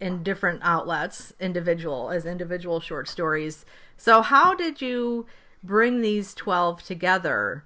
in 0.02 0.24
different 0.24 0.60
outlets, 0.62 1.32
individual 1.39 2.10
as 2.10 2.26
individual 2.26 2.82
short 2.82 3.08
stories. 3.08 3.66
So 3.95 4.22
how 4.22 4.54
did 4.54 4.82
you 4.82 5.26
bring 5.64 6.02
these 6.02 6.34
12 6.34 6.84
together? 6.84 7.64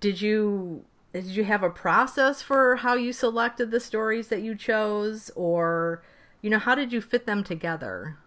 Did 0.00 0.20
you 0.20 0.86
did 1.12 1.26
you 1.26 1.44
have 1.44 1.62
a 1.62 1.70
process 1.70 2.42
for 2.42 2.74
how 2.74 2.94
you 2.94 3.12
selected 3.12 3.70
the 3.70 3.78
stories 3.78 4.26
that 4.26 4.42
you 4.42 4.56
chose 4.56 5.30
or 5.36 6.02
you 6.42 6.50
know 6.50 6.58
how 6.58 6.74
did 6.74 6.92
you 6.92 7.00
fit 7.00 7.26
them 7.26 7.44
together? 7.44 8.18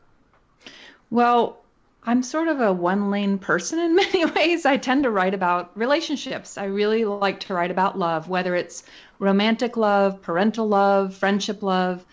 Well, 1.09 1.65
I'm 2.03 2.23
sort 2.23 2.47
of 2.47 2.59
a 2.59 2.73
one 2.73 3.11
lane 3.11 3.37
person 3.37 3.79
in 3.79 3.95
many 3.95 4.25
ways. 4.25 4.65
I 4.65 4.77
tend 4.77 5.03
to 5.03 5.11
write 5.11 5.33
about 5.33 5.71
relationships. 5.77 6.57
I 6.57 6.65
really 6.65 7.05
like 7.05 7.41
to 7.41 7.53
write 7.53 7.71
about 7.71 7.97
love, 7.97 8.27
whether 8.27 8.55
it's 8.55 8.83
romantic 9.19 9.77
love, 9.77 10.21
parental 10.21 10.67
love, 10.67 11.13
friendship 11.15 11.61
love. 11.61 12.03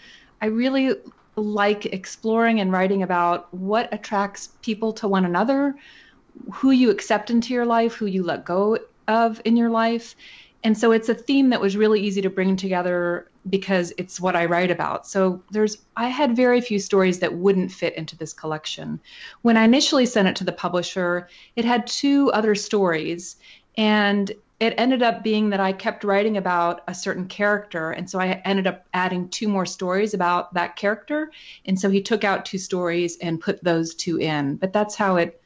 I 0.43 0.47
really 0.47 0.95
like 1.37 1.87
exploring 1.87 2.61
and 2.61 2.73
writing 2.73 3.03
about 3.03 3.53
what 3.55 3.93
attracts 3.93 4.49
people 4.63 4.93
to 4.95 5.09
one 5.09 5.25
another, 5.25 5.75
who 6.53 6.71
you 6.71 6.91
accept 6.91 7.31
into 7.31 7.55
your 7.55 7.65
life, 7.65 7.95
who 7.95 8.07
you 8.07 8.23
let 8.23 8.45
go 8.45 8.79
of 9.07 9.41
in 9.45 9.57
your 9.57 9.71
life. 9.71 10.15
And 10.63 10.77
so 10.77 10.93
it's 10.93 11.09
a 11.09 11.15
theme 11.15 11.51
that 11.51 11.61
was 11.61 11.77
really 11.77 12.01
easy 12.01 12.21
to 12.23 12.31
bring 12.31 12.57
together 12.57 13.31
because 13.49 13.93
it's 13.99 14.21
what 14.21 14.37
I 14.37 14.47
write 14.47 14.71
about. 14.71 15.07
So 15.07 15.43
there's 15.51 15.79
I 15.97 16.09
had 16.09 16.37
very 16.37 16.61
few 16.61 16.79
stories 16.79 17.21
that 17.21 17.35
wouldn't 17.35 17.73
fit 17.73 17.97
into 17.97 18.17
this 18.17 18.33
collection. 18.33 19.01
When 19.43 19.57
I 19.57 19.65
initially 19.65 20.07
sent 20.07 20.29
it 20.29 20.37
to 20.37 20.45
the 20.45 20.53
publisher, 20.53 21.29
it 21.57 21.65
had 21.65 21.87
two 21.87 22.31
other 22.33 22.55
stories 22.55 23.37
and 23.77 24.31
it 24.61 24.75
ended 24.77 25.03
up 25.03 25.23
being 25.23 25.51
that 25.51 25.61
I 25.61 25.73
kept 25.73 26.03
writing 26.03 26.37
about 26.37 26.83
a 26.89 26.95
certain 26.95 27.29
character 27.29 27.93
and 27.93 28.11
so 28.11 28.19
I 28.19 28.43
ended 28.45 28.67
up 28.67 28.87
adding 28.93 29.29
two 29.29 29.49
more 29.49 29.67
stories 29.67 30.15
about 30.15 30.55
that 30.55 30.75
character 30.75 31.31
and 31.65 31.79
so 31.79 31.89
he 31.89 32.03
took 32.03 32.25
out 32.25 32.45
two 32.45 32.59
stories 32.59 33.19
and 33.19 33.41
put 33.41 33.63
those 33.63 33.95
two 33.95 34.19
in. 34.19 34.57
But 34.57 34.73
that's 34.73 34.97
how 34.97 35.17
it 35.17 35.41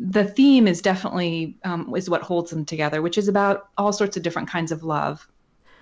the 0.00 0.24
theme 0.24 0.66
is 0.66 0.80
definitely 0.80 1.58
um, 1.62 1.94
is 1.94 2.08
what 2.08 2.22
holds 2.22 2.50
them 2.50 2.64
together, 2.64 3.02
which 3.02 3.18
is 3.18 3.28
about 3.28 3.68
all 3.76 3.92
sorts 3.92 4.16
of 4.16 4.22
different 4.22 4.48
kinds 4.48 4.72
of 4.72 4.82
love. 4.82 5.28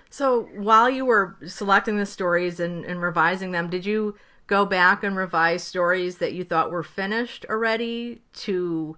So 0.09 0.49
while 0.55 0.89
you 0.89 1.05
were 1.05 1.37
selecting 1.45 1.97
the 1.97 2.05
stories 2.05 2.59
and, 2.59 2.83
and 2.85 3.01
revising 3.01 3.51
them, 3.51 3.69
did 3.69 3.85
you 3.85 4.15
go 4.47 4.65
back 4.65 5.03
and 5.03 5.15
revise 5.15 5.63
stories 5.63 6.17
that 6.17 6.33
you 6.33 6.43
thought 6.43 6.71
were 6.71 6.83
finished 6.83 7.45
already 7.49 8.21
to 8.33 8.97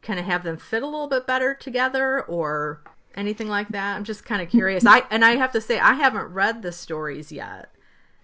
kind 0.00 0.18
of 0.18 0.24
have 0.24 0.44
them 0.44 0.56
fit 0.56 0.82
a 0.82 0.86
little 0.86 1.08
bit 1.08 1.26
better 1.26 1.54
together 1.54 2.22
or 2.22 2.82
anything 3.14 3.48
like 3.48 3.68
that? 3.68 3.96
I'm 3.96 4.04
just 4.04 4.24
kind 4.24 4.40
of 4.40 4.48
curious. 4.48 4.86
I 4.86 5.02
and 5.10 5.24
I 5.24 5.36
have 5.36 5.52
to 5.52 5.60
say 5.60 5.78
I 5.78 5.94
haven't 5.94 6.32
read 6.32 6.62
the 6.62 6.72
stories 6.72 7.30
yet. 7.30 7.70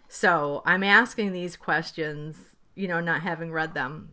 So 0.09 0.63
I'm 0.65 0.83
asking 0.83 1.33
these 1.33 1.57
questions, 1.57 2.37
you 2.75 2.89
know, 2.89 3.01
not 3.01 3.23
having 3.23 3.53
read 3.53 3.75
them. 3.75 4.11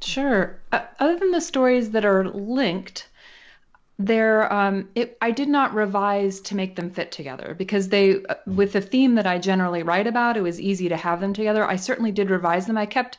Sure. 0.00 0.60
Uh, 0.72 0.82
other 0.98 1.18
than 1.18 1.30
the 1.30 1.40
stories 1.40 1.90
that 1.90 2.04
are 2.04 2.24
linked, 2.28 3.08
They're, 4.04 4.52
um, 4.52 4.88
it, 4.94 5.16
I 5.20 5.30
did 5.30 5.48
not 5.48 5.74
revise 5.74 6.40
to 6.42 6.56
make 6.56 6.74
them 6.74 6.90
fit 6.90 7.12
together 7.12 7.54
because 7.56 7.88
they, 7.88 8.24
uh, 8.24 8.34
with 8.46 8.72
the 8.72 8.80
theme 8.80 9.14
that 9.14 9.26
I 9.26 9.38
generally 9.38 9.82
write 9.82 10.06
about, 10.06 10.36
it 10.36 10.42
was 10.42 10.60
easy 10.60 10.88
to 10.88 10.96
have 10.96 11.20
them 11.20 11.32
together. 11.32 11.64
I 11.64 11.76
certainly 11.76 12.10
did 12.10 12.30
revise 12.30 12.66
them. 12.66 12.76
I 12.76 12.86
kept 12.86 13.18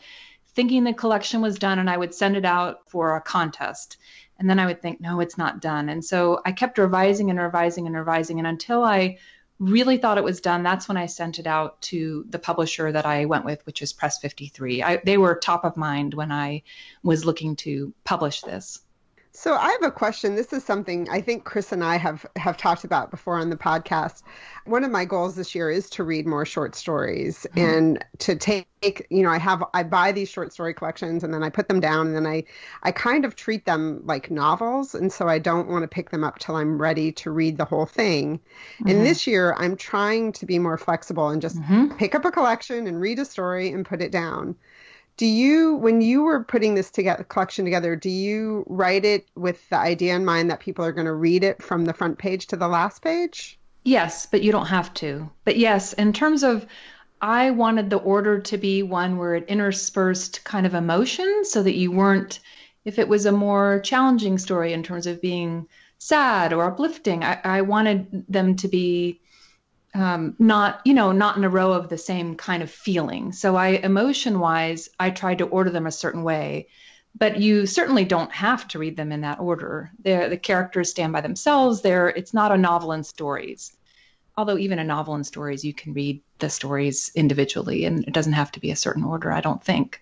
thinking 0.56 0.84
the 0.84 0.94
collection 0.94 1.42
was 1.42 1.58
done 1.58 1.80
and 1.80 1.90
I 1.90 1.98
would 1.98 2.14
send 2.14 2.36
it 2.36 2.46
out 2.46 2.90
for 2.90 3.16
a 3.16 3.22
contest. 3.22 3.98
And 4.38 4.50
then 4.50 4.60
I 4.60 4.66
would 4.66 4.82
think, 4.82 5.00
no, 5.00 5.20
it's 5.20 5.38
not 5.38 5.62
done. 5.62 5.90
And 5.90 6.04
so 6.04 6.42
I 6.46 6.52
kept 6.52 6.78
revising 6.78 7.30
and 7.30 7.40
revising 7.40 7.88
and 7.88 7.96
revising. 7.96 8.40
And 8.40 8.48
until 8.48 8.84
I 8.84 9.20
really 9.60 9.98
thought 9.98 10.18
it 10.18 10.24
was 10.24 10.42
done, 10.42 10.64
that's 10.64 10.88
when 10.88 10.98
I 10.98 11.06
sent 11.06 11.40
it 11.40 11.48
out 11.48 11.82
to 11.84 12.26
the 12.30 12.40
publisher 12.40 12.92
that 12.92 13.06
I 13.06 13.26
went 13.26 13.46
with, 13.46 13.66
which 13.66 13.82
is 13.82 13.94
Press 13.94 14.20
53. 14.20 14.84
I, 14.84 14.98
they 14.98 15.18
were 15.18 15.36
top 15.36 15.64
of 15.64 15.78
mind 15.78 16.14
when 16.14 16.32
I 16.32 16.64
was 17.04 17.26
looking 17.26 17.56
to 17.58 17.94
publish 18.04 18.42
this. 18.42 18.80
So 19.36 19.56
I 19.56 19.72
have 19.72 19.82
a 19.82 19.92
question. 19.92 20.36
This 20.36 20.54
is 20.54 20.64
something 20.64 21.10
I 21.10 21.20
think 21.20 21.44
Chris 21.44 21.72
and 21.72 21.84
I 21.84 21.96
have 21.96 22.24
have 22.36 22.56
talked 22.56 22.84
about 22.84 23.10
before 23.10 23.40
on 23.40 23.50
the 23.50 23.56
podcast. 23.56 24.22
One 24.66 24.84
of 24.84 24.92
my 24.92 25.06
goals 25.06 25.36
this 25.36 25.56
year 25.56 25.72
is 25.72 25.90
to 25.92 26.04
read 26.04 26.28
more 26.28 26.46
short 26.46 26.76
stories 26.76 27.48
mm-hmm. 27.50 27.60
and 27.60 28.06
to 28.20 28.36
take, 28.36 29.08
you 29.10 29.24
know, 29.24 29.32
I 29.32 29.40
have 29.40 29.64
I 29.74 29.82
buy 29.82 30.12
these 30.12 30.30
short 30.30 30.54
story 30.54 30.76
collections 30.76 31.24
and 31.24 31.34
then 31.34 31.42
I 31.42 31.50
put 31.50 31.68
them 31.68 31.80
down 31.80 32.08
and 32.08 32.16
then 32.16 32.28
I 32.28 32.44
I 32.84 32.92
kind 32.92 33.26
of 33.26 33.36
treat 33.36 33.66
them 33.66 34.02
like 34.06 34.30
novels 34.30 34.94
and 34.94 35.12
so 35.12 35.28
I 35.28 35.40
don't 35.40 35.68
want 35.68 35.82
to 35.82 35.88
pick 35.88 36.12
them 36.12 36.24
up 36.24 36.38
till 36.38 36.56
I'm 36.56 36.80
ready 36.80 37.12
to 37.14 37.32
read 37.32 37.58
the 37.58 37.66
whole 37.66 37.88
thing. 37.88 38.38
Mm-hmm. 38.38 38.88
And 38.88 39.04
this 39.04 39.26
year 39.26 39.56
I'm 39.58 39.76
trying 39.76 40.34
to 40.34 40.46
be 40.46 40.60
more 40.60 40.78
flexible 40.78 41.30
and 41.30 41.42
just 41.42 41.60
mm-hmm. 41.60 41.98
pick 41.98 42.14
up 42.14 42.24
a 42.24 42.32
collection 42.32 42.86
and 42.86 43.02
read 43.02 43.18
a 43.18 43.26
story 43.26 43.72
and 43.72 43.84
put 43.84 44.00
it 44.00 44.12
down 44.12 44.56
do 45.18 45.26
you 45.26 45.76
when 45.76 46.02
you 46.02 46.24
were 46.24 46.44
putting 46.44 46.76
this 46.76 46.90
together 46.90 47.24
collection 47.24 47.66
together 47.66 47.96
do 47.96 48.10
you 48.10 48.64
write 48.68 49.06
it 49.06 49.28
with 49.36 49.68
the 49.70 49.78
idea 49.78 50.16
in 50.16 50.26
mind 50.26 50.50
that 50.50 50.60
people 50.60 50.84
are 50.84 50.92
going 50.92 51.06
to 51.06 51.14
read 51.14 51.44
it 51.44 51.62
from 51.62 51.86
the 51.86 51.94
front 51.94 52.18
page 52.18 52.48
to 52.48 52.56
the 52.56 52.68
last 52.68 53.02
page? 53.02 53.60
Yes 53.84 54.26
but 54.26 54.42
you 54.42 54.52
don't 54.52 54.68
have 54.68 54.94
to. 54.96 55.30
But 55.46 55.58
yes 55.58 55.94
in 55.94 56.14
terms 56.14 56.44
of 56.44 56.66
i 57.22 57.52
wanted 57.52 57.90
the 57.90 57.98
order 57.98 58.40
to 58.40 58.58
be 58.58 58.84
one 58.84 59.18
where 59.18 59.36
it 59.36 59.46
interspersed 59.48 60.44
kind 60.44 60.66
of 60.66 60.74
emotion 60.74 61.44
so 61.44 61.64
that 61.64 61.76
you 61.76 61.92
weren't 61.92 62.40
if 62.86 63.00
it 63.00 63.08
was 63.08 63.26
a 63.26 63.32
more 63.32 63.80
challenging 63.84 64.38
story 64.38 64.74
in 64.74 64.84
terms 64.84 65.08
of 65.08 65.22
being 65.22 65.68
sad 66.00 66.52
or 66.54 66.66
uplifting 66.66 67.24
i, 67.24 67.40
I 67.44 67.62
wanted 67.62 68.26
them 68.28 68.56
to 68.58 68.68
be 68.68 69.22
um, 69.94 70.36
not 70.40 70.82
you 70.86 70.94
know 70.94 71.12
not 71.12 71.38
in 71.38 71.44
a 71.44 71.50
row 71.50 71.72
of 71.74 71.90
the 71.90 71.98
same 71.98 72.36
kind 72.36 72.64
of 72.64 72.72
feeling 72.72 73.32
so 73.32 73.56
i 73.56 73.70
emotion 73.70 74.40
wise 74.40 74.90
i 75.00 75.10
tried 75.10 75.38
to 75.38 75.46
order 75.46 75.70
them 75.70 75.86
a 75.86 75.92
certain 75.92 76.24
way 76.24 76.68
but 77.16 77.40
you 77.40 77.68
certainly 77.68 78.06
don't 78.06 78.32
have 78.32 78.68
to 78.68 78.80
read 78.80 78.98
them 78.98 79.12
in 79.12 79.22
that 79.22 79.40
order 79.40 79.92
They're, 80.00 80.30
the 80.30 80.38
characters 80.38 80.90
stand 80.90 81.14
by 81.14 81.22
themselves 81.22 81.82
there 81.82 82.10
it's 82.10 82.34
not 82.34 82.52
a 82.52 82.58
novel 82.58 82.92
in 82.94 83.04
stories 83.04 83.74
although 84.36 84.58
even 84.58 84.80
a 84.80 84.84
novel 84.84 85.16
in 85.16 85.24
stories 85.24 85.64
you 85.64 85.74
can 85.74 85.94
read 85.94 86.22
the 86.40 86.50
stories 86.50 87.12
individually 87.16 87.86
and 87.86 88.04
it 88.06 88.14
doesn't 88.14 88.34
have 88.34 88.52
to 88.54 88.60
be 88.60 88.72
a 88.72 88.76
certain 88.76 89.04
order 89.04 89.32
i 89.32 89.42
don't 89.42 89.64
think 89.64 90.02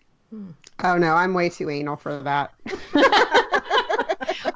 oh 0.83 0.97
no 0.97 1.13
i'm 1.13 1.33
way 1.33 1.49
too 1.49 1.69
anal 1.69 1.97
for 1.97 2.17
that 2.19 2.53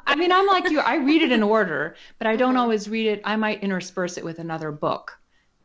I 0.06 0.18
mean, 0.18 0.32
I'm 0.32 0.46
like 0.46 0.70
you. 0.70 0.80
I 0.80 0.96
read 0.96 1.20
it 1.20 1.30
in 1.30 1.42
order, 1.42 1.94
but 2.18 2.26
I 2.26 2.36
don't 2.36 2.56
always 2.56 2.88
read 2.88 3.06
it. 3.06 3.20
I 3.24 3.36
might 3.36 3.62
intersperse 3.62 4.16
it 4.16 4.24
with 4.24 4.38
another 4.38 4.72
book. 4.72 5.18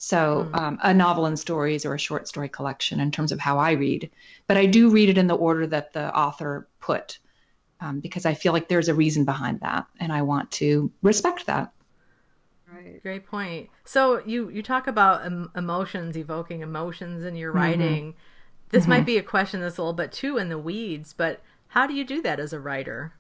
So, 0.04 0.50
mm. 0.52 0.60
um, 0.60 0.80
a 0.82 0.96
novel 0.96 1.28
and 1.28 1.38
stories 1.38 1.86
or 1.86 1.94
a 1.94 2.00
short 2.00 2.28
story 2.28 2.50
collection 2.50 3.00
in 3.00 3.12
terms 3.12 3.32
of 3.32 3.40
how 3.40 3.60
I 3.60 3.74
read. 3.74 4.10
But 4.48 4.58
I 4.58 4.66
do 4.66 4.90
read 4.90 5.10
it 5.10 5.18
in 5.20 5.28
the 5.28 5.36
order 5.36 5.68
that 5.68 5.94
the 5.94 6.12
author 6.18 6.68
put 6.80 7.20
um, 7.80 8.00
because 8.00 8.26
I 8.26 8.34
feel 8.34 8.52
like 8.52 8.68
there's 8.68 8.90
a 8.90 8.96
reason 8.96 9.26
behind 9.26 9.60
that 9.60 9.86
and 10.00 10.12
I 10.12 10.24
want 10.24 10.50
to 10.54 10.92
respect 11.04 11.46
that. 11.46 11.72
Right. 12.74 13.00
Great 13.04 13.28
point. 13.28 13.70
So, 13.86 14.24
you, 14.26 14.50
you 14.50 14.64
talk 14.64 14.88
about 14.88 15.24
em- 15.24 15.52
emotions, 15.56 16.18
evoking 16.18 16.62
emotions 16.62 17.24
in 17.24 17.36
your 17.36 17.52
mm-hmm. 17.52 17.60
writing. 17.60 18.04
Mm-hmm. 18.08 18.20
This 18.72 18.84
mm-hmm. 18.84 18.90
might 18.90 19.06
be 19.06 19.20
a 19.20 19.24
question 19.24 19.62
that's 19.62 19.78
a 19.78 19.84
little 19.84 19.94
bit 19.94 20.12
too 20.12 20.40
in 20.40 20.50
the 20.50 20.58
weeds, 20.58 21.14
but 21.14 21.42
how 21.68 21.86
do 21.86 21.94
you 21.94 22.04
do 22.04 22.24
that 22.24 22.40
as 22.40 22.54
a 22.54 22.60
writer? 22.60 23.14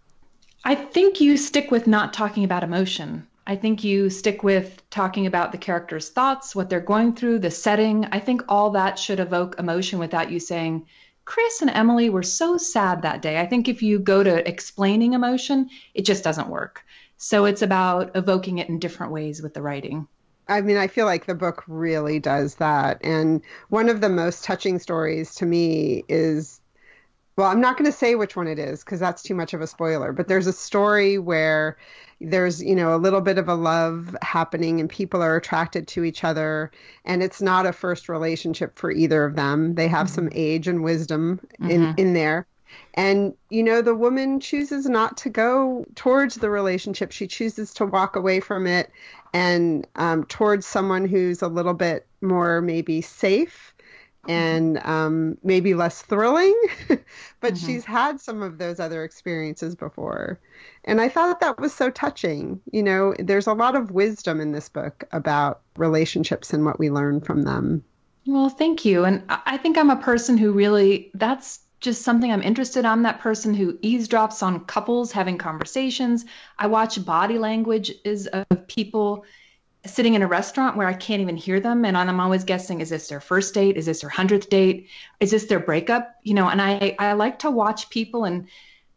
I 0.64 0.74
think 0.74 1.22
you 1.22 1.38
stick 1.38 1.70
with 1.70 1.86
not 1.86 2.12
talking 2.12 2.44
about 2.44 2.64
emotion. 2.64 3.28
I 3.46 3.56
think 3.56 3.84
you 3.84 4.10
stick 4.10 4.44
with 4.44 4.82
talking 4.89 5.26
about 5.26 5.52
the 5.52 5.58
character's 5.58 6.10
thoughts, 6.10 6.56
what 6.56 6.70
they're 6.70 6.80
going 6.80 7.16
through, 7.16 7.39
the 7.39 7.52
setting. 7.52 8.06
I 8.12 8.20
think 8.20 8.44
all 8.48 8.72
that 8.72 9.00
should 9.00 9.20
evoke 9.20 9.60
emotion 9.60 10.00
without 10.00 10.32
you 10.32 10.39
saying, 10.39 10.86
Chris 11.26 11.62
and 11.62 11.70
Emily 11.70 12.10
were 12.10 12.24
so 12.24 12.58
sad 12.58 13.02
that 13.02 13.22
day. 13.22 13.39
I 13.39 13.46
think 13.46 13.68
if 13.68 13.82
you 13.82 14.00
go 14.00 14.24
to 14.24 14.48
explaining 14.48 15.14
emotion, 15.14 15.70
it 15.94 16.06
just 16.06 16.24
doesn't 16.24 16.50
work. 16.50 16.84
So 17.18 17.46
it's 17.46 17.62
about 17.62 18.12
evoking 18.16 18.58
it 18.58 18.70
in 18.70 18.80
different 18.80 19.12
ways 19.12 19.42
with 19.42 19.54
the 19.54 19.62
writing. 19.62 20.08
I 20.48 20.62
mean, 20.62 20.78
I 20.78 20.88
feel 20.88 21.06
like 21.06 21.26
the 21.26 21.36
book 21.36 21.64
really 21.68 22.20
does 22.20 22.56
that. 22.56 23.00
And 23.04 23.42
one 23.70 23.89
of 23.89 24.02
the 24.02 24.10
most 24.10 24.44
touching 24.44 24.80
stories 24.80 25.36
to 25.36 25.46
me 25.46 26.04
is 26.10 26.60
well, 27.38 27.48
I'm 27.48 27.62
not 27.62 27.78
going 27.78 27.89
to 27.89 27.98
say 27.98 28.16
which 28.16 28.36
one 28.36 28.48
it 28.48 28.60
is 28.60 28.84
because 28.84 29.00
that's 29.00 29.24
too 29.24 29.34
much 29.34 29.54
of 29.54 29.62
a 29.62 29.68
spoiler, 29.68 30.12
but 30.12 30.28
there's 30.28 30.48
a 30.48 30.54
story 30.54 31.18
where 31.18 31.78
there's 32.22 32.61
you 32.61 32.76
know 32.76 32.95
a 32.95 32.97
little 32.97 33.22
bit 33.22 33.38
of 33.38 33.47
a 33.47 33.55
love 33.55 34.15
happening 34.22 34.80
and 34.80 34.89
people 34.89 35.22
are 35.22 35.36
attracted 35.36 35.88
to 35.89 36.03
each 36.03 36.24
other. 36.24 36.72
And 37.05 37.24
it's 37.24 37.41
not 37.41 37.65
a 37.65 37.74
first 37.74 38.09
relationship 38.09 38.78
for 38.78 38.91
either 38.91 39.26
of 39.26 39.36
them. 39.36 39.76
They 39.76 39.88
have 39.88 40.07
mm-hmm. 40.07 40.15
some 40.15 40.30
age 40.34 40.67
and 40.67 40.84
wisdom 40.84 41.39
in 41.59 41.82
mm-hmm. 41.82 41.99
in 41.99 42.13
there. 42.13 42.47
And 42.93 43.34
you 43.49 43.63
know 43.63 43.82
the 43.82 43.95
woman 43.95 44.39
chooses 44.39 44.88
not 44.88 45.17
to 45.17 45.30
go 45.30 45.86
towards 45.95 46.36
the 46.36 46.49
relationship. 46.49 47.11
She 47.11 47.28
chooses 47.28 47.74
to 47.76 47.86
walk 47.86 48.15
away 48.15 48.39
from 48.39 48.67
it 48.67 48.91
and 49.34 49.88
um, 49.95 50.26
towards 50.26 50.65
someone 50.65 51.05
who's 51.05 51.41
a 51.41 51.47
little 51.47 51.74
bit 51.74 52.05
more 52.22 52.61
maybe 52.61 53.01
safe 53.01 53.74
and 54.28 54.78
um, 54.86 55.38
maybe 55.43 55.74
less 55.74 56.01
thrilling, 56.01 56.55
but 56.88 57.53
mm-hmm. 57.53 57.55
she's 57.55 57.86
had 57.86 58.19
some 58.19 58.41
of 58.41 58.57
those 58.57 58.80
other 58.80 59.03
experiences 59.03 59.76
before. 59.76 60.39
And 60.84 61.01
I 61.01 61.09
thought 61.09 61.39
that 61.39 61.59
was 61.59 61.74
so 61.74 61.89
touching. 61.89 62.61
You 62.72 62.84
know, 62.84 63.15
there's 63.17 63.47
a 63.47 63.53
lot 63.53 63.76
of 63.76 63.91
wisdom 63.91 64.39
in 64.39 64.51
this 64.51 64.69
book 64.69 65.03
about 65.11 65.61
relationships 65.78 66.53
and 66.53 66.65
what 66.65 66.80
we 66.80 66.89
learn 66.89 67.22
from 67.22 67.43
them. 67.43 67.84
Well, 68.28 68.49
thank 68.49 68.86
you. 68.86 69.03
And 69.05 69.24
I 69.30 69.57
think 69.57 69.78
I'm 69.78 69.89
a 69.89 69.95
person 69.95 70.38
who 70.38 70.51
really, 70.51 71.09
that's 71.15 71.59
just 71.80 72.03
something 72.03 72.32
I'm 72.32 72.43
interested. 72.43 72.86
I'm 72.86 73.03
that 73.03 73.19
person 73.19 73.55
who 73.55 73.74
eavesdrops 73.80 74.43
on 74.43 74.65
couples 74.65 75.11
having 75.11 75.39
conversations. 75.39 76.26
I 76.59 76.67
watch 76.67 77.03
body 77.03 77.39
language 77.39 77.91
is 78.05 78.28
of 78.28 78.67
people 78.67 79.26
sitting 79.86 80.14
in 80.14 80.22
a 80.22 80.28
restaurant 80.28 80.78
where 80.78 80.88
I 80.88 80.94
can't 80.94 81.22
even 81.22 81.36
hear 81.36 81.60
them. 81.60 81.86
And 81.86 81.98
I'm 81.98 82.20
always 82.20 82.44
guessing, 82.44 82.82
is 82.82 82.90
this 82.90 83.08
their 83.08 83.20
first 83.20 83.54
date? 83.54 83.78
Is 83.78 83.88
this 83.88 84.02
their 84.02 84.10
hundredth 84.10 84.50
date? 84.50 84.90
Is 85.20 85.32
this 85.32 85.46
their 85.46 85.60
breakup? 85.60 86.16
You 86.24 86.36
know, 86.36 86.48
and 86.48 86.62
I, 86.62 86.96
I 87.00 87.14
like 87.14 87.40
to 87.40 87.52
watch 87.52 87.90
people 87.90 88.26
and, 88.26 88.48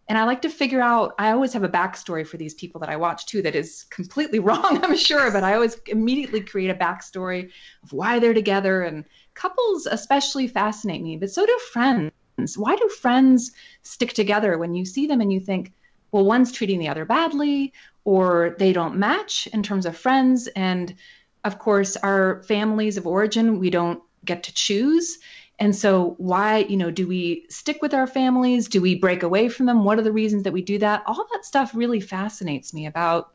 and 0.06 0.18
I 0.18 0.24
like 0.24 0.42
to 0.42 0.50
figure 0.50 0.82
out, 0.82 1.14
I 1.18 1.30
always 1.30 1.54
have 1.54 1.62
a 1.62 1.68
backstory 1.68 2.26
for 2.26 2.36
these 2.36 2.52
people 2.52 2.80
that 2.80 2.90
I 2.90 2.96
watch 2.96 3.24
too, 3.24 3.40
that 3.42 3.54
is 3.54 3.84
completely 3.84 4.38
wrong, 4.40 4.84
I'm 4.84 4.96
sure, 4.96 5.30
but 5.30 5.42
I 5.42 5.54
always 5.54 5.78
immediately 5.86 6.42
create 6.42 6.70
a 6.70 6.74
backstory 6.74 7.50
of 7.82 7.92
why 7.92 8.18
they're 8.18 8.34
together. 8.34 8.82
And 8.82 9.06
couples 9.32 9.86
especially 9.86 10.48
fascinate 10.48 11.02
me, 11.02 11.16
but 11.16 11.30
so 11.30 11.46
do 11.46 11.58
friends. 11.72 12.12
Why 12.56 12.76
do 12.76 12.88
friends 12.88 13.52
stick 13.82 14.12
together 14.12 14.58
when 14.58 14.74
you 14.74 14.84
see 14.84 15.06
them 15.06 15.22
and 15.22 15.32
you 15.32 15.40
think, 15.40 15.72
well, 16.12 16.24
one's 16.24 16.52
treating 16.52 16.78
the 16.78 16.88
other 16.88 17.04
badly, 17.04 17.72
or 18.04 18.54
they 18.58 18.72
don't 18.72 18.96
match 18.96 19.48
in 19.52 19.62
terms 19.62 19.86
of 19.86 19.96
friends. 19.96 20.46
And 20.48 20.94
of 21.42 21.58
course, 21.58 21.96
our 21.96 22.42
families 22.44 22.96
of 22.96 23.06
origin, 23.06 23.58
we 23.58 23.70
don't 23.70 24.02
get 24.24 24.44
to 24.44 24.54
choose. 24.54 25.18
And 25.58 25.74
so, 25.74 26.14
why, 26.18 26.58
you 26.58 26.76
know, 26.76 26.90
do 26.90 27.06
we 27.06 27.46
stick 27.48 27.80
with 27.80 27.94
our 27.94 28.06
families? 28.06 28.68
Do 28.68 28.80
we 28.80 28.96
break 28.96 29.22
away 29.22 29.48
from 29.48 29.66
them? 29.66 29.84
What 29.84 29.98
are 29.98 30.02
the 30.02 30.12
reasons 30.12 30.42
that 30.42 30.52
we 30.52 30.62
do 30.62 30.78
that? 30.78 31.04
All 31.06 31.26
that 31.32 31.44
stuff 31.44 31.74
really 31.74 32.00
fascinates 32.00 32.74
me 32.74 32.86
about 32.86 33.34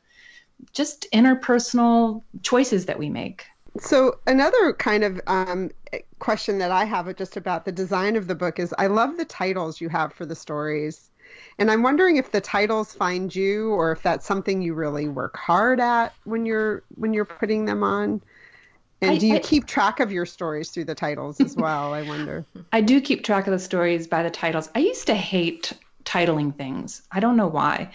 just 0.74 1.08
interpersonal 1.14 2.24
choices 2.42 2.86
that 2.88 3.00
we 3.00 3.10
make. 3.10 3.46
So, 3.80 4.20
another 4.28 4.74
kind 4.74 5.04
of 5.06 5.22
um, 5.28 5.72
question 6.20 6.58
that 6.58 6.72
I 6.72 6.84
have 6.86 7.16
just 7.16 7.38
about 7.38 7.64
the 7.64 7.72
design 7.72 8.18
of 8.18 8.28
the 8.28 8.36
book 8.36 8.60
is 8.60 8.74
I 8.78 8.88
love 8.88 9.16
the 9.16 9.26
titles 9.26 9.80
you 9.80 9.88
have 9.90 10.12
for 10.12 10.26
the 10.26 10.36
stories. 10.36 11.09
And 11.58 11.70
I'm 11.70 11.84
wondering 11.84 12.18
if 12.18 12.32
the 12.32 12.42
titles 12.42 12.94
find 12.94 13.34
you 13.34 13.72
or 13.72 13.92
if 13.92 14.02
that's 14.02 14.26
something 14.26 14.62
you 14.62 14.74
really 14.74 15.08
work 15.08 15.38
hard 15.38 15.80
at 15.80 16.14
when 16.24 16.46
you're 16.46 16.84
when 16.96 17.14
you're 17.14 17.26
putting 17.26 17.66
them 17.66 17.84
on. 17.84 18.22
And 19.02 19.12
I, 19.12 19.18
do 19.18 19.28
you 19.28 19.36
I, 19.36 19.40
keep 19.40 19.66
track 19.66 20.00
of 20.00 20.12
your 20.12 20.26
stories 20.26 20.72
through 20.72 20.86
the 20.86 20.96
titles 20.96 21.40
as 21.40 21.56
well? 21.56 21.94
I 21.94 22.02
wonder. 22.02 22.46
I 22.72 22.82
do 22.82 23.00
keep 23.00 23.24
track 23.24 23.48
of 23.48 23.52
the 23.52 23.60
stories 23.60 24.08
by 24.08 24.24
the 24.24 24.30
titles. 24.30 24.70
I 24.76 24.80
used 24.80 25.08
to 25.08 25.16
hate 25.16 25.74
titling 26.04 26.56
things. 26.56 27.04
I 27.12 27.20
don't 27.20 27.38
know 27.38 27.48
why. 27.48 27.92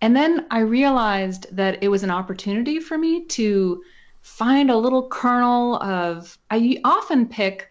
And 0.00 0.16
then 0.16 0.46
I 0.50 0.60
realized 0.60 1.54
that 1.54 1.82
it 1.82 1.88
was 1.88 2.02
an 2.02 2.10
opportunity 2.10 2.80
for 2.80 2.96
me 2.96 3.24
to 3.26 3.82
find 4.22 4.70
a 4.70 4.76
little 4.76 5.08
kernel 5.08 5.76
of 5.76 6.38
I 6.50 6.80
often 6.84 7.26
pick 7.26 7.68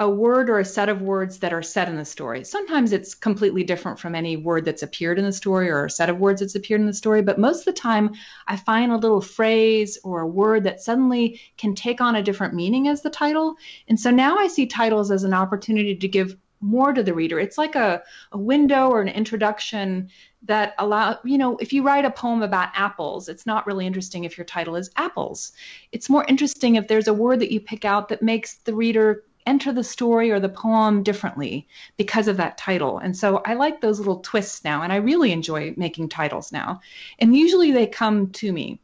a 0.00 0.08
word 0.08 0.48
or 0.48 0.58
a 0.58 0.64
set 0.64 0.88
of 0.88 1.02
words 1.02 1.38
that 1.40 1.52
are 1.52 1.62
said 1.62 1.86
in 1.86 1.96
the 1.96 2.04
story. 2.06 2.42
Sometimes 2.42 2.92
it's 2.92 3.14
completely 3.14 3.62
different 3.62 3.98
from 3.98 4.14
any 4.14 4.34
word 4.34 4.64
that's 4.64 4.82
appeared 4.82 5.18
in 5.18 5.26
the 5.26 5.32
story 5.32 5.68
or 5.68 5.84
a 5.84 5.90
set 5.90 6.08
of 6.08 6.18
words 6.18 6.40
that's 6.40 6.54
appeared 6.54 6.80
in 6.80 6.86
the 6.86 6.94
story, 6.94 7.20
but 7.20 7.38
most 7.38 7.60
of 7.60 7.64
the 7.66 7.80
time 7.80 8.14
I 8.48 8.56
find 8.56 8.90
a 8.90 8.96
little 8.96 9.20
phrase 9.20 9.98
or 10.02 10.22
a 10.22 10.26
word 10.26 10.64
that 10.64 10.80
suddenly 10.80 11.38
can 11.58 11.74
take 11.74 12.00
on 12.00 12.16
a 12.16 12.22
different 12.22 12.54
meaning 12.54 12.88
as 12.88 13.02
the 13.02 13.10
title. 13.10 13.56
And 13.88 14.00
so 14.00 14.10
now 14.10 14.38
I 14.38 14.48
see 14.48 14.66
titles 14.66 15.10
as 15.10 15.22
an 15.22 15.34
opportunity 15.34 15.94
to 15.94 16.08
give 16.08 16.34
more 16.62 16.94
to 16.94 17.02
the 17.02 17.14
reader. 17.14 17.38
It's 17.38 17.58
like 17.58 17.74
a, 17.74 18.02
a 18.32 18.38
window 18.38 18.88
or 18.88 19.02
an 19.02 19.08
introduction 19.08 20.08
that 20.42 20.74
allow 20.78 21.18
you 21.22 21.36
know 21.36 21.58
if 21.58 21.70
you 21.70 21.82
write 21.82 22.06
a 22.06 22.10
poem 22.10 22.40
about 22.40 22.70
apples 22.72 23.28
it's 23.28 23.44
not 23.44 23.66
really 23.66 23.86
interesting 23.86 24.24
if 24.24 24.38
your 24.38 24.44
title 24.46 24.74
is 24.74 24.90
apples 24.96 25.52
it's 25.92 26.08
more 26.08 26.24
interesting 26.28 26.76
if 26.76 26.88
there's 26.88 27.08
a 27.08 27.12
word 27.12 27.40
that 27.40 27.52
you 27.52 27.60
pick 27.60 27.84
out 27.84 28.08
that 28.08 28.22
makes 28.22 28.54
the 28.64 28.72
reader 28.72 29.22
enter 29.46 29.72
the 29.72 29.84
story 29.84 30.30
or 30.30 30.40
the 30.40 30.48
poem 30.48 31.02
differently 31.02 31.66
because 31.96 32.28
of 32.28 32.36
that 32.36 32.58
title. 32.58 32.98
And 32.98 33.16
so 33.16 33.42
I 33.44 33.54
like 33.54 33.80
those 33.80 33.98
little 33.98 34.20
twists 34.20 34.64
now, 34.64 34.82
and 34.82 34.92
I 34.92 34.96
really 34.96 35.32
enjoy 35.32 35.74
making 35.76 36.08
titles 36.08 36.52
now. 36.52 36.80
And 37.18 37.36
usually 37.36 37.72
they 37.72 37.86
come 37.86 38.30
to 38.30 38.52
me. 38.52 38.80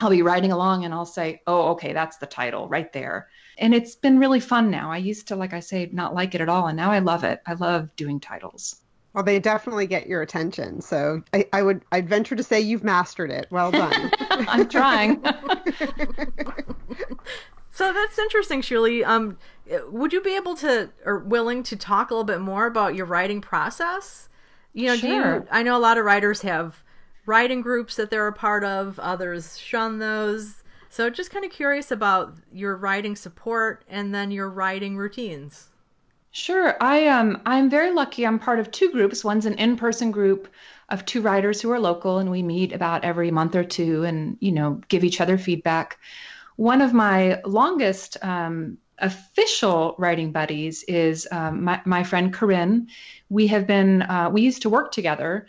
I'll 0.00 0.10
be 0.10 0.22
writing 0.22 0.50
along 0.50 0.84
and 0.84 0.94
I'll 0.94 1.04
say, 1.04 1.42
oh, 1.46 1.72
okay, 1.72 1.92
that's 1.92 2.16
the 2.16 2.26
title 2.26 2.68
right 2.68 2.90
there. 2.92 3.28
And 3.58 3.74
it's 3.74 3.94
been 3.94 4.18
really 4.18 4.40
fun 4.40 4.70
now. 4.70 4.90
I 4.90 4.96
used 4.96 5.28
to, 5.28 5.36
like 5.36 5.52
I 5.52 5.60
say, 5.60 5.90
not 5.92 6.14
like 6.14 6.34
it 6.34 6.40
at 6.40 6.48
all. 6.48 6.68
And 6.68 6.76
now 6.76 6.90
I 6.90 7.00
love 7.00 7.24
it. 7.24 7.42
I 7.46 7.52
love 7.52 7.94
doing 7.96 8.18
titles. 8.18 8.76
Well, 9.12 9.24
they 9.24 9.40
definitely 9.40 9.86
get 9.86 10.06
your 10.06 10.22
attention. 10.22 10.80
So 10.80 11.22
I, 11.34 11.46
I 11.52 11.62
would, 11.62 11.82
I'd 11.92 12.08
venture 12.08 12.36
to 12.36 12.42
say 12.42 12.60
you've 12.60 12.84
mastered 12.84 13.30
it. 13.30 13.48
Well 13.50 13.72
done. 13.72 14.10
I'm 14.30 14.68
trying. 14.68 15.16
so 17.72 17.92
that's 17.92 18.18
interesting, 18.18 18.62
Shirley. 18.62 19.04
Um, 19.04 19.36
would 19.88 20.12
you 20.12 20.20
be 20.20 20.36
able 20.36 20.56
to 20.56 20.90
or 21.04 21.18
willing 21.18 21.62
to 21.64 21.76
talk 21.76 22.10
a 22.10 22.14
little 22.14 22.24
bit 22.24 22.40
more 22.40 22.66
about 22.66 22.94
your 22.94 23.06
writing 23.06 23.40
process? 23.40 24.28
You 24.72 24.88
know, 24.88 24.96
sure. 24.96 25.10
do 25.10 25.44
you 25.44 25.46
I 25.50 25.62
know 25.62 25.76
a 25.76 25.78
lot 25.78 25.98
of 25.98 26.04
writers 26.04 26.42
have 26.42 26.82
writing 27.26 27.60
groups 27.60 27.96
that 27.96 28.10
they're 28.10 28.26
a 28.26 28.32
part 28.32 28.64
of, 28.64 28.98
others 28.98 29.58
shun 29.58 29.98
those. 29.98 30.62
So 30.88 31.08
just 31.10 31.30
kind 31.30 31.44
of 31.44 31.52
curious 31.52 31.90
about 31.90 32.34
your 32.52 32.76
writing 32.76 33.14
support 33.14 33.84
and 33.88 34.14
then 34.14 34.30
your 34.30 34.48
writing 34.48 34.96
routines. 34.96 35.68
Sure. 36.32 36.76
I 36.80 37.08
um 37.08 37.40
I'm 37.46 37.70
very 37.70 37.92
lucky. 37.92 38.26
I'm 38.26 38.38
part 38.38 38.60
of 38.60 38.70
two 38.70 38.90
groups. 38.90 39.24
One's 39.24 39.46
an 39.46 39.54
in-person 39.54 40.10
group 40.10 40.48
of 40.88 41.04
two 41.04 41.20
writers 41.22 41.60
who 41.60 41.70
are 41.70 41.78
local 41.78 42.18
and 42.18 42.30
we 42.30 42.42
meet 42.42 42.72
about 42.72 43.04
every 43.04 43.30
month 43.30 43.54
or 43.54 43.64
two 43.64 44.04
and, 44.04 44.36
you 44.40 44.52
know, 44.52 44.80
give 44.88 45.04
each 45.04 45.20
other 45.20 45.38
feedback. 45.38 45.98
One 46.56 46.82
of 46.82 46.92
my 46.92 47.40
longest 47.44 48.16
um, 48.22 48.78
official 49.00 49.94
writing 49.98 50.32
buddies 50.32 50.82
is 50.84 51.26
um, 51.30 51.64
my, 51.64 51.80
my 51.84 52.04
friend 52.04 52.32
Corinne. 52.32 52.88
We 53.28 53.46
have 53.48 53.66
been, 53.66 54.02
uh, 54.02 54.30
we 54.30 54.42
used 54.42 54.62
to 54.62 54.70
work 54.70 54.92
together. 54.92 55.46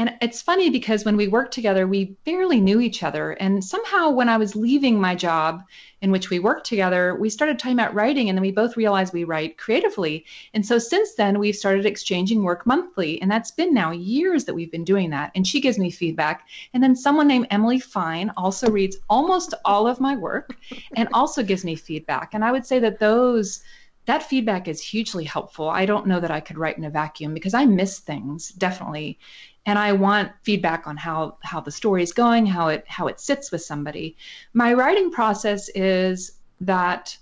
And 0.00 0.16
it's 0.22 0.40
funny 0.40 0.70
because 0.70 1.04
when 1.04 1.18
we 1.18 1.28
worked 1.28 1.52
together, 1.52 1.86
we 1.86 2.16
barely 2.24 2.58
knew 2.58 2.80
each 2.80 3.02
other. 3.02 3.32
And 3.32 3.62
somehow, 3.62 4.08
when 4.08 4.30
I 4.30 4.38
was 4.38 4.56
leaving 4.56 4.98
my 4.98 5.14
job 5.14 5.62
in 6.00 6.10
which 6.10 6.30
we 6.30 6.38
worked 6.38 6.66
together, 6.66 7.14
we 7.14 7.28
started 7.28 7.58
talking 7.58 7.78
about 7.78 7.92
writing, 7.92 8.30
and 8.30 8.38
then 8.38 8.40
we 8.40 8.50
both 8.50 8.78
realized 8.78 9.12
we 9.12 9.24
write 9.24 9.58
creatively. 9.58 10.24
And 10.54 10.64
so 10.64 10.78
since 10.78 11.16
then, 11.16 11.38
we've 11.38 11.54
started 11.54 11.84
exchanging 11.84 12.42
work 12.42 12.64
monthly, 12.64 13.20
and 13.20 13.30
that's 13.30 13.50
been 13.50 13.74
now 13.74 13.90
years 13.90 14.46
that 14.46 14.54
we've 14.54 14.72
been 14.72 14.84
doing 14.84 15.10
that. 15.10 15.32
And 15.34 15.46
she 15.46 15.60
gives 15.60 15.78
me 15.78 15.90
feedback. 15.90 16.48
And 16.72 16.82
then 16.82 16.96
someone 16.96 17.28
named 17.28 17.48
Emily 17.50 17.78
Fine 17.78 18.32
also 18.38 18.70
reads 18.70 18.96
almost 19.10 19.52
all 19.66 19.86
of 19.86 20.00
my 20.00 20.16
work 20.16 20.56
and 20.96 21.10
also 21.12 21.42
gives 21.42 21.62
me 21.62 21.76
feedback. 21.76 22.32
And 22.32 22.42
I 22.42 22.52
would 22.52 22.64
say 22.64 22.78
that 22.78 23.00
those 23.00 23.62
that 24.06 24.22
feedback 24.22 24.66
is 24.66 24.80
hugely 24.80 25.24
helpful. 25.24 25.68
I 25.68 25.86
don't 25.86 26.06
know 26.06 26.18
that 26.20 26.30
I 26.30 26.40
could 26.40 26.58
write 26.58 26.78
in 26.78 26.84
a 26.84 26.90
vacuum 26.90 27.34
because 27.34 27.54
I 27.54 27.66
miss 27.66 27.98
things 27.98 28.48
definitely 28.48 29.18
and 29.66 29.78
I 29.78 29.92
want 29.92 30.32
feedback 30.42 30.86
on 30.86 30.96
how 30.96 31.38
how 31.42 31.60
the 31.60 31.70
story 31.70 32.02
is 32.02 32.12
going, 32.12 32.46
how 32.46 32.68
it 32.68 32.84
how 32.88 33.06
it 33.06 33.20
sits 33.20 33.52
with 33.52 33.62
somebody. 33.62 34.16
My 34.54 34.72
writing 34.72 35.10
process 35.10 35.68
is 35.74 36.32
that 36.60 37.16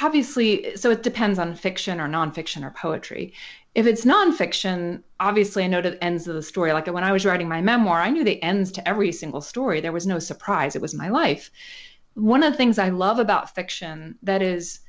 obviously 0.00 0.76
so 0.76 0.90
it 0.90 1.02
depends 1.02 1.38
on 1.38 1.54
fiction 1.54 2.00
or 2.00 2.08
nonfiction 2.08 2.64
or 2.64 2.70
poetry. 2.70 3.32
If 3.74 3.86
it's 3.86 4.04
nonfiction, 4.04 5.02
obviously 5.20 5.64
I 5.64 5.68
know 5.68 5.82
the 5.82 6.02
ends 6.02 6.26
of 6.26 6.34
the 6.34 6.42
story. 6.42 6.72
Like 6.72 6.86
when 6.86 7.04
I 7.04 7.12
was 7.12 7.24
writing 7.24 7.48
my 7.48 7.60
memoir, 7.60 8.00
I 8.00 8.10
knew 8.10 8.24
the 8.24 8.42
ends 8.42 8.72
to 8.72 8.88
every 8.88 9.12
single 9.12 9.40
story. 9.40 9.80
There 9.80 9.92
was 9.92 10.06
no 10.06 10.18
surprise. 10.18 10.74
It 10.74 10.82
was 10.82 10.94
my 10.94 11.08
life. 11.08 11.50
One 12.14 12.42
of 12.42 12.52
the 12.52 12.56
things 12.56 12.78
I 12.78 12.88
love 12.88 13.18
about 13.18 13.54
fiction 13.54 14.16
that 14.22 14.42
is 14.42 14.80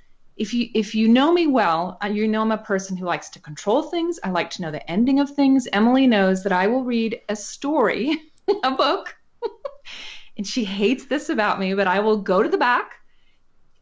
if 0.41 0.55
you 0.55 0.69
if 0.73 0.95
you 0.95 1.07
know 1.07 1.31
me 1.31 1.45
well, 1.45 1.99
uh, 2.03 2.07
you 2.07 2.27
know 2.27 2.41
I'm 2.41 2.51
a 2.51 2.57
person 2.57 2.97
who 2.97 3.05
likes 3.05 3.29
to 3.29 3.39
control 3.39 3.83
things. 3.83 4.19
I 4.23 4.31
like 4.31 4.49
to 4.51 4.63
know 4.63 4.71
the 4.71 4.89
ending 4.89 5.19
of 5.19 5.29
things. 5.29 5.67
Emily 5.71 6.07
knows 6.07 6.41
that 6.41 6.51
I 6.51 6.65
will 6.65 6.83
read 6.83 7.21
a 7.29 7.35
story, 7.35 8.17
a 8.63 8.71
book, 8.71 9.15
and 10.37 10.47
she 10.47 10.65
hates 10.65 11.05
this 11.05 11.29
about 11.29 11.59
me, 11.59 11.75
but 11.75 11.85
I 11.85 11.99
will 11.99 12.17
go 12.17 12.41
to 12.41 12.49
the 12.49 12.57
back 12.57 12.93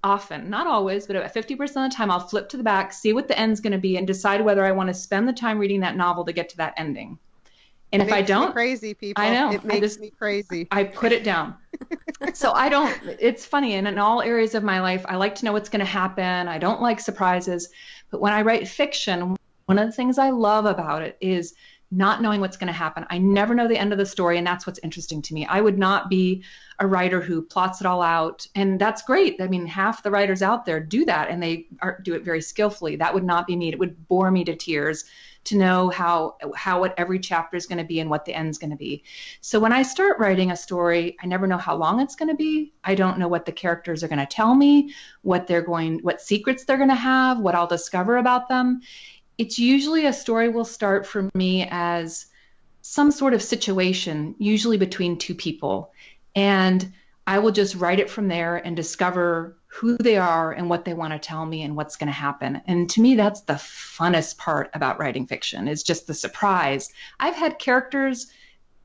often, 0.04 0.50
not 0.50 0.68
always, 0.68 1.08
but 1.08 1.16
about 1.16 1.34
50% 1.34 1.62
of 1.62 1.92
the 1.92 1.96
time 1.96 2.12
I'll 2.12 2.20
flip 2.20 2.50
to 2.50 2.58
the 2.58 2.64
back, 2.64 2.92
see 2.92 3.14
what 3.14 3.30
the 3.30 3.40
end's 3.40 3.62
going 3.62 3.72
to 3.74 3.80
be 3.80 3.96
and 3.96 4.06
decide 4.06 4.44
whether 4.44 4.66
I 4.66 4.74
want 4.74 4.88
to 4.88 4.94
spend 4.94 5.30
the 5.30 5.34
time 5.34 5.60
reading 5.60 5.80
that 5.82 5.96
novel 5.96 6.26
to 6.26 6.34
get 6.34 6.50
to 6.50 6.58
that 6.58 6.74
ending. 6.76 7.20
And 7.92 8.02
it 8.02 8.08
if 8.08 8.14
I 8.14 8.22
don't, 8.22 8.52
crazy 8.52 8.94
people. 8.94 9.24
I 9.24 9.34
know 9.34 9.52
it 9.52 9.64
makes 9.64 9.80
just, 9.82 10.00
me 10.00 10.12
crazy. 10.12 10.68
I 10.72 10.84
put 10.84 11.12
it 11.12 11.24
down. 11.24 11.56
so 12.34 12.52
I 12.52 12.70
don't. 12.70 12.96
It's 13.20 13.46
funny, 13.46 13.76
and 13.76 13.88
in 13.88 13.98
all 13.98 14.22
areas 14.22 14.54
of 14.54 14.64
my 14.64 14.80
life, 14.82 15.06
I 15.08 15.16
like 15.16 15.36
to 15.36 15.46
know 15.46 15.54
what's 15.54 15.70
going 15.70 15.80
to 15.80 15.86
happen. 15.86 16.48
I 16.48 16.58
don't 16.58 16.82
like 16.82 17.00
surprises, 17.00 17.70
but 18.12 18.22
when 18.22 18.34
I 18.34 18.44
write 18.44 18.68
fiction, 18.68 19.36
one 19.66 19.80
of 19.80 19.88
the 19.88 19.92
things 19.92 20.18
I 20.18 20.30
love 20.30 20.66
about 20.66 21.02
it 21.02 21.18
is 21.20 21.56
not 21.92 22.22
knowing 22.22 22.40
what's 22.40 22.58
going 22.58 22.68
to 22.68 22.74
happen. 22.74 23.06
I 23.10 23.18
never 23.18 23.56
know 23.56 23.68
the 23.68 23.78
end 23.78 23.92
of 23.92 23.98
the 23.98 24.06
story, 24.06 24.38
and 24.38 24.46
that's 24.46 24.68
what's 24.68 24.80
interesting 24.84 25.22
to 25.24 25.34
me. 25.34 25.46
I 25.48 25.60
would 25.60 25.80
not 25.80 26.10
be 26.10 26.44
a 26.80 26.86
writer 26.86 27.20
who 27.20 27.42
plots 27.42 27.82
it 27.82 27.88
all 27.88 28.02
out, 28.02 28.46
and 28.54 28.80
that's 28.80 29.02
great. 29.02 29.42
I 29.42 29.48
mean, 29.48 29.66
half 29.66 30.04
the 30.04 30.12
writers 30.12 30.44
out 30.44 30.66
there 30.66 30.80
do 30.80 31.06
that, 31.06 31.30
and 31.30 31.42
they 31.42 31.66
are, 31.82 32.00
do 32.04 32.14
it 32.14 32.24
very 32.24 32.42
skillfully. 32.42 32.96
That 32.98 33.14
would 33.14 33.24
not 33.24 33.48
be 33.48 33.56
me. 33.56 33.70
It 33.70 33.80
would 33.80 34.08
bore 34.08 34.30
me 34.30 34.44
to 34.44 34.56
tears 34.56 35.06
to 35.50 35.58
know 35.58 35.90
how 35.90 36.38
how 36.56 36.80
what 36.80 36.96
every 36.98 37.20
chapter 37.20 37.58
is 37.58 37.68
going 37.68 37.78
to 37.78 37.84
be 37.84 38.00
and 38.00 38.10
what 38.10 38.26
the 38.26 38.34
end's 38.34 38.58
going 38.58 38.72
to 38.72 38.76
be. 38.76 39.04
So 39.42 39.60
when 39.60 39.74
I 39.74 39.84
start 39.84 40.20
writing 40.20 40.52
a 40.52 40.56
story, 40.56 41.18
I 41.22 41.28
never 41.28 41.48
know 41.48 41.58
how 41.58 41.76
long 41.76 42.00
it's 42.00 42.16
going 42.16 42.30
to 42.30 42.36
be. 42.36 42.74
I 42.84 42.96
don't 42.96 43.20
know 43.20 43.28
what 43.28 43.46
the 43.46 43.52
characters 43.52 44.04
are 44.04 44.08
going 44.08 44.20
to 44.20 44.26
tell 44.26 44.56
me, 44.56 44.94
what 45.22 45.48
they're 45.48 45.62
going 45.62 46.00
what 46.00 46.22
secrets 46.22 46.64
they're 46.64 46.78
going 46.78 46.90
to 46.90 46.96
have, 46.96 47.40
what 47.40 47.56
I'll 47.56 47.68
discover 47.68 48.18
about 48.18 48.48
them. 48.50 48.82
It's 49.38 49.60
usually 49.60 50.06
a 50.06 50.14
story 50.14 50.50
will 50.50 50.66
start 50.66 51.06
for 51.06 51.30
me 51.34 51.68
as 51.70 52.26
some 52.82 53.12
sort 53.12 53.34
of 53.34 53.42
situation, 53.42 54.36
usually 54.40 54.78
between 54.78 55.18
two 55.18 55.36
people. 55.36 55.94
And 56.36 56.94
I 57.30 57.38
will 57.38 57.52
just 57.52 57.76
write 57.76 58.00
it 58.00 58.10
from 58.10 58.28
there 58.28 58.56
and 58.56 58.76
discover 58.76 59.56
who 59.68 59.98
they 59.98 60.18
are 60.18 60.52
and 60.52 60.68
what 60.68 60.84
they 60.84 60.96
want 60.96 61.14
to 61.14 61.20
tell 61.20 61.46
me 61.46 61.62
and 61.62 61.76
what's 61.76 61.96
going 61.96 62.08
to 62.08 62.12
happen. 62.12 62.60
And 62.66 62.90
to 62.90 63.02
me, 63.02 63.14
that's 63.14 63.42
the 63.42 63.54
funnest 63.54 64.40
part 64.40 64.72
about 64.74 64.98
writing 64.98 65.28
fiction 65.28 65.68
is 65.68 65.84
just 65.84 66.08
the 66.08 66.16
surprise. 66.16 66.92
I've 67.20 67.36
had 67.36 67.60
characters 67.60 68.32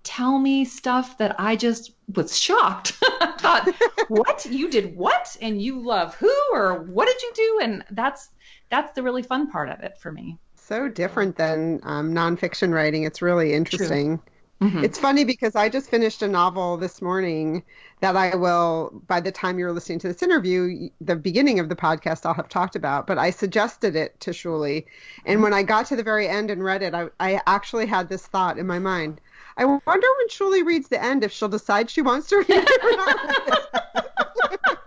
tell 0.03 0.39
me 0.39 0.67
stuff 0.67 1.17
that 1.17 1.41
I 1.41 1.57
just 1.57 1.93
was 2.15 2.39
shocked. 2.39 2.99
I 3.03 3.33
thought, 3.39 3.75
what? 4.09 4.45
You 4.45 4.69
did 4.69 4.95
what? 4.95 5.35
And 5.41 5.63
you 5.63 5.81
love 5.81 6.15
who 6.17 6.31
or 6.53 6.83
what 6.83 7.09
did 7.09 7.23
you 7.23 7.33
do? 7.35 7.61
And 7.63 7.83
that's 7.93 8.29
that's 8.69 8.93
the 8.93 9.03
really 9.03 9.23
fun 9.23 9.51
part 9.51 9.71
of 9.71 9.81
it 9.81 9.97
for 9.97 10.13
me. 10.13 10.37
So 10.55 10.87
different 10.87 11.37
than 11.37 11.81
um, 11.83 12.13
nonfiction 12.13 12.75
writing. 12.75 13.05
It's 13.05 13.23
really 13.23 13.55
interesting. 13.55 14.19
True. 14.19 14.34
Mm-hmm. 14.65 14.83
It's 14.83 14.99
funny 14.99 15.25
because 15.25 15.55
I 15.55 15.69
just 15.69 15.91
finished 15.91 16.23
a 16.23 16.29
novel 16.29 16.79
this 16.79 17.03
morning 17.03 17.63
that 18.01 18.17
I 18.17 18.35
will, 18.35 19.03
by 19.07 19.21
the 19.21 19.31
time 19.31 19.59
you're 19.59 19.73
listening 19.73 19.99
to 19.99 20.09
this 20.09 20.23
interview, 20.23 20.89
the 21.03 21.17
beginning 21.17 21.59
of 21.59 21.69
the 21.69 21.77
podcast, 21.77 22.25
I'll 22.25 22.33
have 22.33 22.49
talked 22.49 22.75
about. 22.75 23.07
But 23.07 23.19
I 23.19 23.29
suggested 23.29 23.95
it 23.95 24.19
to 24.21 24.31
Shuly. 24.31 24.87
And 25.27 25.43
when 25.43 25.53
I 25.53 25.65
got 25.65 25.85
to 25.87 25.97
the 25.97 26.03
very 26.03 26.27
end 26.27 26.51
and 26.51 26.65
read 26.65 26.83
it, 26.83 26.95
I, 26.95 27.09
I 27.21 27.43
actually 27.47 27.85
had 27.85 28.09
this 28.09 28.27
thought 28.27 28.59
in 28.59 28.67
my 28.67 28.79
mind. 28.79 29.21
I 29.59 29.67
wonder 29.67 29.85
when 29.87 30.29
Shuly 30.31 30.65
reads 30.65 30.89
the 30.89 31.03
end 31.03 31.25
if 31.25 31.31
she'll 31.31 31.49
decide 31.51 31.91
she 31.91 32.01
wants 32.01 32.29
to 32.29 32.37
read 32.37 32.47
it 32.49 32.85
or 32.85 32.97
not. 32.97 34.79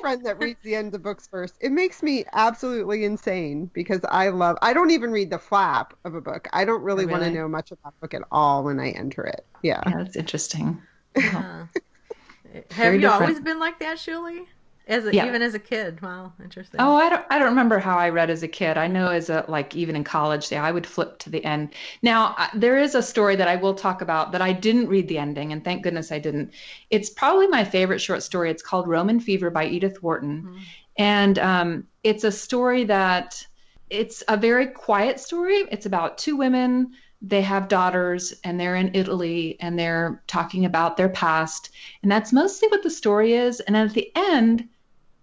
friend 0.00 0.26
that 0.26 0.38
reads 0.38 0.60
the 0.62 0.74
end 0.74 0.94
of 0.94 1.02
books 1.02 1.28
first. 1.28 1.56
It 1.60 1.72
makes 1.72 2.02
me 2.02 2.24
absolutely 2.32 3.04
insane 3.04 3.70
because 3.72 4.00
I 4.08 4.28
love. 4.28 4.56
I 4.62 4.72
don't 4.72 4.90
even 4.90 5.10
read 5.10 5.30
the 5.30 5.38
flap 5.38 5.94
of 6.04 6.14
a 6.14 6.20
book. 6.20 6.48
I 6.52 6.64
don't 6.64 6.82
really, 6.82 7.04
oh, 7.04 7.08
really? 7.08 7.20
want 7.20 7.32
to 7.32 7.38
know 7.38 7.48
much 7.48 7.70
about 7.70 7.94
a 7.96 8.00
book 8.00 8.14
at 8.14 8.22
all 8.30 8.64
when 8.64 8.80
I 8.80 8.90
enter 8.90 9.24
it. 9.24 9.46
Yeah, 9.62 9.82
yeah, 9.86 9.98
that's 9.98 10.16
interesting. 10.16 10.80
Yeah. 11.16 11.66
Have 12.72 12.94
you 12.94 13.00
different. 13.00 13.04
always 13.04 13.40
been 13.40 13.60
like 13.60 13.78
that, 13.78 13.98
Shuly? 13.98 14.46
As 14.90 15.06
a, 15.06 15.14
yeah. 15.14 15.24
even 15.26 15.40
as 15.40 15.54
a 15.54 15.60
kid. 15.60 16.02
Wow, 16.02 16.32
interesting. 16.42 16.80
Oh, 16.80 16.96
I 16.96 17.08
don't 17.08 17.24
I 17.30 17.38
don't 17.38 17.50
remember 17.50 17.78
how 17.78 17.96
I 17.96 18.08
read 18.08 18.28
as 18.28 18.42
a 18.42 18.48
kid. 18.48 18.76
I 18.76 18.88
know 18.88 19.06
as 19.06 19.30
a 19.30 19.44
like 19.46 19.76
even 19.76 19.94
in 19.94 20.02
college, 20.02 20.50
yeah, 20.50 20.64
I 20.64 20.72
would 20.72 20.84
flip 20.84 21.20
to 21.20 21.30
the 21.30 21.44
end. 21.44 21.74
Now, 22.02 22.34
uh, 22.36 22.48
there 22.54 22.76
is 22.76 22.96
a 22.96 23.02
story 23.02 23.36
that 23.36 23.46
I 23.46 23.54
will 23.54 23.74
talk 23.74 24.02
about 24.02 24.32
that 24.32 24.42
I 24.42 24.52
didn't 24.52 24.88
read 24.88 25.06
the 25.06 25.18
ending 25.18 25.52
and 25.52 25.64
thank 25.64 25.84
goodness 25.84 26.10
I 26.10 26.18
didn't. 26.18 26.52
It's 26.90 27.08
probably 27.08 27.46
my 27.46 27.62
favorite 27.62 28.00
short 28.00 28.24
story. 28.24 28.50
It's 28.50 28.64
called 28.64 28.88
Roman 28.88 29.20
Fever 29.20 29.48
by 29.48 29.66
Edith 29.66 30.02
Wharton. 30.02 30.42
Mm-hmm. 30.42 30.58
And 30.98 31.38
um, 31.38 31.86
it's 32.02 32.24
a 32.24 32.32
story 32.32 32.82
that 32.84 33.46
it's 33.90 34.24
a 34.26 34.36
very 34.36 34.66
quiet 34.66 35.20
story. 35.20 35.66
It's 35.70 35.86
about 35.86 36.18
two 36.18 36.36
women. 36.36 36.94
They 37.22 37.42
have 37.42 37.68
daughters 37.68 38.34
and 38.42 38.58
they're 38.58 38.76
in 38.76 38.94
Italy 38.94 39.56
and 39.60 39.78
they're 39.78 40.20
talking 40.26 40.64
about 40.64 40.96
their 40.96 41.10
past. 41.10 41.70
And 42.02 42.10
that's 42.10 42.32
mostly 42.32 42.68
what 42.68 42.82
the 42.82 42.90
story 42.90 43.34
is. 43.34 43.60
And 43.60 43.76
at 43.76 43.94
the 43.94 44.10
end, 44.16 44.68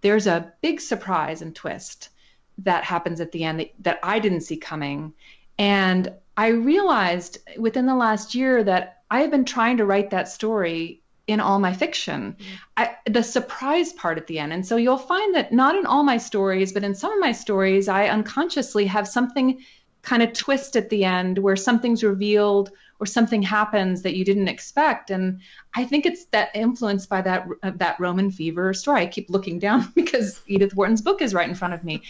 there's 0.01 0.27
a 0.27 0.53
big 0.61 0.81
surprise 0.81 1.41
and 1.41 1.55
twist 1.55 2.09
that 2.59 2.83
happens 2.83 3.21
at 3.21 3.31
the 3.31 3.43
end 3.43 3.59
that, 3.59 3.73
that 3.79 3.99
I 4.03 4.19
didn't 4.19 4.41
see 4.41 4.57
coming. 4.57 5.13
And 5.57 6.13
I 6.35 6.47
realized 6.47 7.39
within 7.57 7.85
the 7.85 7.95
last 7.95 8.35
year 8.35 8.63
that 8.63 9.01
I 9.09 9.21
have 9.21 9.31
been 9.31 9.45
trying 9.45 9.77
to 9.77 9.85
write 9.85 10.11
that 10.11 10.27
story 10.27 11.01
in 11.27 11.39
all 11.39 11.59
my 11.59 11.73
fiction. 11.73 12.37
Mm-hmm. 12.39 12.55
I, 12.77 12.95
the 13.05 13.23
surprise 13.23 13.91
part 13.93 14.17
at 14.17 14.27
the 14.27 14.39
end. 14.39 14.53
And 14.53 14.65
so 14.65 14.77
you'll 14.77 14.97
find 14.97 15.35
that 15.35 15.51
not 15.51 15.75
in 15.75 15.85
all 15.85 16.03
my 16.03 16.17
stories, 16.17 16.71
but 16.71 16.83
in 16.83 16.95
some 16.95 17.11
of 17.13 17.19
my 17.19 17.33
stories, 17.33 17.87
I 17.87 18.07
unconsciously 18.07 18.85
have 18.85 19.07
something 19.07 19.63
kind 20.03 20.23
of 20.23 20.33
twist 20.33 20.77
at 20.77 20.89
the 20.89 21.03
end 21.03 21.37
where 21.37 21.57
something's 21.57 22.03
revealed 22.03 22.71
or 22.99 23.05
something 23.05 23.41
happens 23.41 24.01
that 24.01 24.15
you 24.15 24.25
didn't 24.25 24.47
expect. 24.47 25.11
And 25.11 25.41
I 25.75 25.85
think 25.85 26.05
it's 26.05 26.25
that 26.25 26.49
influenced 26.55 27.09
by 27.09 27.21
that 27.21 27.47
uh, 27.63 27.71
that 27.75 27.99
Roman 27.99 28.31
fever 28.31 28.73
story. 28.73 29.01
I 29.01 29.07
keep 29.07 29.29
looking 29.29 29.59
down 29.59 29.91
because 29.95 30.41
Edith 30.47 30.75
Wharton's 30.75 31.01
book 31.01 31.21
is 31.21 31.33
right 31.33 31.47
in 31.47 31.55
front 31.55 31.73
of 31.73 31.83
me. 31.83 32.03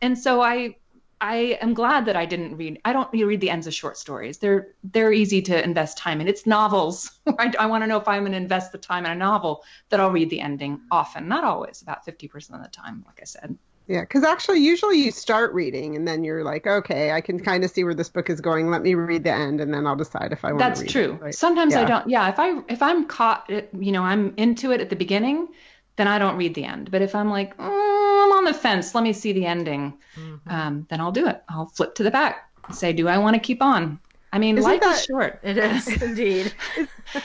And 0.00 0.18
so 0.18 0.40
I 0.40 0.76
I 1.20 1.58
am 1.62 1.74
glad 1.74 2.06
that 2.06 2.16
I 2.16 2.26
didn't 2.26 2.56
read. 2.56 2.80
I 2.84 2.92
don't 2.92 3.10
read 3.12 3.40
the 3.40 3.50
ends 3.50 3.66
of 3.66 3.74
short 3.74 3.96
stories. 3.96 4.38
They're 4.38 4.74
they're 4.82 5.12
easy 5.12 5.40
to 5.42 5.62
invest 5.62 5.96
time 5.96 6.20
in. 6.20 6.28
It's 6.28 6.46
novels. 6.46 7.10
I, 7.38 7.52
I 7.58 7.66
want 7.66 7.82
to 7.82 7.86
know 7.86 7.98
if 7.98 8.08
I'm 8.08 8.22
going 8.22 8.32
to 8.32 8.38
invest 8.38 8.72
the 8.72 8.78
time 8.78 9.06
in 9.06 9.12
a 9.12 9.14
novel 9.14 9.62
that 9.88 10.00
I'll 10.00 10.10
read 10.10 10.30
the 10.30 10.40
ending 10.40 10.80
often, 10.90 11.28
not 11.28 11.44
always, 11.44 11.82
about 11.82 12.04
50% 12.04 12.34
of 12.54 12.62
the 12.62 12.68
time, 12.68 13.04
like 13.06 13.20
I 13.22 13.24
said. 13.24 13.56
Yeah, 13.86 14.00
because 14.00 14.24
actually, 14.24 14.60
usually 14.60 14.98
you 14.98 15.10
start 15.10 15.52
reading 15.52 15.94
and 15.94 16.08
then 16.08 16.24
you're 16.24 16.42
like, 16.42 16.66
okay, 16.66 17.12
I 17.12 17.20
can 17.20 17.38
kind 17.38 17.64
of 17.64 17.70
see 17.70 17.84
where 17.84 17.92
this 17.92 18.08
book 18.08 18.30
is 18.30 18.40
going. 18.40 18.70
Let 18.70 18.82
me 18.82 18.94
read 18.94 19.24
the 19.24 19.32
end, 19.32 19.60
and 19.60 19.74
then 19.74 19.86
I'll 19.86 19.96
decide 19.96 20.32
if 20.32 20.42
I 20.44 20.52
want. 20.52 20.60
That's 20.60 20.82
true. 20.90 21.12
It, 21.14 21.22
right? 21.22 21.34
Sometimes 21.34 21.74
yeah. 21.74 21.82
I 21.82 21.84
don't. 21.84 22.08
Yeah, 22.08 22.28
if 22.30 22.38
I 22.38 22.62
if 22.68 22.82
I'm 22.82 23.06
caught, 23.06 23.50
you 23.50 23.92
know, 23.92 24.02
I'm 24.02 24.32
into 24.38 24.72
it 24.72 24.80
at 24.80 24.88
the 24.88 24.96
beginning, 24.96 25.48
then 25.96 26.08
I 26.08 26.18
don't 26.18 26.36
read 26.36 26.54
the 26.54 26.64
end. 26.64 26.90
But 26.90 27.02
if 27.02 27.14
I'm 27.14 27.28
like, 27.28 27.52
oh, 27.58 28.22
I'm 28.24 28.38
on 28.38 28.44
the 28.44 28.54
fence, 28.54 28.94
let 28.94 29.04
me 29.04 29.12
see 29.12 29.32
the 29.32 29.44
ending, 29.46 29.94
mm-hmm. 30.16 30.50
um, 30.50 30.86
then 30.88 31.00
I'll 31.00 31.12
do 31.12 31.28
it. 31.28 31.42
I'll 31.48 31.66
flip 31.66 31.94
to 31.96 32.02
the 32.02 32.10
back, 32.10 32.50
say, 32.72 32.94
do 32.94 33.06
I 33.06 33.18
want 33.18 33.34
to 33.34 33.40
keep 33.40 33.62
on? 33.62 34.00
I 34.34 34.38
mean, 34.38 34.58
isn't 34.58 34.68
life 34.68 34.80
that, 34.80 34.96
is 34.96 35.04
short. 35.04 35.38
It 35.44 35.56
is 35.58 36.02
indeed. 36.02 36.52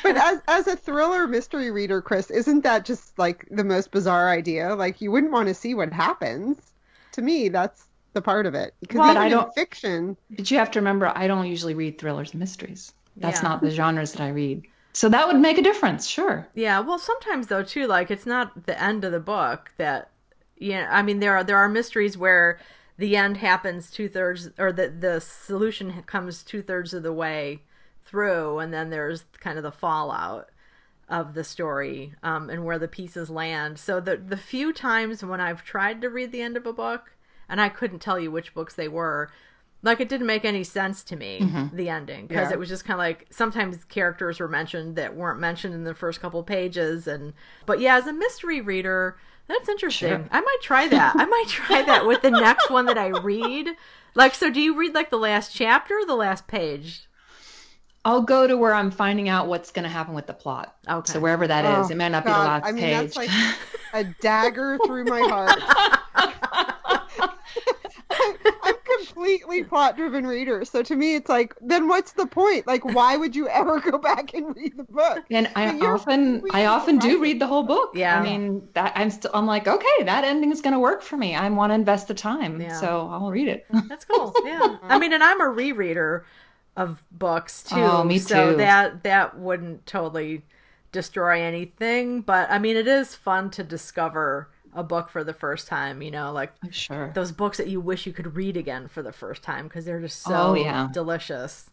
but 0.04 0.16
as 0.16 0.42
as 0.48 0.68
a 0.68 0.76
thriller 0.76 1.28
mystery 1.28 1.72
reader, 1.72 2.04
Chris, 2.04 2.30
isn't 2.30 2.62
that 2.62 2.86
just 2.86 3.18
like 3.18 3.48
the 3.50 3.64
most 3.64 3.90
bizarre 3.90 4.30
idea? 4.30 4.76
Like 4.76 5.02
you 5.02 5.12
wouldn't 5.12 5.34
want 5.34 5.48
to 5.48 5.56
see 5.56 5.74
what 5.74 5.92
happens. 5.92 6.72
To 7.14 7.24
me, 7.24 7.50
that's 7.50 7.86
the 8.14 8.22
part 8.22 8.46
of 8.46 8.54
it. 8.54 8.76
Because 8.80 9.00
well, 9.00 9.18
I 9.18 9.28
don't 9.28 9.54
fiction. 9.56 10.18
But 10.30 10.52
you 10.52 10.60
have 10.60 10.70
to 10.72 10.80
remember, 10.80 11.12
I 11.16 11.26
don't 11.26 11.48
usually 11.48 11.74
read 11.74 11.98
thrillers 11.98 12.32
and 12.32 12.40
mysteries. 12.40 12.94
That's 13.18 13.42
yeah. 13.42 13.50
not 13.50 13.62
the 13.62 13.72
genres 13.72 14.12
that 14.12 14.22
I 14.22 14.30
read. 14.30 14.68
So 14.94 15.10
that 15.10 15.28
would 15.28 15.40
make 15.40 15.58
a 15.58 15.64
difference, 15.64 16.08
sure. 16.08 16.48
Yeah, 16.54 16.80
well, 16.80 17.00
sometimes 17.00 17.48
though 17.48 17.64
too, 17.64 17.88
like 17.88 18.12
it's 18.12 18.28
not 18.28 18.68
the 18.68 18.80
end 18.82 19.04
of 19.04 19.12
the 19.12 19.20
book 19.20 19.72
that, 19.78 20.12
you 20.58 20.74
know, 20.74 20.88
I 20.90 21.02
mean 21.02 21.20
there 21.20 21.36
are 21.38 21.44
there 21.44 21.58
are 21.58 21.70
mysteries 21.70 22.18
where 22.18 22.60
the 23.00 23.16
end 23.16 23.38
happens 23.38 23.90
two 23.90 24.10
thirds 24.10 24.50
or 24.60 24.74
the 24.74 24.90
the 24.90 25.22
solution 25.22 26.04
comes 26.04 26.44
two 26.44 26.62
thirds 26.62 26.94
of 26.94 27.02
the 27.02 27.14
way 27.14 27.62
through, 28.02 28.60
and 28.60 28.74
then 28.74 28.90
there's 28.90 29.24
kind 29.40 29.58
of 29.58 29.64
the 29.64 29.72
fallout 29.72 30.50
of 31.08 31.34
the 31.34 31.44
story 31.44 32.14
um, 32.22 32.50
and 32.50 32.66
where 32.66 32.78
the 32.78 32.90
pieces 32.90 33.30
land. 33.30 33.80
So 33.80 34.02
the 34.02 34.18
the 34.18 34.36
few 34.36 34.74
times 34.74 35.24
when 35.24 35.40
I've 35.40 35.64
tried 35.64 36.02
to 36.02 36.10
read 36.10 36.34
the 36.34 36.42
end 36.42 36.58
of 36.58 36.66
a 36.66 36.74
book, 36.74 37.16
and 37.48 37.62
I 37.62 37.70
couldn't 37.70 38.00
tell 38.00 38.20
you 38.20 38.32
which 38.32 38.54
books 38.54 38.76
they 38.76 38.90
were, 38.90 39.32
like 39.82 40.02
it 40.02 40.10
didn't 40.10 40.28
make 40.28 40.44
any 40.44 40.66
sense 40.66 41.02
to 41.06 41.16
me 41.16 41.40
mm-hmm. 41.42 41.74
the 41.74 41.88
ending 41.88 42.28
because 42.28 42.50
yeah. 42.50 42.54
it 42.54 42.60
was 42.60 42.68
just 42.68 42.84
kind 42.84 42.96
of 42.96 43.00
like 43.00 43.28
sometimes 43.30 43.86
characters 43.86 44.42
were 44.42 44.50
mentioned 44.50 44.98
that 44.98 45.16
weren't 45.16 45.40
mentioned 45.40 45.74
in 45.74 45.86
the 45.86 45.96
first 45.96 46.20
couple 46.20 46.44
pages 46.44 47.08
and 47.08 47.34
but 47.66 47.80
yeah 47.80 47.96
as 47.96 48.08
a 48.08 48.12
mystery 48.14 48.60
reader 48.60 49.18
that's 49.50 49.68
interesting 49.68 50.10
sure. 50.10 50.28
i 50.32 50.40
might 50.40 50.58
try 50.62 50.88
that 50.88 51.14
i 51.18 51.26
might 51.26 51.46
try 51.48 51.82
that 51.86 52.06
with 52.08 52.22
the 52.22 52.32
next 52.32 52.70
one 52.70 52.86
that 52.86 52.98
i 52.98 53.08
read 53.08 53.68
like 54.16 54.34
so 54.34 54.50
do 54.50 54.62
you 54.62 54.78
read 54.78 54.94
like 54.94 55.10
the 55.10 55.18
last 55.18 55.54
chapter 55.54 55.98
or 55.98 56.06
the 56.06 56.16
last 56.16 56.48
page 56.48 57.06
I'll 58.06 58.22
go 58.22 58.48
to 58.48 58.56
where 58.56 58.74
I'm 58.74 58.92
finding 58.92 59.28
out 59.28 59.48
what's 59.48 59.72
going 59.72 59.84
to 59.84 59.90
happen 59.90 60.16
with 60.16 60.26
the 60.26 60.34
plot. 60.34 60.74
Okay. 60.88 61.12
So 61.12 61.20
wherever 61.20 61.46
that 61.46 61.66
oh, 61.66 61.82
is, 61.82 61.92
it 61.92 61.98
might 61.98 62.08
not 62.10 62.24
God. 62.24 62.32
be 62.32 62.34
the 62.34 62.48
last 62.48 62.66
I 62.66 62.72
mean, 62.72 62.84
page. 62.84 63.14
That's 63.14 63.18
like 63.18 63.30
a 63.94 64.04
dagger 64.22 64.80
through 64.86 65.04
my 65.04 65.20
heart. 65.20 65.60
I'm 69.10 69.16
completely 69.16 69.64
plot 69.64 69.96
driven 69.96 70.26
reader. 70.26 70.66
So 70.66 70.84
to 70.84 70.96
me, 70.96 71.16
it's 71.16 71.30
like, 71.30 71.56
then 71.62 71.88
what's 71.88 72.14
the 72.14 72.26
point? 72.26 72.68
Like, 72.68 72.86
why 72.86 73.18
would 73.18 73.36
you 73.36 73.48
ever 73.48 73.80
go 73.80 73.98
back 73.98 74.34
and 74.34 74.56
read 74.56 74.78
the 74.78 74.84
book? 74.84 75.24
And 75.30 75.50
I 75.56 75.80
often, 75.80 76.44
I 76.52 76.66
often 76.66 76.98
do 76.98 77.20
read 77.20 77.40
the 77.40 77.48
whole 77.48 77.64
book. 77.64 77.92
Yeah. 77.94 78.20
I 78.20 78.24
mean, 78.24 78.68
that 78.74 78.94
I'm 78.96 79.10
still, 79.10 79.32
I'm 79.34 79.46
like, 79.46 79.68
okay, 79.68 80.04
that 80.04 80.24
ending 80.24 80.52
is 80.52 80.62
going 80.62 80.74
to 80.74 80.80
work 80.80 81.02
for 81.02 81.18
me. 81.18 81.36
I 81.36 81.50
want 81.50 81.72
to 81.72 81.76
invest 81.76 82.08
the 82.08 82.14
time, 82.14 82.62
yeah. 82.62 82.80
so 82.80 83.10
I'll 83.12 83.32
read 83.32 83.48
it. 83.48 83.66
That's 83.88 84.06
cool. 84.06 84.34
Yeah. 84.44 84.78
I 84.84 85.00
mean, 85.00 85.14
and 85.14 85.24
I'm 85.24 85.42
a 85.42 85.46
rereader 85.46 86.24
of 86.78 87.04
books 87.12 87.66
oh, 87.72 87.76
too. 87.76 87.82
Oh, 87.82 88.04
me 88.04 88.20
too. 88.20 88.26
So 88.26 88.56
that 88.56 89.04
that 89.04 89.38
wouldn't 89.38 89.86
totally 89.86 90.44
destroy 90.92 91.42
anything, 91.42 92.22
but 92.22 92.50
I 92.50 92.58
mean, 92.58 92.76
it 92.76 92.88
is 92.88 93.16
fun 93.16 93.52
to 93.52 93.64
discover 93.64 94.50
a 94.74 94.84
book 94.84 95.10
for 95.10 95.24
the 95.24 95.34
first 95.34 95.68
time, 95.68 96.02
you 96.02 96.12
know, 96.12 96.32
like 96.32 96.52
sure. 96.72 97.12
those 97.16 97.32
books 97.32 97.58
that 97.58 97.68
you 97.68 97.80
wish 97.80 98.06
you 98.06 98.14
could 98.14 98.36
read 98.36 98.58
again 98.58 98.88
for 98.88 99.02
the 99.02 99.12
first 99.12 99.42
time 99.42 99.68
because 99.68 99.86
they're 99.86 100.00
just 100.00 100.22
so 100.22 100.50
oh, 100.50 100.54
yeah. 100.54 100.90
delicious. 100.92 101.70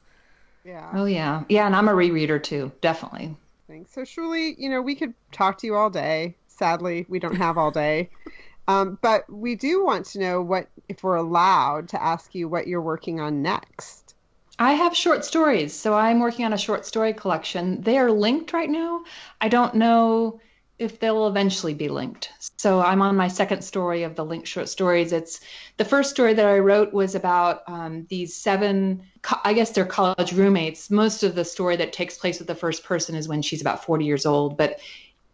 Yeah. 0.64 0.90
Oh 0.94 1.04
yeah. 1.04 1.44
Yeah, 1.48 1.66
and 1.66 1.76
I'm 1.76 1.88
a 1.88 1.92
rereader 1.92 2.42
too, 2.42 2.72
definitely. 2.80 3.36
Thanks. 3.68 3.92
So 3.92 4.02
Shuly, 4.02 4.54
you 4.58 4.68
know, 4.68 4.80
we 4.80 4.94
could 4.94 5.14
talk 5.32 5.58
to 5.58 5.66
you 5.66 5.74
all 5.74 5.90
day. 5.90 6.36
Sadly, 6.48 7.06
we 7.08 7.18
don't 7.18 7.36
have 7.36 7.58
all 7.58 7.70
day. 7.70 8.10
um, 8.68 8.98
but 9.02 9.30
we 9.30 9.54
do 9.54 9.84
want 9.84 10.06
to 10.06 10.18
know 10.18 10.42
what 10.42 10.68
if 10.88 11.02
we're 11.02 11.16
allowed 11.16 11.88
to 11.90 12.02
ask 12.02 12.34
you 12.34 12.48
what 12.48 12.66
you're 12.66 12.80
working 12.80 13.20
on 13.20 13.42
next. 13.42 14.14
I 14.58 14.72
have 14.72 14.96
short 14.96 15.24
stories, 15.24 15.74
so 15.74 15.94
I'm 15.94 16.20
working 16.20 16.46
on 16.46 16.54
a 16.54 16.58
short 16.58 16.86
story 16.86 17.12
collection. 17.12 17.82
They 17.82 17.98
are 17.98 18.10
linked 18.10 18.54
right 18.54 18.70
now. 18.70 19.04
I 19.40 19.48
don't 19.48 19.74
know 19.74 20.40
if 20.78 21.00
they'll 21.00 21.26
eventually 21.26 21.74
be 21.74 21.88
linked. 21.88 22.30
So 22.58 22.80
I'm 22.80 23.00
on 23.00 23.16
my 23.16 23.28
second 23.28 23.62
story 23.62 24.02
of 24.02 24.14
the 24.14 24.24
linked 24.24 24.46
short 24.46 24.68
stories. 24.68 25.12
It's 25.12 25.40
the 25.78 25.84
first 25.84 26.10
story 26.10 26.34
that 26.34 26.44
I 26.44 26.58
wrote 26.58 26.92
was 26.92 27.14
about 27.14 27.62
um, 27.66 28.06
these 28.10 28.34
seven, 28.34 29.02
I 29.44 29.54
guess 29.54 29.70
they're 29.70 29.86
college 29.86 30.32
roommates. 30.32 30.90
Most 30.90 31.22
of 31.22 31.34
the 31.34 31.44
story 31.44 31.76
that 31.76 31.92
takes 31.92 32.18
place 32.18 32.38
with 32.38 32.48
the 32.48 32.54
first 32.54 32.84
person 32.84 33.14
is 33.14 33.28
when 33.28 33.42
she's 33.42 33.60
about 33.62 33.84
40 33.84 34.04
years 34.04 34.26
old, 34.26 34.56
but 34.58 34.80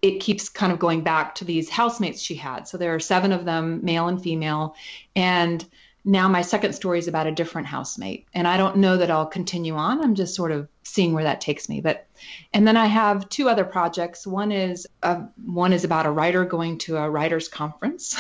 it 0.01 0.19
keeps 0.19 0.48
kind 0.48 0.73
of 0.73 0.78
going 0.78 1.02
back 1.02 1.35
to 1.36 1.44
these 1.44 1.69
housemates 1.69 2.20
she 2.20 2.35
had. 2.35 2.66
So 2.69 2.77
there 2.77 2.94
are 2.94 3.01
seven 3.01 3.32
of 3.32 3.44
them, 3.44 3.81
male 3.85 4.09
and 4.09 4.20
female, 4.23 4.77
and 5.14 5.64
now 6.05 6.29
my 6.29 6.43
second 6.43 6.73
story 6.73 6.99
is 6.99 7.09
about 7.09 7.27
a 7.27 7.33
different 7.33 7.66
housemate 7.66 8.27
and 8.35 8.49
i 8.49 8.57
don't 8.57 8.77
know 8.77 8.97
that 8.97 9.11
i'll 9.11 9.27
continue 9.27 9.74
on. 9.74 10.03
I'm 10.03 10.15
just 10.15 10.35
sort 10.35 10.53
of 10.53 10.69
seeing 10.83 11.12
where 11.12 11.24
that 11.24 11.41
takes 11.41 11.69
me. 11.69 11.81
But 11.81 12.07
and 12.53 12.66
then 12.66 12.77
i 12.77 12.87
have 12.87 13.29
two 13.29 13.49
other 13.49 13.65
projects. 13.65 14.27
One 14.27 14.53
is 14.53 14.87
uh, 15.03 15.23
one 15.45 15.73
is 15.73 15.85
about 15.85 16.07
a 16.07 16.11
writer 16.11 16.45
going 16.45 16.79
to 16.79 16.97
a 16.97 17.09
writers 17.09 17.49
conference 17.49 18.16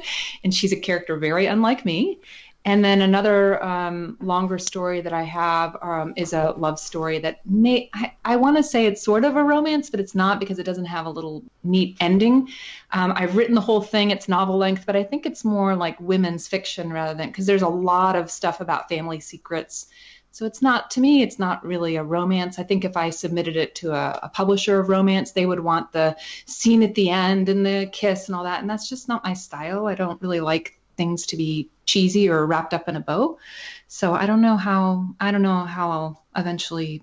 and 0.44 0.54
she's 0.54 0.72
a 0.72 0.80
character 0.80 1.16
very 1.16 1.46
unlike 1.46 1.84
me 1.84 2.20
and 2.68 2.84
then 2.84 3.00
another 3.00 3.64
um, 3.64 4.18
longer 4.20 4.58
story 4.58 5.00
that 5.00 5.14
I 5.14 5.22
have 5.22 5.74
um, 5.80 6.12
is 6.16 6.34
a 6.34 6.50
love 6.58 6.78
story 6.78 7.18
that 7.20 7.40
may, 7.46 7.88
I, 7.94 8.12
I 8.26 8.36
want 8.36 8.58
to 8.58 8.62
say 8.62 8.84
it's 8.84 9.02
sort 9.02 9.24
of 9.24 9.36
a 9.36 9.42
romance, 9.42 9.88
but 9.88 10.00
it's 10.00 10.14
not 10.14 10.38
because 10.38 10.58
it 10.58 10.64
doesn't 10.64 10.84
have 10.84 11.06
a 11.06 11.10
little 11.10 11.42
neat 11.64 11.96
ending. 11.98 12.50
Um, 12.92 13.14
I've 13.16 13.36
written 13.36 13.54
the 13.54 13.62
whole 13.62 13.80
thing, 13.80 14.10
it's 14.10 14.28
novel 14.28 14.58
length, 14.58 14.84
but 14.84 14.96
I 14.96 15.02
think 15.02 15.24
it's 15.24 15.46
more 15.46 15.74
like 15.74 15.98
women's 15.98 16.46
fiction 16.46 16.92
rather 16.92 17.14
than 17.14 17.28
because 17.28 17.46
there's 17.46 17.62
a 17.62 17.68
lot 17.68 18.16
of 18.16 18.30
stuff 18.30 18.60
about 18.60 18.90
family 18.90 19.20
secrets. 19.20 19.86
So 20.30 20.44
it's 20.44 20.60
not, 20.60 20.90
to 20.90 21.00
me, 21.00 21.22
it's 21.22 21.38
not 21.38 21.64
really 21.64 21.96
a 21.96 22.04
romance. 22.04 22.58
I 22.58 22.64
think 22.64 22.84
if 22.84 22.98
I 22.98 23.08
submitted 23.08 23.56
it 23.56 23.76
to 23.76 23.92
a, 23.92 24.20
a 24.24 24.28
publisher 24.28 24.78
of 24.78 24.90
romance, 24.90 25.32
they 25.32 25.46
would 25.46 25.60
want 25.60 25.92
the 25.92 26.18
scene 26.44 26.82
at 26.82 26.94
the 26.94 27.08
end 27.08 27.48
and 27.48 27.64
the 27.64 27.88
kiss 27.90 28.28
and 28.28 28.36
all 28.36 28.44
that. 28.44 28.60
And 28.60 28.68
that's 28.68 28.90
just 28.90 29.08
not 29.08 29.24
my 29.24 29.32
style. 29.32 29.86
I 29.86 29.94
don't 29.94 30.20
really 30.20 30.40
like 30.40 30.77
things 30.98 31.24
to 31.26 31.36
be 31.38 31.70
cheesy 31.86 32.28
or 32.28 32.44
wrapped 32.44 32.74
up 32.74 32.88
in 32.88 32.96
a 32.96 33.00
bow. 33.00 33.38
So 33.86 34.12
I 34.12 34.26
don't 34.26 34.42
know 34.42 34.58
how 34.58 35.14
I 35.18 35.30
don't 35.30 35.40
know 35.40 35.64
how 35.64 35.90
I'll 35.90 36.24
eventually 36.36 37.02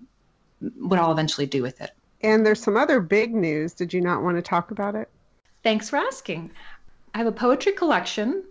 what 0.78 1.00
I'll 1.00 1.12
eventually 1.12 1.48
do 1.48 1.64
with 1.64 1.82
it. 1.82 1.92
And 2.22 2.46
there's 2.46 2.62
some 2.62 2.78
other 2.78 3.02
big 3.02 3.34
news. 3.34 3.74
Did 3.74 3.94
you 3.94 4.02
not 4.02 4.22
want 4.22 4.38
to 4.38 4.44
talk 4.44 4.70
about 4.70 4.94
it? 4.96 5.10
Thanks 5.64 5.90
for 5.90 5.98
asking. 5.98 6.52
I 7.14 7.18
have 7.18 7.28
a 7.28 7.32
poetry 7.32 7.72
collection 7.72 8.44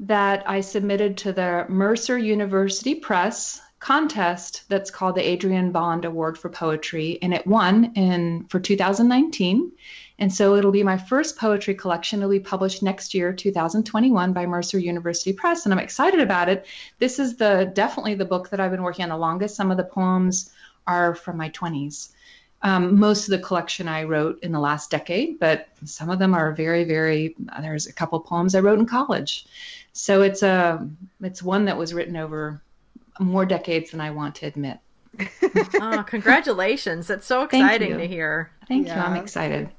that 0.00 0.48
I 0.48 0.60
submitted 0.60 1.18
to 1.18 1.32
the 1.32 1.66
Mercer 1.68 2.18
University 2.18 2.94
Press 2.94 3.60
contest 3.80 4.64
that's 4.68 4.90
called 4.90 5.14
the 5.14 5.28
Adrienne 5.28 5.72
Bond 5.72 6.04
Award 6.04 6.38
for 6.38 6.48
Poetry, 6.48 7.18
and 7.22 7.32
it 7.32 7.46
won 7.46 7.92
in 7.94 8.46
for 8.48 8.60
2019. 8.60 9.72
And 10.18 10.32
so 10.32 10.56
it'll 10.56 10.72
be 10.72 10.82
my 10.82 10.98
first 10.98 11.36
poetry 11.36 11.74
collection. 11.74 12.18
It'll 12.18 12.30
be 12.30 12.40
published 12.40 12.82
next 12.82 13.14
year, 13.14 13.32
2021, 13.32 14.32
by 14.32 14.46
Mercer 14.46 14.78
University 14.78 15.32
Press, 15.32 15.64
and 15.64 15.72
I'm 15.72 15.78
excited 15.78 16.20
about 16.20 16.48
it. 16.48 16.66
This 16.98 17.18
is 17.18 17.36
the 17.36 17.70
definitely 17.72 18.14
the 18.14 18.24
book 18.24 18.50
that 18.50 18.58
I've 18.58 18.72
been 18.72 18.82
working 18.82 19.04
on 19.04 19.10
the 19.10 19.16
longest. 19.16 19.54
Some 19.54 19.70
of 19.70 19.76
the 19.76 19.84
poems 19.84 20.50
are 20.88 21.14
from 21.14 21.36
my 21.36 21.50
20s. 21.50 22.10
Um, 22.62 22.98
most 22.98 23.28
of 23.28 23.30
the 23.30 23.46
collection 23.46 23.86
I 23.86 24.02
wrote 24.02 24.42
in 24.42 24.50
the 24.50 24.58
last 24.58 24.90
decade, 24.90 25.38
but 25.38 25.68
some 25.84 26.10
of 26.10 26.18
them 26.18 26.34
are 26.34 26.52
very, 26.52 26.82
very. 26.82 27.36
There's 27.60 27.86
a 27.86 27.92
couple 27.92 28.18
poems 28.18 28.56
I 28.56 28.60
wrote 28.60 28.80
in 28.80 28.86
college, 28.86 29.46
so 29.92 30.22
it's 30.22 30.42
a 30.42 30.84
it's 31.20 31.40
one 31.40 31.66
that 31.66 31.78
was 31.78 31.94
written 31.94 32.16
over 32.16 32.60
more 33.20 33.46
decades 33.46 33.92
than 33.92 34.00
I 34.00 34.10
want 34.10 34.34
to 34.36 34.46
admit. 34.46 34.78
oh, 35.80 36.04
congratulations! 36.08 37.06
That's 37.06 37.26
so 37.26 37.44
exciting 37.44 37.96
to 37.96 38.08
hear. 38.08 38.50
Thank 38.66 38.88
yeah. 38.88 38.96
you. 38.96 39.02
I'm 39.02 39.22
excited. 39.22 39.70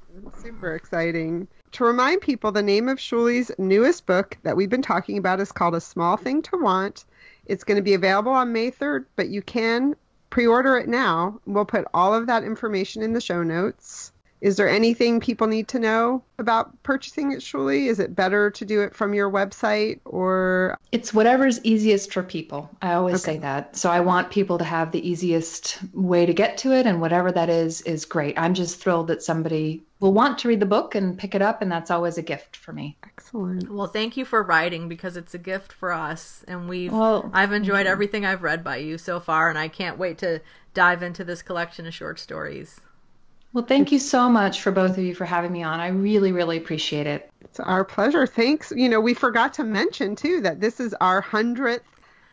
Super 0.42 0.74
exciting. 0.74 1.48
To 1.72 1.84
remind 1.84 2.20
people, 2.20 2.52
the 2.52 2.62
name 2.62 2.88
of 2.88 2.98
Shuly's 2.98 3.50
newest 3.58 4.06
book 4.06 4.36
that 4.42 4.56
we've 4.56 4.70
been 4.70 4.82
talking 4.82 5.18
about 5.18 5.40
is 5.40 5.52
called 5.52 5.74
A 5.74 5.80
Small 5.80 6.16
Thing 6.16 6.42
to 6.42 6.56
Want. 6.56 7.04
It's 7.46 7.64
going 7.64 7.76
to 7.76 7.82
be 7.82 7.94
available 7.94 8.32
on 8.32 8.52
May 8.52 8.70
3rd, 8.70 9.06
but 9.16 9.28
you 9.28 9.42
can 9.42 9.96
pre 10.30 10.46
order 10.46 10.76
it 10.78 10.88
now. 10.88 11.40
We'll 11.46 11.64
put 11.64 11.86
all 11.92 12.14
of 12.14 12.26
that 12.26 12.44
information 12.44 13.02
in 13.02 13.12
the 13.12 13.20
show 13.20 13.42
notes. 13.42 14.12
Is 14.40 14.56
there 14.56 14.68
anything 14.68 15.20
people 15.20 15.46
need 15.46 15.68
to 15.68 15.78
know 15.78 16.22
about 16.38 16.82
purchasing 16.82 17.32
it, 17.32 17.40
Shuly? 17.40 17.88
Is 17.88 18.00
it 18.00 18.16
better 18.16 18.50
to 18.52 18.64
do 18.64 18.80
it 18.80 18.94
from 18.94 19.12
your 19.12 19.30
website 19.30 20.00
or? 20.06 20.78
It's 20.92 21.12
whatever's 21.12 21.62
easiest 21.62 22.12
for 22.12 22.22
people. 22.22 22.70
I 22.80 22.94
always 22.94 23.16
okay. 23.16 23.34
say 23.34 23.38
that. 23.40 23.76
So 23.76 23.90
I 23.90 24.00
want 24.00 24.30
people 24.30 24.56
to 24.58 24.64
have 24.64 24.92
the 24.92 25.06
easiest 25.06 25.78
way 25.92 26.24
to 26.24 26.32
get 26.32 26.58
to 26.58 26.72
it, 26.72 26.86
and 26.86 27.02
whatever 27.02 27.30
that 27.30 27.50
is, 27.50 27.82
is 27.82 28.06
great. 28.06 28.38
I'm 28.38 28.54
just 28.54 28.80
thrilled 28.80 29.08
that 29.08 29.22
somebody 29.22 29.82
will 30.00 30.12
want 30.12 30.38
to 30.38 30.48
read 30.48 30.60
the 30.60 30.66
book 30.66 30.94
and 30.94 31.18
pick 31.18 31.34
it 31.34 31.42
up, 31.42 31.62
and 31.62 31.70
that's 31.70 31.90
always 31.90 32.18
a 32.18 32.22
gift 32.22 32.56
for 32.56 32.72
me. 32.72 32.96
Excellent. 33.04 33.70
Well, 33.70 33.86
thank 33.86 34.16
you 34.16 34.24
for 34.24 34.42
writing 34.42 34.88
because 34.88 35.16
it's 35.16 35.34
a 35.34 35.38
gift 35.38 35.72
for 35.72 35.92
us, 35.92 36.44
and 36.48 36.68
we've 36.68 36.92
well, 36.92 37.30
I've 37.32 37.52
enjoyed 37.52 37.86
everything 37.86 38.24
I've 38.24 38.42
read 38.42 38.64
by 38.64 38.78
you 38.78 38.98
so 38.98 39.20
far, 39.20 39.48
and 39.50 39.58
I 39.58 39.68
can't 39.68 39.98
wait 39.98 40.18
to 40.18 40.40
dive 40.72 41.02
into 41.02 41.22
this 41.22 41.42
collection 41.42 41.86
of 41.86 41.94
short 41.94 42.18
stories. 42.18 42.80
Well, 43.52 43.64
thank 43.64 43.90
you 43.90 43.98
so 43.98 44.30
much 44.30 44.62
for 44.62 44.70
both 44.70 44.92
of 44.92 45.04
you 45.04 45.14
for 45.14 45.24
having 45.24 45.52
me 45.52 45.62
on. 45.64 45.80
I 45.80 45.88
really, 45.88 46.30
really 46.30 46.56
appreciate 46.56 47.06
it. 47.06 47.28
It's 47.40 47.58
our 47.58 47.84
pleasure. 47.84 48.26
Thanks. 48.26 48.72
You 48.74 48.88
know, 48.88 49.00
we 49.00 49.12
forgot 49.12 49.54
to 49.54 49.64
mention 49.64 50.14
too 50.14 50.40
that 50.42 50.60
this 50.60 50.78
is 50.78 50.94
our 51.00 51.20
hundredth 51.20 51.84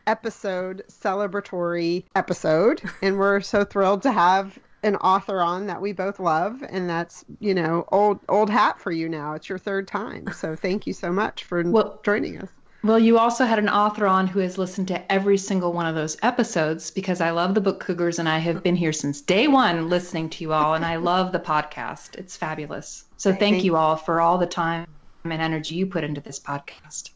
episode 0.05 0.83
celebratory 0.89 2.05
episode, 2.15 2.81
and 3.01 3.17
we're 3.17 3.41
so 3.41 3.65
thrilled 3.65 4.03
to 4.03 4.11
have 4.11 4.57
an 4.83 4.95
author 4.97 5.41
on 5.41 5.67
that 5.67 5.81
we 5.81 5.91
both 5.91 6.19
love 6.19 6.63
and 6.67 6.89
that's 6.89 7.25
you 7.39 7.53
know 7.53 7.85
old 7.91 8.19
old 8.29 8.49
hat 8.49 8.79
for 8.79 8.91
you 8.91 9.09
now. 9.09 9.33
It's 9.33 9.49
your 9.49 9.57
third 9.57 9.87
time. 9.87 10.27
So 10.33 10.55
thank 10.55 10.87
you 10.87 10.93
so 10.93 11.11
much 11.11 11.43
for 11.43 11.63
well, 11.63 11.99
joining 12.03 12.37
us. 12.37 12.49
well 12.83 12.99
you 12.99 13.17
also 13.17 13.45
had 13.45 13.59
an 13.59 13.69
author 13.69 14.05
on 14.05 14.27
who 14.27 14.39
has 14.39 14.57
listened 14.57 14.89
to 14.89 15.11
every 15.11 15.37
single 15.37 15.73
one 15.73 15.87
of 15.87 15.95
those 15.95 16.15
episodes 16.21 16.91
because 16.91 17.21
i 17.21 17.31
love 17.31 17.55
the 17.55 17.61
book 17.61 17.79
cougars 17.79 18.19
and 18.19 18.29
i 18.29 18.37
have 18.37 18.61
been 18.63 18.75
here 18.75 18.93
since 18.93 19.21
day 19.21 19.47
one 19.47 19.89
listening 19.89 20.29
to 20.29 20.43
you 20.43 20.53
all 20.53 20.75
and 20.75 20.85
i 20.85 20.97
love 20.97 21.31
the 21.31 21.39
podcast. 21.39 22.15
It's 22.15 22.37
fabulous. 22.37 23.03
So 23.17 23.31
thank, 23.31 23.39
thank 23.39 23.63
you 23.63 23.75
all 23.75 23.95
for 23.95 24.21
all 24.21 24.37
the 24.37 24.45
time 24.45 24.85
and 25.23 25.41
energy 25.41 25.75
you 25.75 25.87
put 25.87 26.03
into 26.03 26.21
this 26.21 26.39
podcast. 26.39 27.09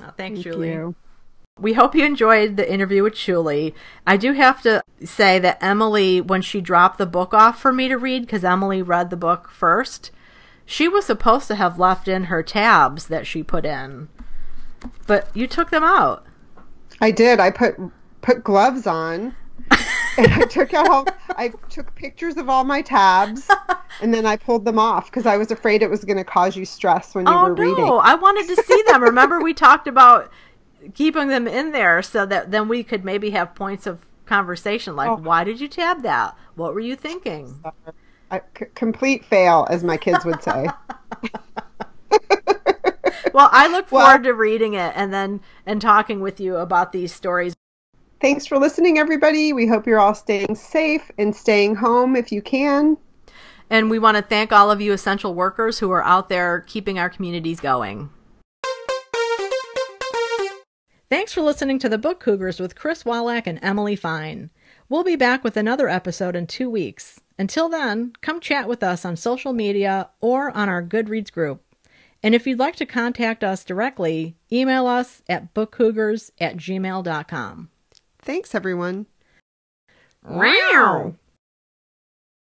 Oh, 0.00 0.10
thanks 0.16 0.16
thank 0.16 0.42
julie. 0.42 0.70
you. 0.70 0.96
We 1.60 1.74
hope 1.74 1.94
you 1.94 2.04
enjoyed 2.04 2.56
the 2.56 2.70
interview 2.70 3.02
with 3.02 3.14
Shuly. 3.14 3.74
I 4.06 4.16
do 4.16 4.32
have 4.32 4.62
to 4.62 4.82
say 5.04 5.38
that 5.38 5.62
Emily, 5.62 6.20
when 6.20 6.40
she 6.40 6.60
dropped 6.60 6.96
the 6.98 7.06
book 7.06 7.34
off 7.34 7.60
for 7.60 7.72
me 7.72 7.88
to 7.88 7.96
read, 7.96 8.22
because 8.22 8.42
Emily 8.42 8.80
read 8.80 9.10
the 9.10 9.16
book 9.16 9.50
first, 9.50 10.10
she 10.64 10.88
was 10.88 11.04
supposed 11.04 11.48
to 11.48 11.54
have 11.56 11.78
left 11.78 12.08
in 12.08 12.24
her 12.24 12.42
tabs 12.42 13.08
that 13.08 13.26
she 13.26 13.42
put 13.42 13.66
in, 13.66 14.08
but 15.06 15.28
you 15.34 15.46
took 15.46 15.70
them 15.70 15.84
out. 15.84 16.24
I 17.00 17.10
did. 17.10 17.38
I 17.38 17.50
put 17.50 17.76
put 18.22 18.42
gloves 18.42 18.86
on, 18.86 19.34
and 20.16 20.32
I 20.32 20.46
took 20.46 20.72
out 20.72 20.88
all. 20.88 21.06
I 21.36 21.52
took 21.68 21.94
pictures 21.94 22.38
of 22.38 22.48
all 22.48 22.64
my 22.64 22.80
tabs, 22.80 23.50
and 24.00 24.14
then 24.14 24.24
I 24.24 24.36
pulled 24.36 24.64
them 24.64 24.78
off 24.78 25.10
because 25.10 25.26
I 25.26 25.36
was 25.36 25.50
afraid 25.50 25.82
it 25.82 25.90
was 25.90 26.04
going 26.04 26.16
to 26.16 26.24
cause 26.24 26.56
you 26.56 26.64
stress 26.64 27.14
when 27.14 27.26
you 27.26 27.32
oh, 27.32 27.42
were 27.42 27.54
no. 27.54 27.62
reading. 27.62 27.84
Oh, 27.84 27.98
I 27.98 28.14
wanted 28.14 28.54
to 28.54 28.62
see 28.62 28.82
them. 28.86 29.02
Remember, 29.02 29.42
we 29.42 29.52
talked 29.52 29.86
about 29.86 30.30
keeping 30.94 31.28
them 31.28 31.46
in 31.46 31.72
there 31.72 32.02
so 32.02 32.26
that 32.26 32.50
then 32.50 32.68
we 32.68 32.82
could 32.82 33.04
maybe 33.04 33.30
have 33.30 33.54
points 33.54 33.86
of 33.86 34.06
conversation 34.26 34.96
like, 34.96 35.10
oh. 35.10 35.16
why 35.16 35.44
did 35.44 35.60
you 35.60 35.68
tab 35.68 36.02
that? 36.02 36.36
What 36.54 36.74
were 36.74 36.80
you 36.80 36.96
thinking? 36.96 37.62
A 38.30 38.40
c- 38.58 38.66
complete 38.74 39.24
fail, 39.24 39.66
as 39.70 39.84
my 39.84 39.96
kids 39.96 40.24
would 40.24 40.42
say. 40.42 40.66
well, 43.32 43.48
I 43.52 43.68
look 43.68 43.88
forward 43.88 44.06
well, 44.06 44.22
to 44.22 44.34
reading 44.34 44.74
it 44.74 44.92
and 44.96 45.12
then 45.12 45.40
and 45.66 45.80
talking 45.80 46.20
with 46.20 46.40
you 46.40 46.56
about 46.56 46.92
these 46.92 47.12
stories. 47.12 47.54
Thanks 48.20 48.46
for 48.46 48.58
listening, 48.58 48.98
everybody. 48.98 49.52
We 49.52 49.66
hope 49.66 49.86
you're 49.86 49.98
all 49.98 50.14
staying 50.14 50.54
safe 50.54 51.10
and 51.18 51.34
staying 51.34 51.74
home 51.74 52.14
if 52.16 52.30
you 52.30 52.40
can. 52.40 52.96
And 53.68 53.90
we 53.90 53.98
want 53.98 54.16
to 54.16 54.22
thank 54.22 54.52
all 54.52 54.70
of 54.70 54.80
you 54.80 54.92
essential 54.92 55.34
workers 55.34 55.78
who 55.78 55.90
are 55.90 56.04
out 56.04 56.28
there 56.28 56.60
keeping 56.60 56.98
our 56.98 57.10
communities 57.10 57.58
going. 57.58 58.10
Thanks 61.12 61.34
for 61.34 61.42
listening 61.42 61.78
to 61.80 61.90
the 61.90 61.98
Book 61.98 62.20
Cougars 62.20 62.58
with 62.58 62.74
Chris 62.74 63.02
Wolak 63.02 63.46
and 63.46 63.58
Emily 63.60 63.96
Fine. 63.96 64.48
We'll 64.88 65.04
be 65.04 65.14
back 65.14 65.44
with 65.44 65.58
another 65.58 65.86
episode 65.86 66.34
in 66.34 66.46
two 66.46 66.70
weeks. 66.70 67.20
Until 67.38 67.68
then, 67.68 68.14
come 68.22 68.40
chat 68.40 68.66
with 68.66 68.82
us 68.82 69.04
on 69.04 69.16
social 69.16 69.52
media 69.52 70.08
or 70.22 70.50
on 70.56 70.70
our 70.70 70.82
Goodreads 70.82 71.30
group. 71.30 71.62
And 72.22 72.34
if 72.34 72.46
you'd 72.46 72.58
like 72.58 72.76
to 72.76 72.86
contact 72.86 73.44
us 73.44 73.62
directly, 73.62 74.36
email 74.50 74.86
us 74.86 75.20
at 75.28 75.52
bookcougars 75.52 76.30
at 76.40 76.56
gmail.com. 76.56 77.68
Thanks, 78.18 78.54
everyone. 78.54 79.04
Wow. 80.26 81.16